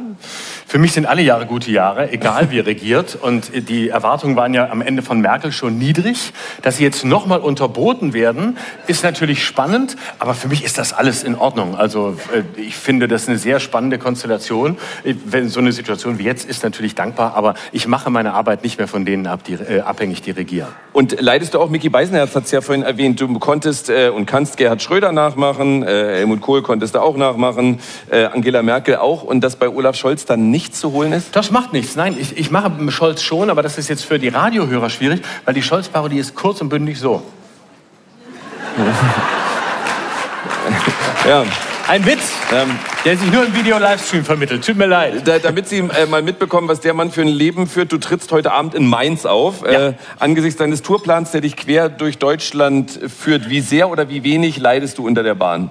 Für 0.70 0.78
mich 0.78 0.92
sind 0.92 1.06
alle 1.06 1.22
Jahre 1.22 1.46
gute 1.46 1.70
Jahre, 1.70 2.12
egal 2.12 2.50
wie 2.50 2.58
regiert. 2.58 3.16
Und 3.18 3.70
die 3.70 3.88
Erwartungen 3.88 4.36
waren 4.36 4.52
ja 4.52 4.68
am 4.68 4.82
Ende 4.82 5.00
von 5.00 5.18
Merkel 5.18 5.50
schon 5.50 5.78
niedrig. 5.78 6.34
Dass 6.60 6.76
sie 6.76 6.84
jetzt 6.84 7.06
nochmal 7.06 7.40
unterboten 7.40 8.12
werden, 8.12 8.58
ist 8.86 9.02
natürlich 9.02 9.46
spannend. 9.46 9.96
Aber 10.18 10.34
für 10.34 10.46
mich 10.48 10.62
ist 10.62 10.76
das 10.76 10.92
alles 10.92 11.22
in 11.22 11.36
Ordnung. 11.36 11.74
Also 11.74 12.18
äh, 12.34 12.42
ich 12.60 12.76
finde 12.76 13.08
das 13.08 13.28
eine 13.28 13.38
sehr 13.38 13.60
spannende 13.60 13.96
Konstellation. 13.96 14.76
Wenn 15.04 15.48
so 15.48 15.58
eine 15.58 15.72
Situation 15.72 16.18
wie 16.18 16.24
jetzt 16.24 16.46
ist, 16.46 16.62
natürlich 16.62 16.94
dankbar. 16.94 17.34
Aber 17.34 17.54
ich 17.72 17.88
mache 17.88 18.10
meine 18.10 18.34
Arbeit 18.34 18.62
nicht 18.62 18.76
mehr 18.76 18.88
von 18.88 19.06
denen 19.06 19.26
ab, 19.26 19.44
die, 19.44 19.54
äh, 19.54 19.80
abhängig, 19.80 20.20
die 20.20 20.32
regieren. 20.32 20.68
Und 20.92 21.18
leidest 21.18 21.54
du 21.54 21.60
auch, 21.60 21.70
Micky 21.70 21.88
Beisenherz 21.88 22.34
hat 22.34 22.44
es 22.44 22.50
ja 22.50 22.60
vorhin 22.60 22.84
erwähnt, 22.84 23.18
du 23.22 23.38
konntest 23.38 23.88
äh, 23.88 24.10
und 24.10 24.26
kannst 24.26 24.58
Gerhard 24.58 24.82
Schröder 24.82 25.12
nachmachen, 25.12 25.82
äh, 25.82 25.86
Helmut 25.86 26.42
Kohl 26.42 26.60
konntest 26.60 26.94
du 26.94 26.98
auch 27.00 27.16
nachmachen, 27.16 27.80
äh, 28.10 28.24
Angela 28.24 28.62
Merkel 28.62 28.96
auch. 28.96 29.22
Und 29.22 29.40
das 29.40 29.56
bei 29.56 29.70
Olaf 29.70 29.96
Scholz 29.96 30.26
dann 30.26 30.50
nicht 30.50 30.57
nichts 30.58 30.80
zu 30.80 30.90
holen 30.90 31.12
ist? 31.12 31.36
Das 31.36 31.52
macht 31.52 31.72
nichts. 31.72 31.94
Nein, 31.94 32.16
ich, 32.18 32.36
ich 32.36 32.50
mache 32.50 32.72
Scholz 32.90 33.22
schon, 33.22 33.48
aber 33.48 33.62
das 33.62 33.78
ist 33.78 33.88
jetzt 33.88 34.04
für 34.04 34.18
die 34.18 34.26
Radiohörer 34.26 34.90
schwierig, 34.90 35.22
weil 35.44 35.54
die 35.54 35.62
Scholz-Parodie 35.62 36.18
ist 36.18 36.34
kurz 36.34 36.60
und 36.60 36.68
bündig 36.68 36.98
so. 36.98 37.22
ja. 41.28 41.44
Ein 41.86 42.04
Witz, 42.04 42.32
ähm, 42.52 42.76
der 43.04 43.16
sich 43.16 43.32
nur 43.32 43.46
im 43.46 43.54
Video-Livestream 43.54 44.24
vermittelt. 44.24 44.66
Tut 44.66 44.76
mir 44.76 44.86
leid. 44.86 45.26
Da, 45.26 45.38
damit 45.38 45.68
Sie 45.68 45.78
äh, 45.78 46.06
mal 46.06 46.22
mitbekommen, 46.22 46.68
was 46.68 46.80
der 46.80 46.92
Mann 46.92 47.12
für 47.12 47.22
ein 47.22 47.28
Leben 47.28 47.68
führt. 47.68 47.92
Du 47.92 47.98
trittst 47.98 48.32
heute 48.32 48.50
Abend 48.52 48.74
in 48.74 48.84
Mainz 48.84 49.24
auf. 49.26 49.62
Ja. 49.62 49.90
Äh, 49.90 49.92
angesichts 50.18 50.58
deines 50.58 50.82
Tourplans, 50.82 51.30
der 51.30 51.40
dich 51.40 51.56
quer 51.56 51.88
durch 51.88 52.18
Deutschland 52.18 52.98
führt, 53.06 53.48
wie 53.48 53.60
sehr 53.60 53.88
oder 53.88 54.10
wie 54.10 54.24
wenig 54.24 54.58
leidest 54.58 54.98
du 54.98 55.06
unter 55.06 55.22
der 55.22 55.36
Bahn? 55.36 55.70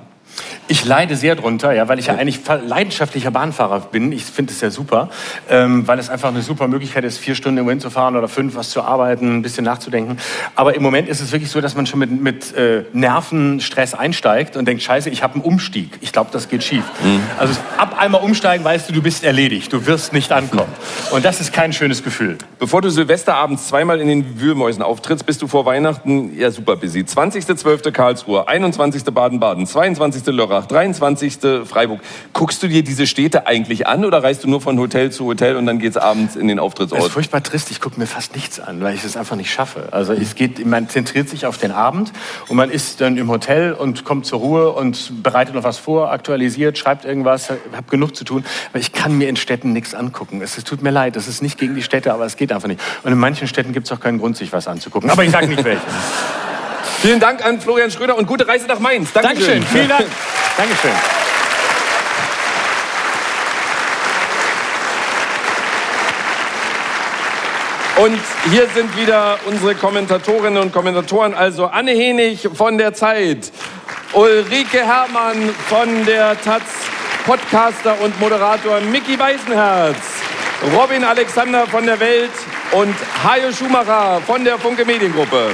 Ich 0.68 0.84
leide 0.86 1.16
sehr 1.16 1.36
drunter, 1.36 1.74
ja, 1.74 1.88
weil 1.88 2.00
ich 2.00 2.08
ja 2.08 2.16
eigentlich 2.16 2.42
leidenschaftlicher 2.46 3.32
Bahnfahrer 3.32 3.80
bin. 3.80 4.12
Ich 4.12 4.26
finde 4.26 4.52
es 4.52 4.62
ja 4.62 4.70
super, 4.70 5.10
ähm, 5.50 5.88
weil 5.88 5.98
es 5.98 6.10
einfach 6.10 6.30
eine 6.30 6.42
super 6.42 6.68
Möglichkeit 6.68 7.06
ist, 7.06 7.18
vier 7.18 7.36
Stunden 7.36 7.58
irgendwo 7.58 7.72
hinzufahren 7.72 8.16
oder 8.16 8.28
fünf, 8.28 8.56
was 8.56 8.70
zu 8.70 8.82
arbeiten, 8.82 9.38
ein 9.38 9.42
bisschen 9.42 9.64
nachzudenken. 9.64 10.18
Aber 10.56 10.76
im 10.76 10.84
Moment 10.84 11.08
ist 11.08 11.22
es 11.22 11.32
wirklich 11.32 11.50
so, 11.50 11.62
dass 11.62 11.76
man 11.76 11.86
schon 11.86 12.00
mit, 12.00 12.12
mit 12.12 12.56
äh, 12.56 12.84
Nervenstress 12.94 13.94
einsteigt 13.94 14.58
und 14.58 14.68
denkt, 14.68 14.84
scheiße, 14.84 15.10
ich 15.10 15.24
habe 15.24 15.36
einen 15.36 15.44
Umstieg. 15.44 15.98
Ich 16.02 16.12
glaube, 16.12 16.30
das 16.34 16.50
geht 16.50 16.64
schief. 16.64 16.84
Mhm. 17.04 17.22
Also 17.38 17.54
ab 17.78 17.96
einmal 17.98 18.22
umsteigen, 18.22 18.66
weißt 18.66 18.90
du, 18.90 18.94
du 18.94 19.02
bist 19.02 19.24
erledigt. 19.24 19.72
Du 19.72 19.86
wirst 19.86 20.12
nicht 20.12 20.32
ankommen. 20.32 20.72
Und 21.12 21.24
das 21.24 21.40
ist 21.40 21.54
kein 21.54 21.72
schönes 21.72 22.04
Gefühl. 22.04 22.38
Bevor 22.60 22.82
du 22.82 22.90
Silvesterabends 22.90 23.68
zweimal 23.68 24.02
in 24.02 24.08
den 24.08 24.40
Wühlmäusen 24.40 24.84
auftrittst, 24.84 25.26
bist 25.26 25.42
du 25.42 25.48
vor 25.48 25.66
Weihnachten 25.66 26.38
ja 26.38 26.52
super 26.52 26.76
busy. 26.76 27.02
20.12. 27.02 27.92
Karlsruhe, 27.92 28.48
21. 28.48 29.04
Baden-Baden, 29.06 29.66
22. 29.66 30.27
Lörrach, 30.32 30.66
23. 30.66 31.38
Freiburg. 31.66 32.00
Guckst 32.34 32.62
du 32.64 32.68
dir 32.68 32.84
diese 32.84 33.08
Städte 33.08 33.48
eigentlich 33.48 33.88
an 33.88 34.06
oder 34.06 34.24
reist 34.24 34.44
du 34.44 34.50
nur 34.50 34.62
von 34.62 34.80
Hotel 34.80 35.12
zu 35.12 35.26
Hotel 35.26 35.56
und 35.56 35.66
dann 35.66 35.80
geht's 35.80 35.98
abends 35.98 36.36
in 36.36 36.48
den 36.48 36.60
Auftrittsort? 36.60 37.00
Das 37.00 37.08
ist 37.08 37.14
furchtbar 37.14 37.44
trist. 37.44 37.72
Ich 37.72 37.82
gucke 37.82 38.00
mir 38.00 38.08
fast 38.08 38.36
nichts 38.36 38.60
an, 38.60 38.82
weil 38.82 38.96
ich 38.96 39.04
es 39.04 39.18
einfach 39.18 39.36
nicht 39.36 39.52
schaffe. 39.52 39.90
Also 39.92 40.14
es 40.14 40.36
geht, 40.36 40.66
man 40.66 40.90
zentriert 40.90 41.30
sich 41.30 41.46
auf 41.46 41.58
den 41.58 41.72
Abend 41.72 42.12
und 42.48 42.58
man 42.58 42.70
ist 42.70 43.02
dann 43.02 43.18
im 43.18 43.30
Hotel 43.30 43.74
und 43.74 44.06
kommt 44.06 44.26
zur 44.26 44.40
Ruhe 44.40 44.72
und 44.72 45.24
bereitet 45.24 45.56
noch 45.56 45.64
was 45.64 45.78
vor, 45.78 46.12
aktualisiert, 46.12 46.78
schreibt 46.78 47.06
irgendwas, 47.06 47.50
habe 47.50 47.90
genug 47.90 48.16
zu 48.16 48.24
tun. 48.24 48.44
Aber 48.70 48.80
ich 48.80 48.94
kann 48.94 49.18
mir 49.18 49.30
in 49.30 49.36
Städten 49.36 49.74
nichts 49.74 49.94
angucken. 49.94 50.42
Es, 50.42 50.58
es 50.58 50.64
tut 50.64 50.82
mir 50.82 50.92
leid, 50.92 51.16
das 51.16 51.28
ist 51.28 51.42
nicht 51.42 51.58
gegen 51.58 51.76
die 51.76 51.84
Städte, 51.84 52.14
aber 52.14 52.26
es 52.26 52.38
geht 52.38 52.52
einfach 52.52 52.68
nicht. 52.68 52.82
Und 53.04 53.12
in 53.12 53.18
manchen 53.18 53.48
Städten 53.48 53.74
gibt 53.74 53.88
es 53.88 53.92
auch 53.92 54.00
keinen 54.00 54.20
Grund, 54.20 54.38
sich 54.38 54.54
was 54.54 54.68
anzugucken. 54.68 55.10
Aber 55.10 55.24
ich 55.24 55.32
sage 55.32 55.48
nicht 55.48 55.64
welche. 55.64 55.82
Vielen 57.02 57.20
Dank 57.20 57.46
an 57.46 57.62
Florian 57.62 57.92
Schröder 57.92 58.18
und 58.18 58.28
gute 58.28 58.48
Reise 58.48 58.68
nach 58.68 58.80
Mainz. 58.80 59.14
Dankeschön. 59.14 59.62
Dankeschön. 59.62 59.68
Vielen 59.68 59.90
Dank. 59.90 60.06
Dankeschön. 60.58 60.92
Und 67.98 68.20
hier 68.52 68.68
sind 68.76 68.96
wieder 68.96 69.40
unsere 69.46 69.74
Kommentatorinnen 69.74 70.62
und 70.62 70.72
Kommentatoren, 70.72 71.34
also 71.34 71.66
Anne 71.66 71.92
Henig 71.92 72.48
von 72.54 72.78
der 72.78 72.94
Zeit, 72.94 73.52
Ulrike 74.14 74.86
Herrmann 74.86 75.50
von 75.68 76.06
der 76.06 76.40
Taz, 76.40 76.62
Podcaster 77.26 78.00
und 78.02 78.20
Moderator 78.20 78.80
Mickey 78.82 79.18
Weißenherz, 79.18 79.98
Robin 80.76 81.04
Alexander 81.04 81.66
von 81.66 81.88
der 81.88 82.00
Welt 82.00 82.30
und 82.72 82.96
Hajo 83.24 83.52
Schumacher 83.52 84.22
von 84.28 84.44
der 84.44 84.60
Funke 84.60 84.86
Mediengruppe. 84.86 85.50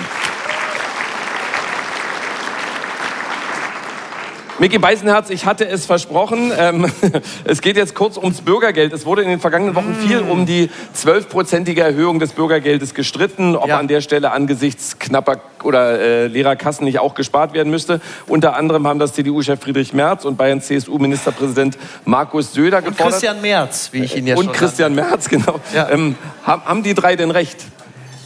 Micky 4.64 4.78
Beisenherz, 4.78 5.30
ich 5.30 5.46
hatte 5.46 5.68
es 5.68 5.86
versprochen. 5.86 6.54
Ähm, 6.58 6.90
es 7.44 7.60
geht 7.60 7.76
jetzt 7.76 7.96
kurz 7.96 8.16
ums 8.16 8.40
Bürgergeld. 8.40 8.94
Es 8.94 9.06
wurde 9.06 9.22
in 9.22 9.28
den 9.28 9.42
vergangenen 9.42 9.76
Wochen 9.76 9.94
viel 9.94 10.20
um 10.20 10.46
die 10.46 10.70
zwölfprozentige 10.94 11.82
Erhöhung 11.82 12.18
des 12.18 12.32
Bürgergeldes 12.32 12.94
gestritten, 12.94 13.58
ob 13.58 13.68
ja. 13.68 13.78
an 13.78 13.90
der 13.90 14.00
Stelle 14.00 14.32
angesichts 14.32 15.00
knapper 15.00 15.42
oder 15.64 16.00
äh, 16.00 16.28
leerer 16.28 16.56
Kassen 16.56 16.86
nicht 16.86 17.00
auch 17.00 17.14
gespart 17.14 17.54
werden 17.54 17.72
müsste. 17.72 18.00
Unter 18.26 18.56
anderem 18.56 18.88
haben 18.88 19.00
das 19.00 19.12
CDU-Chef 19.12 19.60
Friedrich 19.60 19.92
Merz 19.92 20.24
und 20.24 20.38
Bayerns 20.38 20.68
CSU-Ministerpräsident 20.68 21.78
Markus 22.06 22.54
Söder 22.54 22.82
gefordert. 22.82 23.02
Und 23.02 23.12
Christian 23.12 23.42
Merz, 23.42 23.90
wie 23.92 24.06
ich 24.06 24.16
ihn 24.16 24.28
ja 24.28 24.36
und 24.36 24.46
schon 24.46 24.52
Und 24.52 24.56
Christian 24.56 24.96
nannte. 24.96 25.10
Merz, 25.10 25.28
genau. 25.30 25.60
Ja. 25.76 25.90
Ähm, 25.90 26.16
haben, 26.46 26.64
haben 26.64 26.84
die 26.84 26.94
drei 26.94 27.18
denn 27.18 27.32
recht? 27.32 27.58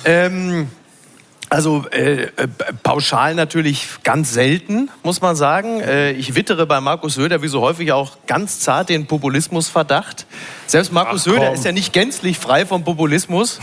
Ähm, 0.05 0.67
also 1.49 1.85
äh, 1.91 2.23
äh, 2.23 2.29
pauschal 2.83 3.33
natürlich 3.33 3.87
ganz 4.03 4.33
selten, 4.33 4.89
muss 5.03 5.21
man 5.21 5.35
sagen. 5.35 5.79
Äh, 5.79 6.11
ich 6.11 6.35
wittere 6.35 6.65
bei 6.65 6.81
Markus 6.81 7.13
Söder 7.13 7.41
wie 7.41 7.47
so 7.47 7.61
häufig 7.61 7.93
auch 7.93 8.17
ganz 8.27 8.59
zart 8.59 8.89
den 8.89 9.07
Populismusverdacht. 9.07 10.25
Selbst 10.65 10.91
Markus 10.91 11.21
Ach, 11.21 11.31
Söder 11.31 11.53
ist 11.53 11.63
ja 11.63 11.71
nicht 11.71 11.93
gänzlich 11.93 12.37
frei 12.37 12.65
vom 12.65 12.83
Populismus. 12.83 13.59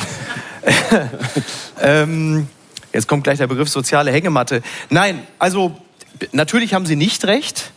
ähm, 1.83 2.49
jetzt 2.93 3.07
kommt 3.07 3.25
gleich 3.25 3.37
der 3.37 3.49
Begriff 3.49 3.69
soziale 3.69 4.11
Hängematte. 4.13 4.63
Nein, 4.89 5.23
also 5.39 5.79
natürlich 6.33 6.73
haben 6.73 6.87
Sie 6.87 6.97
nicht 6.97 7.27
recht. 7.27 7.74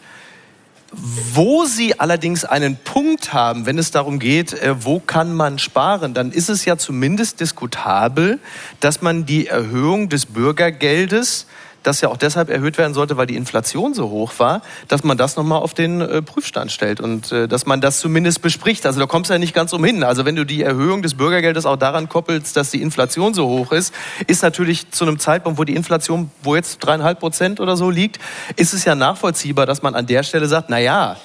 Wo 0.92 1.66
Sie 1.66 2.00
allerdings 2.00 2.46
einen 2.46 2.78
Punkt 2.78 3.34
haben, 3.34 3.66
wenn 3.66 3.78
es 3.78 3.92
darum 3.92 4.20
geht, 4.20 4.54
äh, 4.54 4.86
wo 4.86 5.00
kann 5.00 5.34
man 5.34 5.60
sparen, 5.60 6.14
dann 6.14 6.32
ist 6.32 6.50
es 6.50 6.64
ja 6.64 6.78
zumindest 6.78 7.42
diskutabel, 7.42 8.40
dass 8.80 9.02
man 9.02 9.26
die 9.26 9.48
Erhöhung 9.48 10.08
des 10.08 10.26
Bürgergeldes 10.26 11.46
das 11.84 12.02
ja 12.02 12.10
auch 12.10 12.18
deshalb 12.18 12.50
erhöht 12.50 12.78
werden 12.78 12.94
sollte, 12.94 13.18
weil 13.18 13.28
die 13.28 13.36
Inflation 13.36 13.94
so 13.94 14.10
hoch 14.10 14.34
war, 14.38 14.62
dass 14.88 15.04
man 15.04 15.18
das 15.18 15.36
nochmal 15.36 15.62
auf 15.62 15.74
den 15.74 16.02
äh, 16.02 16.22
Prüfstand 16.22 16.72
stellt 16.72 17.00
und 17.00 17.32
äh, 17.32 17.48
dass 17.48 17.66
man 17.66 17.82
das 17.82 18.00
zumindest 18.00 18.42
bespricht. 18.42 18.86
Also 18.86 19.00
da 19.00 19.06
kommst 19.06 19.30
du 19.30 19.34
ja 19.34 19.40
nicht 19.40 19.54
ganz 19.54 19.74
umhin. 19.74 20.04
Also 20.04 20.26
wenn 20.26 20.36
du 20.36 20.46
die 20.46 20.64
Erhöhung 20.64 21.02
des 21.02 21.16
Bürgergeldes 21.16 21.66
auch 21.66 21.78
daran 21.78 22.10
koppelst, 22.10 22.56
dass 22.58 22.72
die 22.72 22.82
Inflation 22.82 23.34
so 23.34 23.48
hoch 23.48 23.72
ist, 23.72 23.94
ist 24.28 24.44
natürlich 24.44 24.92
zu 24.92 25.06
einem 25.06 25.20
Zeitpunkt, 25.20 25.60
wo 25.60 25.64
die 25.64 25.76
Inflation, 25.76 26.32
wo 26.44 26.56
jetzt 26.56 26.80
dreieinhalb 26.80 27.20
Prozent 27.20 27.60
oder 27.60 27.78
so 27.78 27.90
liegt, 27.90 28.20
ist 28.56 28.74
es 28.74 28.86
ja 28.86 28.96
nachvollziehbar, 28.96 29.66
dass 29.66 29.82
man 29.82 29.96
an 29.96 30.08
der 30.08 30.24
Stelle 30.24 30.48
sagt, 30.48 30.70
na 30.70 30.80
ja, 30.80 31.18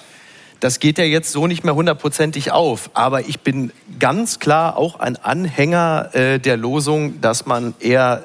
das 0.63 0.79
geht 0.79 0.97
ja 0.97 1.05
jetzt 1.05 1.33
so 1.33 1.49
nicht 1.49 1.65
mehr 1.65 1.75
hundertprozentig 1.75 2.53
auf. 2.53 2.91
Aber 2.95 3.23
ich 3.23 3.41
bin 3.41 3.73
ganz 3.99 4.39
klar 4.39 4.77
auch 4.77 5.01
ein 5.01 5.17
Anhänger 5.17 6.11
äh, 6.13 6.39
der 6.39 6.57
Losung, 6.57 7.21
dass 7.21 7.47
man 7.47 7.75
eher 7.81 8.23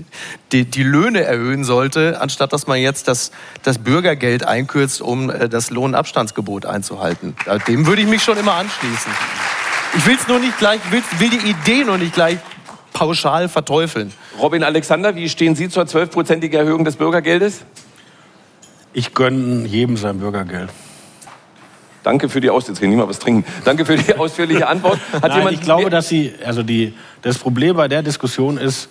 die, 0.52 0.64
die, 0.64 0.82
Löhne 0.84 1.24
erhöhen 1.24 1.64
sollte, 1.64 2.20
anstatt 2.20 2.52
dass 2.52 2.68
man 2.68 2.78
jetzt 2.78 3.08
das, 3.08 3.32
das 3.64 3.78
Bürgergeld 3.78 4.46
einkürzt, 4.46 5.02
um 5.02 5.30
äh, 5.30 5.48
das 5.48 5.70
Lohnabstandsgebot 5.70 6.64
einzuhalten. 6.64 7.34
Dem 7.66 7.86
würde 7.86 8.02
ich 8.02 8.08
mich 8.08 8.22
schon 8.22 8.38
immer 8.38 8.54
anschließen. 8.54 9.10
Ich 9.96 10.06
will 10.06 10.14
es 10.14 10.28
nur 10.28 10.38
nicht 10.38 10.56
gleich, 10.58 10.80
will, 10.92 11.02
will 11.18 11.30
die 11.30 11.50
Idee 11.50 11.82
nur 11.82 11.98
nicht 11.98 12.14
gleich 12.14 12.38
pauschal 12.92 13.48
verteufeln. 13.48 14.12
Robin 14.38 14.62
Alexander, 14.62 15.16
wie 15.16 15.28
stehen 15.28 15.56
Sie 15.56 15.68
zur 15.68 15.88
zwölfprozentigen 15.88 16.56
Erhöhung 16.56 16.84
des 16.84 16.94
Bürgergeldes? 16.94 17.64
Ich 18.92 19.12
gönne 19.12 19.66
jedem 19.66 19.96
sein 19.96 20.20
Bürgergeld. 20.20 20.70
Danke 22.02 22.28
für 22.28 22.40
die 22.40 22.50
Ausführliche, 22.50 22.86
nicht 22.88 22.98
mal 22.98 23.08
was 23.08 23.18
trinken. 23.18 23.44
Danke 23.64 23.84
für 23.84 23.96
die 23.96 24.14
ausführliche 24.18 24.66
Antwort. 24.66 24.98
Hat 25.12 25.22
Nein, 25.22 25.38
jemand 25.38 25.54
ich 25.54 25.60
glaube, 25.60 25.90
dass 25.90 26.08
Sie, 26.08 26.32
also 26.44 26.62
die, 26.62 26.94
das 27.22 27.38
Problem 27.38 27.76
bei 27.76 27.88
der 27.88 28.02
Diskussion 28.02 28.56
ist, 28.56 28.88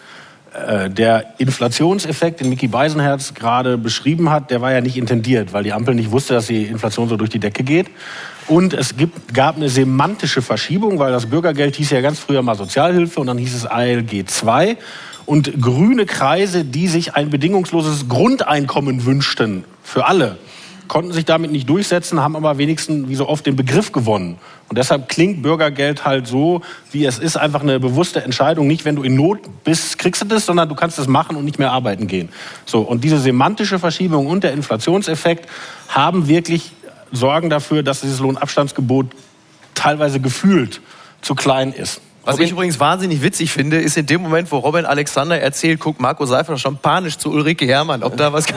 äh, 0.54 0.90
der 0.90 1.36
Inflationseffekt, 1.38 2.40
den 2.40 2.50
Mickey 2.50 2.68
Beisenherz 2.68 3.34
gerade 3.34 3.78
beschrieben 3.78 4.32
hat, 4.32 4.50
der 4.50 4.62
war 4.62 4.72
ja 4.72 4.82
nicht 4.82 4.98
intendiert, 4.98 5.54
weil 5.54 5.64
die 5.64 5.74
Ampel 5.74 5.94
nicht 5.94 6.12
wusste, 6.12 6.34
dass 6.34 6.48
die 6.48 6.64
Inflation 6.64 7.08
so 7.08 7.18
durch 7.18 7.30
die 7.30 7.40
Decke 7.40 7.64
geht. 7.64 7.88
Und 8.48 8.74
es 8.74 8.98
gibt, 8.98 9.34
gab 9.34 9.58
eine 9.58 9.70
semantische 9.70 10.42
Verschiebung, 10.42 10.98
weil 10.98 11.12
das 11.12 11.28
Bürgergeld 11.28 11.76
hieß 11.76 11.92
ja 11.92 12.02
ganz 12.02 12.18
früher 12.18 12.42
mal 12.42 12.56
Sozialhilfe 12.56 13.20
und 13.20 13.28
dann 13.28 13.38
hieß 13.38 13.54
es 13.54 13.66
ALG 13.68 14.26
2. 14.26 14.78
Und 15.28 15.62
grüne 15.62 16.08
Kreise, 16.08 16.66
die 16.66 16.88
sich 16.88 17.14
ein 17.14 17.30
bedingungsloses 17.30 18.10
Grundeinkommen 18.10 19.06
wünschten 19.06 19.66
für 19.84 20.08
alle, 20.08 20.40
konnten 20.90 21.14
sich 21.14 21.24
damit 21.24 21.52
nicht 21.52 21.70
durchsetzen, 21.70 22.20
haben 22.20 22.36
aber 22.36 22.58
wenigstens 22.58 23.08
wie 23.08 23.16
so 23.16 23.30
oft 23.30 23.46
den 23.46 23.56
Begriff 23.56 23.94
gewonnen. 23.94 24.38
Und 24.68 24.78
deshalb 24.78 25.08
klingt 25.08 25.42
Bürgergeld 25.42 26.04
halt 26.04 26.28
so, 26.28 26.62
wie 26.92 27.06
es 27.06 27.18
ist, 27.18 27.38
einfach 27.38 27.62
eine 27.62 27.80
bewusste 27.80 28.22
Entscheidung. 28.22 28.68
Nicht, 28.68 28.84
wenn 28.84 28.98
du 28.98 29.04
in 29.04 29.16
Not 29.16 29.40
bist, 29.64 29.98
kriegst 29.98 30.22
du 30.22 30.26
das, 30.26 30.46
sondern 30.46 30.68
du 30.68 30.76
kannst 30.76 31.00
das 31.00 31.08
machen 31.08 31.38
und 31.38 31.46
nicht 31.46 31.60
mehr 31.60 31.72
arbeiten 31.72 32.08
gehen. 32.08 32.30
So, 32.66 32.82
und 32.82 33.04
diese 33.04 33.20
semantische 33.20 33.80
Verschiebung 33.80 34.28
und 34.28 34.44
der 34.44 34.52
Inflationseffekt 34.52 35.48
haben 35.88 36.28
wirklich 36.28 36.74
Sorgen 37.12 37.50
dafür, 37.50 37.84
dass 37.84 38.02
dieses 38.02 38.20
Lohnabstandsgebot 38.20 39.08
teilweise 39.76 40.20
gefühlt 40.20 40.82
zu 41.22 41.36
klein 41.36 41.72
ist. 41.72 42.02
Was 42.26 42.40
ich 42.40 42.52
übrigens 42.52 42.80
wahnsinnig 42.80 43.22
witzig 43.22 43.52
finde, 43.52 43.78
ist 43.78 43.98
in 43.98 44.06
dem 44.06 44.22
Moment, 44.22 44.52
wo 44.52 44.58
Robin 44.58 44.86
Alexander 44.86 45.40
erzählt, 45.40 45.80
guckt 45.80 46.00
Marco 46.00 46.26
Seifer 46.26 46.58
schon 46.58 46.78
panisch 46.78 47.18
zu 47.18 47.32
Ulrike 47.32 47.66
Herrmann, 47.66 48.04
ob 48.04 48.18
da 48.18 48.32
was. 48.34 48.46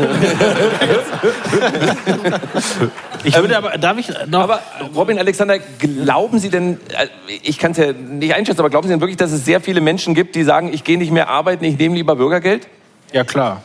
ich 3.24 3.36
würde 3.36 3.56
aber, 3.56 3.78
darf 3.78 3.96
ich 3.98 4.10
noch. 4.28 4.40
Aber 4.40 4.60
Robin 4.94 5.18
Alexander, 5.18 5.58
glauben 5.58 6.38
Sie 6.38 6.50
denn, 6.50 6.78
äh, 6.90 7.06
ich 7.42 7.58
kann 7.58 7.72
es 7.72 7.78
ja 7.78 7.92
nicht 7.92 8.34
einschätzen, 8.34 8.60
aber 8.60 8.70
glauben 8.70 8.88
Sie 8.88 8.92
denn 8.92 9.00
wirklich, 9.00 9.16
dass 9.16 9.32
es 9.32 9.44
sehr 9.44 9.60
viele 9.60 9.80
Menschen 9.80 10.14
gibt, 10.14 10.34
die 10.34 10.42
sagen, 10.42 10.70
ich 10.72 10.84
gehe 10.84 10.98
nicht 10.98 11.12
mehr 11.12 11.28
arbeiten, 11.28 11.64
ich 11.64 11.78
nehme 11.78 11.94
lieber 11.94 12.16
Bürgergeld? 12.16 12.68
Ja, 13.12 13.24
klar. 13.24 13.62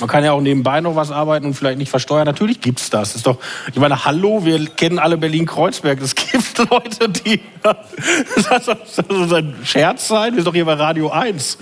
Man 0.00 0.08
kann 0.08 0.24
ja 0.24 0.32
auch 0.32 0.40
nebenbei 0.40 0.80
noch 0.80 0.96
was 0.96 1.10
arbeiten 1.10 1.46
und 1.46 1.54
vielleicht 1.54 1.78
nicht 1.78 1.90
versteuern. 1.90 2.24
Natürlich 2.24 2.60
gibt's 2.60 2.90
das. 2.90 3.16
ist 3.16 3.26
doch, 3.26 3.38
ich 3.72 3.78
meine, 3.78 4.04
hallo, 4.04 4.44
wir 4.44 4.64
kennen 4.66 4.98
alle 4.98 5.16
Berlin-Kreuzberg. 5.16 6.00
Es 6.00 6.14
gibt 6.14 6.58
Leute, 6.70 7.08
die, 7.08 7.40
das 7.62 8.64
soll 8.64 9.34
ein 9.34 9.56
Scherz 9.64 10.08
sein? 10.08 10.32
Wir 10.32 10.42
sind 10.42 10.46
doch 10.46 10.54
hier 10.54 10.64
bei 10.64 10.74
Radio 10.74 11.10
1. 11.10 11.58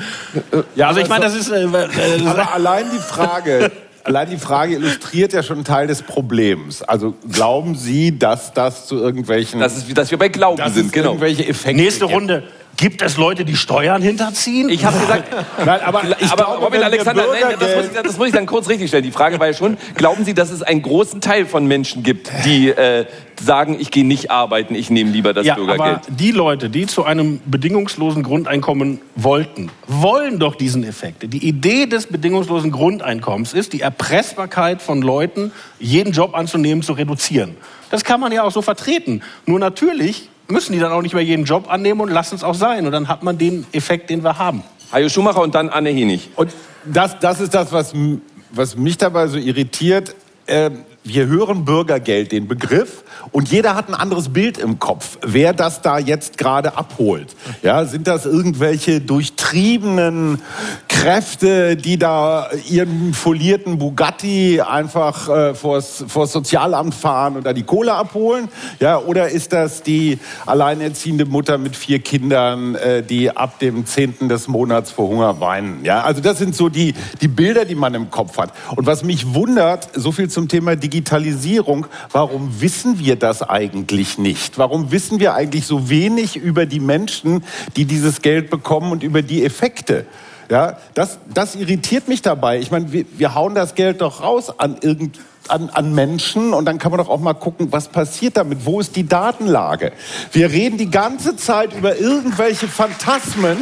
Ja, 0.75 0.89
also 0.89 1.01
ich 1.01 1.09
meine, 1.09 1.25
das 1.25 1.35
ist, 1.35 1.51
äh, 1.51 1.65
äh, 1.65 2.27
aber 2.27 2.53
allein 2.53 2.87
die 2.93 2.99
Frage, 2.99 3.73
allein 4.05 4.31
die 4.31 4.37
Frage 4.37 4.75
illustriert 4.75 5.33
ja 5.33 5.43
schon 5.43 5.57
einen 5.57 5.65
Teil 5.65 5.87
des 5.87 6.03
Problems. 6.03 6.83
Also 6.83 7.15
glauben 7.31 7.75
Sie, 7.75 8.19
dass 8.19 8.53
das 8.53 8.87
zu 8.87 8.97
irgendwelchen... 8.97 9.61
Das 9.61 9.77
ist, 9.77 9.97
dass 9.97 10.11
wir 10.11 10.19
bei 10.19 10.29
Glauben 10.29 10.59
dass 10.59 10.75
sind, 10.75 10.87
es 10.87 10.93
genau. 10.93 11.11
irgendwelche 11.11 11.47
Effekte 11.47 11.83
Nächste. 11.83 12.05
Runde. 12.05 12.41
Gibt 12.41 12.66
es 13.03 13.16
Leute, 13.16 13.44
die 13.44 13.57
Steuern 13.57 14.03
hinterziehen? 14.03 14.69
Ich 14.69 14.85
habe 14.85 14.98
gesagt, 14.98 15.35
Nein, 15.65 15.81
aber 15.85 16.03
ich 16.19 16.31
aber 16.31 16.44
glaube, 16.44 16.65
Robin 16.65 16.82
Alexander, 16.82 17.24
nein, 17.31 17.57
das, 17.59 17.77
muss 17.77 17.86
ich, 17.86 18.03
das 18.03 18.19
muss 18.19 18.27
ich 18.28 18.32
dann 18.32 18.47
kurz 18.47 18.69
richtig 18.69 18.89
stellen. 18.89 19.03
Die 19.03 19.12
Frage 19.12 19.39
war 19.39 19.47
ja 19.47 19.55
schon, 19.55 19.77
glauben 19.94 20.24
Sie, 20.24 20.35
dass 20.35 20.51
es 20.51 20.62
einen 20.62 20.82
großen 20.82 21.20
Teil 21.20 21.47
von 21.47 21.66
Menschen 21.66 22.03
gibt, 22.03 22.31
die 22.44 22.69
äh, 22.69 23.07
sagen, 23.40 23.77
ich 23.78 23.90
gehe 23.90 24.05
nicht 24.05 24.31
arbeiten, 24.31 24.74
ich 24.74 24.90
nehme 24.90 25.11
lieber 25.11 25.32
das 25.32 25.47
ja, 25.47 25.55
Bürgergeld? 25.55 25.81
aber 25.81 26.03
die 26.09 26.31
Leute, 26.31 26.70
die 26.70 26.86
zu 26.86 27.05
einem 27.05 27.40
bedingungslosen 27.44 28.23
Grundeinkommen 28.23 29.01
wollten, 29.15 29.70
wollen 29.86 30.39
doch 30.39 30.55
diesen 30.55 30.85
Effekt. 30.85 31.32
Die 31.32 31.47
Idee 31.47 31.86
des 31.86 32.07
bedingungslosen 32.07 32.70
Grundeinkommens 32.70 33.53
ist, 33.53 33.73
die 33.73 33.81
Erpressbarkeit 33.81 34.82
von 34.82 35.03
Leuten, 35.03 35.53
jeden 35.78 36.12
Job 36.12 36.35
anzunehmen, 36.35 36.82
zu 36.82 36.93
reduzieren. 36.93 37.57
Das 37.90 38.05
kann 38.05 38.20
man 38.20 38.32
ja 38.32 38.43
auch 38.43 38.53
so 38.53 38.62
vertreten. 38.62 39.23
Nur 39.47 39.59
natürlich 39.59 40.28
müssen 40.48 40.73
die 40.73 40.78
dann 40.78 40.93
auch 40.93 41.02
nicht 41.02 41.14
mehr 41.14 41.24
jeden 41.24 41.44
Job 41.44 41.70
annehmen 41.70 42.01
und 42.01 42.10
lassen 42.10 42.35
es 42.35 42.44
auch 42.44 42.55
sein. 42.55 42.86
Und 42.86 42.93
dann 42.93 43.09
hat 43.09 43.23
man 43.23 43.39
den 43.39 43.66
Effekt, 43.73 44.10
den 44.10 44.23
wir 44.23 44.39
haben. 44.39 44.62
Hajo 44.93 45.09
Schumacher 45.09 45.40
und 45.43 45.55
dann 45.55 45.68
Anne 45.68 45.90
Henig. 45.90 46.31
Und 46.36 46.52
das, 46.85 47.18
das 47.18 47.40
ist 47.40 47.55
das, 47.55 47.73
was, 47.73 47.93
was 48.51 48.77
mich 48.77 48.97
dabei 48.97 49.27
so 49.27 49.39
irritiert. 49.39 50.14
Ähm, 50.47 50.85
wir 51.02 51.27
hören 51.27 51.64
Bürgergeld, 51.64 52.32
den 52.32 52.48
Begriff, 52.48 53.05
und 53.31 53.48
jeder 53.48 53.74
hat 53.77 53.89
ein 53.89 53.94
anderes 53.94 54.28
Bild 54.28 54.59
im 54.59 54.78
Kopf, 54.78 55.18
wer 55.23 55.52
das 55.52 55.81
da 55.82 55.98
jetzt 55.98 56.36
gerade 56.36 56.77
abholt. 56.77 57.36
Ja, 57.62 57.85
sind 57.85 58.06
das 58.06 58.27
irgendwelche 58.27 59.01
durchtriebenen 59.01 60.43
Kräfte, 60.97 61.77
die 61.77 61.98
da 61.98 62.48
ihren 62.68 63.12
folierten 63.12 63.77
Bugatti 63.77 64.62
einfach 64.62 65.28
äh, 65.28 65.55
vors, 65.55 66.05
vors 66.09 66.32
Sozialamt 66.32 66.94
fahren 66.94 67.36
und 67.36 67.44
da 67.44 67.52
die 67.52 67.64
Kohle 67.64 67.93
abholen? 67.93 68.48
Ja, 68.81 68.98
oder 68.98 69.28
ist 69.28 69.52
das 69.52 69.82
die 69.82 70.18
alleinerziehende 70.47 71.27
Mutter 71.27 71.59
mit 71.59 71.77
vier 71.77 71.98
Kindern, 71.98 72.77
äh, 72.77 73.02
die 73.02 73.31
ab 73.31 73.59
dem 73.59 73.85
10. 73.85 74.28
des 74.28 74.48
Monats 74.48 74.90
vor 74.90 75.09
Hunger 75.09 75.39
weinen? 75.39 75.85
Ja, 75.85 76.01
also 76.01 76.23
das 76.23 76.39
sind 76.39 76.56
so 76.56 76.70
die, 76.70 76.94
die 77.20 77.28
Bilder, 77.28 77.66
die 77.66 77.74
man 77.74 77.94
im 77.94 78.10
Kopf 78.10 78.39
hat. 78.39 78.55
Und 78.74 78.86
was 78.86 79.05
mich 79.05 79.35
wundert, 79.35 79.90
so 79.94 80.12
viel 80.12 80.31
zum 80.31 80.48
Thema 80.48 80.77
Digitalisierung, 80.77 81.86
warum 82.10 82.62
wissen 82.62 82.98
wir 82.98 83.16
das 83.16 83.43
eigentlich 83.43 84.16
nicht? 84.16 84.56
Warum 84.56 84.90
wissen 84.90 85.20
wir 85.20 85.35
eigentlich 85.35 85.66
so 85.66 85.90
wenig 85.90 86.36
über 86.36 86.64
die 86.64 86.81
Menschen, 86.81 87.44
die 87.77 87.85
dieses 87.85 88.23
Geld 88.23 88.48
bekommen 88.48 88.93
und 88.93 89.02
über 89.02 89.20
die 89.20 89.44
Effekte? 89.44 90.06
Ja, 90.48 90.78
das, 90.94 91.18
das 91.32 91.55
irritiert 91.56 92.09
mich 92.09 92.23
dabei. 92.23 92.59
Ich 92.59 92.70
meine, 92.70 92.93
wir, 92.93 93.05
wir 93.16 93.35
hauen 93.35 93.55
das 93.55 93.74
Geld 93.74 94.01
doch 94.01 94.23
raus 94.23 94.59
an 94.59 94.77
irgend 94.81 95.18
an, 95.48 95.70
an 95.70 95.94
Menschen 95.94 96.52
und 96.52 96.64
dann 96.64 96.78
kann 96.78 96.90
man 96.90 96.98
doch 96.98 97.09
auch 97.09 97.20
mal 97.20 97.35
gucken, 97.35 97.68
was 97.70 97.89
passiert 97.89 98.36
damit, 98.36 98.64
wo 98.64 98.81
ist 98.81 98.97
die 98.97 99.06
Datenlage. 99.06 99.93
Wir 100.32 100.51
reden 100.51 100.78
die 100.78 100.90
ganze 100.90 101.36
Zeit 101.36 101.73
über 101.73 101.97
irgendwelche 101.97 102.68
Phantasmen, 102.68 103.56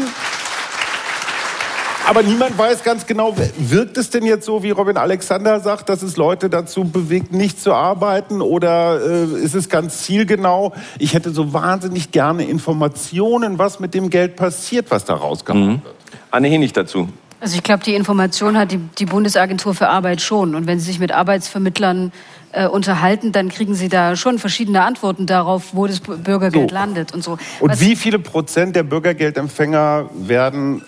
aber 2.06 2.22
niemand 2.22 2.56
weiß 2.58 2.82
ganz 2.84 3.06
genau, 3.06 3.34
wirkt 3.58 3.96
es 3.96 4.10
denn 4.10 4.24
jetzt 4.24 4.44
so, 4.46 4.62
wie 4.62 4.70
Robin 4.70 4.96
Alexander 4.96 5.60
sagt, 5.60 5.88
dass 5.88 6.02
es 6.02 6.16
Leute 6.16 6.50
dazu 6.50 6.84
bewegt, 6.84 7.32
nicht 7.32 7.60
zu 7.60 7.72
arbeiten 7.72 8.40
oder 8.42 9.00
äh, 9.00 9.24
ist 9.42 9.54
es 9.54 9.68
ganz 9.68 10.02
zielgenau? 10.02 10.72
Ich 10.98 11.14
hätte 11.14 11.30
so 11.30 11.52
wahnsinnig 11.52 12.10
gerne 12.10 12.44
Informationen, 12.44 13.58
was 13.58 13.80
mit 13.80 13.94
dem 13.94 14.10
Geld 14.10 14.36
passiert, 14.36 14.90
was 14.90 15.04
da 15.04 15.14
rausgehauen 15.14 15.80
wird. 15.84 15.94
Anne 16.30 16.48
Henig 16.48 16.72
dazu. 16.72 17.08
Also 17.40 17.56
ich 17.56 17.62
glaube, 17.62 17.84
die 17.84 17.94
Information 17.94 18.56
hat 18.56 18.72
die, 18.72 18.78
die 18.78 19.04
Bundesagentur 19.04 19.74
für 19.74 19.88
Arbeit 19.88 20.22
schon. 20.22 20.54
Und 20.54 20.66
wenn 20.66 20.78
Sie 20.80 20.86
sich 20.86 20.98
mit 20.98 21.12
Arbeitsvermittlern 21.12 22.10
äh, 22.52 22.66
unterhalten, 22.66 23.32
dann 23.32 23.50
kriegen 23.50 23.74
Sie 23.74 23.90
da 23.90 24.16
schon 24.16 24.38
verschiedene 24.38 24.82
Antworten 24.82 25.26
darauf, 25.26 25.74
wo 25.74 25.86
das 25.86 26.00
Bürgergeld 26.00 26.70
So. 26.70 26.74
landet 26.74 27.12
und 27.12 27.22
so. 27.22 27.32
Und 27.60 27.70
Was- 27.70 27.80
wie 27.80 27.96
viele 27.96 28.18
Prozent 28.18 28.76
der 28.76 28.82
Bürgergeldempfänger 28.84 30.08
werden 30.14 30.82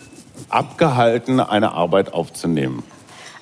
abgehalten, 0.48 1.40
eine 1.40 1.72
Arbeit 1.72 2.12
aufzunehmen? 2.12 2.82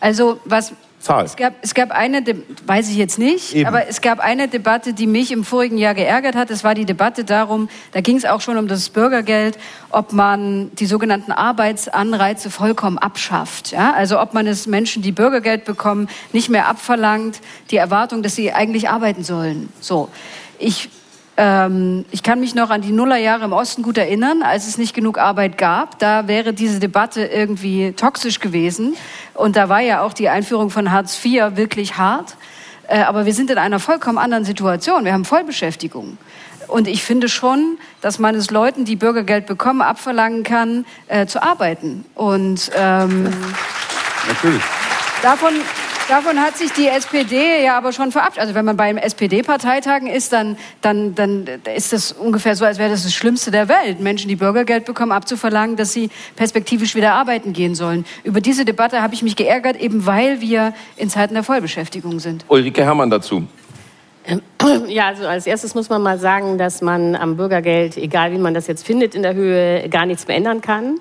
Also 0.01 0.39
was 0.45 0.73
Zahl. 1.05 1.25
es 1.27 1.37
gab, 1.37 1.53
es 1.61 1.75
gab 1.75 1.91
eine, 1.91 2.23
De 2.23 2.37
weiß 2.66 2.89
ich 2.89 2.97
jetzt 2.97 3.19
nicht, 3.19 3.55
Eben. 3.55 3.69
aber 3.69 3.89
es 3.89 4.01
gab 4.01 4.21
eine 4.21 4.49
Debatte, 4.49 4.95
die 4.95 5.07
mich 5.07 5.33
im 5.33 5.45
vorigen 5.45 5.77
Jahr 5.77 5.95
geärgert 5.95 6.35
hat. 6.35 6.51
Es 6.51 6.65
war 6.65 6.75
die 6.75 6.87
Debatte 6.87 7.25
darum, 7.25 7.69
da 7.93 8.01
ging 8.01 8.16
es 8.16 8.25
auch 8.25 8.41
schon 8.41 8.57
um 8.57 8.69
das 8.69 8.89
Bürgergeld, 8.89 9.59
ob 9.91 10.12
man 10.12 10.71
die 10.77 10.87
sogenannten 10.87 11.31
Arbeitsanreize 11.31 12.51
vollkommen 12.51 12.97
abschafft. 12.97 13.73
Ja? 13.73 13.93
Also 13.93 14.19
ob 14.19 14.33
man 14.33 14.47
es 14.47 14.66
Menschen, 14.66 15.03
die 15.03 15.12
Bürgergeld 15.12 15.66
bekommen, 15.66 16.09
nicht 16.33 16.49
mehr 16.49 16.69
abverlangt, 16.69 17.41
die 17.71 17.77
Erwartung, 17.77 18.23
dass 18.23 18.35
sie 18.35 18.53
eigentlich 18.53 18.89
arbeiten 18.89 19.25
sollen. 19.25 19.69
So, 19.81 20.09
ich 20.59 20.89
ähm, 21.36 22.05
ich 22.11 22.23
kann 22.23 22.40
mich 22.40 22.55
noch 22.55 22.70
an 22.70 22.81
die 22.81 22.93
Nullerjahre 22.93 23.44
im 23.44 23.52
Osten 23.52 23.82
gut 23.82 23.98
erinnern, 23.98 24.43
als 24.43 24.69
es 24.69 24.78
nicht 24.78 24.94
genug 24.94 25.19
Arbeit 25.19 25.59
gab. 25.59 25.98
Da 25.98 26.28
wäre 26.28 26.52
diese 26.52 26.78
Debatte 26.78 27.24
irgendwie 27.24 27.93
toxisch 27.93 28.39
gewesen. 28.40 28.94
Und 29.35 29.56
da 29.56 29.69
war 29.69 29.81
ja 29.81 30.02
auch 30.02 30.12
die 30.12 30.28
Einführung 30.28 30.70
von 30.70 30.93
Hartz 30.93 31.19
IV 31.24 31.56
wirklich 31.56 31.97
hart. 31.97 32.36
Äh, 32.86 33.01
aber 33.02 33.27
wir 33.27 33.35
sind 33.35 33.51
in 33.51 33.59
einer 33.59 33.81
vollkommen 33.81 34.19
anderen 34.19 34.44
Situation. 34.44 35.05
Wir 35.05 35.12
haben 35.12 35.24
Vollbeschäftigung. 35.24 36.19
Und 36.69 36.89
ich 36.89 37.02
finde 37.02 37.28
schon, 37.28 37.78
dass 38.01 38.19
man 38.19 38.35
es 38.35 38.51
Leuten, 38.51 38.85
die 38.85 38.97
Bürgergeld 38.97 39.47
bekommen, 39.47 39.82
abverlangen 39.82 40.44
kann, 40.44 40.86
äh, 41.09 41.27
zu 41.27 41.43
arbeiten. 41.43 42.05
Und 42.15 42.70
ähm, 42.77 43.28
Natürlich. 44.28 44.62
Davon, 45.23 45.52
davon 46.09 46.40
hat 46.40 46.56
sich 46.56 46.72
die 46.72 46.86
SPD 46.89 47.64
ja 47.64 47.76
aber 47.76 47.93
schon 47.93 48.12
verabschiedet. 48.12 48.43
Also 48.43 48.55
wenn 48.55 48.64
man 48.64 48.76
beim 48.76 48.97
SPD-Parteitagen 48.97 50.09
ist, 50.09 50.32
dann, 50.32 50.56
dann, 50.81 51.14
dann 51.14 51.47
ist 51.74 51.93
das 51.93 52.12
ungefähr 52.12 52.56
so, 52.56 52.64
als 52.64 52.78
wäre 52.78 52.90
das 52.90 53.05
das 53.05 53.14
Schlimmste 53.14 53.51
der 53.51 53.68
Welt, 53.68 54.01
Menschen, 54.01 54.28
die 54.28 54.36
Bürgergeld 54.36 54.85
bekommen, 54.85 55.12
abzuverlangen, 55.12 55.76
dass 55.76 55.93
sie 55.93 56.10
perspektivisch 56.36 56.94
wieder 56.94 57.14
arbeiten 57.14 57.52
gehen 57.52 57.74
sollen. 57.74 58.05
Über 58.22 58.40
diese 58.40 58.64
Debatte 58.64 59.02
habe 59.02 59.14
ich 59.14 59.22
mich 59.22 59.36
geärgert, 59.36 59.81
eben 59.81 60.06
weil 60.06 60.40
wir 60.40 60.74
in 60.97 61.10
Zeiten 61.10 61.35
der 61.35 61.43
Vollbeschäftigung 61.43 62.20
sind. 62.20 62.44
Ulrike 62.48 62.85
Herrmann 62.85 63.10
dazu. 63.10 63.47
Ja, 64.89 65.09
also 65.09 65.26
als 65.26 65.47
erstes 65.47 65.74
muss 65.74 65.90
man 65.90 66.01
mal 66.01 66.18
sagen, 66.18 66.56
dass 66.56 66.81
man 66.81 67.14
am 67.14 67.36
Bürgergeld, 67.36 67.98
egal 67.98 68.32
wie 68.32 68.39
man 68.39 68.55
das 68.55 68.66
jetzt 68.66 68.86
findet 68.86 69.14
in 69.14 69.22
der 69.22 69.35
Höhe, 69.35 69.86
gar 69.90 70.06
nichts 70.06 70.26
mehr 70.26 70.36
ändern 70.39 70.62
kann. 70.62 70.98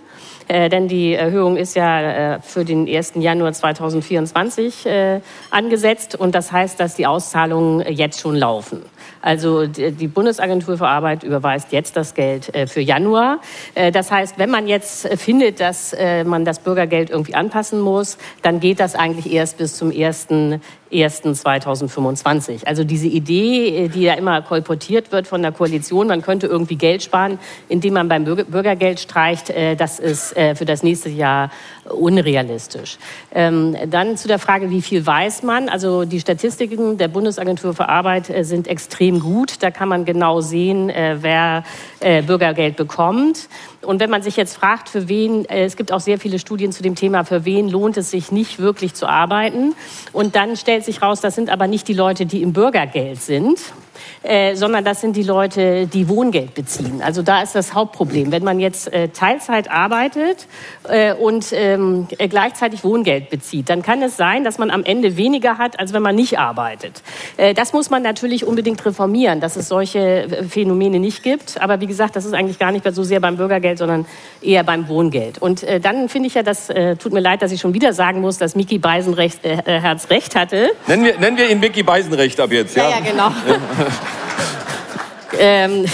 Äh, 0.47 0.69
denn 0.69 0.87
die 0.87 1.13
Erhöhung 1.13 1.57
ist 1.57 1.75
ja 1.75 2.35
äh, 2.35 2.39
für 2.41 2.65
den 2.65 2.87
1. 2.87 3.13
Januar 3.15 3.53
2024 3.53 4.85
äh, 4.85 5.21
angesetzt 5.49 6.15
und 6.15 6.35
das 6.35 6.51
heißt, 6.51 6.79
dass 6.79 6.95
die 6.95 7.07
Auszahlungen 7.07 7.85
jetzt 7.93 8.19
schon 8.19 8.35
laufen. 8.35 8.81
Also 9.21 9.67
die 9.67 10.07
Bundesagentur 10.07 10.77
für 10.77 10.87
Arbeit 10.87 11.23
überweist 11.23 11.71
jetzt 11.71 11.95
das 11.95 12.13
Geld 12.13 12.51
für 12.67 12.81
Januar. 12.81 13.39
Das 13.93 14.11
heißt, 14.11 14.37
wenn 14.37 14.49
man 14.49 14.67
jetzt 14.67 15.07
findet, 15.17 15.61
dass 15.61 15.95
man 16.25 16.43
das 16.43 16.59
Bürgergeld 16.59 17.09
irgendwie 17.09 17.33
anpassen 17.33 17.79
muss, 17.79 18.17
dann 18.41 18.59
geht 18.59 18.81
das 18.81 18.95
eigentlich 18.95 19.31
erst 19.31 19.59
bis 19.59 19.77
zum 19.77 19.91
1. 19.91 20.27
1.2025. 20.93 22.65
Also 22.65 22.83
diese 22.83 23.07
Idee, 23.07 23.89
die 23.89 24.03
ja 24.03 24.13
immer 24.13 24.41
kolportiert 24.41 25.11
wird 25.11 25.27
von 25.27 25.41
der 25.41 25.51
Koalition, 25.51 26.07
man 26.07 26.21
könnte 26.21 26.47
irgendwie 26.47 26.75
Geld 26.75 27.03
sparen, 27.03 27.39
indem 27.69 27.95
man 27.95 28.07
beim 28.07 28.23
Bürgergeld 28.23 28.99
streicht, 28.99 29.49
äh, 29.49 29.75
das 29.75 29.99
ist 29.99 30.35
äh, 30.37 30.55
für 30.55 30.65
das 30.65 30.83
nächste 30.83 31.09
Jahr 31.09 31.49
unrealistisch. 31.89 32.97
Ähm, 33.33 33.75
dann 33.87 34.17
zu 34.17 34.27
der 34.27 34.39
Frage, 34.39 34.69
wie 34.69 34.81
viel 34.81 35.05
weiß 35.05 35.43
man? 35.43 35.69
Also 35.69 36.05
die 36.05 36.19
Statistiken 36.19 36.97
der 36.97 37.07
Bundesagentur 37.07 37.73
für 37.73 37.89
Arbeit 37.89 38.29
äh, 38.29 38.43
sind 38.43 38.67
extrem 38.67 39.19
gut. 39.19 39.61
Da 39.61 39.71
kann 39.71 39.89
man 39.89 40.05
genau 40.05 40.41
sehen, 40.41 40.91
wer 40.93 41.63
Bürgergeld 42.25 42.75
bekommt. 42.75 43.47
Und 43.85 43.99
wenn 43.99 44.09
man 44.09 44.21
sich 44.21 44.37
jetzt 44.37 44.55
fragt, 44.55 44.89
für 44.89 45.07
wen, 45.07 45.45
äh, 45.45 45.65
es 45.65 45.75
gibt 45.75 45.91
auch 45.91 45.99
sehr 45.99 46.19
viele 46.19 46.39
Studien 46.39 46.71
zu 46.71 46.83
dem 46.83 46.95
Thema, 46.95 47.23
für 47.23 47.45
wen 47.45 47.69
lohnt 47.69 47.97
es 47.97 48.11
sich 48.11 48.31
nicht 48.31 48.59
wirklich 48.59 48.93
zu 48.93 49.07
arbeiten. 49.07 49.75
Und 50.11 50.35
dann 50.35 50.55
stellt 50.55 50.85
sich 50.85 51.01
raus, 51.01 51.21
das 51.21 51.35
sind 51.35 51.49
aber 51.49 51.67
nicht 51.67 51.87
die 51.87 51.93
Leute, 51.93 52.25
die 52.25 52.41
im 52.41 52.53
Bürgergeld 52.53 53.21
sind, 53.21 53.59
äh, 54.23 54.55
sondern 54.55 54.85
das 54.85 55.01
sind 55.01 55.15
die 55.15 55.23
Leute, 55.23 55.85
die 55.87 56.07
Wohngeld 56.07 56.53
beziehen. 56.53 57.01
Also 57.03 57.21
da 57.21 57.41
ist 57.41 57.55
das 57.55 57.73
Hauptproblem. 57.73 58.31
Wenn 58.31 58.43
man 58.43 58.59
jetzt 58.59 58.91
äh, 58.91 59.09
Teilzeit 59.09 59.69
arbeitet 59.69 60.47
äh, 60.87 61.13
und 61.13 61.47
ähm, 61.51 62.07
gleichzeitig 62.17 62.83
Wohngeld 62.83 63.29
bezieht, 63.29 63.69
dann 63.69 63.81
kann 63.81 64.01
es 64.01 64.15
sein, 64.15 64.43
dass 64.43 64.57
man 64.57 64.71
am 64.71 64.83
Ende 64.83 65.17
weniger 65.17 65.57
hat, 65.57 65.79
als 65.79 65.91
wenn 65.91 66.01
man 66.01 66.15
nicht 66.15 66.39
arbeitet. 66.39 67.01
Äh, 67.37 67.53
das 67.53 67.73
muss 67.73 67.89
man 67.89 68.01
natürlich 68.01 68.45
unbedingt 68.45 68.83
reformieren, 68.85 69.41
dass 69.41 69.57
es 69.57 69.67
solche 69.67 69.99
äh, 69.99 70.43
Phänomene 70.43 70.99
nicht 70.99 71.21
gibt. 71.23 71.61
Aber 71.61 71.81
wie 71.81 71.87
gesagt, 71.87 72.15
das 72.15 72.23
ist 72.23 72.33
eigentlich 72.33 72.59
gar 72.59 72.71
nicht 72.71 72.85
mehr 72.85 72.93
so 72.93 73.03
sehr 73.03 73.19
beim 73.19 73.35
Bürgergeld, 73.35 73.77
sondern 73.77 74.05
eher 74.41 74.63
beim 74.63 74.87
Wohngeld. 74.87 75.37
Und 75.37 75.63
äh, 75.63 75.81
dann 75.81 76.07
finde 76.07 76.27
ich 76.27 76.35
ja, 76.35 76.43
das 76.43 76.67
tut 76.99 77.13
mir 77.13 77.19
leid, 77.19 77.41
dass 77.41 77.51
ich 77.51 77.59
schon 77.59 77.73
wieder 77.73 77.93
sagen 77.93 78.21
muss, 78.21 78.37
dass 78.37 78.55
Miki 78.55 78.77
Beisenherz 78.77 80.09
recht 80.09 80.35
hatte. 80.35 80.69
Nennen 80.87 81.03
wir, 81.03 81.19
nennen 81.19 81.37
wir 81.37 81.49
ihn 81.49 81.59
Miki 81.59 81.83
Beisenrecht 81.83 82.39
ab 82.39 82.51
jetzt. 82.51 82.75
Ja, 82.75 82.89
ja, 82.89 82.97
ja 82.97 83.11
genau. 83.11 83.31
ähm, 85.39 85.85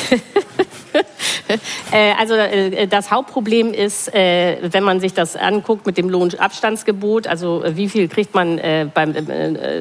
Äh, 0.94 1.04
also 2.20 2.36
äh, 2.36 2.88
das 2.88 3.12
Hauptproblem 3.12 3.74
ist, 3.74 4.14
äh, 4.14 4.58
wenn 4.62 4.84
man 4.84 5.00
sich 5.00 5.14
das 5.14 5.36
anguckt 5.36 5.86
mit 5.86 5.98
dem 5.98 6.10
Lohnabstandsgebot, 6.10 7.28
also 7.28 7.64
wie 7.68 7.90
viel 7.90 8.08
kriegt 8.08 8.34
man 8.34 8.60
beim, 8.94 9.16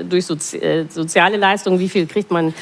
durch 0.08 0.26
soziale 0.26 1.36
Leistungen, 1.36 1.78
wie 1.78 1.88
viel 1.88 2.06
kriegt 2.06 2.30
man 2.30 2.54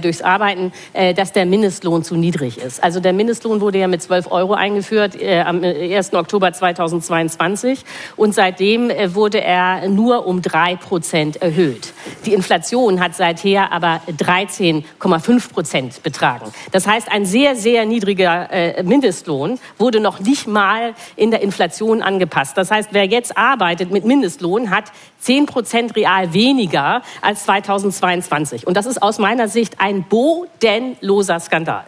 durchs 0.00 0.22
Arbeiten, 0.22 0.72
dass 1.16 1.32
der 1.32 1.46
Mindestlohn 1.46 2.04
zu 2.04 2.16
niedrig 2.16 2.58
ist. 2.58 2.82
Also 2.82 3.00
der 3.00 3.12
Mindestlohn 3.12 3.60
wurde 3.60 3.78
ja 3.78 3.88
mit 3.88 4.02
12 4.02 4.30
Euro 4.30 4.54
eingeführt 4.54 5.16
am 5.22 5.62
1. 5.62 6.14
Oktober 6.14 6.52
2022 6.52 7.84
und 8.16 8.34
seitdem 8.34 8.90
wurde 9.14 9.42
er 9.42 9.88
nur 9.88 10.26
um 10.26 10.42
drei 10.42 10.76
Prozent 10.76 11.40
erhöht. 11.40 11.92
Die 12.26 12.34
Inflation 12.34 13.00
hat 13.00 13.14
seither 13.14 13.72
aber 13.72 14.00
13,5 14.08 15.52
Prozent 15.52 16.02
betragen. 16.02 16.52
Das 16.70 16.86
heißt, 16.86 17.10
ein 17.10 17.26
sehr, 17.26 17.56
sehr 17.56 17.84
niedriger 17.86 18.51
äh, 18.52 18.82
Mindestlohn 18.82 19.58
wurde 19.78 20.00
noch 20.00 20.20
nicht 20.20 20.46
mal 20.46 20.94
in 21.16 21.30
der 21.30 21.40
Inflation 21.40 22.02
angepasst. 22.02 22.56
Das 22.56 22.70
heißt, 22.70 22.90
wer 22.92 23.06
jetzt 23.06 23.36
arbeitet 23.36 23.90
mit 23.90 24.04
Mindestlohn, 24.04 24.70
hat 24.70 24.84
10 25.20 25.46
Prozent 25.46 25.96
real 25.96 26.32
weniger 26.32 27.02
als 27.20 27.44
2022. 27.44 28.66
Und 28.66 28.76
das 28.76 28.86
ist 28.86 29.02
aus 29.02 29.18
meiner 29.18 29.48
Sicht 29.48 29.80
ein 29.80 30.04
bodenloser 30.04 31.40
Skandal. 31.40 31.84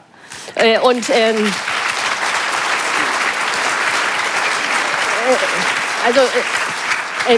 Äh, 0.55 0.79
und 0.81 1.09
ähm, 1.11 1.53
äh, 5.27 5.37
also 6.07 6.21
äh, 6.21 6.64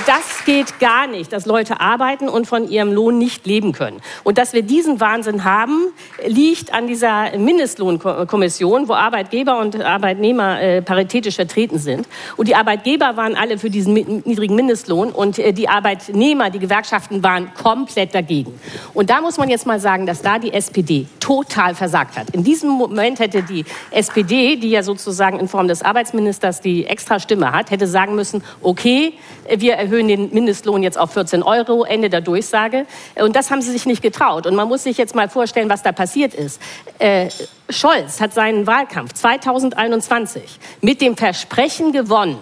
das 0.07 0.45
geht 0.45 0.81
gar 0.81 1.07
nicht, 1.07 1.33
dass 1.33 1.47
Leute 1.47 1.81
arbeiten 1.81 2.29
und 2.29 2.47
von 2.47 2.69
ihrem 2.69 2.93
Lohn 2.93 3.19
nicht 3.19 3.47
leben 3.47 3.73
können. 3.73 4.01
Und 4.25 4.39
dass 4.39 4.53
wir 4.53 4.63
diesen 4.63 5.01
Wahnsinn 5.01 5.45
haben, 5.45 5.93
liegt 6.27 6.75
an 6.75 6.87
dieser 6.87 7.37
Mindestlohnkommission, 7.39 8.89
wo 8.89 8.95
Arbeitgeber 8.95 9.59
und 9.61 9.81
Arbeitnehmer 9.81 10.61
äh, 10.61 10.83
paritätisch 10.83 11.37
vertreten 11.37 11.79
sind. 11.79 12.09
Und 12.37 12.49
die 12.49 12.57
Arbeitgeber 12.57 13.17
waren 13.17 13.37
alle 13.37 13.59
für 13.59 13.71
diesen 13.71 13.95
niedrigen 13.95 14.57
Mindestlohn 14.57 15.13
und 15.13 15.39
äh, 15.39 15.53
die 15.53 15.69
Arbeitnehmer, 15.69 16.51
die 16.51 16.59
Gewerkschaften 16.59 17.23
waren 17.23 17.55
komplett 17.55 18.15
dagegen. 18.15 18.59
Und 18.93 19.11
da 19.11 19.21
muss 19.21 19.39
man 19.39 19.49
jetzt 19.49 19.67
mal 19.67 19.79
sagen, 19.79 20.07
dass 20.07 20.21
da 20.21 20.39
die 20.39 20.53
SPD 20.53 21.07
total 21.21 21.75
versagt 21.75 22.17
hat. 22.17 22.31
In 22.31 22.43
diesem 22.43 22.71
Moment 22.71 23.21
hätte 23.21 23.43
die 23.43 23.65
SPD, 23.91 24.57
die 24.57 24.71
ja 24.71 24.83
sozusagen 24.83 25.39
in 25.39 25.49
Form 25.49 25.69
des 25.69 25.83
Arbeitsministers 25.83 26.61
die 26.61 26.87
extra 26.87 27.21
Stimme 27.21 27.53
hat, 27.53 27.71
hätte 27.71 27.87
sagen 27.87 28.15
müssen, 28.15 28.43
okay, 28.63 29.15
wir 29.49 29.76
erhöhen 29.77 30.09
den 30.09 30.33
Mindestlohn 30.33 30.83
jetzt 30.83 30.99
auf 30.99 31.13
14 31.13 31.43
Euro, 31.43 31.85
Ende 31.85 32.11
der 32.11 32.21
Durchsage. 32.21 32.87
Und 33.15 33.37
das 33.37 33.51
haben 33.51 33.63
sie 33.63 33.71
sich 33.71 33.87
nicht 33.87 34.03
getraut. 34.03 34.47
Und 34.47 34.55
man 34.55 34.69
muss 34.69 34.83
sich 34.83 34.99
jetzt 34.99 35.15
mal 35.15 35.29
vorstellen, 35.29 35.69
was 35.69 35.83
da 35.83 35.93
passiert 35.93 36.35
ist. 36.35 36.61
Äh, 36.99 37.29
Scholz 37.69 38.21
hat 38.21 38.35
seinen 38.35 38.67
Wahlkampf 38.67 39.13
2021 39.13 40.59
mit 40.81 41.01
dem 41.01 41.17
Versprechen 41.17 41.93
gewonnen, 41.93 42.39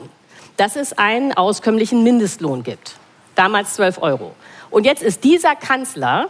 dass 0.57 0.77
es 0.77 0.97
einen 0.97 1.33
auskömmlichen 1.33 2.03
Mindestlohn 2.03 2.63
gibt. 2.63 2.97
Damals 3.35 3.75
12 3.75 4.01
Euro. 4.03 4.33
Und 4.71 4.85
jetzt 4.85 5.03
ist 5.03 5.25
dieser 5.25 5.55
Kanzler 5.55 6.29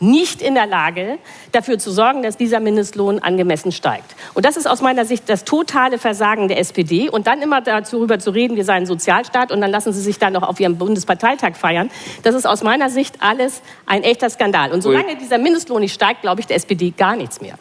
nicht 0.00 0.42
in 0.42 0.54
der 0.54 0.66
Lage, 0.66 1.18
dafür 1.52 1.78
zu 1.78 1.90
sorgen, 1.90 2.22
dass 2.22 2.36
dieser 2.36 2.60
Mindestlohn 2.60 3.18
angemessen 3.18 3.72
steigt. 3.72 4.14
Und 4.34 4.44
das 4.44 4.56
ist 4.56 4.66
aus 4.66 4.82
meiner 4.82 5.04
Sicht 5.04 5.24
das 5.28 5.44
totale 5.44 5.98
Versagen 5.98 6.48
der 6.48 6.58
SPD. 6.58 7.08
Und 7.08 7.26
dann 7.26 7.42
immer 7.42 7.60
darüber 7.60 8.18
zu 8.18 8.30
reden, 8.30 8.56
wir 8.56 8.64
seien 8.64 8.86
Sozialstaat 8.86 9.52
und 9.52 9.60
dann 9.60 9.70
lassen 9.70 9.92
sie 9.92 10.00
sich 10.00 10.18
da 10.18 10.30
noch 10.30 10.42
auf 10.42 10.60
ihrem 10.60 10.76
Bundesparteitag 10.76 11.56
feiern. 11.56 11.90
Das 12.22 12.34
ist 12.34 12.46
aus 12.46 12.62
meiner 12.62 12.90
Sicht 12.90 13.16
alles 13.20 13.62
ein 13.86 14.02
echter 14.02 14.30
Skandal. 14.30 14.72
Und 14.72 14.82
solange 14.82 15.16
dieser 15.16 15.38
Mindestlohn 15.38 15.80
nicht 15.80 15.94
steigt, 15.94 16.22
glaube 16.22 16.40
ich 16.40 16.46
der 16.46 16.56
SPD 16.56 16.92
gar 16.96 17.16
nichts 17.16 17.40
mehr. 17.40 17.54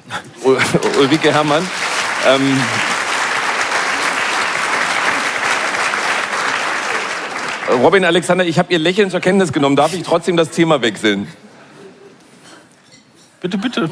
Ulrike 1.00 1.34
Herrmann. 1.34 1.68
Ähm 2.28 2.60
Robin 7.82 8.06
Alexander, 8.06 8.46
ich 8.46 8.60
habe 8.60 8.72
Ihr 8.72 8.80
Lächeln 8.80 9.10
zur 9.10 9.20
Kenntnis 9.20 9.52
genommen. 9.52 9.76
Darf 9.76 9.94
ich 9.94 10.04
trotzdem 10.04 10.38
das 10.38 10.52
Thema 10.52 10.82
wechseln? 10.82 11.28
Bitte, 13.42 13.58
bitte. 13.58 13.90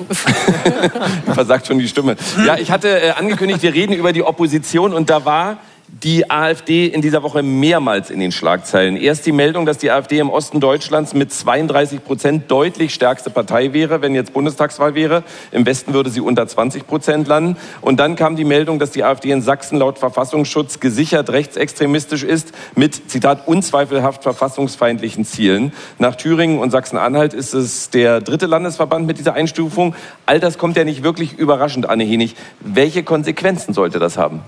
Versagt 1.34 1.68
schon 1.68 1.80
die 1.80 1.88
Stimme. 1.88 2.16
Ja, 2.46 2.58
ich 2.58 2.72
hatte 2.72 3.02
äh, 3.02 3.12
angekündigt, 3.12 3.62
wir 3.62 3.74
reden 3.74 3.94
über 3.94 4.14
die 4.14 4.24
Opposition 4.24 4.94
und 4.94 5.10
da 5.10 5.26
war 5.26 5.58
die 6.02 6.32
AfD 6.32 6.88
in 6.88 7.02
dieser 7.02 7.22
Woche 7.22 7.44
mehrmals 7.44 8.10
in 8.10 8.20
den 8.20 8.32
Schlagzeilen. 8.32 8.98
Erst 8.98 9.28
die 9.28 9.32
Meldung, 9.32 9.68
dass 9.68 9.78
die 9.78 9.92
AfD 9.92 10.18
im 10.18 10.32
Osten 10.32 10.60
Deutschlands 10.60 11.14
mit 11.14 11.32
32 11.32 12.04
Prozent 12.04 12.50
deutlich 12.50 12.96
stärkste 12.96 13.30
Partei 13.30 13.74
wäre, 13.74 14.02
wenn 14.02 14.16
jetzt 14.16 14.34
Bundestagswahl 14.34 14.96
wäre. 14.96 15.24
Im 15.52 15.68
Westen 15.68 15.94
würde 15.94 16.10
sie 16.10 16.20
unter 16.20 16.48
20 16.48 16.88
Prozent 16.88 17.28
landen. 17.28 17.58
Und 17.82 18.00
dann 18.00 18.16
kam 18.16 18.36
die 18.36 18.44
Meldung, 18.44 18.80
dass 18.80 18.90
die 18.90 19.04
AfD 19.04 19.30
in 19.30 19.44
Sachsen 19.44 19.78
laut 19.78 20.00
Verfassungsschutz 20.00 20.80
gesichert 20.80 21.30
rechtsextremistisch 21.30 22.24
ist 22.24 22.54
mit, 22.76 23.12
Zitat, 23.12 23.48
unzweifelhaft 23.48 24.24
verfassungsfeindlichen 24.24 25.26
Zielen. 25.26 25.74
Nach 26.00 26.16
Thüringen 26.16 26.58
und 26.58 26.72
Sachsen-Anhalt 26.72 27.36
ist 27.36 27.54
es 27.54 27.92
der 27.92 28.20
dritte 28.20 28.48
Landesverband 28.48 29.06
mit 29.06 29.20
dieser 29.20 29.36
Einstufung. 29.36 29.94
All 30.26 30.40
das 30.40 30.58
kommt 30.58 30.76
ja 30.76 30.86
nicht 30.86 31.04
wirklich 31.04 31.38
überraschend, 31.38 31.88
Anne 31.88 32.04
Henig. 32.04 32.36
Welche 32.62 33.04
Konsequenzen 33.04 33.76
sollte 33.76 34.00
das 34.00 34.18
haben? 34.18 34.42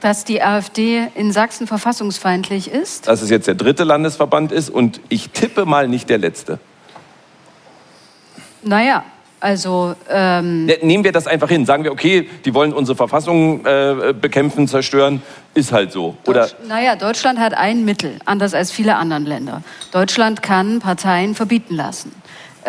Dass 0.00 0.24
die 0.24 0.42
AfD 0.42 1.08
in 1.14 1.32
Sachsen 1.32 1.66
verfassungsfeindlich 1.66 2.70
ist? 2.70 3.08
Dass 3.08 3.22
es 3.22 3.30
jetzt 3.30 3.46
der 3.46 3.54
dritte 3.54 3.84
Landesverband 3.84 4.52
ist 4.52 4.70
und 4.70 5.00
ich 5.08 5.30
tippe 5.30 5.64
mal 5.64 5.88
nicht 5.88 6.08
der 6.08 6.18
letzte. 6.18 6.58
Naja, 8.62 9.04
also. 9.40 9.94
Ähm 10.10 10.66
ne, 10.66 10.78
Nehmen 10.82 11.04
wir 11.04 11.12
das 11.12 11.26
einfach 11.26 11.48
hin. 11.48 11.64
Sagen 11.64 11.84
wir, 11.84 11.92
okay, 11.92 12.28
die 12.44 12.54
wollen 12.54 12.72
unsere 12.72 12.96
Verfassung 12.96 13.64
äh, 13.64 14.12
bekämpfen, 14.18 14.66
zerstören. 14.66 15.22
Ist 15.54 15.72
halt 15.72 15.92
so. 15.92 16.16
Oder 16.26 16.42
Deutsch, 16.42 16.54
naja, 16.68 16.96
Deutschland 16.96 17.38
hat 17.38 17.54
ein 17.54 17.84
Mittel, 17.84 18.18
anders 18.24 18.54
als 18.54 18.70
viele 18.70 18.96
andere 18.96 19.20
Länder. 19.20 19.62
Deutschland 19.92 20.42
kann 20.42 20.80
Parteien 20.80 21.34
verbieten 21.34 21.74
lassen. 21.74 22.12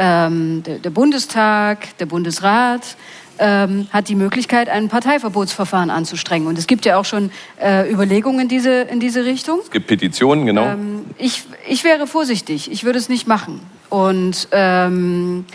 Ähm, 0.01 0.63
der, 0.63 0.79
der 0.79 0.89
Bundestag, 0.91 1.97
der 1.97 2.05
Bundesrat, 2.05 2.95
ähm, 3.37 3.87
hat 3.91 4.07
die 4.09 4.15
Möglichkeit, 4.15 4.69
ein 4.69 4.87
Parteiverbotsverfahren 4.87 5.89
anzustrengen. 5.89 6.47
Und 6.47 6.57
es 6.57 6.67
gibt 6.67 6.85
ja 6.85 6.97
auch 6.97 7.05
schon 7.05 7.31
äh, 7.61 7.91
Überlegungen 7.91 8.41
in 8.41 8.47
diese, 8.47 8.81
in 8.81 8.99
diese 8.99 9.25
Richtung. 9.25 9.59
Es 9.61 9.71
gibt 9.71 9.87
Petitionen, 9.87 10.45
genau. 10.45 10.65
Ähm, 10.65 11.05
ich, 11.17 11.43
ich 11.67 11.83
wäre 11.83 12.07
vorsichtig. 12.07 12.71
Ich 12.71 12.83
würde 12.83 12.97
es 12.97 13.09
nicht 13.09 13.27
machen. 13.27 13.59
Und 13.89 14.47
ähm, 14.51 15.45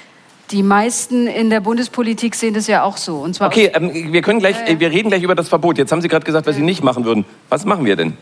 die 0.50 0.62
meisten 0.62 1.26
in 1.26 1.50
der 1.50 1.60
Bundespolitik 1.60 2.34
sehen 2.34 2.54
das 2.54 2.66
ja 2.66 2.82
auch 2.82 2.96
so. 2.96 3.16
Und 3.16 3.34
zwar 3.34 3.48
okay, 3.48 3.70
ähm, 3.74 4.12
wir 4.12 4.22
können 4.22 4.40
gleich, 4.40 4.56
äh, 4.68 4.78
wir 4.78 4.90
reden 4.90 5.08
gleich 5.08 5.22
über 5.22 5.34
das 5.34 5.48
Verbot. 5.48 5.78
Jetzt 5.78 5.92
haben 5.92 6.02
Sie 6.02 6.08
gerade 6.08 6.24
gesagt, 6.24 6.46
was 6.46 6.56
Sie 6.56 6.62
nicht 6.62 6.82
machen 6.82 7.04
würden. 7.04 7.24
Was 7.48 7.64
machen 7.64 7.84
wir 7.84 7.96
denn? 7.96 8.16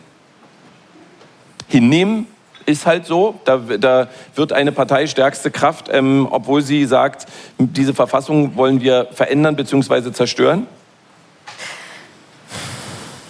Hinnehmen, 1.68 2.26
ist 2.66 2.86
halt 2.86 3.06
so. 3.06 3.40
Da, 3.44 3.56
da 3.56 4.08
wird 4.34 4.52
eine 4.52 4.72
Partei 4.72 5.06
stärkste 5.06 5.50
Kraft, 5.50 5.88
ähm, 5.90 6.28
obwohl 6.30 6.62
sie 6.62 6.84
sagt, 6.84 7.26
diese 7.58 7.94
Verfassung 7.94 8.56
wollen 8.56 8.80
wir 8.80 9.08
verändern 9.12 9.56
bzw. 9.56 10.12
zerstören? 10.12 10.66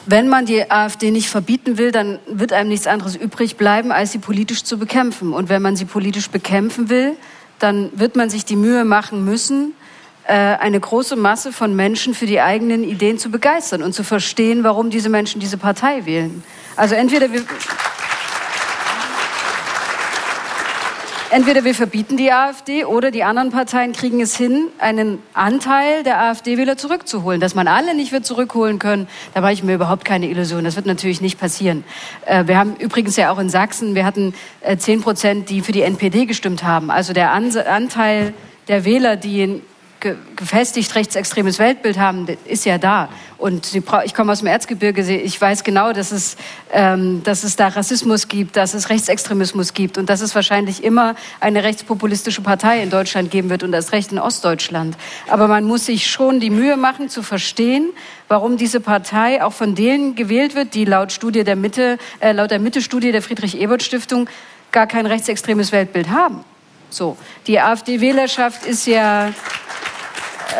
wenn 0.06 0.28
man 0.28 0.46
die 0.46 0.70
AfD 0.70 1.10
nicht 1.10 1.28
verbieten 1.28 1.78
will, 1.78 1.92
dann 1.92 2.18
wird 2.26 2.52
einem 2.52 2.68
nichts 2.68 2.86
anderes 2.86 3.16
übrig 3.16 3.56
bleiben, 3.56 3.92
als 3.92 4.12
sie 4.12 4.18
politisch 4.18 4.64
zu 4.64 4.78
bekämpfen. 4.78 5.32
Und 5.32 5.48
wenn 5.48 5.62
man 5.62 5.76
sie 5.76 5.84
politisch 5.84 6.28
bekämpfen 6.28 6.88
will, 6.88 7.16
dann 7.58 7.90
wird 7.94 8.16
man 8.16 8.28
sich 8.28 8.44
die 8.44 8.56
Mühe 8.56 8.84
machen 8.84 9.24
müssen, 9.24 9.74
äh, 10.24 10.34
eine 10.34 10.80
große 10.80 11.16
Masse 11.16 11.52
von 11.52 11.74
Menschen 11.74 12.14
für 12.14 12.26
die 12.26 12.40
eigenen 12.40 12.84
Ideen 12.84 13.18
zu 13.18 13.30
begeistern 13.30 13.82
und 13.82 13.92
zu 13.92 14.04
verstehen, 14.04 14.64
warum 14.64 14.90
diese 14.90 15.08
Menschen 15.08 15.40
diese 15.40 15.56
Partei 15.56 16.04
wählen. 16.04 16.42
Also 16.76 16.94
entweder 16.94 17.32
wir 17.32 17.42
Entweder 21.32 21.64
wir 21.64 21.74
verbieten 21.74 22.18
die 22.18 22.30
AfD 22.30 22.84
oder 22.84 23.10
die 23.10 23.24
anderen 23.24 23.48
Parteien 23.48 23.94
kriegen 23.94 24.20
es 24.20 24.36
hin, 24.36 24.66
einen 24.78 25.18
Anteil 25.32 26.02
der 26.02 26.20
AfD-Wähler 26.20 26.76
zurückzuholen. 26.76 27.40
Dass 27.40 27.54
man 27.54 27.68
alle 27.68 27.94
nicht 27.94 28.12
wird 28.12 28.26
zurückholen 28.26 28.78
können, 28.78 29.08
da 29.32 29.40
mache 29.40 29.54
ich 29.54 29.62
mir 29.62 29.76
überhaupt 29.76 30.04
keine 30.04 30.28
Illusion. 30.28 30.62
Das 30.62 30.76
wird 30.76 30.84
natürlich 30.84 31.22
nicht 31.22 31.40
passieren. 31.40 31.84
Äh, 32.26 32.46
wir 32.48 32.58
haben 32.58 32.76
übrigens 32.76 33.16
ja 33.16 33.32
auch 33.32 33.38
in 33.38 33.48
Sachsen, 33.48 33.94
wir 33.94 34.04
hatten 34.04 34.34
äh, 34.60 34.76
zehn 34.76 35.00
Prozent, 35.00 35.48
die 35.48 35.62
für 35.62 35.72
die 35.72 35.80
NPD 35.80 36.26
gestimmt 36.26 36.64
haben. 36.64 36.90
Also 36.90 37.14
der 37.14 37.32
Anteil 37.32 38.34
der 38.68 38.84
Wähler, 38.84 39.16
die 39.16 39.62
gefestigt 40.36 40.94
rechtsextremes 40.94 41.58
Weltbild 41.58 41.98
haben, 41.98 42.26
ist 42.44 42.64
ja 42.64 42.78
da. 42.78 43.08
Und 43.38 43.74
ich 43.74 44.14
komme 44.14 44.32
aus 44.32 44.40
dem 44.40 44.48
Erzgebirge, 44.48 45.02
ich 45.02 45.40
weiß 45.40 45.64
genau, 45.64 45.92
dass 45.92 46.12
es, 46.12 46.36
ähm, 46.72 47.22
dass 47.24 47.44
es 47.44 47.56
da 47.56 47.68
Rassismus 47.68 48.28
gibt, 48.28 48.56
dass 48.56 48.74
es 48.74 48.90
Rechtsextremismus 48.90 49.74
gibt 49.74 49.98
und 49.98 50.08
dass 50.10 50.20
es 50.20 50.34
wahrscheinlich 50.34 50.84
immer 50.84 51.14
eine 51.40 51.64
rechtspopulistische 51.64 52.40
Partei 52.40 52.82
in 52.82 52.90
Deutschland 52.90 53.30
geben 53.30 53.50
wird 53.50 53.62
und 53.62 53.72
erst 53.72 53.92
recht 53.92 54.12
in 54.12 54.18
Ostdeutschland. 54.18 54.96
Aber 55.28 55.48
man 55.48 55.64
muss 55.64 55.86
sich 55.86 56.08
schon 56.10 56.40
die 56.40 56.50
Mühe 56.50 56.76
machen, 56.76 57.08
zu 57.08 57.22
verstehen, 57.22 57.90
warum 58.28 58.56
diese 58.56 58.80
Partei 58.80 59.42
auch 59.42 59.52
von 59.52 59.74
denen 59.74 60.14
gewählt 60.14 60.54
wird, 60.54 60.74
die 60.74 60.84
laut 60.84 61.12
Studie 61.12 61.44
der 61.44 61.56
Mitte, 61.56 61.98
äh, 62.20 62.32
laut 62.32 62.50
der 62.50 62.58
Mitte-Studie 62.58 63.12
der 63.12 63.22
Friedrich-Ebert-Stiftung 63.22 64.28
gar 64.72 64.86
kein 64.86 65.06
rechtsextremes 65.06 65.72
Weltbild 65.72 66.10
haben. 66.10 66.44
So, 66.90 67.16
die 67.46 67.58
AfD-Wählerschaft 67.58 68.66
ist 68.66 68.86
ja 68.86 69.30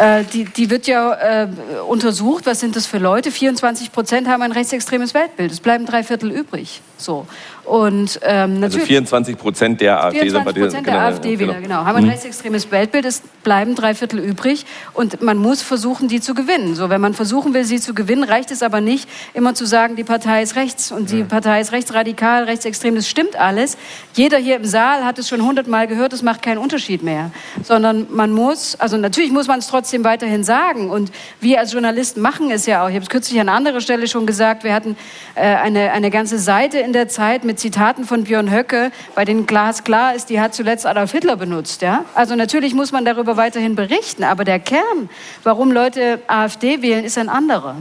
äh, 0.00 0.24
die, 0.24 0.44
die 0.44 0.70
wird 0.70 0.86
ja 0.86 1.44
äh, 1.44 1.48
untersucht. 1.88 2.46
Was 2.46 2.60
sind 2.60 2.76
das 2.76 2.86
für 2.86 2.98
Leute? 2.98 3.30
24 3.30 3.92
Prozent 3.92 4.28
haben 4.28 4.42
ein 4.42 4.52
rechtsextremes 4.52 5.14
Weltbild. 5.14 5.52
Es 5.52 5.60
bleiben 5.60 5.86
drei 5.86 6.02
Viertel 6.02 6.30
übrig. 6.30 6.80
So. 6.96 7.26
Und, 7.72 8.20
ähm, 8.22 8.62
also 8.62 8.78
24 8.78 9.38
Prozent 9.38 9.80
der 9.80 10.04
AfD 10.04 10.20
24 10.20 10.62
Prozent 10.62 10.86
der 10.86 10.92
genau, 10.92 11.06
AfD-Wähler, 11.06 11.54
genau. 11.54 11.62
genau. 11.62 11.84
Haben 11.86 11.96
ein 11.96 12.04
mhm. 12.04 12.10
rechtsextremes 12.10 12.70
Weltbild, 12.70 13.06
es 13.06 13.22
bleiben 13.44 13.74
drei 13.74 13.94
Viertel 13.94 14.18
übrig 14.18 14.66
und 14.92 15.22
man 15.22 15.38
muss 15.38 15.62
versuchen, 15.62 16.06
die 16.06 16.20
zu 16.20 16.34
gewinnen. 16.34 16.74
So, 16.74 16.90
wenn 16.90 17.00
man 17.00 17.14
versuchen 17.14 17.54
will, 17.54 17.64
sie 17.64 17.80
zu 17.80 17.94
gewinnen, 17.94 18.24
reicht 18.24 18.50
es 18.50 18.62
aber 18.62 18.82
nicht, 18.82 19.08
immer 19.32 19.54
zu 19.54 19.64
sagen, 19.64 19.96
die 19.96 20.04
Partei 20.04 20.42
ist 20.42 20.54
rechts 20.54 20.92
und 20.92 21.10
die 21.10 21.24
Partei 21.24 21.62
ist 21.62 21.72
rechtsradikal, 21.72 22.44
rechtsextrem, 22.44 22.94
das 22.94 23.08
stimmt 23.08 23.36
alles. 23.36 23.78
Jeder 24.12 24.36
hier 24.36 24.56
im 24.56 24.66
Saal 24.66 25.06
hat 25.06 25.18
es 25.18 25.30
schon 25.30 25.42
hundertmal 25.42 25.86
gehört, 25.86 26.12
es 26.12 26.20
macht 26.20 26.42
keinen 26.42 26.58
Unterschied 26.58 27.02
mehr. 27.02 27.30
Sondern 27.62 28.06
man 28.10 28.32
muss, 28.32 28.78
also 28.80 28.98
natürlich 28.98 29.32
muss 29.32 29.48
man 29.48 29.60
es 29.60 29.68
trotzdem 29.68 30.04
weiterhin 30.04 30.44
sagen 30.44 30.90
und 30.90 31.10
wir 31.40 31.58
als 31.58 31.72
Journalisten 31.72 32.20
machen 32.20 32.50
es 32.50 32.66
ja 32.66 32.84
auch. 32.84 32.90
Ich 32.90 32.96
habe 32.96 33.04
es 33.04 33.08
kürzlich 33.08 33.40
an 33.40 33.48
anderer 33.48 33.80
Stelle 33.80 34.08
schon 34.08 34.26
gesagt, 34.26 34.62
wir 34.62 34.74
hatten 34.74 34.94
äh, 35.36 35.40
eine, 35.40 35.92
eine 35.92 36.10
ganze 36.10 36.38
Seite 36.38 36.78
in 36.78 36.92
der 36.92 37.08
Zeit 37.08 37.44
mit 37.44 37.61
Zitaten 37.62 38.04
von 38.04 38.24
Björn 38.24 38.50
Höcke, 38.50 38.90
bei 39.14 39.24
denen 39.24 39.46
Glas 39.46 39.84
klar 39.84 40.16
ist, 40.16 40.30
die 40.30 40.40
hat 40.40 40.52
zuletzt 40.52 40.84
Adolf 40.84 41.12
Hitler 41.12 41.36
benutzt. 41.36 41.80
Ja? 41.80 42.04
Also 42.14 42.34
natürlich 42.34 42.74
muss 42.74 42.90
man 42.90 43.04
darüber 43.04 43.36
weiterhin 43.36 43.76
berichten, 43.76 44.24
aber 44.24 44.44
der 44.44 44.58
Kern, 44.58 45.08
warum 45.44 45.70
Leute 45.70 46.20
AfD 46.26 46.82
wählen, 46.82 47.04
ist 47.04 47.18
ein 47.18 47.28
anderer. 47.28 47.76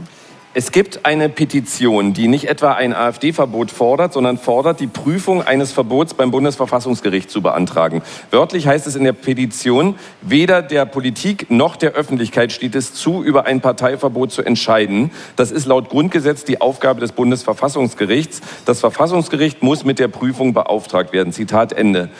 Es 0.54 0.70
gibt 0.70 1.06
eine 1.06 1.30
Petition, 1.30 2.12
die 2.12 2.28
nicht 2.28 2.46
etwa 2.46 2.72
ein 2.72 2.92
AfD-Verbot 2.92 3.70
fordert, 3.70 4.12
sondern 4.12 4.36
fordert, 4.36 4.80
die 4.80 4.86
Prüfung 4.86 5.40
eines 5.40 5.72
Verbots 5.72 6.12
beim 6.12 6.30
Bundesverfassungsgericht 6.30 7.30
zu 7.30 7.40
beantragen. 7.40 8.02
Wörtlich 8.30 8.66
heißt 8.66 8.86
es 8.86 8.94
in 8.94 9.04
der 9.04 9.14
Petition, 9.14 9.94
weder 10.20 10.60
der 10.60 10.84
Politik 10.84 11.50
noch 11.50 11.76
der 11.76 11.92
Öffentlichkeit 11.92 12.52
steht 12.52 12.74
es 12.74 12.92
zu, 12.92 13.24
über 13.24 13.46
ein 13.46 13.62
Parteiverbot 13.62 14.30
zu 14.30 14.42
entscheiden. 14.42 15.10
Das 15.36 15.50
ist 15.50 15.64
laut 15.64 15.88
Grundgesetz 15.88 16.44
die 16.44 16.60
Aufgabe 16.60 17.00
des 17.00 17.12
Bundesverfassungsgerichts. 17.12 18.42
Das 18.66 18.80
Verfassungsgericht 18.80 19.62
muss 19.62 19.84
mit 19.84 19.98
der 19.98 20.08
Prüfung 20.08 20.52
beauftragt 20.52 21.14
werden. 21.14 21.32
Zitat 21.32 21.72
Ende. 21.72 22.10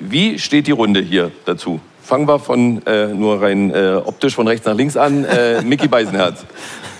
Wie 0.00 0.40
steht 0.40 0.66
die 0.66 0.72
Runde 0.72 1.00
hier 1.00 1.30
dazu? 1.44 1.80
Fangen 2.02 2.26
wir 2.26 2.40
von 2.40 2.84
äh, 2.84 3.06
nur 3.14 3.40
rein 3.40 3.72
äh, 3.72 4.00
optisch 4.04 4.34
von 4.34 4.48
rechts 4.48 4.66
nach 4.66 4.74
links 4.74 4.96
an. 4.96 5.24
Äh, 5.24 5.62
Mickey 5.62 5.86
Beisenherz. 5.86 6.44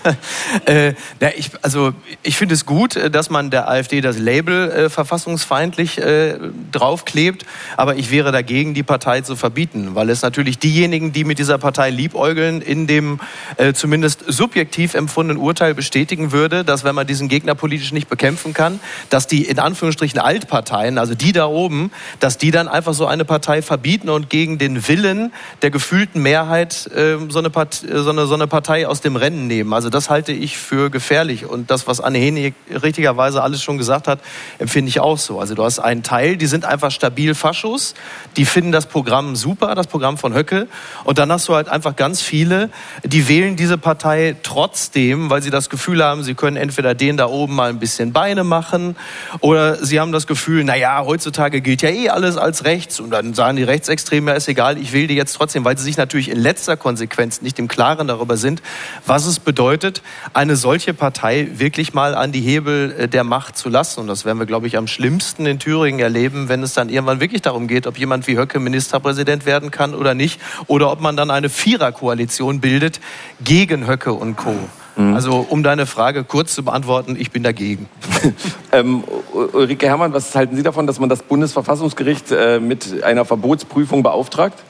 äh, 0.65 0.93
na, 1.19 1.29
ich, 1.35 1.51
also 1.61 1.93
ich 2.23 2.37
finde 2.37 2.55
es 2.55 2.65
gut, 2.65 2.95
äh, 2.95 3.09
dass 3.09 3.29
man 3.29 3.49
der 3.49 3.69
AfD 3.69 4.01
das 4.01 4.17
Label 4.17 4.71
äh, 4.71 4.89
verfassungsfeindlich 4.89 5.97
äh, 5.97 6.37
draufklebt, 6.71 7.45
aber 7.77 7.95
ich 7.95 8.11
wäre 8.11 8.31
dagegen, 8.31 8.73
die 8.73 8.83
Partei 8.83 9.21
zu 9.21 9.35
verbieten, 9.35 9.95
weil 9.95 10.09
es 10.09 10.21
natürlich 10.21 10.59
diejenigen, 10.59 11.11
die 11.11 11.23
mit 11.23 11.39
dieser 11.39 11.57
Partei 11.57 11.89
liebäugeln, 11.89 12.61
in 12.61 12.87
dem 12.87 13.19
äh, 13.57 13.73
zumindest 13.73 14.23
subjektiv 14.27 14.93
empfundenen 14.93 15.41
Urteil 15.41 15.73
bestätigen 15.73 16.31
würde, 16.31 16.63
dass 16.63 16.83
wenn 16.83 16.95
man 16.95 17.07
diesen 17.07 17.27
Gegner 17.27 17.55
politisch 17.55 17.91
nicht 17.91 18.09
bekämpfen 18.09 18.53
kann, 18.53 18.79
dass 19.09 19.27
die 19.27 19.43
in 19.45 19.59
Anführungsstrichen 19.59 20.19
Altparteien, 20.19 20.97
also 20.97 21.15
die 21.15 21.31
da 21.31 21.47
oben, 21.47 21.91
dass 22.19 22.37
die 22.37 22.51
dann 22.51 22.67
einfach 22.67 22.93
so 22.93 23.05
eine 23.05 23.25
Partei 23.25 23.61
verbieten 23.61 24.09
und 24.09 24.29
gegen 24.29 24.57
den 24.57 24.87
Willen 24.87 25.33
der 25.61 25.71
gefühlten 25.71 26.21
Mehrheit 26.21 26.89
äh, 26.95 27.17
so, 27.29 27.39
eine 27.39 27.49
Part 27.49 27.83
so, 27.91 28.09
eine, 28.09 28.25
so 28.27 28.33
eine 28.35 28.47
Partei 28.47 28.87
aus 28.87 29.01
dem 29.01 29.15
Rennen 29.15 29.47
nehmen. 29.47 29.73
Also 29.73 29.89
das 29.95 30.09
halte 30.09 30.33
ich 30.33 30.57
für 30.57 30.89
gefährlich. 30.89 31.45
Und 31.45 31.71
das, 31.71 31.87
was 31.87 32.01
Anne 32.01 32.17
Henig 32.17 32.53
richtigerweise 32.69 33.41
alles 33.41 33.63
schon 33.63 33.77
gesagt 33.77 34.07
hat, 34.07 34.19
empfinde 34.59 34.89
ich 34.89 34.99
auch 34.99 35.17
so. 35.17 35.39
Also 35.39 35.55
du 35.55 35.63
hast 35.63 35.79
einen 35.79 36.03
Teil, 36.03 36.35
die 36.35 36.47
sind 36.47 36.65
einfach 36.65 36.91
stabil 36.91 37.33
Faschos, 37.33 37.95
die 38.35 38.45
finden 38.45 38.71
das 38.71 38.85
Programm 38.85 39.35
super, 39.35 39.73
das 39.73 39.87
Programm 39.87 40.17
von 40.17 40.35
Höcke. 40.35 40.67
Und 41.05 41.17
dann 41.17 41.31
hast 41.31 41.47
du 41.47 41.55
halt 41.55 41.69
einfach 41.69 41.95
ganz 41.95 42.21
viele, 42.21 42.69
die 43.03 43.27
wählen 43.29 43.55
diese 43.55 43.77
Partei 43.77 44.35
trotzdem, 44.43 45.29
weil 45.29 45.41
sie 45.41 45.49
das 45.49 45.69
Gefühl 45.69 46.03
haben, 46.03 46.23
sie 46.23 46.35
können 46.35 46.57
entweder 46.57 46.93
den 46.93 47.15
da 47.15 47.27
oben 47.27 47.55
mal 47.55 47.69
ein 47.69 47.79
bisschen 47.79 48.11
Beine 48.11 48.43
machen 48.43 48.97
oder 49.39 49.83
sie 49.83 49.99
haben 49.99 50.11
das 50.11 50.27
Gefühl, 50.27 50.65
na 50.65 50.75
ja, 50.75 51.05
heutzutage 51.05 51.61
gilt 51.61 51.81
ja 51.81 51.89
eh 51.89 52.09
alles 52.09 52.35
als 52.35 52.65
rechts 52.65 52.99
und 52.99 53.11
dann 53.11 53.33
sagen 53.33 53.55
die 53.55 53.63
Rechtsextremen, 53.63 54.27
ja 54.27 54.33
ist 54.33 54.49
egal, 54.49 54.77
ich 54.77 54.91
wähle 54.91 55.07
die 55.07 55.15
jetzt 55.15 55.33
trotzdem, 55.33 55.63
weil 55.63 55.77
sie 55.77 55.85
sich 55.85 55.95
natürlich 55.95 56.29
in 56.29 56.37
letzter 56.37 56.75
Konsequenz 56.75 57.41
nicht 57.41 57.59
im 57.59 57.69
Klaren 57.69 58.07
darüber 58.07 58.35
sind, 58.35 58.61
was 59.05 59.25
es 59.25 59.39
bedeutet, 59.39 59.84
bedeutet, 59.85 60.01
eine 60.33 60.55
solche 60.55 60.93
Partei 60.93 61.47
wirklich 61.55 61.93
mal 61.93 62.15
an 62.15 62.31
die 62.31 62.41
Hebel 62.41 62.95
äh, 62.97 63.07
der 63.07 63.23
Macht 63.23 63.57
zu 63.57 63.69
lassen. 63.69 64.01
Und 64.01 64.07
das 64.07 64.25
werden 64.25 64.39
wir, 64.39 64.45
glaube 64.45 64.67
ich, 64.67 64.77
am 64.77 64.87
schlimmsten 64.87 65.45
in 65.45 65.59
Thüringen 65.59 65.99
erleben, 65.99 66.49
wenn 66.49 66.63
es 66.63 66.73
dann 66.73 66.89
irgendwann 66.89 67.19
wirklich 67.19 67.41
darum 67.41 67.67
geht, 67.67 67.87
ob 67.87 67.97
jemand 67.97 68.27
wie 68.27 68.37
Höcke 68.37 68.59
Ministerpräsident 68.59 69.45
werden 69.45 69.71
kann 69.71 69.93
oder 69.93 70.13
nicht. 70.13 70.39
Oder 70.67 70.91
ob 70.91 71.01
man 71.01 71.15
dann 71.15 71.31
eine 71.31 71.49
Viererkoalition 71.49 72.61
bildet 72.61 72.99
gegen 73.43 73.87
Höcke 73.87 74.13
und 74.13 74.35
Co. 74.35 74.55
Mhm. 74.95 75.13
Also 75.13 75.45
um 75.49 75.61
deine 75.61 75.85
Frage 75.85 76.23
kurz 76.23 76.55
zu 76.55 76.63
beantworten, 76.63 77.15
ich 77.19 77.31
bin 77.31 77.43
dagegen. 77.43 77.87
ähm, 78.71 79.03
Ulrike 79.33 79.87
Herrmann, 79.87 80.13
was 80.13 80.33
halten 80.35 80.55
Sie 80.55 80.63
davon, 80.63 80.87
dass 80.87 80.99
man 80.99 81.09
das 81.09 81.21
Bundesverfassungsgericht 81.23 82.31
äh, 82.31 82.59
mit 82.59 83.03
einer 83.03 83.25
Verbotsprüfung 83.25 84.03
beauftragt? 84.03 84.63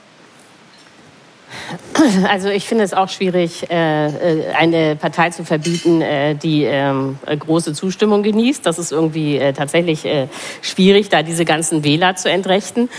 Also 2.29 2.49
ich 2.49 2.65
finde 2.65 2.83
es 2.83 2.93
auch 2.93 3.09
schwierig, 3.09 3.69
äh, 3.69 4.07
äh, 4.07 4.53
eine 4.53 4.95
Partei 4.95 5.29
zu 5.29 5.43
verbieten, 5.43 6.01
äh, 6.01 6.35
die 6.35 6.63
ähm, 6.63 7.17
große 7.25 7.73
Zustimmung 7.73 8.23
genießt. 8.23 8.65
Das 8.65 8.79
ist 8.79 8.91
irgendwie 8.91 9.39
tatsächlich 9.55 10.07
schwierig, 10.61 11.09
da 11.09 11.23
diese 11.23 11.45
ganzen 11.45 11.83
Wähler 11.83 12.15
zu 12.15 12.29
entrechten. 12.29 12.89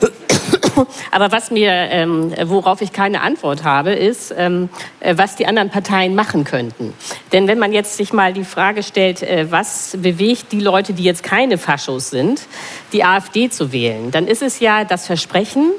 Aber 1.10 1.30
was 1.30 1.50
mir, 1.50 1.70
ähm, 1.70 2.32
worauf 2.44 2.80
ich 2.82 2.92
keine 2.92 3.20
Antwort 3.20 3.64
habe, 3.64 3.92
ist, 3.92 4.34
ähm, 4.36 4.68
was 5.00 5.36
die 5.36 5.46
anderen 5.46 5.70
Parteien 5.70 6.14
machen 6.14 6.44
könnten. 6.44 6.92
Denn 7.32 7.46
wenn 7.46 7.58
man 7.58 7.72
jetzt 7.72 7.96
sich 7.96 8.12
mal 8.12 8.32
die 8.32 8.44
Frage 8.44 8.82
stellt, 8.82 9.24
was 9.50 9.96
bewegt 10.00 10.52
die 10.52 10.60
Leute, 10.60 10.92
die 10.92 11.04
jetzt 11.04 11.22
keine 11.22 11.58
Faschos 11.58 12.10
sind, 12.10 12.42
die 12.92 13.04
AfD 13.04 13.50
zu 13.50 13.72
wählen, 13.72 14.10
dann 14.10 14.26
ist 14.26 14.42
es 14.42 14.60
ja 14.60 14.84
das 14.84 15.06
Versprechen, 15.06 15.72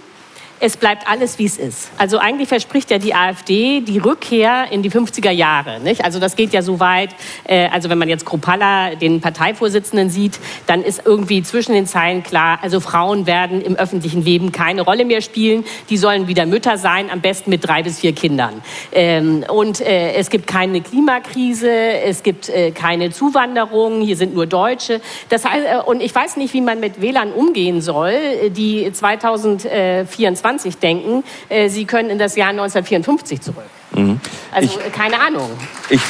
es 0.66 0.78
bleibt 0.78 1.08
alles, 1.08 1.38
wie 1.38 1.46
es 1.46 1.58
ist. 1.58 1.92
Also 2.00 2.18
eigentlich 2.18 2.50
verspricht 2.50 2.90
ja 2.90 2.98
die 2.98 3.14
AfD 3.14 3.82
die 3.82 4.00
Rückkehr 4.00 4.66
in 4.72 4.82
die 4.82 4.90
50er 4.90 5.30
Jahre. 5.30 5.80
Nicht? 5.80 6.04
Also 6.04 6.20
das 6.20 6.36
geht 6.36 6.54
ja 6.54 6.64
so 6.64 6.80
weit, 6.80 7.12
äh, 7.44 7.68
also 7.68 7.92
wenn 7.92 8.00
man 8.00 8.10
jetzt 8.10 8.26
Kropalla, 8.26 8.96
den 8.96 9.22
Parteivorsitzenden 9.22 10.10
sieht, 10.10 10.40
dann 10.66 10.82
ist 10.82 11.04
irgendwie 11.06 11.44
zwischen 11.44 11.74
den 11.74 11.86
Zeilen 11.86 12.24
klar, 12.24 12.58
also 12.64 12.80
Frauen 12.80 13.28
werden 13.28 13.62
im 13.62 13.76
öffentlichen 13.76 14.24
Leben 14.24 14.52
keine 14.52 14.82
Rolle 14.82 15.06
mehr 15.06 15.22
spielen. 15.22 15.66
Die 15.92 15.98
sollen 15.98 16.28
wieder 16.28 16.48
Mütter 16.48 16.80
sein, 16.80 17.12
am 17.12 17.22
besten 17.22 17.52
mit 17.52 17.68
drei 17.68 17.84
bis 17.84 18.00
vier 18.00 18.14
Kindern. 18.14 18.64
Ähm, 18.92 19.46
und 19.48 19.82
äh, 19.82 20.14
es 20.14 20.32
gibt 20.32 20.48
keine 20.48 20.82
Klimakrise, 20.82 21.70
es 21.70 22.24
gibt 22.24 22.50
äh, 22.50 22.72
keine 22.72 23.12
Zuwanderung, 23.12 24.02
hier 24.02 24.18
sind 24.18 24.34
nur 24.34 24.48
Deutsche. 24.48 25.00
Das 25.30 25.46
heißt, 25.46 25.64
äh, 25.64 25.78
und 25.86 26.02
ich 26.02 26.16
weiß 26.16 26.38
nicht, 26.38 26.56
wie 26.56 26.62
man 26.62 26.80
mit 26.80 27.02
Wählern 27.02 27.32
umgehen 27.34 27.82
soll, 27.82 28.50
die 28.50 28.92
2024 28.92 30.55
2020 30.56 30.78
denken, 30.78 31.24
äh, 31.50 31.70
sie 31.70 31.86
können 31.86 32.10
in 32.10 32.20
das 32.20 32.36
Jahr 32.36 32.50
1954 32.50 33.42
zurück. 33.42 33.64
Mhm. 33.92 34.20
Also 34.52 34.80
ich, 34.80 34.92
keine 34.94 35.20
Ahnung. 35.20 35.50
Ich 35.90 36.02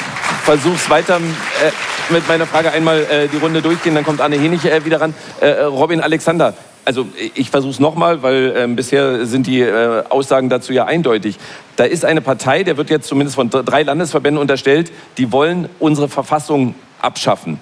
versuche 0.43 0.75
es 0.75 0.89
weiter 0.89 1.17
äh, 1.17 2.13
mit 2.13 2.27
meiner 2.27 2.45
Frage 2.45 2.71
einmal 2.71 3.03
äh, 3.03 3.27
die 3.27 3.37
Runde 3.37 3.61
durchgehen, 3.61 3.95
dann 3.95 4.03
kommt 4.03 4.21
Anne 4.21 4.37
Henig 4.37 4.65
äh, 4.65 4.85
wieder 4.85 5.01
ran. 5.01 5.13
Äh, 5.41 5.63
Robin 5.63 6.01
Alexander, 6.01 6.53
also 6.85 7.07
ich 7.33 7.49
versuche 7.49 7.71
es 7.71 7.79
nochmal, 7.79 8.21
weil 8.21 8.53
ähm, 8.55 8.75
bisher 8.75 9.25
sind 9.25 9.47
die 9.47 9.61
äh, 9.61 10.03
Aussagen 10.09 10.49
dazu 10.49 10.71
ja 10.71 10.85
eindeutig. 10.85 11.37
Da 11.75 11.83
ist 11.83 12.05
eine 12.05 12.21
Partei, 12.21 12.63
der 12.63 12.77
wird 12.77 12.89
jetzt 12.89 13.07
zumindest 13.07 13.35
von 13.35 13.49
drei 13.49 13.83
Landesverbänden 13.83 14.39
unterstellt, 14.39 14.91
die 15.17 15.31
wollen 15.31 15.67
unsere 15.79 16.07
Verfassung 16.09 16.75
abschaffen. 16.99 17.59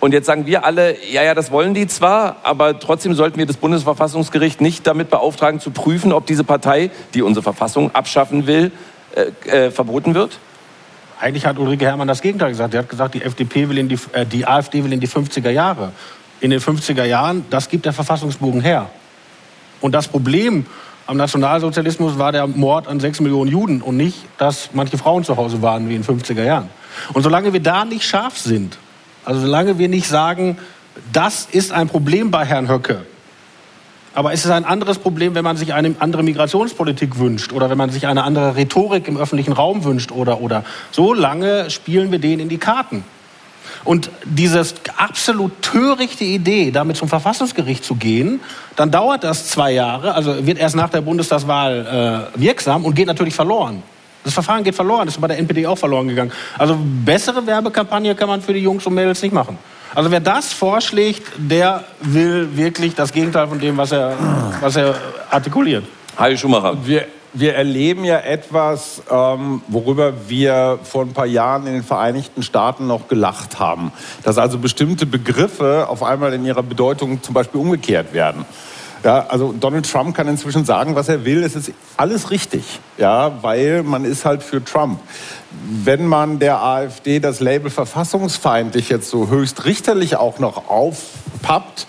Und 0.00 0.12
jetzt 0.12 0.26
sagen 0.26 0.46
wir 0.46 0.64
alle, 0.64 0.96
ja, 1.10 1.22
ja, 1.22 1.34
das 1.34 1.50
wollen 1.50 1.74
die 1.74 1.88
zwar, 1.88 2.36
aber 2.44 2.78
trotzdem 2.78 3.14
sollten 3.14 3.38
wir 3.38 3.46
das 3.46 3.56
Bundesverfassungsgericht 3.56 4.60
nicht 4.60 4.86
damit 4.86 5.10
beauftragen, 5.10 5.58
zu 5.58 5.72
prüfen, 5.72 6.12
ob 6.12 6.26
diese 6.26 6.44
Partei, 6.44 6.90
die 7.14 7.22
unsere 7.22 7.42
Verfassung 7.42 7.92
abschaffen 7.94 8.46
will, 8.46 8.70
äh, 9.16 9.66
äh, 9.66 9.70
verboten 9.70 10.14
wird? 10.14 10.38
Eigentlich 11.20 11.46
hat 11.46 11.58
Ulrike 11.58 11.84
Herrmann 11.84 12.06
das 12.06 12.22
Gegenteil 12.22 12.50
gesagt. 12.50 12.72
Sie 12.72 12.78
hat 12.78 12.88
gesagt, 12.88 13.14
die, 13.14 13.22
FDP 13.22 13.68
will 13.68 13.78
in 13.78 13.88
die, 13.88 13.98
äh, 14.12 14.24
die 14.24 14.46
AfD 14.46 14.84
will 14.84 14.92
in 14.92 15.00
die 15.00 15.08
50er 15.08 15.50
Jahre. 15.50 15.90
In 16.40 16.50
den 16.50 16.60
50er 16.60 17.04
Jahren, 17.04 17.44
das 17.50 17.68
gibt 17.68 17.84
der 17.84 17.92
Verfassungsbogen 17.92 18.60
her. 18.60 18.88
Und 19.80 19.92
das 19.92 20.06
Problem 20.06 20.66
am 21.08 21.16
Nationalsozialismus 21.16 22.18
war 22.18 22.30
der 22.30 22.46
Mord 22.46 22.86
an 22.86 23.00
sechs 23.00 23.18
Millionen 23.18 23.50
Juden 23.50 23.82
und 23.82 23.96
nicht, 23.96 24.18
dass 24.36 24.70
manche 24.74 24.98
Frauen 24.98 25.24
zu 25.24 25.36
Hause 25.36 25.60
waren 25.60 25.88
wie 25.88 25.96
in 25.96 26.02
den 26.02 26.18
50er 26.18 26.44
Jahren. 26.44 26.68
Und 27.14 27.22
solange 27.22 27.52
wir 27.52 27.60
da 27.60 27.84
nicht 27.84 28.04
scharf 28.04 28.38
sind, 28.38 28.78
also 29.28 29.42
solange 29.42 29.76
wir 29.76 29.90
nicht 29.90 30.08
sagen, 30.08 30.56
das 31.12 31.46
ist 31.52 31.70
ein 31.70 31.88
Problem 31.88 32.30
bei 32.30 32.46
Herrn 32.46 32.66
Höcke, 32.66 33.04
aber 34.14 34.32
es 34.32 34.46
ist 34.46 34.50
ein 34.50 34.64
anderes 34.64 34.98
Problem, 34.98 35.34
wenn 35.34 35.44
man 35.44 35.58
sich 35.58 35.74
eine 35.74 35.96
andere 35.98 36.22
Migrationspolitik 36.22 37.18
wünscht 37.18 37.52
oder 37.52 37.68
wenn 37.68 37.76
man 37.76 37.90
sich 37.90 38.06
eine 38.06 38.24
andere 38.24 38.56
Rhetorik 38.56 39.06
im 39.06 39.18
öffentlichen 39.18 39.52
Raum 39.52 39.84
wünscht 39.84 40.12
oder 40.12 40.40
oder. 40.40 40.64
So 40.92 41.12
lange 41.12 41.68
spielen 41.68 42.10
wir 42.10 42.20
denen 42.20 42.40
in 42.40 42.48
die 42.48 42.56
Karten. 42.56 43.04
Und 43.84 44.08
diese 44.24 44.66
absolut 44.96 45.60
törichte 45.60 46.24
Idee, 46.24 46.70
damit 46.70 46.96
zum 46.96 47.10
Verfassungsgericht 47.10 47.84
zu 47.84 47.96
gehen, 47.96 48.40
dann 48.76 48.90
dauert 48.90 49.24
das 49.24 49.48
zwei 49.48 49.72
Jahre, 49.72 50.14
also 50.14 50.46
wird 50.46 50.56
erst 50.56 50.74
nach 50.74 50.88
der 50.88 51.02
Bundestagswahl 51.02 52.30
äh, 52.34 52.40
wirksam 52.40 52.86
und 52.86 52.94
geht 52.94 53.08
natürlich 53.08 53.34
verloren. 53.34 53.82
Das 54.28 54.34
Verfahren 54.34 54.62
geht 54.62 54.74
verloren, 54.74 55.06
das 55.06 55.14
ist 55.14 55.20
bei 55.22 55.26
der 55.26 55.38
NPD 55.38 55.66
auch 55.66 55.78
verloren 55.78 56.06
gegangen. 56.06 56.32
Also 56.58 56.76
bessere 56.78 57.46
Werbekampagne 57.46 58.14
kann 58.14 58.28
man 58.28 58.42
für 58.42 58.52
die 58.52 58.60
Jungs 58.60 58.84
und 58.84 58.92
Mädels 58.92 59.22
nicht 59.22 59.32
machen. 59.32 59.56
Also 59.94 60.10
wer 60.10 60.20
das 60.20 60.52
vorschlägt, 60.52 61.22
der 61.38 61.84
will 62.02 62.54
wirklich 62.54 62.94
das 62.94 63.10
Gegenteil 63.10 63.48
von 63.48 63.58
dem, 63.58 63.78
was 63.78 63.90
er, 63.90 64.18
was 64.60 64.76
er 64.76 64.96
artikuliert. 65.30 65.84
Heil 66.18 66.36
Schumacher. 66.36 66.76
Wir, 66.84 67.06
wir 67.32 67.54
erleben 67.54 68.04
ja 68.04 68.18
etwas, 68.18 69.00
ähm, 69.10 69.62
worüber 69.66 70.12
wir 70.28 70.78
vor 70.82 71.04
ein 71.04 71.14
paar 71.14 71.24
Jahren 71.24 71.66
in 71.66 71.72
den 71.72 71.82
Vereinigten 71.82 72.42
Staaten 72.42 72.86
noch 72.86 73.08
gelacht 73.08 73.58
haben. 73.58 73.92
Dass 74.24 74.36
also 74.36 74.58
bestimmte 74.58 75.06
Begriffe 75.06 75.86
auf 75.88 76.02
einmal 76.02 76.34
in 76.34 76.44
ihrer 76.44 76.62
Bedeutung 76.62 77.22
zum 77.22 77.32
Beispiel 77.32 77.62
umgekehrt 77.62 78.12
werden. 78.12 78.44
Ja, 79.04 79.26
also 79.28 79.52
Donald 79.52 79.90
Trump 79.90 80.16
kann 80.16 80.26
inzwischen 80.26 80.64
sagen, 80.64 80.94
was 80.94 81.08
er 81.08 81.24
will. 81.24 81.44
Es 81.44 81.54
ist 81.54 81.72
alles 81.96 82.30
richtig, 82.30 82.80
ja, 82.96 83.42
weil 83.42 83.82
man 83.82 84.04
ist 84.04 84.24
halt 84.24 84.42
für 84.42 84.64
Trump. 84.64 85.00
Wenn 85.84 86.06
man 86.06 86.38
der 86.38 86.60
AfD 86.62 87.20
das 87.20 87.40
Label 87.40 87.70
verfassungsfeindlich 87.70 88.88
jetzt 88.88 89.08
so 89.08 89.28
höchst 89.28 89.64
richterlich 89.64 90.16
auch 90.16 90.38
noch 90.40 90.68
aufpappt, 90.68 91.86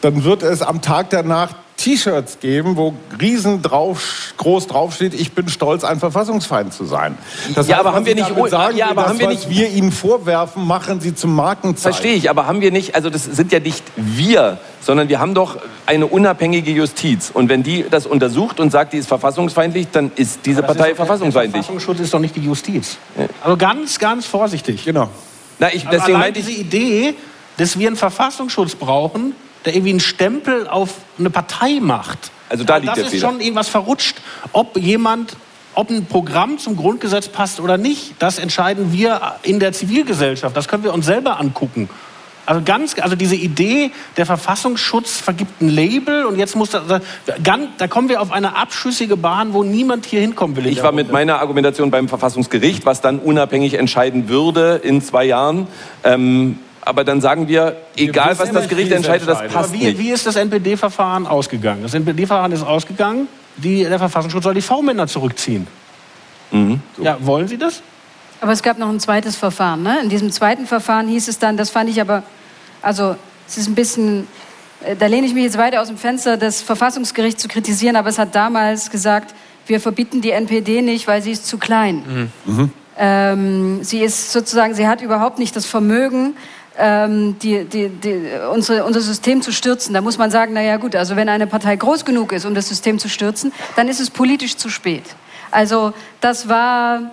dann 0.00 0.24
wird 0.24 0.42
es 0.42 0.62
am 0.62 0.82
Tag 0.82 1.10
danach 1.10 1.54
T-Shirts 1.88 2.40
geben, 2.40 2.76
wo 2.76 2.92
riesen 3.18 3.62
drauf, 3.62 4.34
groß 4.36 4.66
draufsteht, 4.66 5.14
ich 5.14 5.32
bin 5.32 5.48
stolz, 5.48 5.84
ein 5.84 5.98
Verfassungsfeind 5.98 6.74
zu 6.74 6.84
sein. 6.84 7.16
Das 7.54 7.66
ja, 7.66 7.76
heißt, 7.76 7.86
aber 7.86 7.96
haben 7.96 8.04
wir 8.04 8.14
nicht, 8.14 8.28
sagen 8.50 8.76
ja, 8.76 8.90
aber 8.90 9.02
das, 9.02 9.10
haben 9.10 9.18
wir 9.20 9.28
nicht, 9.28 9.48
wir 9.48 9.70
ihnen 9.70 9.90
vorwerfen, 9.90 10.66
machen 10.66 11.00
sie 11.00 11.14
zum 11.14 11.34
Markenzeichen. 11.34 11.94
Verstehe 11.94 12.14
ich, 12.14 12.28
aber 12.28 12.46
haben 12.46 12.60
wir 12.60 12.72
nicht, 12.72 12.94
also 12.94 13.08
das 13.08 13.24
sind 13.24 13.52
ja 13.52 13.60
nicht 13.60 13.82
wir, 13.96 14.58
sondern 14.82 15.08
wir 15.08 15.18
haben 15.18 15.32
doch 15.32 15.56
eine 15.86 16.06
unabhängige 16.06 16.70
Justiz. 16.72 17.30
Und 17.32 17.48
wenn 17.48 17.62
die 17.62 17.86
das 17.90 18.04
untersucht 18.04 18.60
und 18.60 18.70
sagt, 18.70 18.92
die 18.92 18.98
ist 18.98 19.08
verfassungsfeindlich, 19.08 19.88
dann 19.90 20.12
ist 20.14 20.40
diese 20.44 20.62
Partei 20.62 20.90
ist 20.90 20.96
verfassungsfeindlich. 20.96 21.52
Der 21.54 21.62
Verfassungsschutz 21.62 22.00
ist 22.00 22.12
doch 22.12 22.20
nicht 22.20 22.36
die 22.36 22.44
Justiz. 22.44 22.98
Also 23.42 23.56
ganz, 23.56 23.98
ganz 23.98 24.26
vorsichtig. 24.26 24.84
Genau. 24.84 25.08
Na, 25.58 25.72
ich, 25.72 25.86
deswegen 25.86 26.18
allein 26.18 26.34
diese 26.34 26.50
Idee, 26.52 27.14
dass 27.56 27.78
wir 27.78 27.86
einen 27.86 27.96
Verfassungsschutz 27.96 28.74
brauchen, 28.74 29.34
der 29.64 29.74
irgendwie 29.74 29.90
einen 29.90 30.00
Stempel 30.00 30.66
auf 30.68 30.94
eine 31.18 31.30
Partei 31.30 31.78
macht. 31.80 32.30
Also 32.48 32.64
da 32.64 32.76
liegt 32.76 32.88
das 32.88 32.94
der 32.96 33.04
ist 33.06 33.10
Fehler. 33.12 33.28
schon 33.28 33.40
irgendwas 33.40 33.68
verrutscht, 33.68 34.16
ob 34.52 34.76
jemand 34.78 35.36
ob 35.74 35.90
ein 35.90 36.06
Programm 36.06 36.58
zum 36.58 36.76
Grundgesetz 36.76 37.28
passt 37.28 37.60
oder 37.60 37.78
nicht, 37.78 38.14
das 38.18 38.40
entscheiden 38.40 38.92
wir 38.92 39.36
in 39.44 39.60
der 39.60 39.72
Zivilgesellschaft. 39.72 40.56
Das 40.56 40.66
können 40.66 40.82
wir 40.82 40.92
uns 40.92 41.06
selber 41.06 41.38
angucken. 41.38 41.88
Also 42.46 42.62
ganz, 42.64 42.96
also 42.98 43.14
diese 43.14 43.36
Idee, 43.36 43.92
der 44.16 44.24
Verfassungsschutz 44.24 45.18
vergibt 45.18 45.60
ein 45.60 45.68
Label 45.68 46.24
und 46.24 46.38
jetzt 46.38 46.56
muss 46.56 46.70
da, 46.70 46.82
da, 46.86 47.58
da 47.76 47.88
kommen 47.88 48.08
wir 48.08 48.22
auf 48.22 48.32
eine 48.32 48.56
abschüssige 48.56 49.18
Bahn, 49.18 49.52
wo 49.52 49.62
niemand 49.62 50.06
hier 50.06 50.20
hinkommen 50.22 50.56
will. 50.56 50.66
Ich 50.66 50.82
war 50.82 50.92
mit 50.92 51.12
meiner 51.12 51.40
Argumentation 51.40 51.90
beim 51.90 52.08
Verfassungsgericht, 52.08 52.86
was 52.86 53.02
dann 53.02 53.18
unabhängig 53.18 53.74
entscheiden 53.74 54.30
würde 54.30 54.80
in 54.82 55.02
zwei 55.02 55.26
Jahren. 55.26 55.66
Ähm, 56.04 56.58
aber 56.88 57.04
dann 57.04 57.20
sagen 57.20 57.48
wir, 57.48 57.76
egal 57.96 58.38
was 58.38 58.50
das 58.50 58.66
Gericht 58.66 58.90
entscheidet, 58.90 59.28
das 59.28 59.46
passt 59.52 59.74
wie, 59.74 59.84
nicht. 59.84 59.98
Wie 59.98 60.10
ist 60.10 60.26
das 60.26 60.36
NPD-Verfahren 60.36 61.26
ausgegangen? 61.26 61.82
Das 61.82 61.92
NPD-Verfahren 61.92 62.50
ist 62.50 62.62
ausgegangen, 62.62 63.28
die, 63.58 63.84
der 63.84 63.98
Verfassungsschutz 63.98 64.42
soll 64.42 64.54
die 64.54 64.62
V-Männer 64.62 65.06
zurückziehen. 65.06 65.66
Mhm. 66.50 66.80
So. 66.96 67.02
Ja, 67.02 67.18
wollen 67.20 67.46
Sie 67.46 67.58
das? 67.58 67.82
Aber 68.40 68.52
es 68.52 68.62
gab 68.62 68.78
noch 68.78 68.88
ein 68.88 69.00
zweites 69.00 69.36
Verfahren. 69.36 69.82
Ne? 69.82 69.98
In 70.02 70.08
diesem 70.08 70.32
zweiten 70.32 70.66
Verfahren 70.66 71.08
hieß 71.08 71.28
es 71.28 71.38
dann, 71.38 71.58
das 71.58 71.68
fand 71.68 71.90
ich 71.90 72.00
aber, 72.00 72.22
also 72.80 73.16
es 73.46 73.58
ist 73.58 73.68
ein 73.68 73.74
bisschen, 73.74 74.26
äh, 74.82 74.96
da 74.96 75.06
lehne 75.06 75.26
ich 75.26 75.34
mich 75.34 75.44
jetzt 75.44 75.58
weiter 75.58 75.82
aus 75.82 75.88
dem 75.88 75.98
Fenster, 75.98 76.38
das 76.38 76.62
Verfassungsgericht 76.62 77.38
zu 77.38 77.48
kritisieren, 77.48 77.96
aber 77.96 78.08
es 78.08 78.18
hat 78.18 78.34
damals 78.34 78.90
gesagt, 78.90 79.34
wir 79.66 79.78
verbieten 79.78 80.22
die 80.22 80.30
NPD 80.30 80.80
nicht, 80.80 81.06
weil 81.06 81.20
sie 81.20 81.32
ist 81.32 81.46
zu 81.46 81.58
klein. 81.58 82.30
Mhm. 82.46 82.54
Mhm. 82.54 82.72
Ähm, 82.96 83.84
sie 83.84 84.00
ist 84.00 84.32
sozusagen, 84.32 84.74
sie 84.74 84.88
hat 84.88 85.02
überhaupt 85.02 85.38
nicht 85.38 85.54
das 85.54 85.66
Vermögen, 85.66 86.34
ähm, 86.78 87.38
die, 87.40 87.64
die, 87.64 87.88
die, 87.88 88.30
unsere, 88.52 88.84
unser 88.84 89.00
System 89.00 89.42
zu 89.42 89.52
stürzen. 89.52 89.94
Da 89.94 90.00
muss 90.00 90.16
man 90.16 90.30
sagen, 90.30 90.52
na 90.54 90.62
ja 90.62 90.76
gut, 90.76 90.94
also 90.94 91.16
wenn 91.16 91.28
eine 91.28 91.46
Partei 91.46 91.76
groß 91.76 92.04
genug 92.04 92.32
ist, 92.32 92.44
um 92.44 92.54
das 92.54 92.68
System 92.68 92.98
zu 92.98 93.08
stürzen, 93.08 93.52
dann 93.76 93.88
ist 93.88 94.00
es 94.00 94.10
politisch 94.10 94.56
zu 94.56 94.68
spät. 94.68 95.04
Also 95.50 95.92
das 96.20 96.48
war 96.48 97.12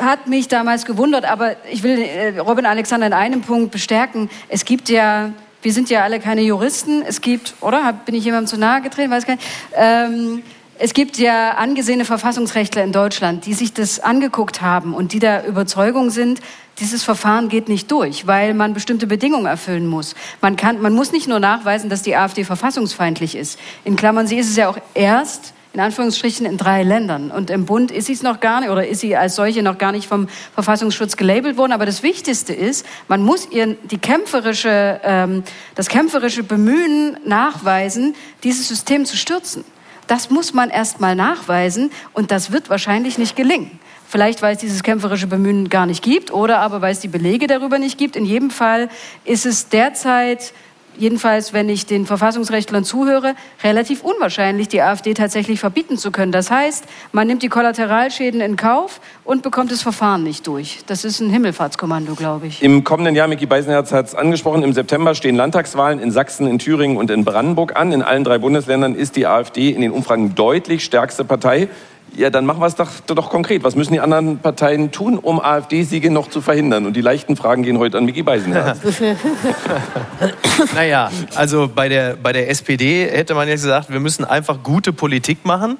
hat 0.00 0.28
mich 0.28 0.48
damals 0.48 0.84
gewundert, 0.86 1.24
aber 1.24 1.56
ich 1.70 1.82
will 1.82 1.98
äh, 1.98 2.38
Robin 2.38 2.64
Alexander 2.64 3.06
in 3.06 3.12
einem 3.12 3.42
Punkt 3.42 3.70
bestärken. 3.70 4.30
Es 4.48 4.64
gibt 4.64 4.88
ja, 4.88 5.32
wir 5.62 5.72
sind 5.72 5.90
ja 5.90 6.02
alle 6.02 6.20
keine 6.20 6.42
Juristen. 6.42 7.02
Es 7.02 7.20
gibt, 7.20 7.54
oder? 7.60 7.92
Bin 7.92 8.14
ich 8.14 8.24
jemandem 8.24 8.46
zu 8.46 8.56
nahe 8.56 8.80
getreten? 8.80 9.10
Weiß 9.10 9.26
gar 9.26 9.34
nicht. 9.34 9.46
Ähm, 9.74 10.42
es 10.82 10.94
gibt 10.94 11.18
ja 11.18 11.52
angesehene 11.56 12.06
Verfassungsrechtler 12.06 12.82
in 12.82 12.92
Deutschland, 12.92 13.44
die 13.44 13.52
sich 13.52 13.74
das 13.74 14.00
angeguckt 14.00 14.62
haben 14.62 14.94
und 14.94 15.12
die 15.12 15.18
der 15.18 15.46
Überzeugung 15.46 16.08
sind, 16.08 16.40
dieses 16.78 17.04
Verfahren 17.04 17.50
geht 17.50 17.68
nicht 17.68 17.90
durch, 17.90 18.26
weil 18.26 18.54
man 18.54 18.72
bestimmte 18.72 19.06
Bedingungen 19.06 19.44
erfüllen 19.44 19.86
muss. 19.86 20.14
Man, 20.40 20.56
kann, 20.56 20.80
man 20.80 20.94
muss 20.94 21.12
nicht 21.12 21.28
nur 21.28 21.38
nachweisen, 21.38 21.90
dass 21.90 22.00
die 22.00 22.16
AfD 22.16 22.44
verfassungsfeindlich 22.44 23.34
ist. 23.34 23.58
In 23.84 23.94
Klammern, 23.94 24.26
sie 24.26 24.38
ist 24.38 24.48
es 24.48 24.56
ja 24.56 24.70
auch 24.70 24.78
erst, 24.94 25.52
in 25.74 25.80
Anführungsstrichen, 25.80 26.46
in 26.46 26.56
drei 26.56 26.82
Ländern. 26.82 27.30
Und 27.30 27.50
im 27.50 27.66
Bund 27.66 27.90
ist 27.90 28.06
sie 28.06 28.14
es 28.14 28.22
noch 28.22 28.40
gar 28.40 28.60
nicht, 28.60 28.70
oder 28.70 28.88
ist 28.88 29.00
sie 29.00 29.14
als 29.14 29.36
solche 29.36 29.62
noch 29.62 29.76
gar 29.76 29.92
nicht 29.92 30.08
vom 30.08 30.28
Verfassungsschutz 30.54 31.18
gelabelt 31.18 31.58
worden. 31.58 31.72
Aber 31.72 31.84
das 31.84 32.02
Wichtigste 32.02 32.54
ist, 32.54 32.86
man 33.06 33.22
muss 33.22 33.46
ihr 33.50 33.76
die 33.90 33.98
kämpferische, 33.98 34.98
ähm, 35.04 35.42
das 35.74 35.90
kämpferische 35.90 36.42
Bemühen 36.42 37.18
nachweisen, 37.26 38.14
dieses 38.42 38.66
System 38.66 39.04
zu 39.04 39.18
stürzen. 39.18 39.62
Das 40.10 40.28
muss 40.28 40.52
man 40.54 40.70
erst 40.70 40.98
mal 40.98 41.14
nachweisen 41.14 41.92
und 42.14 42.32
das 42.32 42.50
wird 42.50 42.68
wahrscheinlich 42.68 43.16
nicht 43.16 43.36
gelingen. 43.36 43.78
Vielleicht, 44.08 44.42
weil 44.42 44.54
es 44.54 44.60
dieses 44.60 44.82
kämpferische 44.82 45.28
Bemühen 45.28 45.68
gar 45.68 45.86
nicht 45.86 46.02
gibt 46.02 46.32
oder 46.32 46.58
aber 46.58 46.82
weil 46.82 46.90
es 46.90 46.98
die 46.98 47.06
Belege 47.06 47.46
darüber 47.46 47.78
nicht 47.78 47.96
gibt. 47.96 48.16
In 48.16 48.24
jedem 48.24 48.50
Fall 48.50 48.88
ist 49.24 49.46
es 49.46 49.68
derzeit 49.68 50.52
jedenfalls, 50.96 51.52
wenn 51.52 51.68
ich 51.68 51.86
den 51.86 52.06
Verfassungsrechtlern 52.06 52.84
zuhöre, 52.84 53.34
relativ 53.62 54.02
unwahrscheinlich, 54.02 54.68
die 54.68 54.82
AfD 54.82 55.14
tatsächlich 55.14 55.60
verbieten 55.60 55.96
zu 55.96 56.10
können. 56.10 56.32
Das 56.32 56.50
heißt, 56.50 56.84
man 57.12 57.26
nimmt 57.26 57.42
die 57.42 57.48
Kollateralschäden 57.48 58.40
in 58.40 58.56
Kauf 58.56 59.00
und 59.24 59.42
bekommt 59.42 59.72
das 59.72 59.82
Verfahren 59.82 60.22
nicht 60.22 60.46
durch. 60.46 60.80
Das 60.86 61.04
ist 61.04 61.20
ein 61.20 61.30
Himmelfahrtskommando, 61.30 62.14
glaube 62.14 62.46
ich. 62.46 62.62
Im 62.62 62.84
kommenden 62.84 63.14
Jahr, 63.14 63.28
Micky 63.28 63.46
Beisenherz 63.46 63.92
hat 63.92 64.06
es 64.06 64.14
angesprochen, 64.14 64.62
im 64.62 64.72
September 64.72 65.14
stehen 65.14 65.36
Landtagswahlen 65.36 66.00
in 66.00 66.10
Sachsen, 66.10 66.46
in 66.46 66.58
Thüringen 66.58 66.96
und 66.96 67.10
in 67.10 67.24
Brandenburg 67.24 67.76
an. 67.76 67.92
In 67.92 68.02
allen 68.02 68.24
drei 68.24 68.38
Bundesländern 68.38 68.94
ist 68.94 69.16
die 69.16 69.26
AfD 69.26 69.70
in 69.70 69.80
den 69.80 69.92
Umfragen 69.92 70.34
deutlich 70.34 70.84
stärkste 70.84 71.24
Partei. 71.24 71.68
Ja, 72.16 72.30
dann 72.30 72.44
machen 72.44 72.60
wir 72.60 72.66
es 72.66 72.74
doch, 72.74 72.90
doch 73.06 73.30
konkret. 73.30 73.62
Was 73.62 73.76
müssen 73.76 73.92
die 73.92 74.00
anderen 74.00 74.38
Parteien 74.38 74.90
tun, 74.90 75.18
um 75.18 75.40
AfD-Siege 75.40 76.10
noch 76.10 76.28
zu 76.28 76.40
verhindern? 76.40 76.86
Und 76.86 76.94
die 76.94 77.00
leichten 77.00 77.36
Fragen 77.36 77.62
gehen 77.62 77.78
heute 77.78 77.98
an 77.98 78.04
Micky 78.04 78.22
Beisenherz. 78.22 78.78
naja, 80.74 81.10
also 81.34 81.70
bei 81.72 81.88
der, 81.88 82.16
bei 82.16 82.32
der 82.32 82.50
SPD 82.50 83.06
hätte 83.06 83.34
man 83.34 83.48
jetzt 83.48 83.62
gesagt, 83.62 83.90
wir 83.90 84.00
müssen 84.00 84.24
einfach 84.24 84.62
gute 84.62 84.92
Politik 84.92 85.44
machen. 85.44 85.78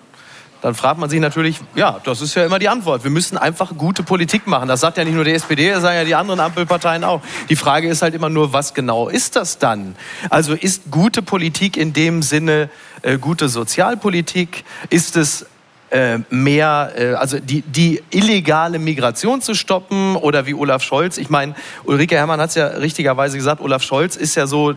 dann 0.62 0.74
fragt 0.74 1.00
man 1.00 1.10
sich 1.10 1.20
natürlich, 1.20 1.58
ja, 1.74 1.98
das 2.04 2.20
ist 2.22 2.34
ja 2.36 2.44
immer 2.44 2.58
die 2.58 2.68
Antwort. 2.68 3.02
Wir 3.02 3.10
müssen 3.10 3.36
einfach 3.36 3.76
gute 3.76 4.02
Politik 4.02 4.46
machen. 4.46 4.68
Das 4.68 4.80
sagt 4.80 4.98
ja 4.98 5.04
nicht 5.04 5.14
nur 5.14 5.24
die 5.24 5.32
SPD, 5.32 5.70
das 5.70 5.82
sagen 5.82 5.96
ja 5.96 6.04
die 6.04 6.14
anderen 6.14 6.38
Ampelparteien 6.38 7.02
auch. 7.02 7.20
Die 7.48 7.56
Frage 7.56 7.88
ist 7.88 8.02
halt 8.02 8.14
immer 8.14 8.28
nur, 8.28 8.52
was 8.52 8.72
genau 8.72 9.08
ist 9.08 9.36
das 9.36 9.58
dann? 9.58 9.96
Also 10.28 10.54
ist 10.54 10.90
gute 10.90 11.22
Politik 11.22 11.76
in 11.76 11.92
dem 11.92 12.22
Sinne 12.22 12.70
äh, 13.02 13.18
gute 13.18 13.48
Sozialpolitik? 13.48 14.64
Ist 14.90 15.16
es 15.16 15.46
äh, 15.90 16.18
mehr, 16.30 16.92
äh, 16.96 17.14
also 17.14 17.40
die, 17.40 17.62
die 17.62 18.02
illegale 18.10 18.78
Migration 18.78 19.42
zu 19.42 19.54
stoppen 19.54 20.16
oder 20.16 20.46
wie 20.46 20.54
Olaf 20.54 20.82
Scholz, 20.82 21.18
ich 21.18 21.30
meine, 21.30 21.54
Ulrike 21.84 22.16
Herrmann 22.16 22.40
hat 22.40 22.50
es 22.50 22.54
ja 22.54 22.68
richtigerweise 22.68 23.36
gesagt, 23.36 23.60
Olaf 23.60 23.82
Scholz 23.82 24.16
ist 24.16 24.36
ja 24.36 24.46
so, 24.46 24.74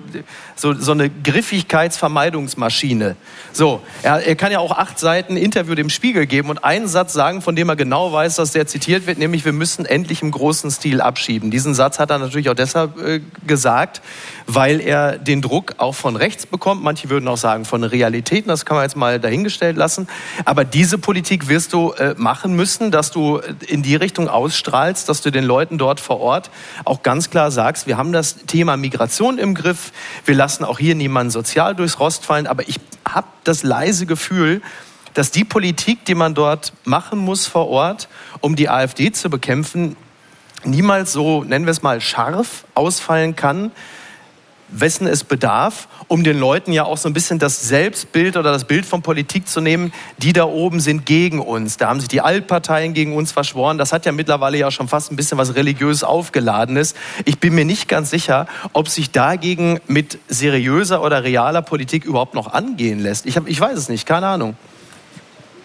so, 0.56 0.74
so 0.74 0.92
eine 0.92 1.10
Griffigkeitsvermeidungsmaschine. 1.10 3.16
So, 3.52 3.82
er, 4.02 4.26
er 4.26 4.36
kann 4.36 4.52
ja 4.52 4.60
auch 4.60 4.72
acht 4.72 4.98
Seiten 4.98 5.38
Interview 5.38 5.76
dem 5.76 5.90
Spiegel 5.90 6.26
geben 6.26 6.50
und 6.50 6.64
einen 6.64 6.88
Satz 6.88 7.14
sagen, 7.14 7.42
von 7.42 7.56
dem 7.56 7.70
er 7.70 7.76
genau 7.76 8.12
weiß, 8.12 8.36
dass 8.36 8.52
der 8.52 8.66
zitiert 8.66 9.06
wird, 9.06 9.20
nämlich 9.20 9.46
wir 9.46 9.54
müssen 9.54 9.86
endlich 9.86 10.24
im 10.24 10.32
großen 10.32 10.72
Stil 10.72 11.00
abschieben. 11.00 11.52
Diesen 11.52 11.76
Satz 11.76 12.00
hat 12.00 12.10
er 12.10 12.18
natürlich 12.18 12.50
auch 12.50 12.56
deshalb 12.56 13.00
äh, 13.00 13.22
gesagt, 13.46 14.02
weil 14.48 14.82
er 14.82 15.18
den 15.18 15.42
Druck 15.42 15.76
auch 15.78 15.94
von 15.94 16.16
rechts 16.16 16.46
bekommt. 16.46 16.84
Manche 16.84 17.10
würden 17.10 17.28
auch 17.28 17.38
sagen 17.38 17.66
von 17.66 17.84
Realitäten, 17.84 18.50
das 18.50 18.66
kann 18.66 18.76
man 18.76 18.84
jetzt 18.84 18.96
mal 18.96 19.20
dahingestellt 19.20 19.78
lassen. 19.78 20.08
Aber 20.46 20.66
diese 20.66 20.98
Politik 21.04 21.50
wirst 21.50 21.74
du 21.74 21.92
äh, 21.92 22.16
machen 22.18 22.56
müssen, 22.56 22.90
dass 22.90 23.12
du 23.12 23.38
in 23.68 23.84
die 23.84 23.96
Richtung 23.96 24.30
ausstrahlst, 24.30 25.08
dass 25.08 25.22
du 25.22 25.32
den 25.32 25.44
Leuten 25.44 25.78
dort 25.78 26.00
vor 26.00 26.20
Ort 26.20 26.50
auch 26.86 27.04
ganz 27.04 27.30
klar 27.30 27.52
sagst, 27.52 27.86
wir 27.86 27.98
haben 27.98 28.14
das 28.14 28.38
Thema 28.48 28.78
Migration 28.78 29.38
im 29.38 29.54
Griff, 29.54 29.92
wir 30.26 30.34
lassen 30.34 30.64
auch 30.64 30.80
hier 30.80 30.96
niemanden 30.96 31.30
sozial 31.30 31.76
durchs 31.76 32.00
Rost 32.00 32.26
fallen, 32.26 32.48
aber 32.48 32.68
ich 32.68 32.80
habe 33.08 33.28
das 33.44 33.64
leise 33.64 34.06
Gefühl, 34.06 34.62
dass 35.14 35.30
die 35.30 35.44
Politik, 35.44 36.06
die 36.06 36.16
man 36.16 36.34
dort 36.34 36.74
machen 36.86 37.20
muss 37.20 37.46
vor 37.46 37.68
Ort, 37.68 38.08
um 38.40 38.56
die 38.56 38.70
AfD 38.70 39.12
zu 39.12 39.30
bekämpfen, 39.30 39.96
niemals 40.64 41.12
so, 41.12 41.44
nennen 41.44 41.66
wir 41.66 41.72
es 41.72 41.84
mal, 41.84 42.02
scharf 42.02 42.64
ausfallen 42.74 43.36
kann, 43.36 43.72
wessen 44.80 45.08
es 45.08 45.24
bedarf, 45.24 45.88
um 46.08 46.24
den 46.24 46.40
Leuten 46.40 46.72
ja 46.72 46.84
auch 46.84 46.98
so 46.98 47.10
ein 47.10 47.14
bisschen 47.14 47.40
das 47.40 47.68
Selbstbild 47.68 48.38
oder 48.38 48.52
das 48.52 48.66
Bild 48.66 48.86
von 48.86 49.02
Politik 49.02 49.48
zu 49.48 49.62
nehmen, 49.62 49.94
die 50.18 50.34
da 50.34 50.46
oben 50.46 50.80
sind 50.80 51.06
gegen 51.06 51.40
uns. 51.40 51.78
Da 51.78 51.90
haben 51.90 52.00
sich 52.00 52.10
die 52.10 52.22
Altparteien 52.22 52.94
gegen 52.94 53.16
uns 53.16 53.32
verschworen. 53.32 53.78
Das 53.78 53.94
hat 53.94 54.06
ja 54.06 54.12
mittlerweile 54.12 54.58
ja 54.58 54.72
schon 54.72 54.88
fast 54.88 55.12
ein 55.12 55.16
bisschen 55.16 55.38
was 55.38 55.56
religiös 55.56 56.04
aufgeladenes. 56.04 56.96
Ich 57.26 57.40
bin 57.40 57.56
mir 57.56 57.66
nicht 57.66 57.88
ganz 57.88 58.10
sicher, 58.10 58.48
ob 58.74 58.88
sich 58.88 59.12
dagegen 59.12 59.80
mit 59.88 60.20
seriöser 60.28 61.04
oder 61.04 61.24
realer 61.24 61.62
Politik 61.62 62.06
überhaupt 62.06 62.34
noch 62.34 62.54
angehen 62.54 63.00
lässt. 63.00 63.26
Ich, 63.26 63.38
hab, 63.38 63.48
ich 63.48 63.60
weiß 63.60 63.78
es 63.78 63.90
nicht, 63.90 64.06
keine 64.06 64.28
Ahnung. 64.28 64.56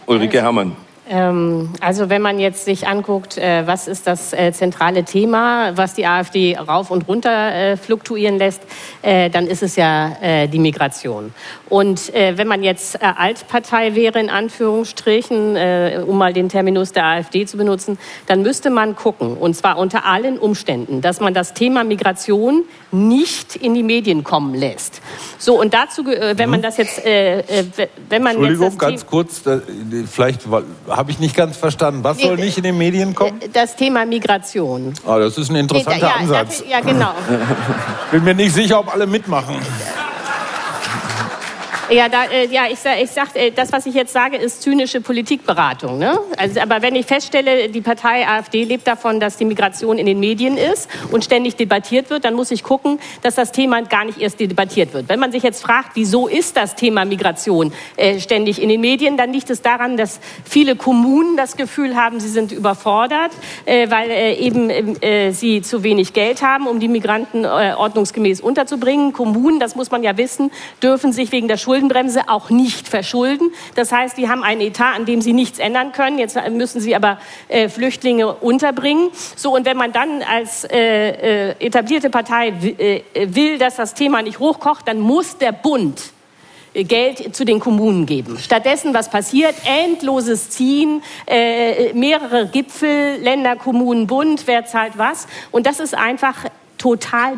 Ulrike 0.06 0.40
Herrmann. 0.40 0.87
Ähm, 1.10 1.70
also 1.80 2.10
wenn 2.10 2.20
man 2.20 2.38
jetzt 2.38 2.66
sich 2.66 2.86
anguckt, 2.86 3.38
äh, 3.38 3.66
was 3.66 3.88
ist 3.88 4.06
das 4.06 4.32
äh, 4.32 4.52
zentrale 4.52 5.04
Thema, 5.04 5.76
was 5.76 5.94
die 5.94 6.06
AfD 6.06 6.56
rauf 6.56 6.90
und 6.90 7.08
runter 7.08 7.54
äh, 7.54 7.76
fluktuieren 7.76 8.38
lässt, 8.38 8.62
dann 9.02 9.46
ist 9.46 9.62
es 9.62 9.76
ja 9.76 10.46
die 10.46 10.58
Migration. 10.58 11.32
Und 11.68 12.12
wenn 12.12 12.46
man 12.46 12.62
jetzt 12.62 13.00
Altpartei 13.02 13.94
wäre, 13.94 14.18
in 14.18 14.28
Anführungsstrichen, 14.28 15.56
um 16.06 16.18
mal 16.18 16.32
den 16.32 16.48
Terminus 16.48 16.92
der 16.92 17.04
AfD 17.04 17.46
zu 17.46 17.56
benutzen, 17.56 17.98
dann 18.26 18.42
müsste 18.42 18.70
man 18.70 18.96
gucken, 18.96 19.36
und 19.36 19.54
zwar 19.54 19.78
unter 19.78 20.04
allen 20.04 20.38
Umständen, 20.38 21.00
dass 21.00 21.20
man 21.20 21.32
das 21.32 21.54
Thema 21.54 21.84
Migration 21.84 22.64
nicht 22.90 23.56
in 23.56 23.74
die 23.74 23.82
Medien 23.82 24.24
kommen 24.24 24.54
lässt. 24.54 25.00
So, 25.38 25.58
und 25.60 25.72
dazu, 25.72 26.04
wenn 26.04 26.50
man 26.50 26.60
das 26.60 26.76
jetzt, 26.76 27.04
wenn 27.04 28.22
man 28.22 28.36
Entschuldigung, 28.36 28.64
jetzt 28.64 28.78
ganz 28.78 29.06
kurz, 29.06 29.42
vielleicht 30.10 30.42
habe 30.98 31.12
ich 31.12 31.20
nicht 31.20 31.36
ganz 31.36 31.56
verstanden. 31.56 32.02
Was 32.02 32.18
soll 32.18 32.34
nicht 32.36 32.56
in 32.56 32.64
den 32.64 32.76
Medien 32.76 33.14
kommen? 33.14 33.40
Das 33.52 33.76
Thema 33.76 34.04
Migration. 34.04 34.94
Ah, 35.06 35.20
das 35.20 35.38
ist 35.38 35.48
ein 35.48 35.54
interessanter 35.54 36.08
ja, 36.08 36.16
Ansatz. 36.16 36.64
Ja, 36.68 36.80
genau. 36.80 37.12
Bin 38.10 38.24
mir 38.24 38.34
nicht 38.34 38.52
sicher, 38.52 38.80
ob 38.80 38.92
alle 38.92 39.06
mitmachen. 39.06 39.54
Ja, 41.90 42.10
da, 42.10 42.24
äh, 42.24 42.46
ja 42.48 42.64
ich, 42.66 42.78
ich 43.02 43.10
sag, 43.10 43.34
äh, 43.34 43.50
das, 43.50 43.72
was 43.72 43.86
ich 43.86 43.94
jetzt 43.94 44.12
sage, 44.12 44.36
ist 44.36 44.60
zynische 44.60 45.00
Politikberatung. 45.00 45.98
Ne? 45.98 46.18
Also, 46.36 46.60
aber 46.60 46.82
wenn 46.82 46.94
ich 46.94 47.06
feststelle, 47.06 47.70
die 47.70 47.80
Partei 47.80 48.28
AfD 48.28 48.64
lebt 48.64 48.86
davon, 48.86 49.20
dass 49.20 49.38
die 49.38 49.46
Migration 49.46 49.96
in 49.96 50.04
den 50.04 50.20
Medien 50.20 50.58
ist 50.58 50.90
und 51.10 51.24
ständig 51.24 51.56
debattiert 51.56 52.10
wird, 52.10 52.26
dann 52.26 52.34
muss 52.34 52.50
ich 52.50 52.62
gucken, 52.62 52.98
dass 53.22 53.36
das 53.36 53.52
Thema 53.52 53.80
gar 53.80 54.04
nicht 54.04 54.20
erst 54.20 54.38
debattiert 54.38 54.92
wird. 54.92 55.08
Wenn 55.08 55.18
man 55.18 55.32
sich 55.32 55.42
jetzt 55.42 55.62
fragt, 55.62 55.92
wieso 55.94 56.28
ist 56.28 56.58
das 56.58 56.74
Thema 56.74 57.06
Migration 57.06 57.72
äh, 57.96 58.20
ständig 58.20 58.60
in 58.60 58.68
den 58.68 58.82
Medien, 58.82 59.16
dann 59.16 59.32
liegt 59.32 59.48
es 59.48 59.62
daran, 59.62 59.96
dass 59.96 60.20
viele 60.44 60.76
Kommunen 60.76 61.38
das 61.38 61.56
Gefühl 61.56 61.96
haben, 61.96 62.20
sie 62.20 62.28
sind 62.28 62.52
überfordert, 62.52 63.32
äh, 63.64 63.90
weil 63.90 64.10
äh, 64.10 64.34
eben 64.34 64.68
äh, 64.68 65.32
sie 65.32 65.62
zu 65.62 65.82
wenig 65.82 66.12
Geld 66.12 66.42
haben, 66.42 66.66
um 66.66 66.80
die 66.80 66.88
Migranten 66.88 67.44
äh, 67.44 67.72
ordnungsgemäß 67.74 68.42
unterzubringen. 68.42 69.14
Kommunen, 69.14 69.58
das 69.58 69.74
muss 69.74 69.90
man 69.90 70.02
ja 70.02 70.18
wissen, 70.18 70.50
dürfen 70.82 71.12
sich 71.12 71.32
wegen 71.32 71.48
der 71.48 71.56
Schuld 71.56 71.77
Schuldenbremse 71.78 72.28
auch 72.28 72.50
nicht 72.50 72.88
verschulden. 72.88 73.52
Das 73.76 73.92
heißt, 73.92 74.18
die 74.18 74.28
haben 74.28 74.42
einen 74.42 74.60
Etat, 74.60 74.96
an 74.96 75.04
dem 75.04 75.22
sie 75.22 75.32
nichts 75.32 75.60
ändern 75.60 75.92
können. 75.92 76.18
Jetzt 76.18 76.36
müssen 76.50 76.80
sie 76.80 76.96
aber 76.96 77.18
äh, 77.46 77.68
Flüchtlinge 77.68 78.34
unterbringen. 78.34 79.10
So, 79.36 79.54
und 79.54 79.64
wenn 79.64 79.76
man 79.76 79.92
dann 79.92 80.22
als 80.22 80.64
äh, 80.64 81.50
äh 81.50 81.54
etablierte 81.60 82.10
Partei 82.10 82.48
äh, 82.48 83.02
will, 83.14 83.58
dass 83.58 83.76
das 83.76 83.94
Thema 83.94 84.22
nicht 84.22 84.40
hochkocht, 84.40 84.88
dann 84.88 84.98
muss 84.98 85.38
der 85.38 85.52
Bund 85.52 86.12
äh, 86.74 86.82
Geld 86.82 87.36
zu 87.36 87.44
den 87.44 87.60
Kommunen 87.60 88.06
geben. 88.06 88.38
Stattdessen, 88.40 88.92
was 88.92 89.08
passiert? 89.08 89.54
Endloses 89.64 90.50
Ziehen, 90.50 91.02
äh, 91.26 91.92
mehrere 91.92 92.48
Gipfel, 92.48 93.18
Länder, 93.20 93.54
Kommunen, 93.54 94.08
Bund, 94.08 94.42
wer 94.46 94.66
zahlt 94.66 94.94
was? 94.96 95.28
Und 95.52 95.66
das 95.66 95.78
ist 95.78 95.94
einfach 95.94 96.46
total 96.76 97.34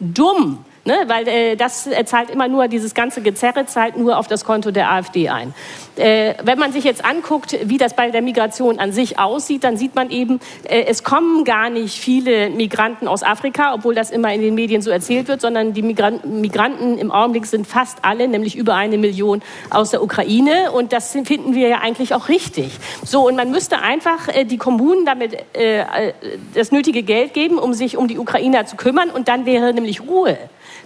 dumm. 0.00 0.64
Ne? 0.84 0.96
Weil 1.06 1.28
äh, 1.28 1.56
das 1.56 1.86
äh, 1.86 2.04
zahlt 2.04 2.28
immer 2.28 2.48
nur, 2.48 2.66
dieses 2.66 2.92
ganze 2.92 3.22
Gezerre 3.22 3.66
zahlt 3.66 3.96
nur 3.96 4.18
auf 4.18 4.26
das 4.26 4.44
Konto 4.44 4.72
der 4.72 4.90
AfD 4.90 5.28
ein. 5.28 5.54
Äh, 5.94 6.34
wenn 6.42 6.58
man 6.58 6.72
sich 6.72 6.82
jetzt 6.82 7.04
anguckt, 7.04 7.56
wie 7.62 7.78
das 7.78 7.94
bei 7.94 8.10
der 8.10 8.20
Migration 8.20 8.80
an 8.80 8.90
sich 8.90 9.16
aussieht, 9.16 9.62
dann 9.62 9.76
sieht 9.76 9.94
man 9.94 10.10
eben, 10.10 10.40
äh, 10.64 10.82
es 10.88 11.04
kommen 11.04 11.44
gar 11.44 11.70
nicht 11.70 12.00
viele 12.00 12.50
Migranten 12.50 13.06
aus 13.06 13.22
Afrika, 13.22 13.74
obwohl 13.74 13.94
das 13.94 14.10
immer 14.10 14.34
in 14.34 14.40
den 14.40 14.56
Medien 14.56 14.82
so 14.82 14.90
erzählt 14.90 15.28
wird, 15.28 15.40
sondern 15.40 15.72
die 15.72 15.82
Migranten, 15.82 16.40
Migranten 16.40 16.98
im 16.98 17.12
Augenblick 17.12 17.46
sind 17.46 17.64
fast 17.64 17.98
alle, 18.02 18.26
nämlich 18.26 18.56
über 18.56 18.74
eine 18.74 18.98
Million 18.98 19.40
aus 19.70 19.90
der 19.90 20.02
Ukraine. 20.02 20.72
Und 20.72 20.92
das 20.92 21.12
finden 21.12 21.54
wir 21.54 21.68
ja 21.68 21.78
eigentlich 21.78 22.12
auch 22.12 22.28
richtig. 22.28 22.72
So, 23.04 23.28
und 23.28 23.36
man 23.36 23.52
müsste 23.52 23.78
einfach 23.78 24.26
äh, 24.34 24.44
die 24.44 24.58
Kommunen 24.58 25.06
damit 25.06 25.34
äh, 25.54 25.82
äh, 25.82 26.12
das 26.54 26.72
nötige 26.72 27.04
Geld 27.04 27.34
geben, 27.34 27.58
um 27.58 27.72
sich 27.72 27.96
um 27.96 28.08
die 28.08 28.18
Ukrainer 28.18 28.66
zu 28.66 28.74
kümmern. 28.74 29.10
Und 29.10 29.28
dann 29.28 29.46
wäre 29.46 29.72
nämlich 29.72 30.00
Ruhe. 30.00 30.36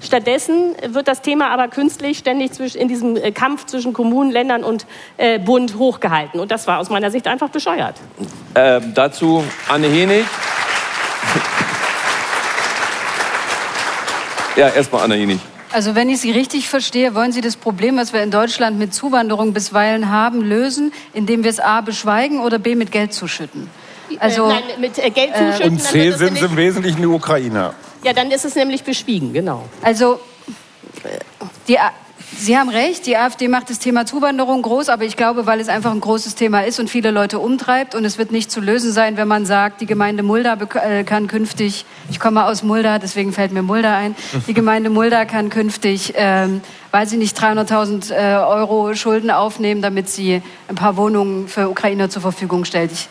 Stattdessen 0.01 0.75
wird 0.89 1.09
das 1.09 1.23
Thema 1.23 1.51
aber 1.51 1.69
künstlich 1.69 2.19
ständig 2.19 2.51
in 2.75 2.89
diesem 2.89 3.17
äh, 3.17 3.33
Kampf 3.33 3.67
zwischen 3.67 3.93
Kommunen, 3.93 4.31
Ländern 4.31 4.63
und 4.63 4.87
äh, 5.17 5.39
Bund 5.39 5.77
hochgehalten. 5.77 6.41
Und 6.41 6.51
das 6.51 6.67
war 6.67 6.79
aus 6.79 6.91
meiner 6.91 7.11
Sicht 7.11 7.27
einfach 7.27 7.49
bescheuert. 7.49 7.97
Äh, 8.55 8.81
dazu 8.95 9.45
Anne 9.69 9.87
Henig. 9.87 10.25
Ja, 14.57 14.69
erstmal 14.69 15.05
Anne 15.05 15.17
Henig. 15.17 15.39
Also 15.73 15.95
wenn 15.95 16.09
ich 16.09 16.21
Sie 16.21 16.31
richtig 16.31 16.69
verstehe, 16.69 17.15
wollen 17.15 17.33
Sie 17.33 17.43
das 17.43 17.57
Problem, 17.57 17.97
was 17.99 18.13
wir 18.13 18.23
in 18.23 18.31
Deutschland 18.31 18.79
mit 18.79 18.95
Zuwanderung 18.95 19.53
bisweilen 19.53 20.11
haben, 20.11 20.41
lösen, 20.41 20.93
indem 21.13 21.43
wir 21.43 21.51
es 21.51 21.61
A 21.61 21.83
beschweigen 21.83 22.41
oder 22.41 22.59
B 22.59 22.75
mit 22.75 22.91
Geld 22.91 23.13
zuschütten? 23.13 23.69
Also, 24.19 24.49
Nein, 24.49 24.63
mit 24.79 24.95
Geld 24.95 25.37
zuschütten. 25.37 25.73
Und 25.73 25.83
C 25.83 26.13
sind 26.13 26.41
im 26.41 26.57
Wesentlichen 26.57 27.03
die 27.03 27.07
Ukrainer. 27.07 27.75
Ja, 28.07 28.13
dann 28.13 28.31
ist 28.31 28.45
es 28.45 28.55
nämlich 28.55 28.85
beschwiegen, 28.85 29.33
genau. 29.33 29.65
Also, 29.83 30.21
die, 31.67 31.77
Sie 32.39 32.57
haben 32.57 32.69
recht, 32.69 33.05
die 33.07 33.17
AfD 33.17 33.49
macht 33.49 33.69
das 33.69 33.81
Thema 33.81 34.07
Zuwanderung 34.07 34.63
groß, 34.63 34.91
aber 34.91 35.03
ich 35.03 35.17
glaube, 35.17 35.47
weil 35.47 35.59
es 35.59 35.69
einfach 35.69 35.91
ein 35.91 35.99
großes 35.99 36.37
Thema 36.37 36.61
ist 36.61 36.79
und 36.79 36.89
viele 36.89 37.11
Leute 37.11 37.41
umtreibt 37.41 37.97
und 37.97 38.05
es 38.05 38.17
wird 38.17 38.31
nicht 38.31 38.53
zu 38.53 38.61
lösen 38.61 38.93
sein, 38.93 39.17
wenn 39.17 39.27
man 39.27 39.45
sagt, 39.45 39.81
die 39.81 39.87
Gemeinde 39.87 40.23
Mulda 40.23 40.57
äh, 40.75 41.03
kann 41.03 41.27
künftig, 41.27 41.85
ich 42.09 42.21
komme 42.21 42.45
aus 42.45 42.63
Mulda, 42.63 43.01
deswegen 43.01 43.33
fällt 43.33 43.51
mir 43.51 43.63
Mulda 43.63 43.97
ein, 43.97 44.15
die 44.47 44.55
Gemeinde 44.55 44.89
Mulda 44.89 45.25
kann 45.25 45.51
künftig, 45.51 46.13
ähm, 46.15 46.61
weil 46.93 47.09
sie 47.09 47.17
nicht 47.17 47.37
300.000 47.37 48.13
äh, 48.13 48.37
Euro 48.37 48.95
Schulden 48.95 49.33
aufnehmen, 49.33 49.83
damit 49.83 50.09
sie 50.09 50.43
ein 50.69 50.77
paar 50.77 50.97
Wohnungen 50.97 51.49
für 51.49 51.69
Ukrainer 51.69 52.09
zur 52.09 52.23
Verfügung 52.23 52.67
stellt. 52.67 52.93
Ich, 52.93 53.09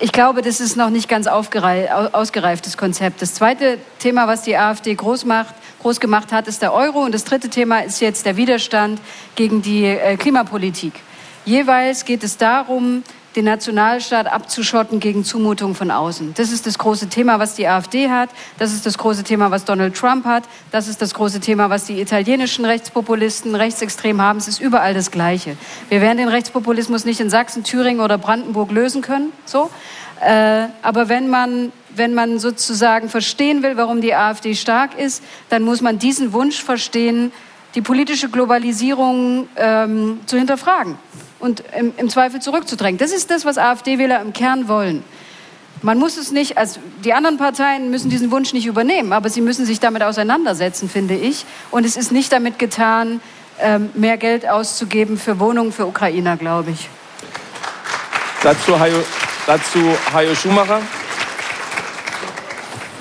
ich 0.00 0.12
glaube, 0.12 0.42
das 0.42 0.60
ist 0.60 0.76
noch 0.76 0.90
nicht 0.90 1.08
ganz 1.08 1.26
ausgereiftes 1.26 2.76
Konzept. 2.76 3.22
Das 3.22 3.34
zweite 3.34 3.78
Thema, 3.98 4.28
was 4.28 4.42
die 4.42 4.56
AfD 4.56 4.94
groß, 4.94 5.24
macht, 5.24 5.54
groß 5.80 5.98
gemacht 5.98 6.32
hat, 6.32 6.46
ist 6.46 6.62
der 6.62 6.72
Euro. 6.72 7.04
Und 7.04 7.14
das 7.14 7.24
dritte 7.24 7.48
Thema 7.48 7.80
ist 7.80 8.00
jetzt 8.00 8.26
der 8.26 8.36
Widerstand 8.36 9.00
gegen 9.34 9.62
die 9.62 9.84
äh, 9.84 10.16
Klimapolitik. 10.16 10.92
Jeweils 11.44 12.04
geht 12.04 12.22
es 12.22 12.36
darum, 12.36 13.02
den 13.36 13.44
Nationalstaat 13.46 14.26
abzuschotten 14.26 15.00
gegen 15.00 15.24
Zumutung 15.24 15.74
von 15.74 15.90
außen. 15.90 16.34
Das 16.34 16.52
ist 16.52 16.66
das 16.66 16.78
große 16.78 17.08
Thema, 17.08 17.38
was 17.38 17.54
die 17.54 17.66
AfD 17.66 18.10
hat. 18.10 18.30
Das 18.58 18.72
ist 18.72 18.84
das 18.84 18.98
große 18.98 19.24
Thema, 19.24 19.50
was 19.50 19.64
Donald 19.64 19.94
Trump 19.94 20.24
hat. 20.24 20.44
Das 20.70 20.88
ist 20.88 21.00
das 21.00 21.14
große 21.14 21.40
Thema, 21.40 21.70
was 21.70 21.84
die 21.84 22.00
italienischen 22.00 22.64
Rechtspopulisten, 22.64 23.54
Rechtsextrem 23.54 24.20
haben. 24.20 24.38
Es 24.38 24.48
ist 24.48 24.60
überall 24.60 24.94
das 24.94 25.10
Gleiche. 25.10 25.56
Wir 25.88 26.00
werden 26.00 26.18
den 26.18 26.28
Rechtspopulismus 26.28 27.04
nicht 27.04 27.20
in 27.20 27.30
Sachsen, 27.30 27.64
Thüringen 27.64 28.00
oder 28.00 28.18
Brandenburg 28.18 28.70
lösen 28.70 29.02
können. 29.02 29.32
So. 29.44 29.70
Äh, 30.20 30.66
aber 30.82 31.08
wenn 31.08 31.28
man, 31.28 31.72
wenn 31.94 32.14
man 32.14 32.38
sozusagen 32.38 33.08
verstehen 33.08 33.62
will, 33.62 33.76
warum 33.76 34.00
die 34.00 34.14
AfD 34.14 34.54
stark 34.54 34.98
ist, 34.98 35.22
dann 35.48 35.62
muss 35.62 35.80
man 35.80 35.98
diesen 35.98 36.32
Wunsch 36.32 36.62
verstehen, 36.62 37.32
die 37.74 37.80
politische 37.80 38.28
Globalisierung 38.28 39.48
ähm, 39.56 40.20
zu 40.26 40.36
hinterfragen 40.36 40.98
und 41.42 41.64
im, 41.76 41.92
im 41.96 42.08
Zweifel 42.08 42.40
zurückzudrängen. 42.40 42.98
Das 42.98 43.10
ist 43.10 43.30
das, 43.30 43.44
was 43.44 43.58
AfD-Wähler 43.58 44.20
im 44.22 44.32
Kern 44.32 44.68
wollen. 44.68 45.02
Man 45.82 45.98
muss 45.98 46.16
es 46.16 46.30
nicht, 46.30 46.56
also 46.56 46.78
die 47.04 47.12
anderen 47.12 47.36
Parteien 47.36 47.90
müssen 47.90 48.08
diesen 48.08 48.30
Wunsch 48.30 48.52
nicht 48.52 48.66
übernehmen, 48.66 49.12
aber 49.12 49.28
sie 49.28 49.40
müssen 49.40 49.66
sich 49.66 49.80
damit 49.80 50.04
auseinandersetzen, 50.04 50.88
finde 50.88 51.14
ich. 51.14 51.44
Und 51.72 51.84
es 51.84 51.96
ist 51.96 52.12
nicht 52.12 52.32
damit 52.32 52.60
getan, 52.60 53.20
ähm, 53.58 53.90
mehr 53.94 54.16
Geld 54.18 54.48
auszugeben 54.48 55.18
für 55.18 55.40
Wohnungen 55.40 55.72
für 55.72 55.86
Ukrainer, 55.86 56.36
glaube 56.36 56.70
ich. 56.70 56.88
Dazu 58.44 58.78
Hajo, 58.78 59.02
dazu 59.44 59.80
Hajo 60.12 60.36
Schumacher. 60.36 60.80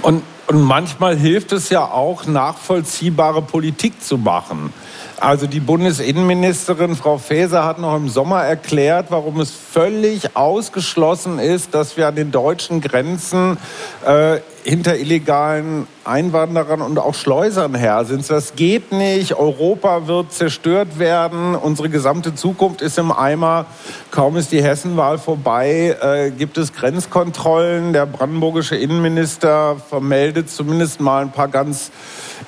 Und, 0.01 0.23
und 0.47 0.61
manchmal 0.61 1.15
hilft 1.15 1.51
es 1.51 1.69
ja 1.69 1.85
auch, 1.85 2.25
nachvollziehbare 2.25 3.43
Politik 3.43 4.03
zu 4.03 4.17
machen. 4.17 4.73
Also 5.21 5.45
die 5.45 5.59
Bundesinnenministerin 5.59 6.95
Frau 6.95 7.19
Faeser 7.19 7.63
hat 7.63 7.77
noch 7.77 7.95
im 7.95 8.09
Sommer 8.09 8.41
erklärt, 8.41 9.11
warum 9.11 9.39
es 9.39 9.51
völlig 9.51 10.35
ausgeschlossen 10.35 11.37
ist, 11.37 11.75
dass 11.75 11.95
wir 11.95 12.07
an 12.07 12.15
den 12.15 12.31
deutschen 12.31 12.81
Grenzen 12.81 13.59
äh, 14.03 14.39
hinter 14.63 14.97
illegalen 14.97 15.85
Einwanderern 16.05 16.81
und 16.81 16.97
auch 16.97 17.13
Schleusern 17.13 17.75
her 17.75 18.03
sind. 18.05 18.27
Das 18.31 18.55
geht 18.55 18.91
nicht. 18.91 19.35
Europa 19.35 20.07
wird 20.07 20.33
zerstört 20.33 20.97
werden. 20.97 21.53
Unsere 21.53 21.89
gesamte 21.89 22.33
Zukunft 22.33 22.81
ist 22.81 22.97
im 22.97 23.11
Eimer. 23.11 23.67
Kaum 24.09 24.37
ist 24.37 24.51
die 24.51 24.63
Hessenwahl 24.63 25.19
vorbei, 25.19 25.97
äh, 26.01 26.31
gibt 26.31 26.57
es 26.57 26.73
Grenzkontrollen. 26.73 27.93
Der 27.93 28.07
brandenburgische 28.07 28.75
Innenminister 28.75 29.75
vermeldet 29.87 30.49
zumindest 30.49 30.99
mal 30.99 31.21
ein 31.21 31.31
paar 31.31 31.47
ganz 31.47 31.91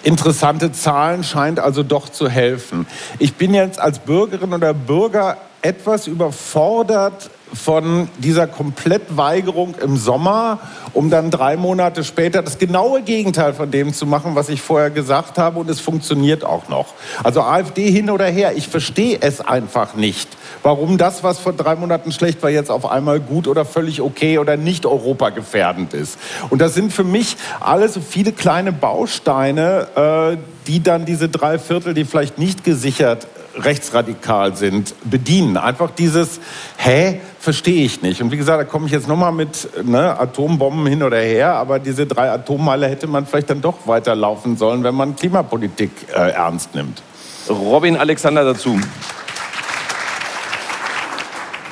interessante 0.03 0.71
Zahlen, 0.71 1.23
scheint 1.23 1.59
also 1.59 1.83
doch 1.83 2.09
zu 2.09 2.29
helfen. 2.29 2.85
Ich 3.19 3.35
bin 3.35 3.53
jetzt 3.53 3.79
als 3.79 3.99
Bürgerin 3.99 4.53
oder 4.53 4.73
Bürger 4.73 5.37
etwas 5.61 6.07
überfordert 6.07 7.29
von 7.53 8.07
dieser 8.17 8.47
Komplettweigerung 8.47 9.75
im 9.81 9.97
Sommer, 9.97 10.59
um 10.93 11.09
dann 11.09 11.31
drei 11.31 11.55
Monate 11.57 12.03
später 12.03 12.41
das 12.41 12.57
genaue 12.57 13.01
Gegenteil 13.01 13.53
von 13.53 13.69
dem 13.71 13.93
zu 13.93 14.05
machen, 14.05 14.35
was 14.35 14.49
ich 14.49 14.61
vorher 14.61 14.89
gesagt 14.89 15.37
habe. 15.37 15.59
Und 15.59 15.69
es 15.69 15.79
funktioniert 15.79 16.43
auch 16.43 16.69
noch. 16.69 16.87
Also 17.23 17.41
AfD 17.41 17.91
hin 17.91 18.09
oder 18.09 18.25
her, 18.25 18.53
ich 18.55 18.67
verstehe 18.67 19.17
es 19.21 19.41
einfach 19.41 19.95
nicht. 19.95 20.29
Warum 20.63 20.97
das, 20.97 21.23
was 21.23 21.39
vor 21.39 21.53
drei 21.53 21.75
Monaten 21.75 22.11
schlecht 22.11 22.41
war, 22.41 22.49
jetzt 22.49 22.71
auf 22.71 22.85
einmal 22.85 23.19
gut 23.19 23.47
oder 23.47 23.65
völlig 23.65 24.01
okay 24.01 24.37
oder 24.37 24.57
nicht 24.57 24.85
europagefährdend 24.85 25.93
ist. 25.93 26.17
Und 26.49 26.59
das 26.59 26.73
sind 26.73 26.93
für 26.93 27.03
mich 27.03 27.37
alles 27.59 27.93
so 27.93 28.01
viele 28.01 28.31
kleine 28.31 28.71
Bausteine, 28.71 29.87
äh, 29.95 30.37
die 30.67 30.81
dann 30.81 31.05
diese 31.05 31.29
drei 31.29 31.59
Viertel, 31.59 31.93
die 31.93 32.05
vielleicht 32.05 32.37
nicht 32.37 32.63
gesichert 32.63 33.27
rechtsradikal 33.55 34.55
sind, 34.55 34.95
bedienen. 35.03 35.57
Einfach 35.57 35.91
dieses, 35.91 36.39
hä, 36.77 37.19
verstehe 37.39 37.85
ich 37.85 38.01
nicht. 38.01 38.21
Und 38.21 38.31
wie 38.31 38.37
gesagt, 38.37 38.59
da 38.59 38.63
komme 38.63 38.87
ich 38.87 38.91
jetzt 38.91 39.07
nochmal 39.07 39.31
mit 39.31 39.69
ne, 39.83 40.19
Atombomben 40.19 40.85
hin 40.87 41.03
oder 41.03 41.19
her, 41.19 41.55
aber 41.55 41.79
diese 41.79 42.05
drei 42.05 42.31
Atommeile 42.31 42.87
hätte 42.87 43.07
man 43.07 43.25
vielleicht 43.25 43.49
dann 43.49 43.61
doch 43.61 43.85
weiterlaufen 43.85 44.57
sollen, 44.57 44.83
wenn 44.83 44.95
man 44.95 45.15
Klimapolitik 45.15 45.91
äh, 46.09 46.31
ernst 46.31 46.73
nimmt. 46.75 47.01
Robin 47.49 47.97
Alexander 47.97 48.43
dazu. 48.43 48.79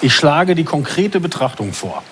Ich 0.01 0.15
schlage 0.15 0.55
die 0.55 0.63
konkrete 0.63 1.19
Betrachtung 1.19 1.73
vor. 1.73 2.03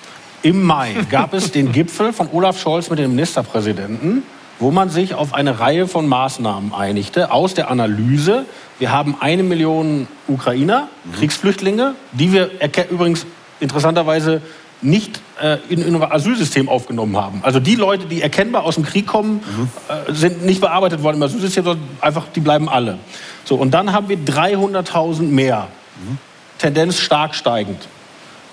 Im 0.41 0.64
Mai 0.64 0.96
gab 1.10 1.34
es 1.34 1.52
den 1.52 1.72
Gipfel 1.72 2.14
von 2.14 2.30
Olaf 2.32 2.60
Scholz 2.60 2.90
mit 2.90 3.00
dem 3.00 3.12
Ministerpräsidenten, 3.12 4.24
wo 4.60 4.72
man 4.72 4.90
sich 4.90 5.16
auf 5.16 5.34
eine 5.34 5.60
Reihe 5.60 5.88
von 5.88 6.08
Maßnahmen 6.08 6.74
einigte 6.74 7.32
aus 7.32 7.56
der 7.56 7.70
Analyse, 7.70 8.46
wir 8.80 8.92
haben 8.92 9.16
eine 9.20 9.44
Million 9.44 10.08
Ukrainer, 10.28 10.88
mhm. 11.04 11.12
Kriegsflüchtlinge, 11.14 11.96
die 12.14 12.32
wir 12.32 12.50
übrigens 12.90 13.26
interessanterweise 13.60 14.42
nicht 14.82 15.20
äh, 15.42 15.58
in, 15.68 15.82
in 15.82 15.96
unser 15.96 16.14
Asylsystem 16.14 16.70
aufgenommen 16.70 17.18
haben. 17.18 17.42
Also 17.44 17.60
die 17.60 17.76
Leute, 17.76 18.06
die 18.06 18.22
erkennbar 18.22 18.64
aus 18.64 18.76
dem 18.76 18.86
Krieg 18.86 19.08
kommen, 19.08 19.42
mhm. 19.46 19.70
äh, 19.90 20.14
sind 20.14 20.46
nicht 20.46 20.62
bearbeitet 20.62 21.04
worden 21.04 21.18
im 21.18 21.24
Asylsystem, 21.24 21.66
sondern 21.66 21.88
einfach, 22.00 22.28
die 22.34 22.40
bleiben 22.40 22.70
alle. 22.70 22.98
So, 23.44 23.56
und 23.56 23.74
dann 23.74 23.92
haben 23.92 24.08
wir 24.08 24.18
300.000 24.18 25.24
mehr. 25.24 25.68
Mhm. 26.02 26.18
Tendenz 26.58 26.98
stark 26.98 27.36
steigend. 27.36 27.88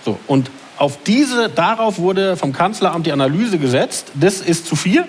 So, 0.04 0.18
und 0.26 0.50
auf 0.78 0.98
diese, 1.04 1.48
darauf 1.48 1.98
wurde 1.98 2.36
vom 2.36 2.52
Kanzleramt 2.52 3.06
die 3.06 3.12
Analyse 3.12 3.58
gesetzt, 3.58 4.12
das 4.14 4.40
ist 4.40 4.66
zu 4.66 4.76
viel, 4.76 5.04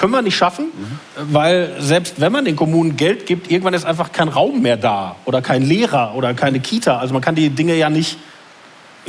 können 0.00 0.12
wir 0.12 0.22
nicht 0.22 0.36
schaffen, 0.36 0.64
mhm. 0.64 1.32
weil 1.32 1.76
selbst 1.78 2.20
wenn 2.20 2.32
man 2.32 2.46
den 2.46 2.56
Kommunen 2.56 2.96
Geld 2.96 3.26
gibt, 3.26 3.50
irgendwann 3.50 3.74
ist 3.74 3.84
einfach 3.84 4.12
kein 4.12 4.28
Raum 4.28 4.62
mehr 4.62 4.78
da 4.78 5.16
oder 5.26 5.42
kein 5.42 5.62
Lehrer 5.62 6.14
oder 6.16 6.32
keine 6.32 6.58
Kita. 6.58 6.98
Also 6.98 7.12
man 7.12 7.20
kann 7.20 7.34
die 7.34 7.50
Dinge 7.50 7.74
ja 7.76 7.90
nicht 7.90 8.16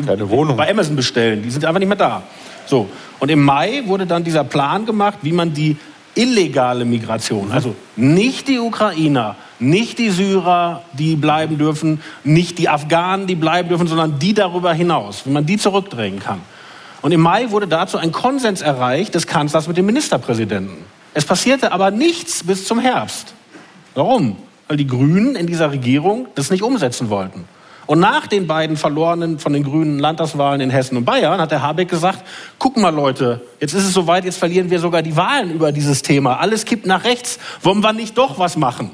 keine 0.06 0.30
Wohnung. 0.30 0.58
bei 0.58 0.70
Amazon 0.70 0.98
bestellen. 0.98 1.44
Die 1.44 1.50
sind 1.50 1.64
einfach 1.64 1.80
nicht 1.80 1.88
mehr 1.88 1.98
da. 1.98 2.24
So. 2.66 2.90
Und 3.20 3.32
im 3.32 3.42
Mai 3.42 3.84
wurde 3.86 4.06
dann 4.06 4.26
dieser 4.26 4.44
Plan 4.44 4.86
gemacht, 4.86 5.20
wie 5.22 5.32
man 5.32 5.54
die 5.54 5.78
illegale 6.14 6.84
Migration, 6.84 7.54
also 7.54 7.74
nicht 7.96 8.50
die 8.50 8.60
Ukrainer, 8.60 9.38
nicht 9.60 9.98
die 9.98 10.10
Syrer, 10.10 10.84
die 10.92 11.16
bleiben 11.16 11.58
dürfen, 11.58 12.02
nicht 12.26 12.58
die 12.58 12.68
Afghanen, 12.68 13.28
die 13.28 13.36
bleiben 13.36 13.70
dürfen, 13.70 13.88
sondern 13.88 14.20
die 14.20 14.34
darüber 14.34 14.74
hinaus, 14.74 15.26
wie 15.26 15.30
man 15.30 15.46
die 15.46 15.58
zurückdrängen 15.58 16.20
kann. 16.20 16.42
Und 17.02 17.11
im 17.11 17.22
Mai 17.22 17.49
wurde 17.52 17.68
dazu 17.68 17.98
ein 17.98 18.11
Konsens 18.11 18.61
erreicht 18.61 19.15
des 19.15 19.26
Kanzlers 19.28 19.68
mit 19.68 19.78
dem 19.78 19.86
Ministerpräsidenten. 19.86 20.78
Es 21.14 21.26
passierte 21.26 21.72
aber 21.72 21.91
nichts 21.91 22.44
bis 22.44 22.65
zum 22.65 22.80
Herbst. 22.80 23.34
Warum? 23.95 24.38
Weil 24.68 24.78
die 24.78 24.88
Grünen 24.88 25.36
in 25.36 25.48
dieser 25.48 25.72
Regierung 25.72 26.28
das 26.36 26.52
nicht 26.52 26.64
umsetzen 26.64 27.10
wollten. 27.10 27.45
Und 27.88 27.99
nach 27.99 28.28
den 28.28 28.48
beiden 28.48 28.78
verlorenen 28.78 29.40
von 29.40 29.52
den 29.52 29.64
Grünen 29.64 29.99
Landtagswahlen 29.99 30.61
in 30.61 30.69
Hessen 30.69 30.95
und 30.95 31.03
Bayern 31.03 31.41
hat 31.41 31.52
der 31.52 31.61
Habeck 31.61 31.90
gesagt, 31.90 32.23
guck 32.57 32.78
mal 32.78 32.94
Leute, 32.94 33.41
jetzt 33.60 33.73
ist 33.73 33.84
es 33.84 33.94
soweit, 33.94 34.23
jetzt 34.23 34.38
verlieren 34.38 34.69
wir 34.69 34.80
sogar 34.80 35.02
die 35.02 35.18
Wahlen 35.18 35.52
über 35.52 35.72
dieses 35.73 36.02
Thema. 36.02 36.40
Alles 36.40 36.64
kippt 36.64 36.86
nach 36.86 37.03
rechts. 37.03 37.40
Wollen 37.64 37.82
wir 37.82 37.91
nicht 37.91 38.18
doch 38.18 38.40
was 38.40 38.56
machen? 38.56 38.91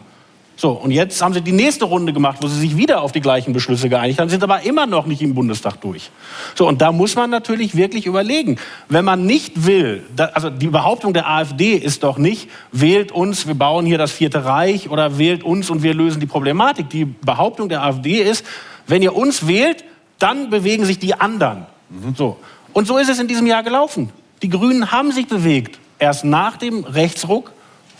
So, 0.60 0.72
und 0.72 0.90
jetzt 0.90 1.22
haben 1.22 1.36
sie 1.36 1.42
die 1.42 1.52
nächste 1.52 1.86
Runde 1.86 2.14
gemacht, 2.14 2.40
wo 2.42 2.48
sie 2.48 2.60
sich 2.60 2.78
wieder 2.78 3.02
auf 3.04 3.12
die 3.12 3.22
gleichen 3.22 3.54
Beschlüsse 3.54 3.90
geeinigt 3.90 4.20
haben, 4.20 4.28
sind 4.28 4.44
aber 4.44 4.64
immer 4.64 4.88
noch 4.88 5.06
nicht 5.06 5.22
im 5.22 5.36
Bundestag 5.36 5.80
durch. 5.82 6.10
So, 6.56 6.68
und 6.68 6.82
da 6.82 6.92
muss 6.92 7.16
man 7.16 7.30
natürlich 7.30 7.76
wirklich 7.76 8.08
überlegen, 8.08 8.58
wenn 8.90 9.06
man 9.06 9.28
nicht 9.28 9.68
will, 9.68 10.04
da, 10.16 10.26
also 10.34 10.50
die 10.50 10.68
Behauptung 10.68 11.14
der 11.14 11.30
AfD 11.30 11.76
ist 11.76 12.04
doch 12.04 12.18
nicht, 12.18 12.50
wählt 12.72 13.12
uns, 13.12 13.46
wir 13.46 13.54
bauen 13.54 13.86
hier 13.86 14.00
das 14.00 14.12
Vierte 14.12 14.46
Reich 14.46 14.90
oder 14.90 15.20
wählt 15.20 15.44
uns 15.44 15.70
und 15.70 15.84
wir 15.84 15.94
lösen 15.94 16.20
die 16.20 16.26
Problematik. 16.26 16.90
Die 16.90 17.06
Behauptung 17.06 17.70
der 17.70 17.84
AfD 17.84 18.24
ist, 18.24 18.44
wenn 18.88 19.04
ihr 19.04 19.16
uns 19.16 19.46
wählt, 19.46 19.84
dann 20.18 20.50
bewegen 20.50 20.86
sich 20.86 20.98
die 20.98 21.14
anderen. 21.14 21.68
Mhm. 21.92 22.16
So. 22.16 22.38
Und 22.74 22.88
so 22.88 22.98
ist 22.98 23.10
es 23.10 23.20
in 23.20 23.28
diesem 23.28 23.46
Jahr 23.46 23.62
gelaufen. 23.62 24.10
Die 24.42 24.50
Grünen 24.50 24.92
haben 24.92 25.12
sich 25.12 25.28
bewegt. 25.28 25.78
Erst 26.00 26.26
nach 26.26 26.58
dem 26.58 26.84
Rechtsruck 26.84 27.52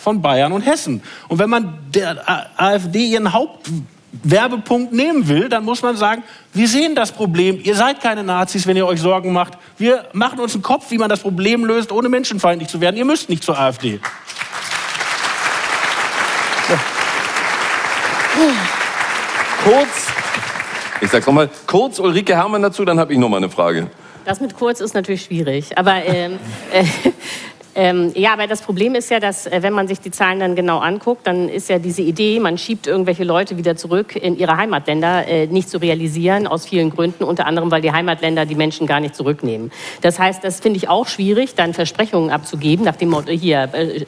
von 0.08 0.22
Bayern 0.22 0.54
und 0.54 0.62
Hessen. 0.62 1.04
Und 1.28 1.38
wenn 1.38 1.50
man 1.50 1.80
der 1.94 2.24
AfD 2.56 3.08
ihren 3.08 3.34
Hauptwerbepunkt 3.34 4.94
nehmen 4.94 5.28
will, 5.28 5.50
dann 5.50 5.66
muss 5.66 5.82
man 5.82 5.98
sagen, 5.98 6.24
wir 6.54 6.70
sehen 6.70 6.96
das 6.96 7.12
Problem. 7.12 7.60
Ihr 7.62 7.76
seid 7.76 8.00
keine 8.00 8.24
Nazis, 8.24 8.66
wenn 8.68 8.78
ihr 8.78 8.88
euch 8.88 9.02
Sorgen 9.02 9.34
macht. 9.34 9.58
Wir 9.78 10.06
machen 10.14 10.40
uns 10.40 10.54
einen 10.54 10.64
Kopf, 10.64 10.92
wie 10.92 10.98
man 10.98 11.10
das 11.10 11.20
Problem 11.20 11.66
löst, 11.66 11.92
ohne 11.92 12.08
menschenfeindlich 12.08 12.70
zu 12.70 12.80
werden. 12.80 12.96
Ihr 12.96 13.04
müsst 13.04 13.28
nicht 13.28 13.44
zur 13.44 13.60
AfD. 13.60 14.00
Ja. 16.70 16.80
Kurz, 19.66 20.08
ich 21.02 21.10
sag's 21.10 21.28
nochmal, 21.28 21.50
kurz 21.66 22.00
Ulrike 22.00 22.34
Hermann 22.34 22.62
dazu, 22.62 22.86
dann 22.86 22.98
habe 22.98 23.12
ich 23.12 23.20
nochmal 23.20 23.40
eine 23.40 23.50
Frage. 23.50 23.88
Das 24.24 24.40
mit 24.40 24.56
kurz 24.56 24.80
ist 24.80 24.94
natürlich 24.94 25.26
schwierig. 25.26 25.78
Aber 25.78 25.96
ähm, 26.06 26.40
äh, 26.72 26.86
ähm, 27.78 28.12
ja, 28.16 28.34
aber 28.34 28.48
das 28.48 28.64
Problem 28.64 28.96
ist 28.96 29.12
ja, 29.12 29.20
dass 29.20 29.46
äh, 29.46 29.62
wenn 29.62 29.72
man 29.72 29.88
sich 29.88 30.00
die 30.00 30.10
Zahlen 30.10 30.40
dann 30.40 30.56
genau 30.56 30.80
anguckt, 30.80 31.28
dann 31.28 31.48
ist 31.48 31.70
ja 31.70 31.78
diese 31.78 32.02
Idee, 32.02 32.40
man 32.40 32.58
schiebt 32.58 32.88
irgendwelche 32.88 33.24
Leute 33.24 33.56
wieder 33.56 33.76
zurück 33.76 34.16
in 34.16 34.36
ihre 34.36 34.58
Heimatländer, 34.58 35.28
äh, 35.28 35.46
nicht 35.46 35.70
zu 35.70 35.78
realisieren 35.78 36.48
aus 36.48 36.66
vielen 36.66 36.90
Gründen, 36.90 37.24
unter 37.24 37.46
anderem, 37.46 37.70
weil 37.70 37.84
die 37.84 37.92
Heimatländer 37.92 38.48
die 38.48 38.56
Menschen 38.56 38.88
gar 38.88 39.00
nicht 39.00 39.16
zurücknehmen. 39.16 39.72
Das 40.02 40.18
heißt, 40.18 40.44
das 40.44 40.60
finde 40.60 40.78
ich 40.78 40.90
auch 40.90 41.06
schwierig, 41.06 41.54
dann 41.54 41.76
Versprechungen 41.76 42.32
abzugeben 42.32 42.84
nach 42.84 42.96
dem 42.96 43.10
Motto 43.10 43.32
hier. 43.32 43.70
Äh, 43.72 44.06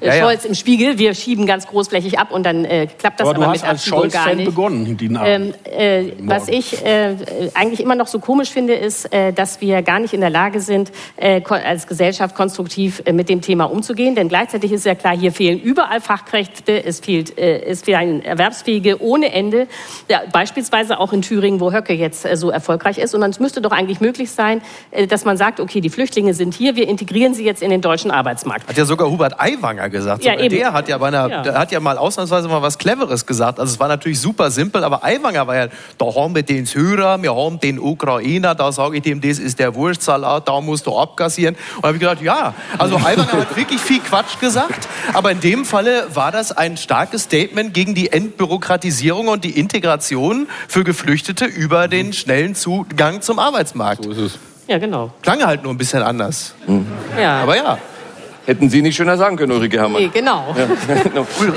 Ja, 0.00 0.14
ja. 0.14 0.22
Scholz 0.22 0.44
im 0.44 0.54
Spiegel. 0.54 0.98
Wir 0.98 1.14
schieben 1.14 1.46
ganz 1.46 1.66
großflächig 1.66 2.18
ab 2.18 2.30
und 2.30 2.44
dann 2.44 2.64
äh, 2.64 2.86
klappt 2.86 3.20
das 3.20 3.28
Aber 3.28 3.36
aber, 3.36 3.46
du 3.46 3.50
mit 3.52 3.62
hast 3.62 3.68
als 3.68 3.84
Scholz-Fan 3.84 4.36
nicht. 4.36 4.46
begonnen, 4.46 4.96
den 4.96 5.16
Abend. 5.16 5.54
Ähm, 5.70 6.08
äh, 6.08 6.12
was 6.20 6.48
ich 6.48 6.84
äh, 6.84 7.16
eigentlich 7.54 7.80
immer 7.80 7.94
noch 7.94 8.06
so 8.06 8.18
komisch 8.18 8.50
finde, 8.50 8.74
ist, 8.74 9.12
äh, 9.12 9.32
dass 9.32 9.60
wir 9.60 9.82
gar 9.82 9.98
nicht 9.98 10.14
in 10.14 10.20
der 10.20 10.30
Lage 10.30 10.60
sind, 10.60 10.92
äh, 11.16 11.42
als 11.48 11.86
Gesellschaft 11.86 12.34
konstruktiv 12.34 13.02
äh, 13.04 13.12
mit 13.12 13.28
dem 13.28 13.40
Thema 13.40 13.64
umzugehen. 13.64 14.14
Denn 14.14 14.28
gleichzeitig 14.28 14.72
ist 14.72 14.86
ja 14.86 14.94
klar, 14.94 15.16
hier 15.16 15.32
fehlen 15.32 15.60
überall 15.60 16.00
Fachkräfte, 16.00 16.84
es 16.84 17.00
fehlt, 17.00 17.38
äh, 17.38 17.62
es 17.62 17.82
fehlen 17.82 18.24
Erwerbsfähige 18.24 19.02
ohne 19.02 19.32
Ende. 19.32 19.66
Ja, 20.08 20.22
beispielsweise 20.32 20.98
auch 20.98 21.12
in 21.12 21.22
Thüringen, 21.22 21.60
wo 21.60 21.72
Höcke 21.72 21.92
jetzt 21.92 22.24
äh, 22.24 22.36
so 22.36 22.50
erfolgreich 22.50 22.98
ist. 22.98 23.14
Und 23.14 23.22
es 23.22 23.40
müsste 23.40 23.60
doch 23.60 23.72
eigentlich 23.72 24.00
möglich 24.00 24.30
sein, 24.30 24.62
äh, 24.90 25.06
dass 25.06 25.24
man 25.24 25.36
sagt, 25.36 25.60
okay, 25.60 25.80
die 25.80 25.90
Flüchtlinge 25.90 26.34
sind 26.34 26.54
hier, 26.54 26.76
wir 26.76 26.88
integrieren 26.88 27.34
sie 27.34 27.44
jetzt 27.44 27.62
in 27.62 27.70
den 27.70 27.80
deutschen 27.80 28.10
Arbeitsmarkt. 28.10 28.68
Hat 28.68 28.76
ja 28.76 28.84
sogar 28.84 29.10
Hubert 29.10 29.40
Aiwanger 29.40 29.59
gesagt. 29.90 30.24
Ja, 30.24 30.38
eben. 30.38 30.54
Der 30.54 30.72
hat 30.72 30.88
ja, 30.88 30.98
bei 30.98 31.08
einer, 31.08 31.28
Ja. 31.28 31.42
Der 31.42 31.54
hat 31.58 31.72
ja 31.72 31.80
mal 31.80 31.98
ausnahmsweise 31.98 32.48
mal 32.48 32.62
was 32.62 32.78
Cleveres 32.78 33.26
gesagt. 33.26 33.60
Also 33.60 33.72
es 33.72 33.80
war 33.80 33.88
natürlich 33.88 34.20
super 34.20 34.50
simpel, 34.50 34.84
aber 34.84 35.04
Aiwanger 35.04 35.46
war 35.46 35.56
ja, 35.56 35.66
da 35.98 36.06
haben 36.06 36.34
wir 36.34 36.42
den 36.42 36.66
Syrer, 36.66 37.22
wir 37.22 37.34
haben 37.34 37.60
den 37.60 37.78
Ukrainer, 37.78 38.54
da 38.54 38.72
sage 38.72 38.96
ich 38.96 39.02
dem, 39.02 39.20
das 39.20 39.38
ist 39.38 39.58
der 39.58 39.74
Wurstsalat, 39.74 40.48
da 40.48 40.60
musst 40.60 40.86
du 40.86 40.98
abkassieren. 40.98 41.54
Und 41.76 41.82
da 41.82 41.88
habe 41.88 41.96
ich 41.96 42.00
gedacht, 42.00 42.22
ja, 42.22 42.54
also 42.78 42.96
Aiwanger 42.96 43.32
hat 43.32 43.56
wirklich 43.56 43.80
viel 43.80 44.00
Quatsch 44.00 44.38
gesagt, 44.40 44.88
aber 45.12 45.30
in 45.30 45.40
dem 45.40 45.64
Falle 45.64 46.06
war 46.14 46.32
das 46.32 46.52
ein 46.52 46.76
starkes 46.76 47.24
Statement 47.24 47.74
gegen 47.74 47.94
die 47.94 48.12
Entbürokratisierung 48.12 49.28
und 49.28 49.44
die 49.44 49.58
Integration 49.58 50.48
für 50.68 50.84
Geflüchtete 50.84 51.44
über 51.44 51.88
den 51.88 52.12
schnellen 52.12 52.54
Zugang 52.54 53.22
zum 53.22 53.38
Arbeitsmarkt. 53.38 54.04
So 54.04 54.10
ist 54.10 54.18
es. 54.18 54.38
Ja, 54.66 54.78
genau. 54.78 55.10
Klang 55.22 55.44
halt 55.44 55.64
nur 55.64 55.72
ein 55.72 55.78
bisschen 55.78 56.02
anders. 56.02 56.54
Ja. 57.20 57.42
Aber 57.42 57.56
ja. 57.56 57.78
Hätten 58.46 58.70
Sie 58.70 58.82
nicht 58.82 58.96
schöner 58.96 59.16
sagen 59.16 59.36
können, 59.36 59.52
Ulrike 59.52 59.78
Herrmann. 59.78 60.02
Nee, 60.02 60.10
genau. 60.12 60.54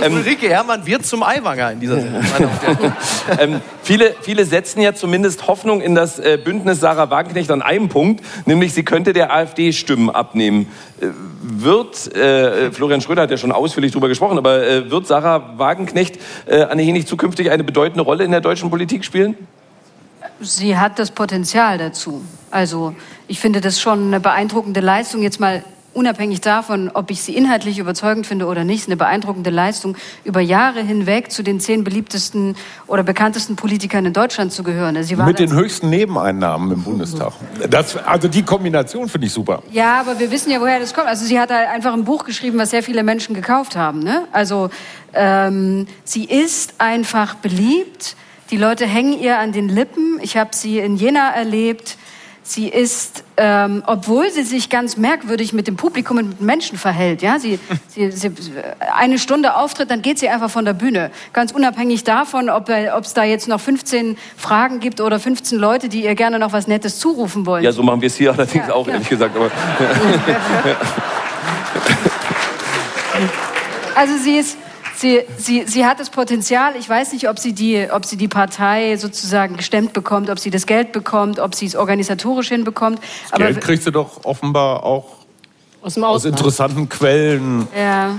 Ähm, 0.03 0.15
Ulrike 0.15 0.49
Herrmann 0.49 0.85
wird 0.85 1.05
zum 1.05 1.23
Aiwanger 1.23 1.72
in 1.72 1.80
dieser 1.80 1.99
Sendung. 1.99 2.22
ähm, 3.39 3.61
viele, 3.81 4.15
viele 4.22 4.45
setzen 4.45 4.81
ja 4.81 4.93
zumindest 4.93 5.47
Hoffnung 5.47 5.81
in 5.81 5.95
das 5.95 6.19
äh, 6.19 6.38
Bündnis 6.43 6.80
Sarah 6.80 7.10
Wagenknecht 7.10 7.51
an 7.51 7.61
einem 7.61 7.89
Punkt, 7.89 8.23
nämlich 8.45 8.73
sie 8.73 8.84
könnte 8.84 9.14
der 9.14 9.34
AfD 9.34 9.72
Stimmen 9.72 10.10
abnehmen. 10.10 10.68
Äh, 10.99 11.07
wird, 11.41 12.15
äh, 12.15 12.72
Florian 12.72 13.01
Schröder 13.01 13.23
hat 13.23 13.31
ja 13.31 13.38
schon 13.38 13.51
ausführlich 13.51 13.91
darüber 13.91 14.07
gesprochen, 14.07 14.38
aber 14.38 14.65
äh, 14.65 14.89
wird 14.89 15.07
Sarah 15.07 15.57
Wagenknecht, 15.57 16.19
äh, 16.45 16.64
Anne 16.64 16.81
Henig, 16.81 17.07
zukünftig 17.07 17.51
eine 17.51 17.64
bedeutende 17.64 18.03
Rolle 18.03 18.23
in 18.23 18.31
der 18.31 18.41
deutschen 18.41 18.69
Politik 18.69 19.05
spielen? 19.05 19.35
Sie 20.39 20.77
hat 20.77 20.99
das 20.99 21.11
Potenzial 21.11 21.77
dazu. 21.77 22.23
Also 22.51 22.95
ich 23.27 23.39
finde 23.39 23.61
das 23.61 23.80
schon 23.80 24.07
eine 24.07 24.19
beeindruckende 24.19 24.80
Leistung, 24.80 25.22
jetzt 25.22 25.39
mal 25.39 25.64
unabhängig 25.93 26.41
davon, 26.41 26.89
ob 26.93 27.11
ich 27.11 27.21
sie 27.21 27.35
inhaltlich 27.35 27.79
überzeugend 27.79 28.25
finde 28.27 28.45
oder 28.47 28.63
nicht, 28.63 28.87
eine 28.87 28.97
beeindruckende 28.97 29.49
Leistung, 29.49 29.95
über 30.23 30.41
Jahre 30.41 30.81
hinweg 30.81 31.31
zu 31.31 31.43
den 31.43 31.59
zehn 31.59 31.83
beliebtesten 31.83 32.55
oder 32.87 33.03
bekanntesten 33.03 33.55
Politikern 33.55 34.05
in 34.05 34.13
Deutschland 34.13 34.51
zu 34.51 34.63
gehören. 34.63 35.01
Sie 35.03 35.17
war 35.17 35.25
Mit 35.25 35.39
den 35.39 35.49
das- 35.49 35.57
höchsten 35.59 35.89
Nebeneinnahmen 35.89 36.71
im 36.71 36.83
Bundestag. 36.83 37.33
Das, 37.69 37.95
also 37.97 38.27
die 38.27 38.43
Kombination 38.43 39.07
finde 39.09 39.27
ich 39.27 39.33
super. 39.33 39.61
Ja, 39.71 39.99
aber 39.99 40.19
wir 40.19 40.31
wissen 40.31 40.51
ja, 40.51 40.59
woher 40.59 40.79
das 40.79 40.93
kommt. 40.93 41.07
Also 41.07 41.25
sie 41.25 41.39
hat 41.39 41.51
halt 41.51 41.69
einfach 41.69 41.93
ein 41.93 42.03
Buch 42.05 42.25
geschrieben, 42.25 42.57
was 42.57 42.71
sehr 42.71 42.83
viele 42.83 43.03
Menschen 43.03 43.35
gekauft 43.35 43.75
haben. 43.75 43.99
Ne? 43.99 44.23
Also 44.31 44.69
ähm, 45.13 45.87
sie 46.03 46.25
ist 46.25 46.73
einfach 46.79 47.35
beliebt. 47.35 48.15
Die 48.51 48.57
Leute 48.57 48.85
hängen 48.85 49.19
ihr 49.19 49.39
an 49.39 49.51
den 49.51 49.69
Lippen. 49.69 50.19
Ich 50.21 50.37
habe 50.37 50.49
sie 50.53 50.79
in 50.79 50.95
Jena 50.97 51.29
erlebt. 51.31 51.97
Sie 52.45 52.67
ist, 52.67 53.23
ähm, 53.37 53.83
obwohl 53.87 54.29
sie 54.29 54.43
sich 54.43 54.69
ganz 54.69 54.97
merkwürdig 54.97 55.53
mit 55.53 55.67
dem 55.67 55.77
Publikum 55.77 56.17
und 56.17 56.29
mit 56.29 56.41
Menschen 56.41 56.77
verhält, 56.77 57.21
ja, 57.21 57.39
sie, 57.39 57.57
sie, 57.87 58.11
sie 58.11 58.31
eine 58.93 59.17
Stunde 59.17 59.55
auftritt, 59.55 59.89
dann 59.89 60.01
geht 60.01 60.19
sie 60.19 60.27
einfach 60.27 60.49
von 60.49 60.65
der 60.65 60.73
Bühne, 60.73 61.09
ganz 61.31 61.53
unabhängig 61.53 62.03
davon, 62.03 62.49
ob 62.49 62.69
es 62.69 63.13
da 63.13 63.23
jetzt 63.23 63.47
noch 63.47 63.61
15 63.61 64.17
Fragen 64.35 64.81
gibt 64.81 64.99
oder 64.99 65.19
15 65.19 65.57
Leute, 65.57 65.87
die 65.87 66.03
ihr 66.03 66.15
gerne 66.15 66.37
noch 66.37 66.51
was 66.51 66.67
Nettes 66.67 66.99
zurufen 66.99 67.45
wollen. 67.45 67.63
Ja, 67.63 67.71
so 67.71 67.81
machen 67.81 68.01
wir 68.01 68.07
es 68.07 68.15
hier 68.15 68.33
allerdings 68.33 68.69
auch, 68.69 68.87
ehrlich 68.87 69.09
gesagt. 69.09 69.35
Aber, 69.35 69.49
Also 73.95 74.17
sie 74.17 74.37
ist, 74.37 74.57
sie, 75.03 75.21
sie, 75.38 75.63
sie 75.67 75.85
hat 75.85 75.99
das 75.99 76.09
Potenzial. 76.09 76.75
Ich 76.77 76.89
weiß 76.89 77.13
nicht, 77.13 77.30
ob 77.30 77.38
sie 77.38 77.53
die, 77.53 77.88
ob 77.91 78.05
sie 78.05 78.17
die 78.17 78.27
Partei 78.27 78.97
sozusagen 78.97 79.57
gestemmt 79.57 79.93
bekommt, 79.93 80.30
ob 80.30 80.39
sie 80.39 80.49
das 80.49 80.65
Geld 80.65 80.91
bekommt, 80.91 81.39
ob 81.39 81.53
sie 81.53 81.67
es 81.67 81.75
organisatorisch 81.75 82.49
hinbekommt. 82.49 82.99
Aber 83.30 83.45
Geld 83.45 83.61
kriegt 83.61 83.84
sie 83.84 83.91
doch 83.91 84.23
offenbar 84.23 84.84
auch 84.84 85.17
aus, 85.84 85.95
dem 85.95 86.03
aus 86.05 86.25
interessanten 86.25 86.88
Quellen. 86.88 87.67
ja. 87.77 88.17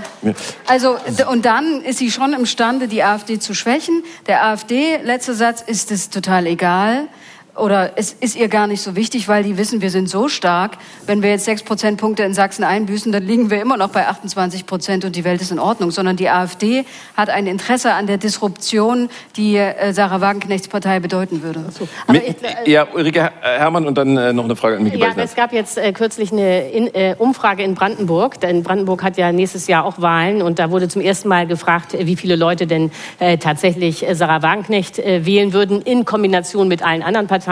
Also 0.67 0.97
und 1.29 1.45
dann 1.45 1.81
ist 1.81 1.97
sie 1.97 2.11
schon 2.11 2.33
imstande, 2.33 2.87
die 2.87 3.03
AfD 3.03 3.39
zu 3.39 3.55
schwächen. 3.55 4.03
Der 4.27 4.45
AfD, 4.45 4.97
letzter 5.03 5.33
Satz, 5.33 5.61
ist 5.61 5.91
es 5.91 6.09
total 6.11 6.45
egal. 6.45 7.07
Oder 7.55 7.91
es 7.95 8.11
ist 8.11 8.35
ihr 8.35 8.49
gar 8.49 8.67
nicht 8.67 8.81
so 8.81 8.97
wichtig, 8.97 9.29
weil 9.29 9.43
die 9.43 9.57
wissen, 9.57 9.81
wir 9.81 9.89
sind 9.89 10.09
so 10.09 10.27
stark. 10.27 10.77
Wenn 11.05 11.23
wir 11.23 11.29
jetzt 11.29 11.45
sechs 11.45 11.63
Prozentpunkte 11.63 12.23
in 12.23 12.33
Sachsen 12.33 12.65
einbüßen, 12.65 13.13
dann 13.13 13.23
liegen 13.23 13.49
wir 13.49 13.61
immer 13.61 13.77
noch 13.77 13.89
bei 13.89 14.07
28 14.07 14.65
Prozent 14.65 15.05
und 15.05 15.15
die 15.15 15.23
Welt 15.23 15.39
ist 15.39 15.51
in 15.51 15.59
Ordnung. 15.59 15.91
Sondern 15.91 16.17
die 16.17 16.29
AfD 16.29 16.83
hat 17.15 17.29
ein 17.29 17.47
Interesse 17.47 17.93
an 17.93 18.07
der 18.07 18.17
Disruption, 18.17 19.09
die 19.37 19.55
äh, 19.55 19.93
Sarah 19.93 20.19
Wagenknechts 20.19 20.67
Partei 20.67 20.99
bedeuten 20.99 21.43
würde. 21.43 21.63
Mit, 22.09 22.35
ja, 22.65 22.87
Ulrike 22.93 23.21
Her- 23.21 23.33
Herrmann 23.41 23.87
und 23.87 23.97
dann 23.97 24.17
äh, 24.17 24.33
noch 24.33 24.43
eine 24.43 24.57
Frage 24.57 24.75
an 24.75 24.83
Micky 24.83 24.97
Ja, 24.97 25.13
es 25.15 25.35
gab 25.35 25.53
jetzt 25.53 25.77
äh, 25.77 25.93
kürzlich 25.93 26.33
eine 26.33 26.69
in, 26.69 26.93
äh, 26.93 27.15
Umfrage 27.17 27.63
in 27.63 27.73
Brandenburg. 27.73 28.37
Denn 28.41 28.63
Brandenburg 28.63 29.01
hat 29.01 29.15
ja 29.15 29.31
nächstes 29.31 29.67
Jahr 29.67 29.85
auch 29.85 30.01
Wahlen 30.01 30.41
und 30.41 30.59
da 30.59 30.71
wurde 30.71 30.89
zum 30.89 31.01
ersten 31.01 31.29
Mal 31.29 31.47
gefragt, 31.47 31.93
äh, 31.93 32.05
wie 32.05 32.17
viele 32.17 32.35
Leute 32.35 32.67
denn 32.67 32.91
äh, 33.19 33.37
tatsächlich 33.37 34.05
äh, 34.05 34.13
Sarah 34.13 34.41
Wagenknecht 34.41 34.99
äh, 34.99 35.25
wählen 35.25 35.53
würden 35.53 35.81
in 35.81 36.03
Kombination 36.03 36.67
mit 36.67 36.83
allen 36.83 37.01
anderen 37.01 37.27
Parteien. 37.27 37.44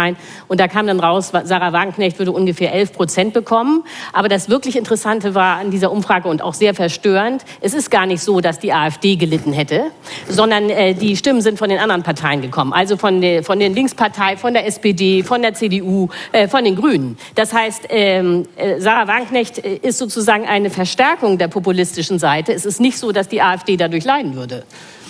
Und 0.48 0.60
da 0.60 0.68
kam 0.68 0.88
dann 0.88 1.00
raus, 1.00 1.32
Sarah 1.44 1.74
Wagenknecht 1.74 2.20
würde 2.20 2.32
ungefähr 2.32 2.74
11 2.74 2.94
Prozent 2.94 3.34
bekommen. 3.34 3.84
Aber 4.12 4.30
das 4.30 4.50
wirklich 4.50 4.76
Interessante 4.76 5.36
war 5.36 5.58
an 5.58 5.72
dieser 5.72 5.92
Umfrage 5.92 6.28
und 6.28 6.42
auch 6.42 6.54
sehr 6.54 6.74
verstörend, 6.74 7.44
es 7.62 7.74
ist 7.74 7.92
gar 7.92 8.06
nicht 8.06 8.22
so, 8.22 8.42
dass 8.42 8.60
die 8.60 8.74
AfD 8.74 9.16
gelitten 9.16 9.54
hätte, 9.54 9.86
sondern 10.28 10.70
äh, 10.70 10.94
die 10.94 11.16
Stimmen 11.16 11.42
sind 11.42 11.58
von 11.58 11.70
den 11.70 11.80
anderen 11.80 12.04
Parteien 12.04 12.42
gekommen. 12.42 12.74
Also 12.74 12.98
von 12.98 13.22
der, 13.22 13.44
von 13.44 13.60
der 13.60 13.70
Linkspartei, 13.70 14.38
von 14.38 14.54
der 14.54 14.66
SPD, 14.66 15.24
von 15.24 15.42
der 15.42 15.54
CDU, 15.54 16.10
äh, 16.32 16.48
von 16.48 16.64
den 16.64 16.76
Grünen. 16.76 17.18
Das 17.36 17.54
heißt, 17.54 17.88
ähm, 17.90 18.48
äh, 18.56 18.80
Sarah 18.80 19.08
Wagenknecht 19.08 19.60
äh, 19.60 19.80
ist 19.82 19.98
sozusagen 19.98 20.46
eine 20.46 20.70
Verstärkung 20.70 21.38
der 21.38 21.48
populistischen 21.48 22.20
Seite. 22.20 22.54
Es 22.54 22.66
ist 22.66 22.80
nicht 22.80 22.98
so, 22.98 23.12
dass 23.12 23.28
die 23.28 23.42
AfD 23.42 23.78
dadurch 23.78 24.06
leiden 24.06 24.36
würde. 24.36 24.64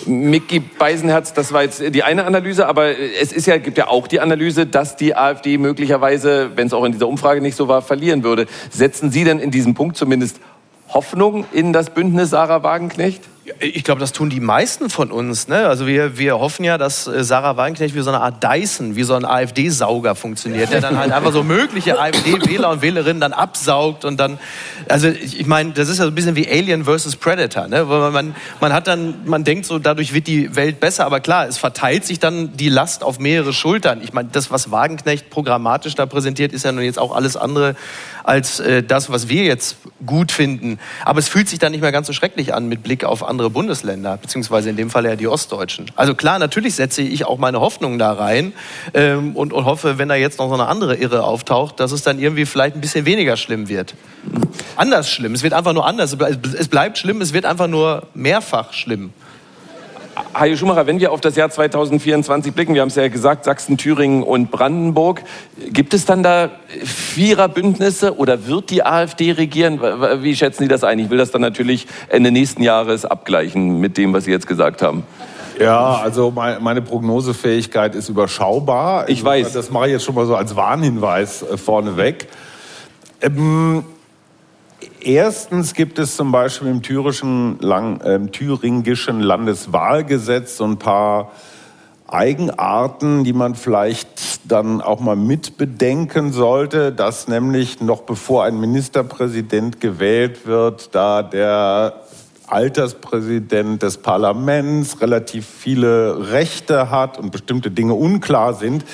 Micky 0.06 0.60
Beisenherz, 0.60 1.32
das 1.32 1.52
war 1.52 1.62
jetzt 1.62 1.82
die 1.94 2.02
eine 2.02 2.24
Analyse, 2.24 2.66
aber 2.66 2.98
es 2.98 3.32
ist 3.32 3.46
ja, 3.46 3.58
gibt 3.58 3.78
ja 3.78 3.88
auch 3.88 4.06
die 4.06 4.20
Analyse, 4.20 4.66
dass 4.66 4.96
die 4.96 5.16
AfD 5.16 5.58
möglicherweise, 5.58 6.52
wenn 6.56 6.66
es 6.66 6.72
auch 6.72 6.84
in 6.84 6.92
dieser 6.92 7.08
Umfrage 7.08 7.40
nicht 7.40 7.56
so 7.56 7.68
war, 7.68 7.82
verlieren 7.82 8.22
würde. 8.22 8.46
Setzen 8.70 9.10
Sie 9.10 9.24
denn 9.24 9.38
in 9.38 9.50
diesem 9.50 9.74
Punkt 9.74 9.96
zumindest 9.96 10.40
Hoffnung 10.88 11.44
in 11.52 11.72
das 11.72 11.90
Bündnis 11.90 12.30
Sarah 12.30 12.62
Wagenknecht? 12.62 13.22
Ich 13.60 13.84
glaube, 13.84 14.00
das 14.00 14.12
tun 14.12 14.30
die 14.30 14.40
meisten 14.40 14.88
von 14.88 15.10
uns. 15.10 15.48
Ne? 15.48 15.66
Also 15.66 15.86
wir, 15.86 16.16
wir 16.16 16.38
hoffen 16.38 16.64
ja, 16.64 16.78
dass 16.78 17.06
äh, 17.06 17.22
Sarah 17.22 17.58
Wagenknecht 17.58 17.94
wie 17.94 18.00
so 18.00 18.08
eine 18.08 18.20
Art 18.20 18.42
Dyson, 18.42 18.96
wie 18.96 19.02
so 19.02 19.12
ein 19.14 19.26
AfD-Sauger 19.26 20.14
funktioniert, 20.14 20.72
der 20.72 20.80
dann 20.80 20.98
halt 20.98 21.12
einfach 21.12 21.32
so 21.32 21.42
mögliche 21.42 22.00
AfD-Wähler 22.00 22.70
und 22.70 22.80
Wählerinnen 22.80 23.20
dann 23.20 23.34
absaugt 23.34 24.06
und 24.06 24.18
dann, 24.18 24.38
also 24.88 25.08
ich, 25.08 25.38
ich 25.40 25.46
meine, 25.46 25.72
das 25.72 25.90
ist 25.90 25.98
ja 25.98 26.04
so 26.04 26.10
ein 26.10 26.14
bisschen 26.14 26.36
wie 26.36 26.48
Alien 26.48 26.84
versus 26.84 27.16
Predator. 27.16 27.68
Ne? 27.68 27.86
Weil 27.86 28.12
man, 28.12 28.34
man 28.60 28.72
hat 28.72 28.86
dann, 28.86 29.16
man 29.26 29.44
denkt 29.44 29.66
so, 29.66 29.78
dadurch 29.78 30.14
wird 30.14 30.26
die 30.26 30.56
Welt 30.56 30.80
besser, 30.80 31.04
aber 31.04 31.20
klar, 31.20 31.46
es 31.46 31.58
verteilt 31.58 32.06
sich 32.06 32.18
dann 32.18 32.56
die 32.56 32.70
Last 32.70 33.02
auf 33.02 33.18
mehrere 33.18 33.52
Schultern. 33.52 34.00
Ich 34.02 34.14
meine, 34.14 34.30
das, 34.32 34.50
was 34.50 34.70
Wagenknecht 34.70 35.28
programmatisch 35.28 35.94
da 35.94 36.06
präsentiert, 36.06 36.54
ist 36.54 36.64
ja 36.64 36.72
nun 36.72 36.84
jetzt 36.84 36.98
auch 36.98 37.14
alles 37.14 37.36
andere 37.36 37.76
als 38.22 38.58
äh, 38.60 38.82
das, 38.82 39.10
was 39.10 39.28
wir 39.28 39.44
jetzt 39.44 39.76
gut 40.06 40.32
finden. 40.32 40.78
Aber 41.04 41.18
es 41.18 41.28
fühlt 41.28 41.48
sich 41.48 41.58
dann 41.58 41.72
nicht 41.72 41.82
mehr 41.82 41.92
ganz 41.92 42.06
so 42.06 42.14
schrecklich 42.14 42.54
an 42.54 42.68
mit 42.68 42.82
Blick 42.82 43.04
auf 43.04 43.22
andere 43.22 43.33
Bundesländer, 43.50 44.16
beziehungsweise 44.16 44.70
in 44.70 44.76
dem 44.76 44.90
Fall 44.90 45.04
ja 45.04 45.16
die 45.16 45.28
Ostdeutschen. 45.28 45.86
Also 45.96 46.14
klar, 46.14 46.38
natürlich 46.38 46.74
setze 46.74 47.02
ich 47.02 47.24
auch 47.24 47.38
meine 47.38 47.60
Hoffnungen 47.60 47.98
da 47.98 48.12
rein 48.12 48.52
ähm, 48.94 49.36
und, 49.36 49.52
und 49.52 49.64
hoffe, 49.64 49.98
wenn 49.98 50.08
da 50.08 50.14
jetzt 50.14 50.38
noch 50.38 50.48
so 50.48 50.54
eine 50.54 50.66
andere 50.66 50.96
Irre 50.96 51.24
auftaucht, 51.24 51.80
dass 51.80 51.92
es 51.92 52.02
dann 52.02 52.18
irgendwie 52.18 52.46
vielleicht 52.46 52.76
ein 52.76 52.80
bisschen 52.80 53.04
weniger 53.04 53.36
schlimm 53.36 53.68
wird. 53.68 53.94
Anders 54.76 55.10
schlimm. 55.10 55.34
Es 55.34 55.42
wird 55.42 55.52
einfach 55.52 55.72
nur 55.72 55.86
anders. 55.86 56.16
Es 56.58 56.68
bleibt 56.68 56.98
schlimm, 56.98 57.20
es 57.20 57.32
wird 57.32 57.44
einfach 57.44 57.68
nur 57.68 58.04
mehrfach 58.14 58.72
schlimm. 58.72 59.12
Hajo 60.32 60.56
Schumacher, 60.56 60.86
wenn 60.86 61.00
wir 61.00 61.12
auf 61.12 61.20
das 61.20 61.36
Jahr 61.36 61.50
2024 61.50 62.52
blicken, 62.52 62.74
wir 62.74 62.82
haben 62.82 62.88
es 62.88 62.94
ja 62.94 63.08
gesagt, 63.08 63.44
Sachsen, 63.44 63.76
Thüringen 63.76 64.22
und 64.22 64.50
Brandenburg, 64.50 65.22
gibt 65.72 65.92
es 65.94 66.04
dann 66.04 66.22
da 66.22 66.50
Viererbündnisse 66.84 68.16
oder 68.16 68.46
wird 68.46 68.70
die 68.70 68.84
AfD 68.84 69.32
regieren? 69.32 69.80
Wie 70.22 70.34
schätzen 70.36 70.62
Sie 70.64 70.68
das 70.68 70.84
ein? 70.84 70.98
Ich 70.98 71.10
will 71.10 71.18
das 71.18 71.30
dann 71.30 71.40
natürlich 71.42 71.86
Ende 72.08 72.30
nächsten 72.30 72.62
Jahres 72.62 73.04
abgleichen 73.04 73.80
mit 73.80 73.96
dem, 73.98 74.12
was 74.12 74.24
Sie 74.24 74.30
jetzt 74.30 74.46
gesagt 74.46 74.82
haben. 74.82 75.04
Ja, 75.60 75.96
also 76.02 76.32
mein- 76.32 76.62
meine 76.62 76.82
Prognosefähigkeit 76.82 77.94
ist 77.94 78.08
überschaubar. 78.08 79.08
Ich 79.08 79.24
weiß. 79.24 79.52
Das 79.52 79.70
mache 79.70 79.86
ich 79.86 79.92
jetzt 79.92 80.04
schon 80.04 80.16
mal 80.16 80.26
so 80.26 80.34
als 80.34 80.56
Warnhinweis 80.56 81.42
äh, 81.42 81.56
vorneweg. 81.56 82.26
Ähm, 83.22 83.84
Erstens 85.04 85.74
gibt 85.74 85.98
es 85.98 86.16
zum 86.16 86.32
Beispiel 86.32 86.68
im 86.68 86.80
thürischen, 86.80 87.58
lang, 87.60 88.00
äh, 88.00 88.26
thüringischen 88.28 89.20
Landeswahlgesetz 89.20 90.56
so 90.56 90.64
ein 90.64 90.78
paar 90.78 91.32
Eigenarten, 92.06 93.22
die 93.22 93.34
man 93.34 93.54
vielleicht 93.54 94.50
dann 94.50 94.80
auch 94.80 95.00
mal 95.00 95.16
mitbedenken 95.16 96.32
sollte, 96.32 96.90
dass 96.90 97.28
nämlich 97.28 97.82
noch 97.82 98.02
bevor 98.02 98.44
ein 98.44 98.58
Ministerpräsident 98.58 99.78
gewählt 99.78 100.46
wird, 100.46 100.94
da 100.94 101.22
der 101.22 102.00
Alterspräsident 102.46 103.82
des 103.82 103.98
Parlaments 103.98 105.00
relativ 105.00 105.46
viele 105.46 106.32
Rechte 106.32 106.90
hat 106.90 107.18
und 107.18 107.32
bestimmte 107.32 107.70
Dinge 107.70 107.94
unklar 107.94 108.54
sind. 108.54 108.84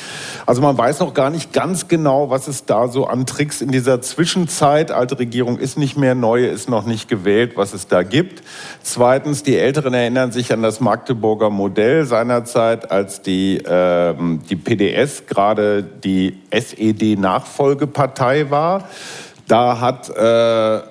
Also 0.46 0.62
man 0.62 0.78
weiß 0.78 1.00
noch 1.00 1.14
gar 1.14 1.30
nicht 1.30 1.52
ganz 1.52 1.88
genau, 1.88 2.30
was 2.30 2.48
es 2.48 2.64
da 2.64 2.88
so 2.88 3.06
an 3.06 3.26
Tricks 3.26 3.60
in 3.60 3.70
dieser 3.70 4.00
Zwischenzeit, 4.02 4.92
alte 4.92 5.18
Regierung 5.18 5.58
ist 5.58 5.78
nicht 5.78 5.96
mehr, 5.96 6.14
neue 6.14 6.46
ist 6.46 6.68
noch 6.68 6.86
nicht 6.86 7.08
gewählt, 7.08 7.52
was 7.56 7.72
es 7.72 7.88
da 7.88 8.02
gibt. 8.02 8.42
Zweitens, 8.82 9.42
die 9.42 9.56
Älteren 9.56 9.94
erinnern 9.94 10.32
sich 10.32 10.52
an 10.52 10.62
das 10.62 10.80
Magdeburger 10.80 11.50
Modell 11.50 12.04
seinerzeit, 12.04 12.90
als 12.90 13.22
die, 13.22 13.62
ähm, 13.66 14.40
die 14.48 14.56
PDS 14.56 15.26
gerade 15.26 15.82
die 15.82 16.38
SED-Nachfolgepartei 16.50 18.50
war. 18.50 18.88
Da 19.48 19.80
hat 19.80 20.08
äh, 20.10 20.89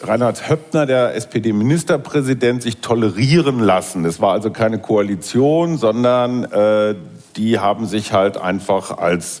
Reinhard 0.00 0.48
Höppner, 0.48 0.86
der 0.86 1.14
SPD-Ministerpräsident, 1.14 2.62
sich 2.62 2.78
tolerieren 2.78 3.60
lassen. 3.60 4.04
Es 4.04 4.20
war 4.20 4.32
also 4.32 4.50
keine 4.50 4.78
Koalition, 4.78 5.78
sondern 5.78 6.44
äh, 6.44 6.94
die 7.36 7.58
haben 7.58 7.86
sich 7.86 8.12
halt 8.12 8.36
einfach 8.36 8.96
als 8.98 9.40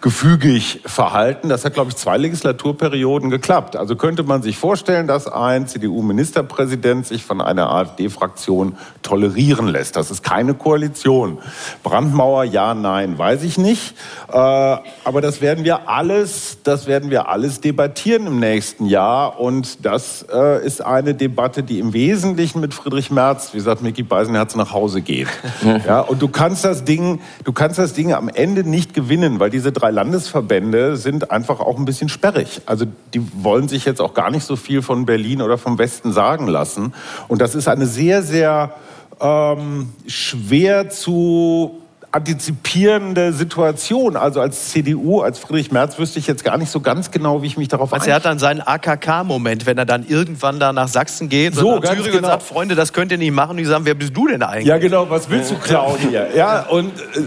gefügig 0.00 0.80
verhalten. 0.86 1.48
Das 1.48 1.64
hat, 1.64 1.74
glaube 1.74 1.90
ich, 1.90 1.96
zwei 1.96 2.16
Legislaturperioden 2.18 3.30
geklappt. 3.30 3.74
Also 3.74 3.96
könnte 3.96 4.22
man 4.22 4.42
sich 4.42 4.56
vorstellen, 4.56 5.06
dass 5.08 5.26
ein 5.26 5.66
CDU-Ministerpräsident 5.66 7.06
sich 7.06 7.24
von 7.24 7.40
einer 7.40 7.70
AfD-Fraktion 7.70 8.76
tolerieren 9.02 9.66
lässt. 9.66 9.96
Das 9.96 10.10
ist 10.10 10.22
keine 10.22 10.54
Koalition. 10.54 11.38
Brandmauer, 11.82 12.44
ja, 12.44 12.74
nein, 12.74 13.18
weiß 13.18 13.42
ich 13.42 13.58
nicht. 13.58 13.94
Äh, 14.30 14.36
aber 14.36 15.20
das 15.20 15.40
werden 15.40 15.64
wir 15.64 15.88
alles, 15.88 16.58
das 16.62 16.86
werden 16.86 17.10
wir 17.10 17.28
alles 17.28 17.60
debattieren 17.60 18.26
im 18.26 18.38
nächsten 18.38 18.86
Jahr. 18.86 19.40
Und 19.40 19.84
das 19.84 20.24
äh, 20.32 20.64
ist 20.64 20.80
eine 20.84 21.14
Debatte, 21.14 21.64
die 21.64 21.80
im 21.80 21.92
Wesentlichen 21.92 22.60
mit 22.60 22.72
Friedrich 22.72 23.10
Merz, 23.10 23.52
wie 23.52 23.60
sagt 23.60 23.82
Micky 23.82 24.04
Beisenherz, 24.04 24.54
nach 24.54 24.72
Hause 24.72 25.00
geht. 25.00 25.28
ja, 25.86 26.00
und 26.00 26.22
du 26.22 26.28
kannst 26.28 26.64
das 26.64 26.84
Ding, 26.84 27.20
du 27.42 27.52
kannst 27.52 27.78
das 27.78 27.94
Ding 27.94 28.12
am 28.12 28.28
Ende 28.28 28.62
nicht 28.62 28.94
gewinnen, 28.94 29.40
weil 29.40 29.50
diese 29.50 29.72
drei 29.72 29.87
drei 29.88 29.90
Landesverbände 29.90 30.96
sind 30.96 31.30
einfach 31.30 31.60
auch 31.60 31.78
ein 31.78 31.84
bisschen 31.84 32.08
sperrig. 32.08 32.60
Also 32.66 32.84
die 33.14 33.22
wollen 33.42 33.68
sich 33.68 33.84
jetzt 33.84 34.00
auch 34.00 34.14
gar 34.14 34.30
nicht 34.30 34.44
so 34.44 34.56
viel 34.56 34.82
von 34.82 35.06
Berlin 35.06 35.40
oder 35.40 35.56
vom 35.56 35.78
Westen 35.78 36.12
sagen 36.12 36.46
lassen. 36.46 36.92
Und 37.26 37.40
das 37.40 37.54
ist 37.54 37.68
eine 37.68 37.86
sehr, 37.86 38.22
sehr 38.22 38.72
ähm, 39.20 39.90
schwer 40.06 40.90
zu 40.90 41.80
antizipierende 42.10 43.32
Situation. 43.32 44.16
Also 44.16 44.40
als 44.40 44.70
CDU, 44.70 45.20
als 45.20 45.38
Friedrich 45.38 45.72
Merz 45.72 45.98
wüsste 45.98 46.18
ich 46.18 46.26
jetzt 46.26 46.44
gar 46.44 46.58
nicht 46.58 46.70
so 46.70 46.80
ganz 46.80 47.10
genau, 47.10 47.42
wie 47.42 47.46
ich 47.46 47.56
mich 47.56 47.68
darauf 47.68 47.92
Also 47.92 48.08
er 48.08 48.16
hat 48.16 48.24
dann 48.24 48.38
seinen 48.38 48.60
AKK-Moment, 48.60 49.66
wenn 49.66 49.78
er 49.78 49.84
dann 49.84 50.06
irgendwann 50.06 50.58
da 50.58 50.72
nach 50.72 50.88
Sachsen 50.88 51.28
geht 51.28 51.54
so, 51.54 51.74
und 51.74 51.84
nach 51.84 51.90
Thüringen 51.90 52.12
genau. 52.12 52.28
und 52.28 52.32
sagt, 52.32 52.42
Freunde, 52.42 52.74
das 52.74 52.92
könnt 52.92 53.12
ihr 53.12 53.18
nicht 53.18 53.32
machen. 53.32 53.52
Und 53.52 53.56
die 53.58 53.64
sagen, 53.64 53.84
wer 53.84 53.94
bist 53.94 54.16
du 54.16 54.26
denn 54.26 54.42
eigentlich? 54.42 54.66
Ja 54.66 54.78
genau, 54.78 55.08
was 55.08 55.30
willst 55.30 55.50
du 55.50 55.56
klauen 55.56 55.98
hier? 55.98 56.28
Ja, 56.34 56.66
und... 56.66 56.92
Äh, 57.14 57.22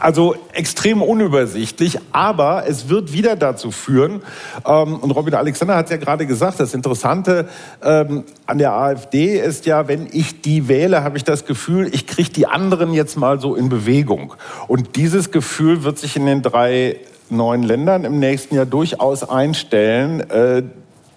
also 0.00 0.34
extrem 0.52 1.02
unübersichtlich, 1.02 1.98
aber 2.12 2.64
es 2.66 2.88
wird 2.88 3.12
wieder 3.12 3.36
dazu 3.36 3.70
führen, 3.70 4.22
ähm, 4.66 4.96
und 4.96 5.10
Robin 5.10 5.34
Alexander 5.34 5.76
hat 5.76 5.86
es 5.86 5.90
ja 5.92 5.96
gerade 5.96 6.26
gesagt, 6.26 6.60
das 6.60 6.74
Interessante 6.74 7.48
ähm, 7.82 8.24
an 8.46 8.58
der 8.58 8.72
AfD 8.72 9.38
ist 9.38 9.66
ja, 9.66 9.88
wenn 9.88 10.08
ich 10.10 10.40
die 10.40 10.68
wähle, 10.68 11.04
habe 11.04 11.16
ich 11.16 11.24
das 11.24 11.44
Gefühl, 11.44 11.88
ich 11.92 12.06
kriege 12.06 12.30
die 12.30 12.46
anderen 12.46 12.92
jetzt 12.92 13.16
mal 13.16 13.40
so 13.40 13.54
in 13.54 13.68
Bewegung. 13.68 14.34
Und 14.66 14.96
dieses 14.96 15.30
Gefühl 15.30 15.84
wird 15.84 15.98
sich 15.98 16.16
in 16.16 16.26
den 16.26 16.42
drei 16.42 16.96
neuen 17.28 17.62
Ländern 17.62 18.04
im 18.04 18.18
nächsten 18.18 18.54
Jahr 18.56 18.66
durchaus 18.66 19.28
einstellen. 19.28 20.20
Äh, 20.30 20.62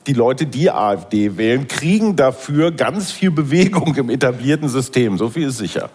die 0.07 0.13
Leute, 0.13 0.45
die 0.45 0.69
AfD 0.69 1.37
wählen, 1.37 1.67
kriegen 1.67 2.15
dafür 2.15 2.71
ganz 2.71 3.11
viel 3.11 3.31
Bewegung 3.31 3.95
im 3.95 4.09
etablierten 4.09 4.69
System. 4.69 5.17
So 5.17 5.29
viel 5.29 5.47
ist 5.47 5.57
sicher. 5.57 5.89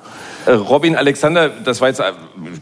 Äh, 0.47 0.53
Robin 0.53 0.97
Alexander, 0.97 1.49
das 1.49 1.81
war 1.81 1.89
jetzt 1.89 2.01
äh, 2.01 2.13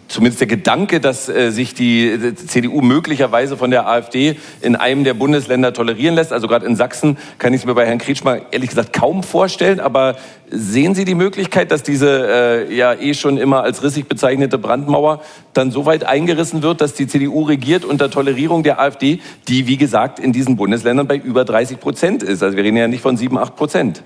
zumindest 0.09 0.41
der 0.41 0.49
Gedanke, 0.49 1.01
dass 1.01 1.29
äh, 1.29 1.51
sich 1.51 1.75
die 1.75 2.35
CDU 2.35 2.81
möglicherweise 2.81 3.57
von 3.57 3.71
der 3.71 3.89
AfD 3.89 4.37
in 4.61 4.77
einem 4.77 5.05
der 5.05 5.15
Bundesländer 5.15 5.73
tolerieren 5.73 6.15
lässt. 6.15 6.33
Also 6.33 6.49
gerade 6.49 6.67
in 6.67 6.75
Sachsen 6.75 7.17
kann 7.39 7.53
ich 7.55 7.61
es 7.61 7.67
mir 7.67 7.75
bei 7.75 7.87
Herrn 7.87 7.99
Kretschmer 7.99 8.41
ehrlich 8.51 8.71
gesagt 8.71 8.93
kaum 8.93 9.23
vorstellen. 9.23 9.79
Aber 9.79 10.17
sehen 10.51 10.95
Sie 10.95 11.05
die 11.05 11.15
Möglichkeit, 11.15 11.71
dass 11.71 11.83
diese 11.83 12.67
äh, 12.69 12.75
ja 12.75 12.95
eh 12.95 13.15
schon 13.15 13.39
immer 13.39 13.63
als 13.63 13.83
rissig 13.83 14.09
bezeichnete 14.09 14.59
Brandmauer 14.59 15.23
dann 15.53 15.71
so 15.71 15.87
weit 15.87 16.05
eingerissen 16.05 16.63
wird, 16.63 16.81
dass 16.81 16.95
die 16.95 17.07
CDU 17.07 17.43
regiert 17.43 17.85
unter 17.85 18.11
Tolerierung 18.11 18.63
der 18.63 18.81
AfD, 18.81 19.21
die 19.49 19.67
wie 19.67 19.77
gesagt 19.77 20.19
in 20.19 20.33
diesen 20.33 20.57
Bundesländern 20.57 21.07
bei 21.07 21.17
über 21.17 21.45
30 21.45 21.81
Prozent 21.81 22.23
ist? 22.23 22.43
Also 22.43 22.57
wir 22.57 22.65
reden 22.65 22.77
ja 22.77 22.89
nicht 22.89 23.03
von 23.03 23.17
7, 23.17 23.37
8 23.37 23.57
Prozent. 23.57 24.03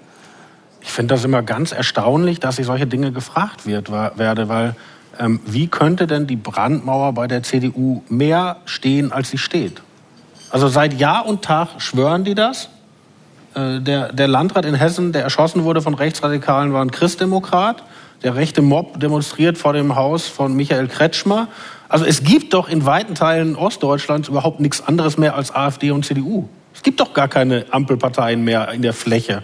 Ich 0.82 0.90
finde 0.90 1.14
das 1.14 1.24
immer 1.24 1.42
ganz 1.42 1.72
erstaunlich, 1.72 2.40
dass 2.40 2.58
ich 2.58 2.66
solche 2.66 2.86
Dinge 2.86 3.12
gefragt 3.12 3.66
wird, 3.66 3.90
werde, 3.90 4.48
weil 4.48 4.74
ähm, 5.18 5.40
wie 5.44 5.66
könnte 5.66 6.06
denn 6.06 6.26
die 6.26 6.36
Brandmauer 6.36 7.12
bei 7.12 7.26
der 7.26 7.42
CDU 7.42 8.02
mehr 8.08 8.56
stehen, 8.64 9.12
als 9.12 9.30
sie 9.30 9.38
steht? 9.38 9.82
Also 10.50 10.68
seit 10.68 10.98
Jahr 10.98 11.26
und 11.26 11.42
Tag 11.42 11.80
schwören 11.80 12.24
die 12.24 12.34
das. 12.34 12.70
Äh, 13.54 13.80
der, 13.80 14.12
der 14.12 14.28
Landrat 14.28 14.64
in 14.64 14.74
Hessen, 14.74 15.12
der 15.12 15.22
erschossen 15.22 15.64
wurde 15.64 15.82
von 15.82 15.94
Rechtsradikalen, 15.94 16.72
war 16.72 16.82
ein 16.82 16.90
Christdemokrat. 16.90 17.82
Der 18.22 18.34
rechte 18.34 18.62
Mob 18.62 19.00
demonstriert 19.00 19.56
vor 19.56 19.72
dem 19.72 19.96
Haus 19.96 20.26
von 20.26 20.54
Michael 20.54 20.88
Kretschmer. 20.88 21.48
Also 21.88 22.04
es 22.04 22.22
gibt 22.22 22.52
doch 22.54 22.68
in 22.68 22.84
weiten 22.84 23.14
Teilen 23.14 23.56
Ostdeutschlands 23.56 24.28
überhaupt 24.28 24.60
nichts 24.60 24.86
anderes 24.86 25.16
mehr 25.16 25.34
als 25.34 25.54
AfD 25.54 25.90
und 25.90 26.04
CDU. 26.04 26.48
Es 26.74 26.82
gibt 26.82 27.00
doch 27.00 27.14
gar 27.14 27.28
keine 27.28 27.66
Ampelparteien 27.70 28.44
mehr 28.44 28.70
in 28.72 28.82
der 28.82 28.92
Fläche. 28.92 29.42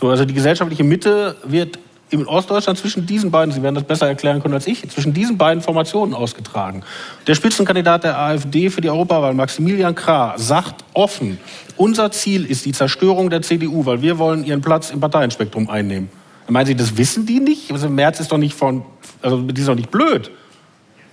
So, 0.00 0.08
also 0.08 0.24
die 0.24 0.34
gesellschaftliche 0.34 0.84
Mitte 0.84 1.36
wird 1.44 1.78
in 2.10 2.26
Ostdeutschland 2.26 2.78
zwischen 2.78 3.06
diesen 3.06 3.30
beiden, 3.30 3.52
Sie 3.52 3.62
werden 3.62 3.74
das 3.74 3.84
besser 3.84 4.06
erklären 4.06 4.40
können 4.40 4.54
als 4.54 4.66
ich, 4.66 4.88
zwischen 4.90 5.12
diesen 5.12 5.38
beiden 5.38 5.62
Formationen 5.62 6.14
ausgetragen. 6.14 6.82
Der 7.26 7.34
Spitzenkandidat 7.34 8.04
der 8.04 8.18
AfD 8.18 8.70
für 8.70 8.80
die 8.80 8.90
Europawahl, 8.90 9.34
Maximilian 9.34 9.94
Krah, 9.94 10.34
sagt 10.36 10.84
offen, 10.94 11.38
unser 11.76 12.10
Ziel 12.12 12.44
ist 12.46 12.64
die 12.64 12.72
Zerstörung 12.72 13.28
der 13.28 13.42
CDU, 13.42 13.84
weil 13.86 14.02
wir 14.02 14.18
wollen 14.18 14.44
ihren 14.44 14.60
Platz 14.60 14.90
im 14.90 15.00
Parteienspektrum 15.00 15.68
einnehmen. 15.68 16.08
Meinen 16.48 16.66
Sie, 16.66 16.76
das 16.76 16.96
wissen 16.96 17.26
die 17.26 17.40
nicht? 17.40 17.72
Also 17.72 17.88
Merz 17.88 18.20
ist 18.20 18.30
doch 18.30 18.38
nicht 18.38 18.54
von, 18.54 18.84
also 19.20 19.42
die 19.42 19.60
ist 19.60 19.68
doch 19.68 19.74
nicht 19.74 19.90
blöd. 19.90 20.30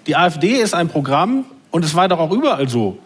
Die 0.05 0.15
AfD 0.15 0.61
ist 0.61 0.75
ein 0.75 0.89
Programm 0.89 1.45
und 1.71 1.83
es 1.83 1.95
war 1.95 2.07
doch 2.07 2.19
auch 2.19 2.31
überall 2.31 2.69
so. 2.69 2.99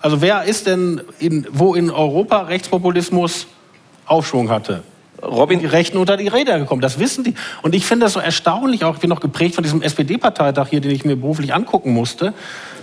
Also 0.00 0.20
wer 0.20 0.44
ist 0.44 0.66
denn, 0.66 1.00
in, 1.18 1.46
wo 1.50 1.74
in 1.74 1.90
Europa 1.90 2.42
Rechtspopulismus 2.42 3.46
Aufschwung 4.04 4.50
hatte? 4.50 4.82
Robin, 5.22 5.64
Rechten 5.64 5.98
unter 5.98 6.16
die 6.16 6.28
Räder 6.28 6.58
gekommen. 6.58 6.80
Das 6.80 6.98
wissen 6.98 7.24
die. 7.24 7.34
Und 7.62 7.74
ich 7.74 7.86
finde 7.86 8.06
das 8.06 8.14
so 8.14 8.20
erstaunlich, 8.20 8.84
auch 8.84 8.94
ich 8.94 9.00
bin 9.00 9.10
noch 9.10 9.20
geprägt 9.20 9.54
von 9.54 9.64
diesem 9.64 9.82
SPD-Parteitag 9.82 10.68
hier, 10.68 10.80
den 10.80 10.90
ich 10.90 11.04
mir 11.04 11.16
beruflich 11.16 11.54
angucken 11.54 11.92
musste, 11.92 12.32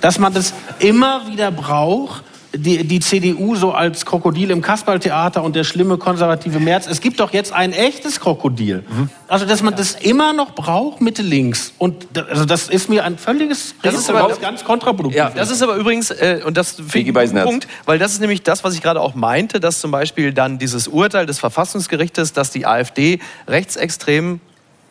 dass 0.02 0.20
man 0.20 0.34
das 0.34 0.54
immer 0.80 1.28
wieder 1.28 1.52
braucht, 1.52 2.24
die, 2.58 2.84
die 2.84 3.00
CDU 3.00 3.56
so 3.56 3.72
als 3.72 4.06
Krokodil 4.06 4.52
im 4.52 4.62
Kasperltheater 4.62 5.44
und 5.44 5.56
der 5.56 5.64
schlimme 5.64 5.98
konservative 5.98 6.60
März. 6.60 6.88
Es 6.88 7.02
gibt 7.02 7.20
doch 7.20 7.34
jetzt 7.34 7.54
ein 7.54 7.74
echtes 7.74 8.20
Krokodil. 8.20 8.84
Mhm. 8.88 9.10
Also, 9.28 9.46
dass 9.46 9.62
man 9.62 9.76
das 9.76 9.94
immer 9.94 10.34
noch 10.34 10.56
braucht, 10.56 11.02
Mitte 11.02 11.22
links. 11.22 11.74
Und 11.78 12.08
also 12.30 12.46
das 12.46 12.70
ist 12.70 12.90
mir 12.90 13.04
ein 13.04 13.18
völliges 13.18 13.76
das 13.82 13.96
ist 13.96 14.10
aber, 14.10 14.36
ganz 14.38 14.64
kontraproduktiv. 14.64 15.18
Ja, 15.18 15.30
das 15.30 15.52
ist 15.52 15.62
aber 15.62 15.76
übrigens, 15.76 16.12
äh, 16.12 16.42
und 16.46 16.58
das 16.58 16.72
finde 16.72 17.12
ich 17.12 17.36
ein 17.36 17.44
Punkt, 17.44 17.68
weil 17.86 18.00
das 18.00 18.14
ist 18.14 18.22
nämlich 18.22 18.44
das, 18.44 18.64
was 18.64 18.74
ich 18.74 18.82
gerade 18.82 19.02
auch 19.02 19.16
meinte, 19.16 19.60
dass 19.60 19.80
zum 19.80 19.92
Beispiel 19.92 20.34
dann 20.34 20.58
dieses 20.58 20.88
Urteil 20.88 21.26
des 21.26 21.40
Verfassungsgerichtes, 21.40 22.34
dass 22.34 22.52
die 22.52 22.66
AfD 22.66 23.20
rechtsextrem 23.48 24.40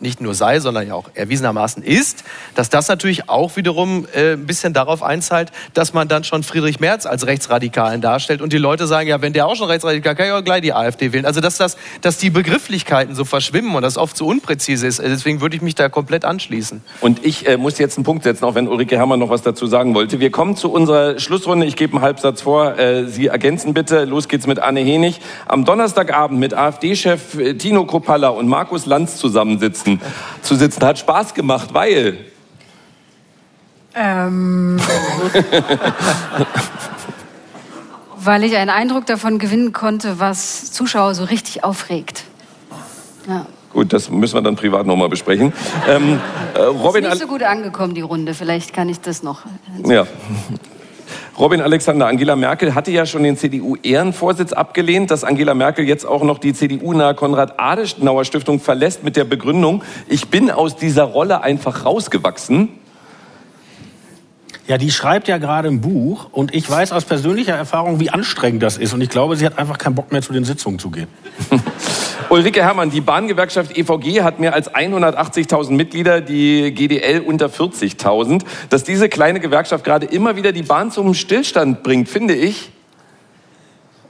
nicht 0.01 0.21
nur 0.21 0.35
sei, 0.35 0.61
sondern 0.61 0.87
ja 0.87 0.95
auch 0.95 1.09
erwiesenermaßen 1.15 1.83
ist, 1.83 2.25
dass 2.55 2.69
das 2.69 2.89
natürlich 2.89 3.29
auch 3.29 3.57
wiederum 3.57 4.07
äh, 4.15 4.33
ein 4.33 4.47
bisschen 4.47 4.73
darauf 4.73 5.03
einzahlt, 5.03 5.53
dass 5.75 5.95
man 5.95 6.09
dann 6.09 6.25
schon 6.25 6.43
Friedrich 6.43 6.81
Merz 6.81 7.07
als 7.07 7.27
Rechtsradikalen 7.27 8.01
darstellt 8.01 8.43
und 8.43 8.53
die 8.53 8.59
Leute 8.59 8.87
sagen, 8.87 9.09
ja, 9.09 9.23
wenn 9.23 9.33
der 9.33 9.47
auch 9.47 9.57
schon 9.57 9.69
rechtsradikal, 9.69 10.15
kann 10.15 10.27
ja 10.27 10.39
auch 10.39 10.45
gleich 10.45 10.61
die 10.61 10.75
AfD 10.75 11.13
wählen. 11.13 11.25
Also 11.25 11.41
dass, 11.41 11.57
das, 11.57 11.77
dass 12.03 12.19
die 12.19 12.31
Begrifflichkeiten 12.31 13.15
so 13.15 13.25
verschwimmen 13.25 13.75
und 13.75 13.83
das 13.83 13.97
oft 13.97 14.17
so 14.17 14.27
unpräzise 14.27 14.87
ist. 14.87 15.01
Deswegen 15.01 15.41
würde 15.41 15.57
ich 15.57 15.63
mich 15.63 15.75
da 15.75 15.89
komplett 15.89 16.25
anschließen. 16.25 16.83
Und 17.01 17.25
ich 17.25 17.49
äh, 17.49 17.57
muss 17.57 17.79
jetzt 17.79 17.97
einen 17.97 18.05
Punkt 18.05 18.25
setzen, 18.25 18.45
auch 18.45 18.55
wenn 18.55 18.69
Ulrike 18.69 18.97
Herrmann 18.97 19.21
noch 19.21 19.31
was 19.31 19.43
dazu 19.43 19.67
sagen 19.67 19.95
wollte. 19.95 20.21
Wir 20.21 20.31
kommen 20.31 20.57
zu 20.57 20.71
unserer 20.71 21.19
Schlussrunde. 21.19 21.67
Ich 21.67 21.77
gebe 21.77 21.95
einen 21.95 22.03
Halbsatz 22.03 22.43
vor. 22.43 22.79
Äh, 22.79 23.07
Sie 23.07 23.29
ergänzen 23.29 23.73
bitte. 23.73 24.05
Los 24.05 24.29
geht's 24.29 24.47
mit 24.47 24.59
Anne 24.59 24.81
Henig. 24.81 25.21
Am 25.47 25.65
Donnerstagabend 25.65 26.39
mit 26.39 26.53
AfD-Chef 26.53 27.39
äh, 27.39 27.55
Tino 27.55 27.87
Kropalla 27.87 28.29
und 28.29 28.47
Markus 28.47 28.85
Lanz 28.85 29.17
zusammensitzen 29.17 29.86
sitzen, 29.87 30.01
zu 30.43 30.57
sitzen. 30.57 30.85
Hat 30.85 30.99
Spaß 30.99 31.35
gemacht, 31.35 31.73
weil. 31.73 32.19
Ähm, 33.95 34.79
Weil 38.19 38.43
ich 38.43 38.57
einen 38.57 38.71
Eindruck 38.71 39.07
davon 39.07 39.39
gewinnen 39.39 39.73
konnte, 39.73 40.19
was 40.19 40.73
Zuschauer 40.73 41.15
so 41.15 41.23
richtig 41.25 41.63
aufregt. 41.63 42.25
Ja. 43.29 43.47
Gut, 43.73 43.93
das 43.93 44.11
müssen 44.11 44.35
wir 44.35 44.43
dann 44.43 44.57
privat 44.57 44.85
nochmal 44.85 45.09
besprechen. 45.09 45.53
Ähm, 45.89 46.21
äh, 46.55 46.61
Robin, 46.63 47.05
ist 47.05 47.11
nicht 47.11 47.23
so 47.23 47.29
gut 47.29 47.45
angekommen, 47.45 47.95
die 47.95 48.01
Runde. 48.01 48.35
Vielleicht 48.35 48.73
kann 48.73 48.89
ich 48.89 49.01
das 49.01 49.23
noch. 49.23 49.43
Ja. 49.85 50.09
Robin 51.39 51.61
Alexander, 51.61 52.07
Angela 52.07 52.35
Merkel 52.35 52.75
hatte 52.75 52.91
ja 52.91 53.05
schon 53.05 53.23
den 53.23 53.37
CDU-Ehrenvorsitz 53.37 54.55
abgelehnt, 54.55 55.11
dass 55.11 55.23
Angela 55.23 55.53
Merkel 55.53 55.87
jetzt 55.87 56.07
auch 56.07 56.23
noch 56.23 56.39
die 56.39 56.55
CDU-nahe 56.55 57.15
Konrad-Adenauer-Stiftung 57.15 58.59
verlässt 58.59 59.05
mit 59.05 59.17
der 59.17 59.25
Begründung, 59.25 59.83
ich 60.09 60.29
bin 60.29 60.51
aus 60.51 60.77
dieser 60.77 61.05
Rolle 61.05 61.43
einfach 61.43 61.85
rausgewachsen. 61.85 62.71
Ja, 64.67 64.79
die 64.79 64.91
schreibt 64.91 65.29
ja 65.29 65.39
gerade 65.39 65.69
ein 65.69 65.81
Buch 65.81 66.29
und 66.33 66.53
ich 66.53 66.69
weiß 66.69 66.91
aus 66.91 67.05
persönlicher 67.05 67.55
Erfahrung, 67.55 68.01
wie 68.01 68.11
anstrengend 68.11 68.65
das 68.65 68.79
ist. 68.79 68.93
Und 68.93 69.01
ich 69.01 69.11
glaube, 69.11 69.37
sie 69.37 69.47
hat 69.47 69.59
einfach 69.59 69.79
keinen 69.79 69.95
Bock 69.95 70.11
mehr 70.11 70.23
zu 70.23 70.33
den 70.33 70.45
Sitzungen 70.45 70.81
zu 70.81 70.91
gehen. 70.91 71.07
Ulrike 72.31 72.63
Herrmann, 72.65 72.91
die 72.91 73.01
Bahngewerkschaft 73.01 73.79
EVG 73.79 74.23
hat 74.23 74.41
mehr 74.41 74.55
als 74.55 74.75
180.000 74.75 75.71
Mitglieder, 75.71 76.21
die 76.21 76.73
GDL 76.75 77.21
unter 77.21 77.47
40.000. 77.47 78.43
Dass 78.69 78.83
diese 78.83 79.09
kleine 79.09 79.39
Gewerkschaft 79.39 79.85
gerade 79.85 80.07
immer 80.07 80.35
wieder 80.35 80.51
die 80.51 80.65
Bahn 80.65 80.91
zum 80.91 81.15
Stillstand 81.15 81.85
bringt, 81.85 82.09
finde 82.09 82.35
ich. 82.35 82.73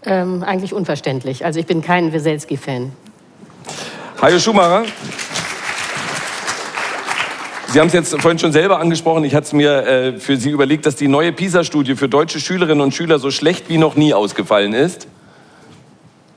Ähm, 0.06 0.42
eigentlich 0.42 0.72
unverständlich. 0.72 1.44
Also 1.44 1.60
ich 1.60 1.66
bin 1.66 1.82
kein 1.82 2.14
Weselski-Fan. 2.14 2.92
Hajo 4.22 4.38
Schumacher. 4.38 4.84
Sie 7.76 7.80
haben 7.80 7.88
es 7.88 7.92
jetzt 7.92 8.18
vorhin 8.22 8.38
schon 8.38 8.52
selber 8.52 8.80
angesprochen. 8.80 9.22
Ich 9.24 9.34
hatte 9.34 9.48
es 9.48 9.52
mir 9.52 9.86
äh, 9.86 10.18
für 10.18 10.38
Sie 10.38 10.48
überlegt, 10.48 10.86
dass 10.86 10.96
die 10.96 11.08
neue 11.08 11.30
PISA-Studie 11.30 11.94
für 11.94 12.08
deutsche 12.08 12.40
Schülerinnen 12.40 12.80
und 12.80 12.94
Schüler 12.94 13.18
so 13.18 13.30
schlecht 13.30 13.68
wie 13.68 13.76
noch 13.76 13.96
nie 13.96 14.14
ausgefallen 14.14 14.72
ist. 14.72 15.06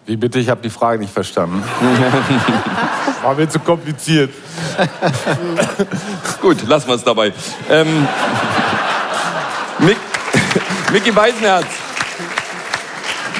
Wie 0.05 0.17
bitte? 0.17 0.37
Ich 0.39 0.49
habe 0.49 0.59
die 0.61 0.69
Frage 0.69 0.99
nicht 0.99 1.13
verstanden. 1.13 1.63
War 3.23 3.35
mir 3.35 3.47
zu 3.47 3.59
kompliziert. 3.59 4.31
Gut, 6.41 6.67
lassen 6.67 6.89
wir 6.89 6.95
es 6.95 7.05
dabei. 7.05 7.31
Ähm, 7.69 8.05
Mick, 9.79 9.95
Micky 10.91 11.11
Beisenherz. 11.11 11.67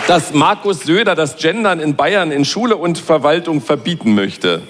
Dass 0.08 0.34
Markus 0.34 0.80
Söder 0.86 1.16
das 1.16 1.36
Gendern 1.36 1.82
in 1.82 1.98
Bayern 1.98 2.32
in 2.32 2.46
Schule 2.46 2.78
und 2.78 2.98
Verwaltung 2.98 3.60
verbieten 3.60 4.16
möchte. 4.16 4.62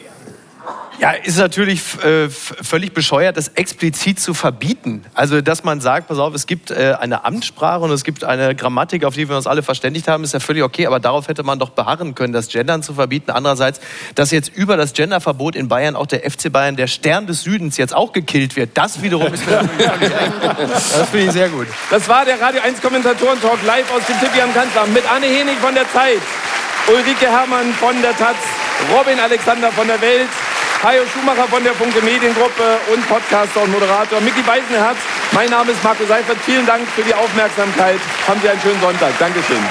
Ja, 0.99 1.11
ist 1.11 1.37
natürlich 1.37 1.81
äh, 2.03 2.29
völlig 2.29 2.93
bescheuert, 2.93 3.37
das 3.37 3.47
explizit 3.49 4.19
zu 4.19 4.33
verbieten. 4.33 5.05
Also, 5.13 5.39
dass 5.39 5.63
man 5.63 5.79
sagt, 5.79 6.09
pass 6.09 6.19
auf, 6.19 6.33
es 6.33 6.45
gibt 6.45 6.71
äh, 6.71 6.95
eine 6.99 7.23
Amtssprache 7.23 7.79
und 7.79 7.91
es 7.91 8.03
gibt 8.03 8.25
eine 8.25 8.53
Grammatik, 8.53 9.05
auf 9.05 9.15
die 9.15 9.29
wir 9.29 9.37
uns 9.37 9.47
alle 9.47 9.63
verständigt 9.63 10.09
haben, 10.09 10.25
ist 10.25 10.33
ja 10.33 10.41
völlig 10.41 10.61
okay, 10.61 10.87
aber 10.87 10.99
darauf 10.99 11.29
hätte 11.29 11.43
man 11.43 11.57
doch 11.57 11.69
beharren 11.69 12.15
können, 12.15 12.33
das 12.33 12.49
Gendern 12.49 12.83
zu 12.83 12.93
verbieten. 12.95 13.31
Andererseits, 13.31 13.79
dass 14.15 14.31
jetzt 14.31 14.53
über 14.53 14.75
das 14.75 14.91
Genderverbot 14.91 15.55
in 15.55 15.69
Bayern 15.69 15.95
auch 15.95 16.05
der 16.05 16.29
FC 16.29 16.51
Bayern, 16.51 16.75
der 16.75 16.87
Stern 16.87 17.27
des 17.27 17.43
Südens, 17.43 17.77
jetzt 17.77 17.95
auch 17.95 18.11
gekillt 18.11 18.57
wird, 18.57 18.71
das 18.73 19.01
wiederum 19.01 19.33
ist 19.33 19.47
mir 19.47 19.69
Das 20.59 21.09
finde 21.09 21.27
ich 21.27 21.31
sehr 21.31 21.47
gut. 21.47 21.67
Das 21.89 22.09
war 22.09 22.25
der 22.25 22.41
Radio 22.41 22.61
1 22.61 22.81
Kommentatoren-Talk 22.81 23.63
live 23.65 23.89
aus 23.93 24.05
dem 24.05 24.19
Tippi 24.19 24.41
am 24.41 24.53
Kanzleramt 24.53 24.93
mit 24.93 25.09
Anne 25.09 25.27
Henig 25.27 25.55
von 25.59 25.73
der 25.73 25.89
Zeit, 25.93 26.19
Ulrike 26.89 27.29
Herrmann 27.29 27.71
von 27.73 28.01
der 28.01 28.17
Taz, 28.17 28.35
Robin 28.91 29.19
Alexander 29.19 29.71
von 29.71 29.87
der 29.87 30.01
Welt, 30.01 30.29
Hajo 30.81 31.03
Schumacher 31.13 31.47
von 31.47 31.63
der 31.63 31.73
Funke 31.75 32.01
Mediengruppe 32.01 32.79
und 32.91 33.07
Podcaster 33.07 33.61
und 33.61 33.71
Moderator 33.71 34.19
Micky 34.21 34.45
Weißenherz. 34.45 34.97
Mein 35.31 35.49
Name 35.49 35.71
ist 35.71 35.83
Marco 35.83 36.03
Seifert. 36.05 36.37
Vielen 36.45 36.65
Dank 36.65 36.87
für 36.95 37.03
die 37.03 37.13
Aufmerksamkeit. 37.13 37.99
Haben 38.27 38.41
Sie 38.41 38.49
einen 38.49 38.61
schönen 38.61 38.81
Sonntag. 38.81 39.11
Dankeschön. 39.19 39.63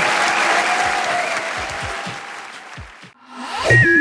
Applaus 3.64 3.97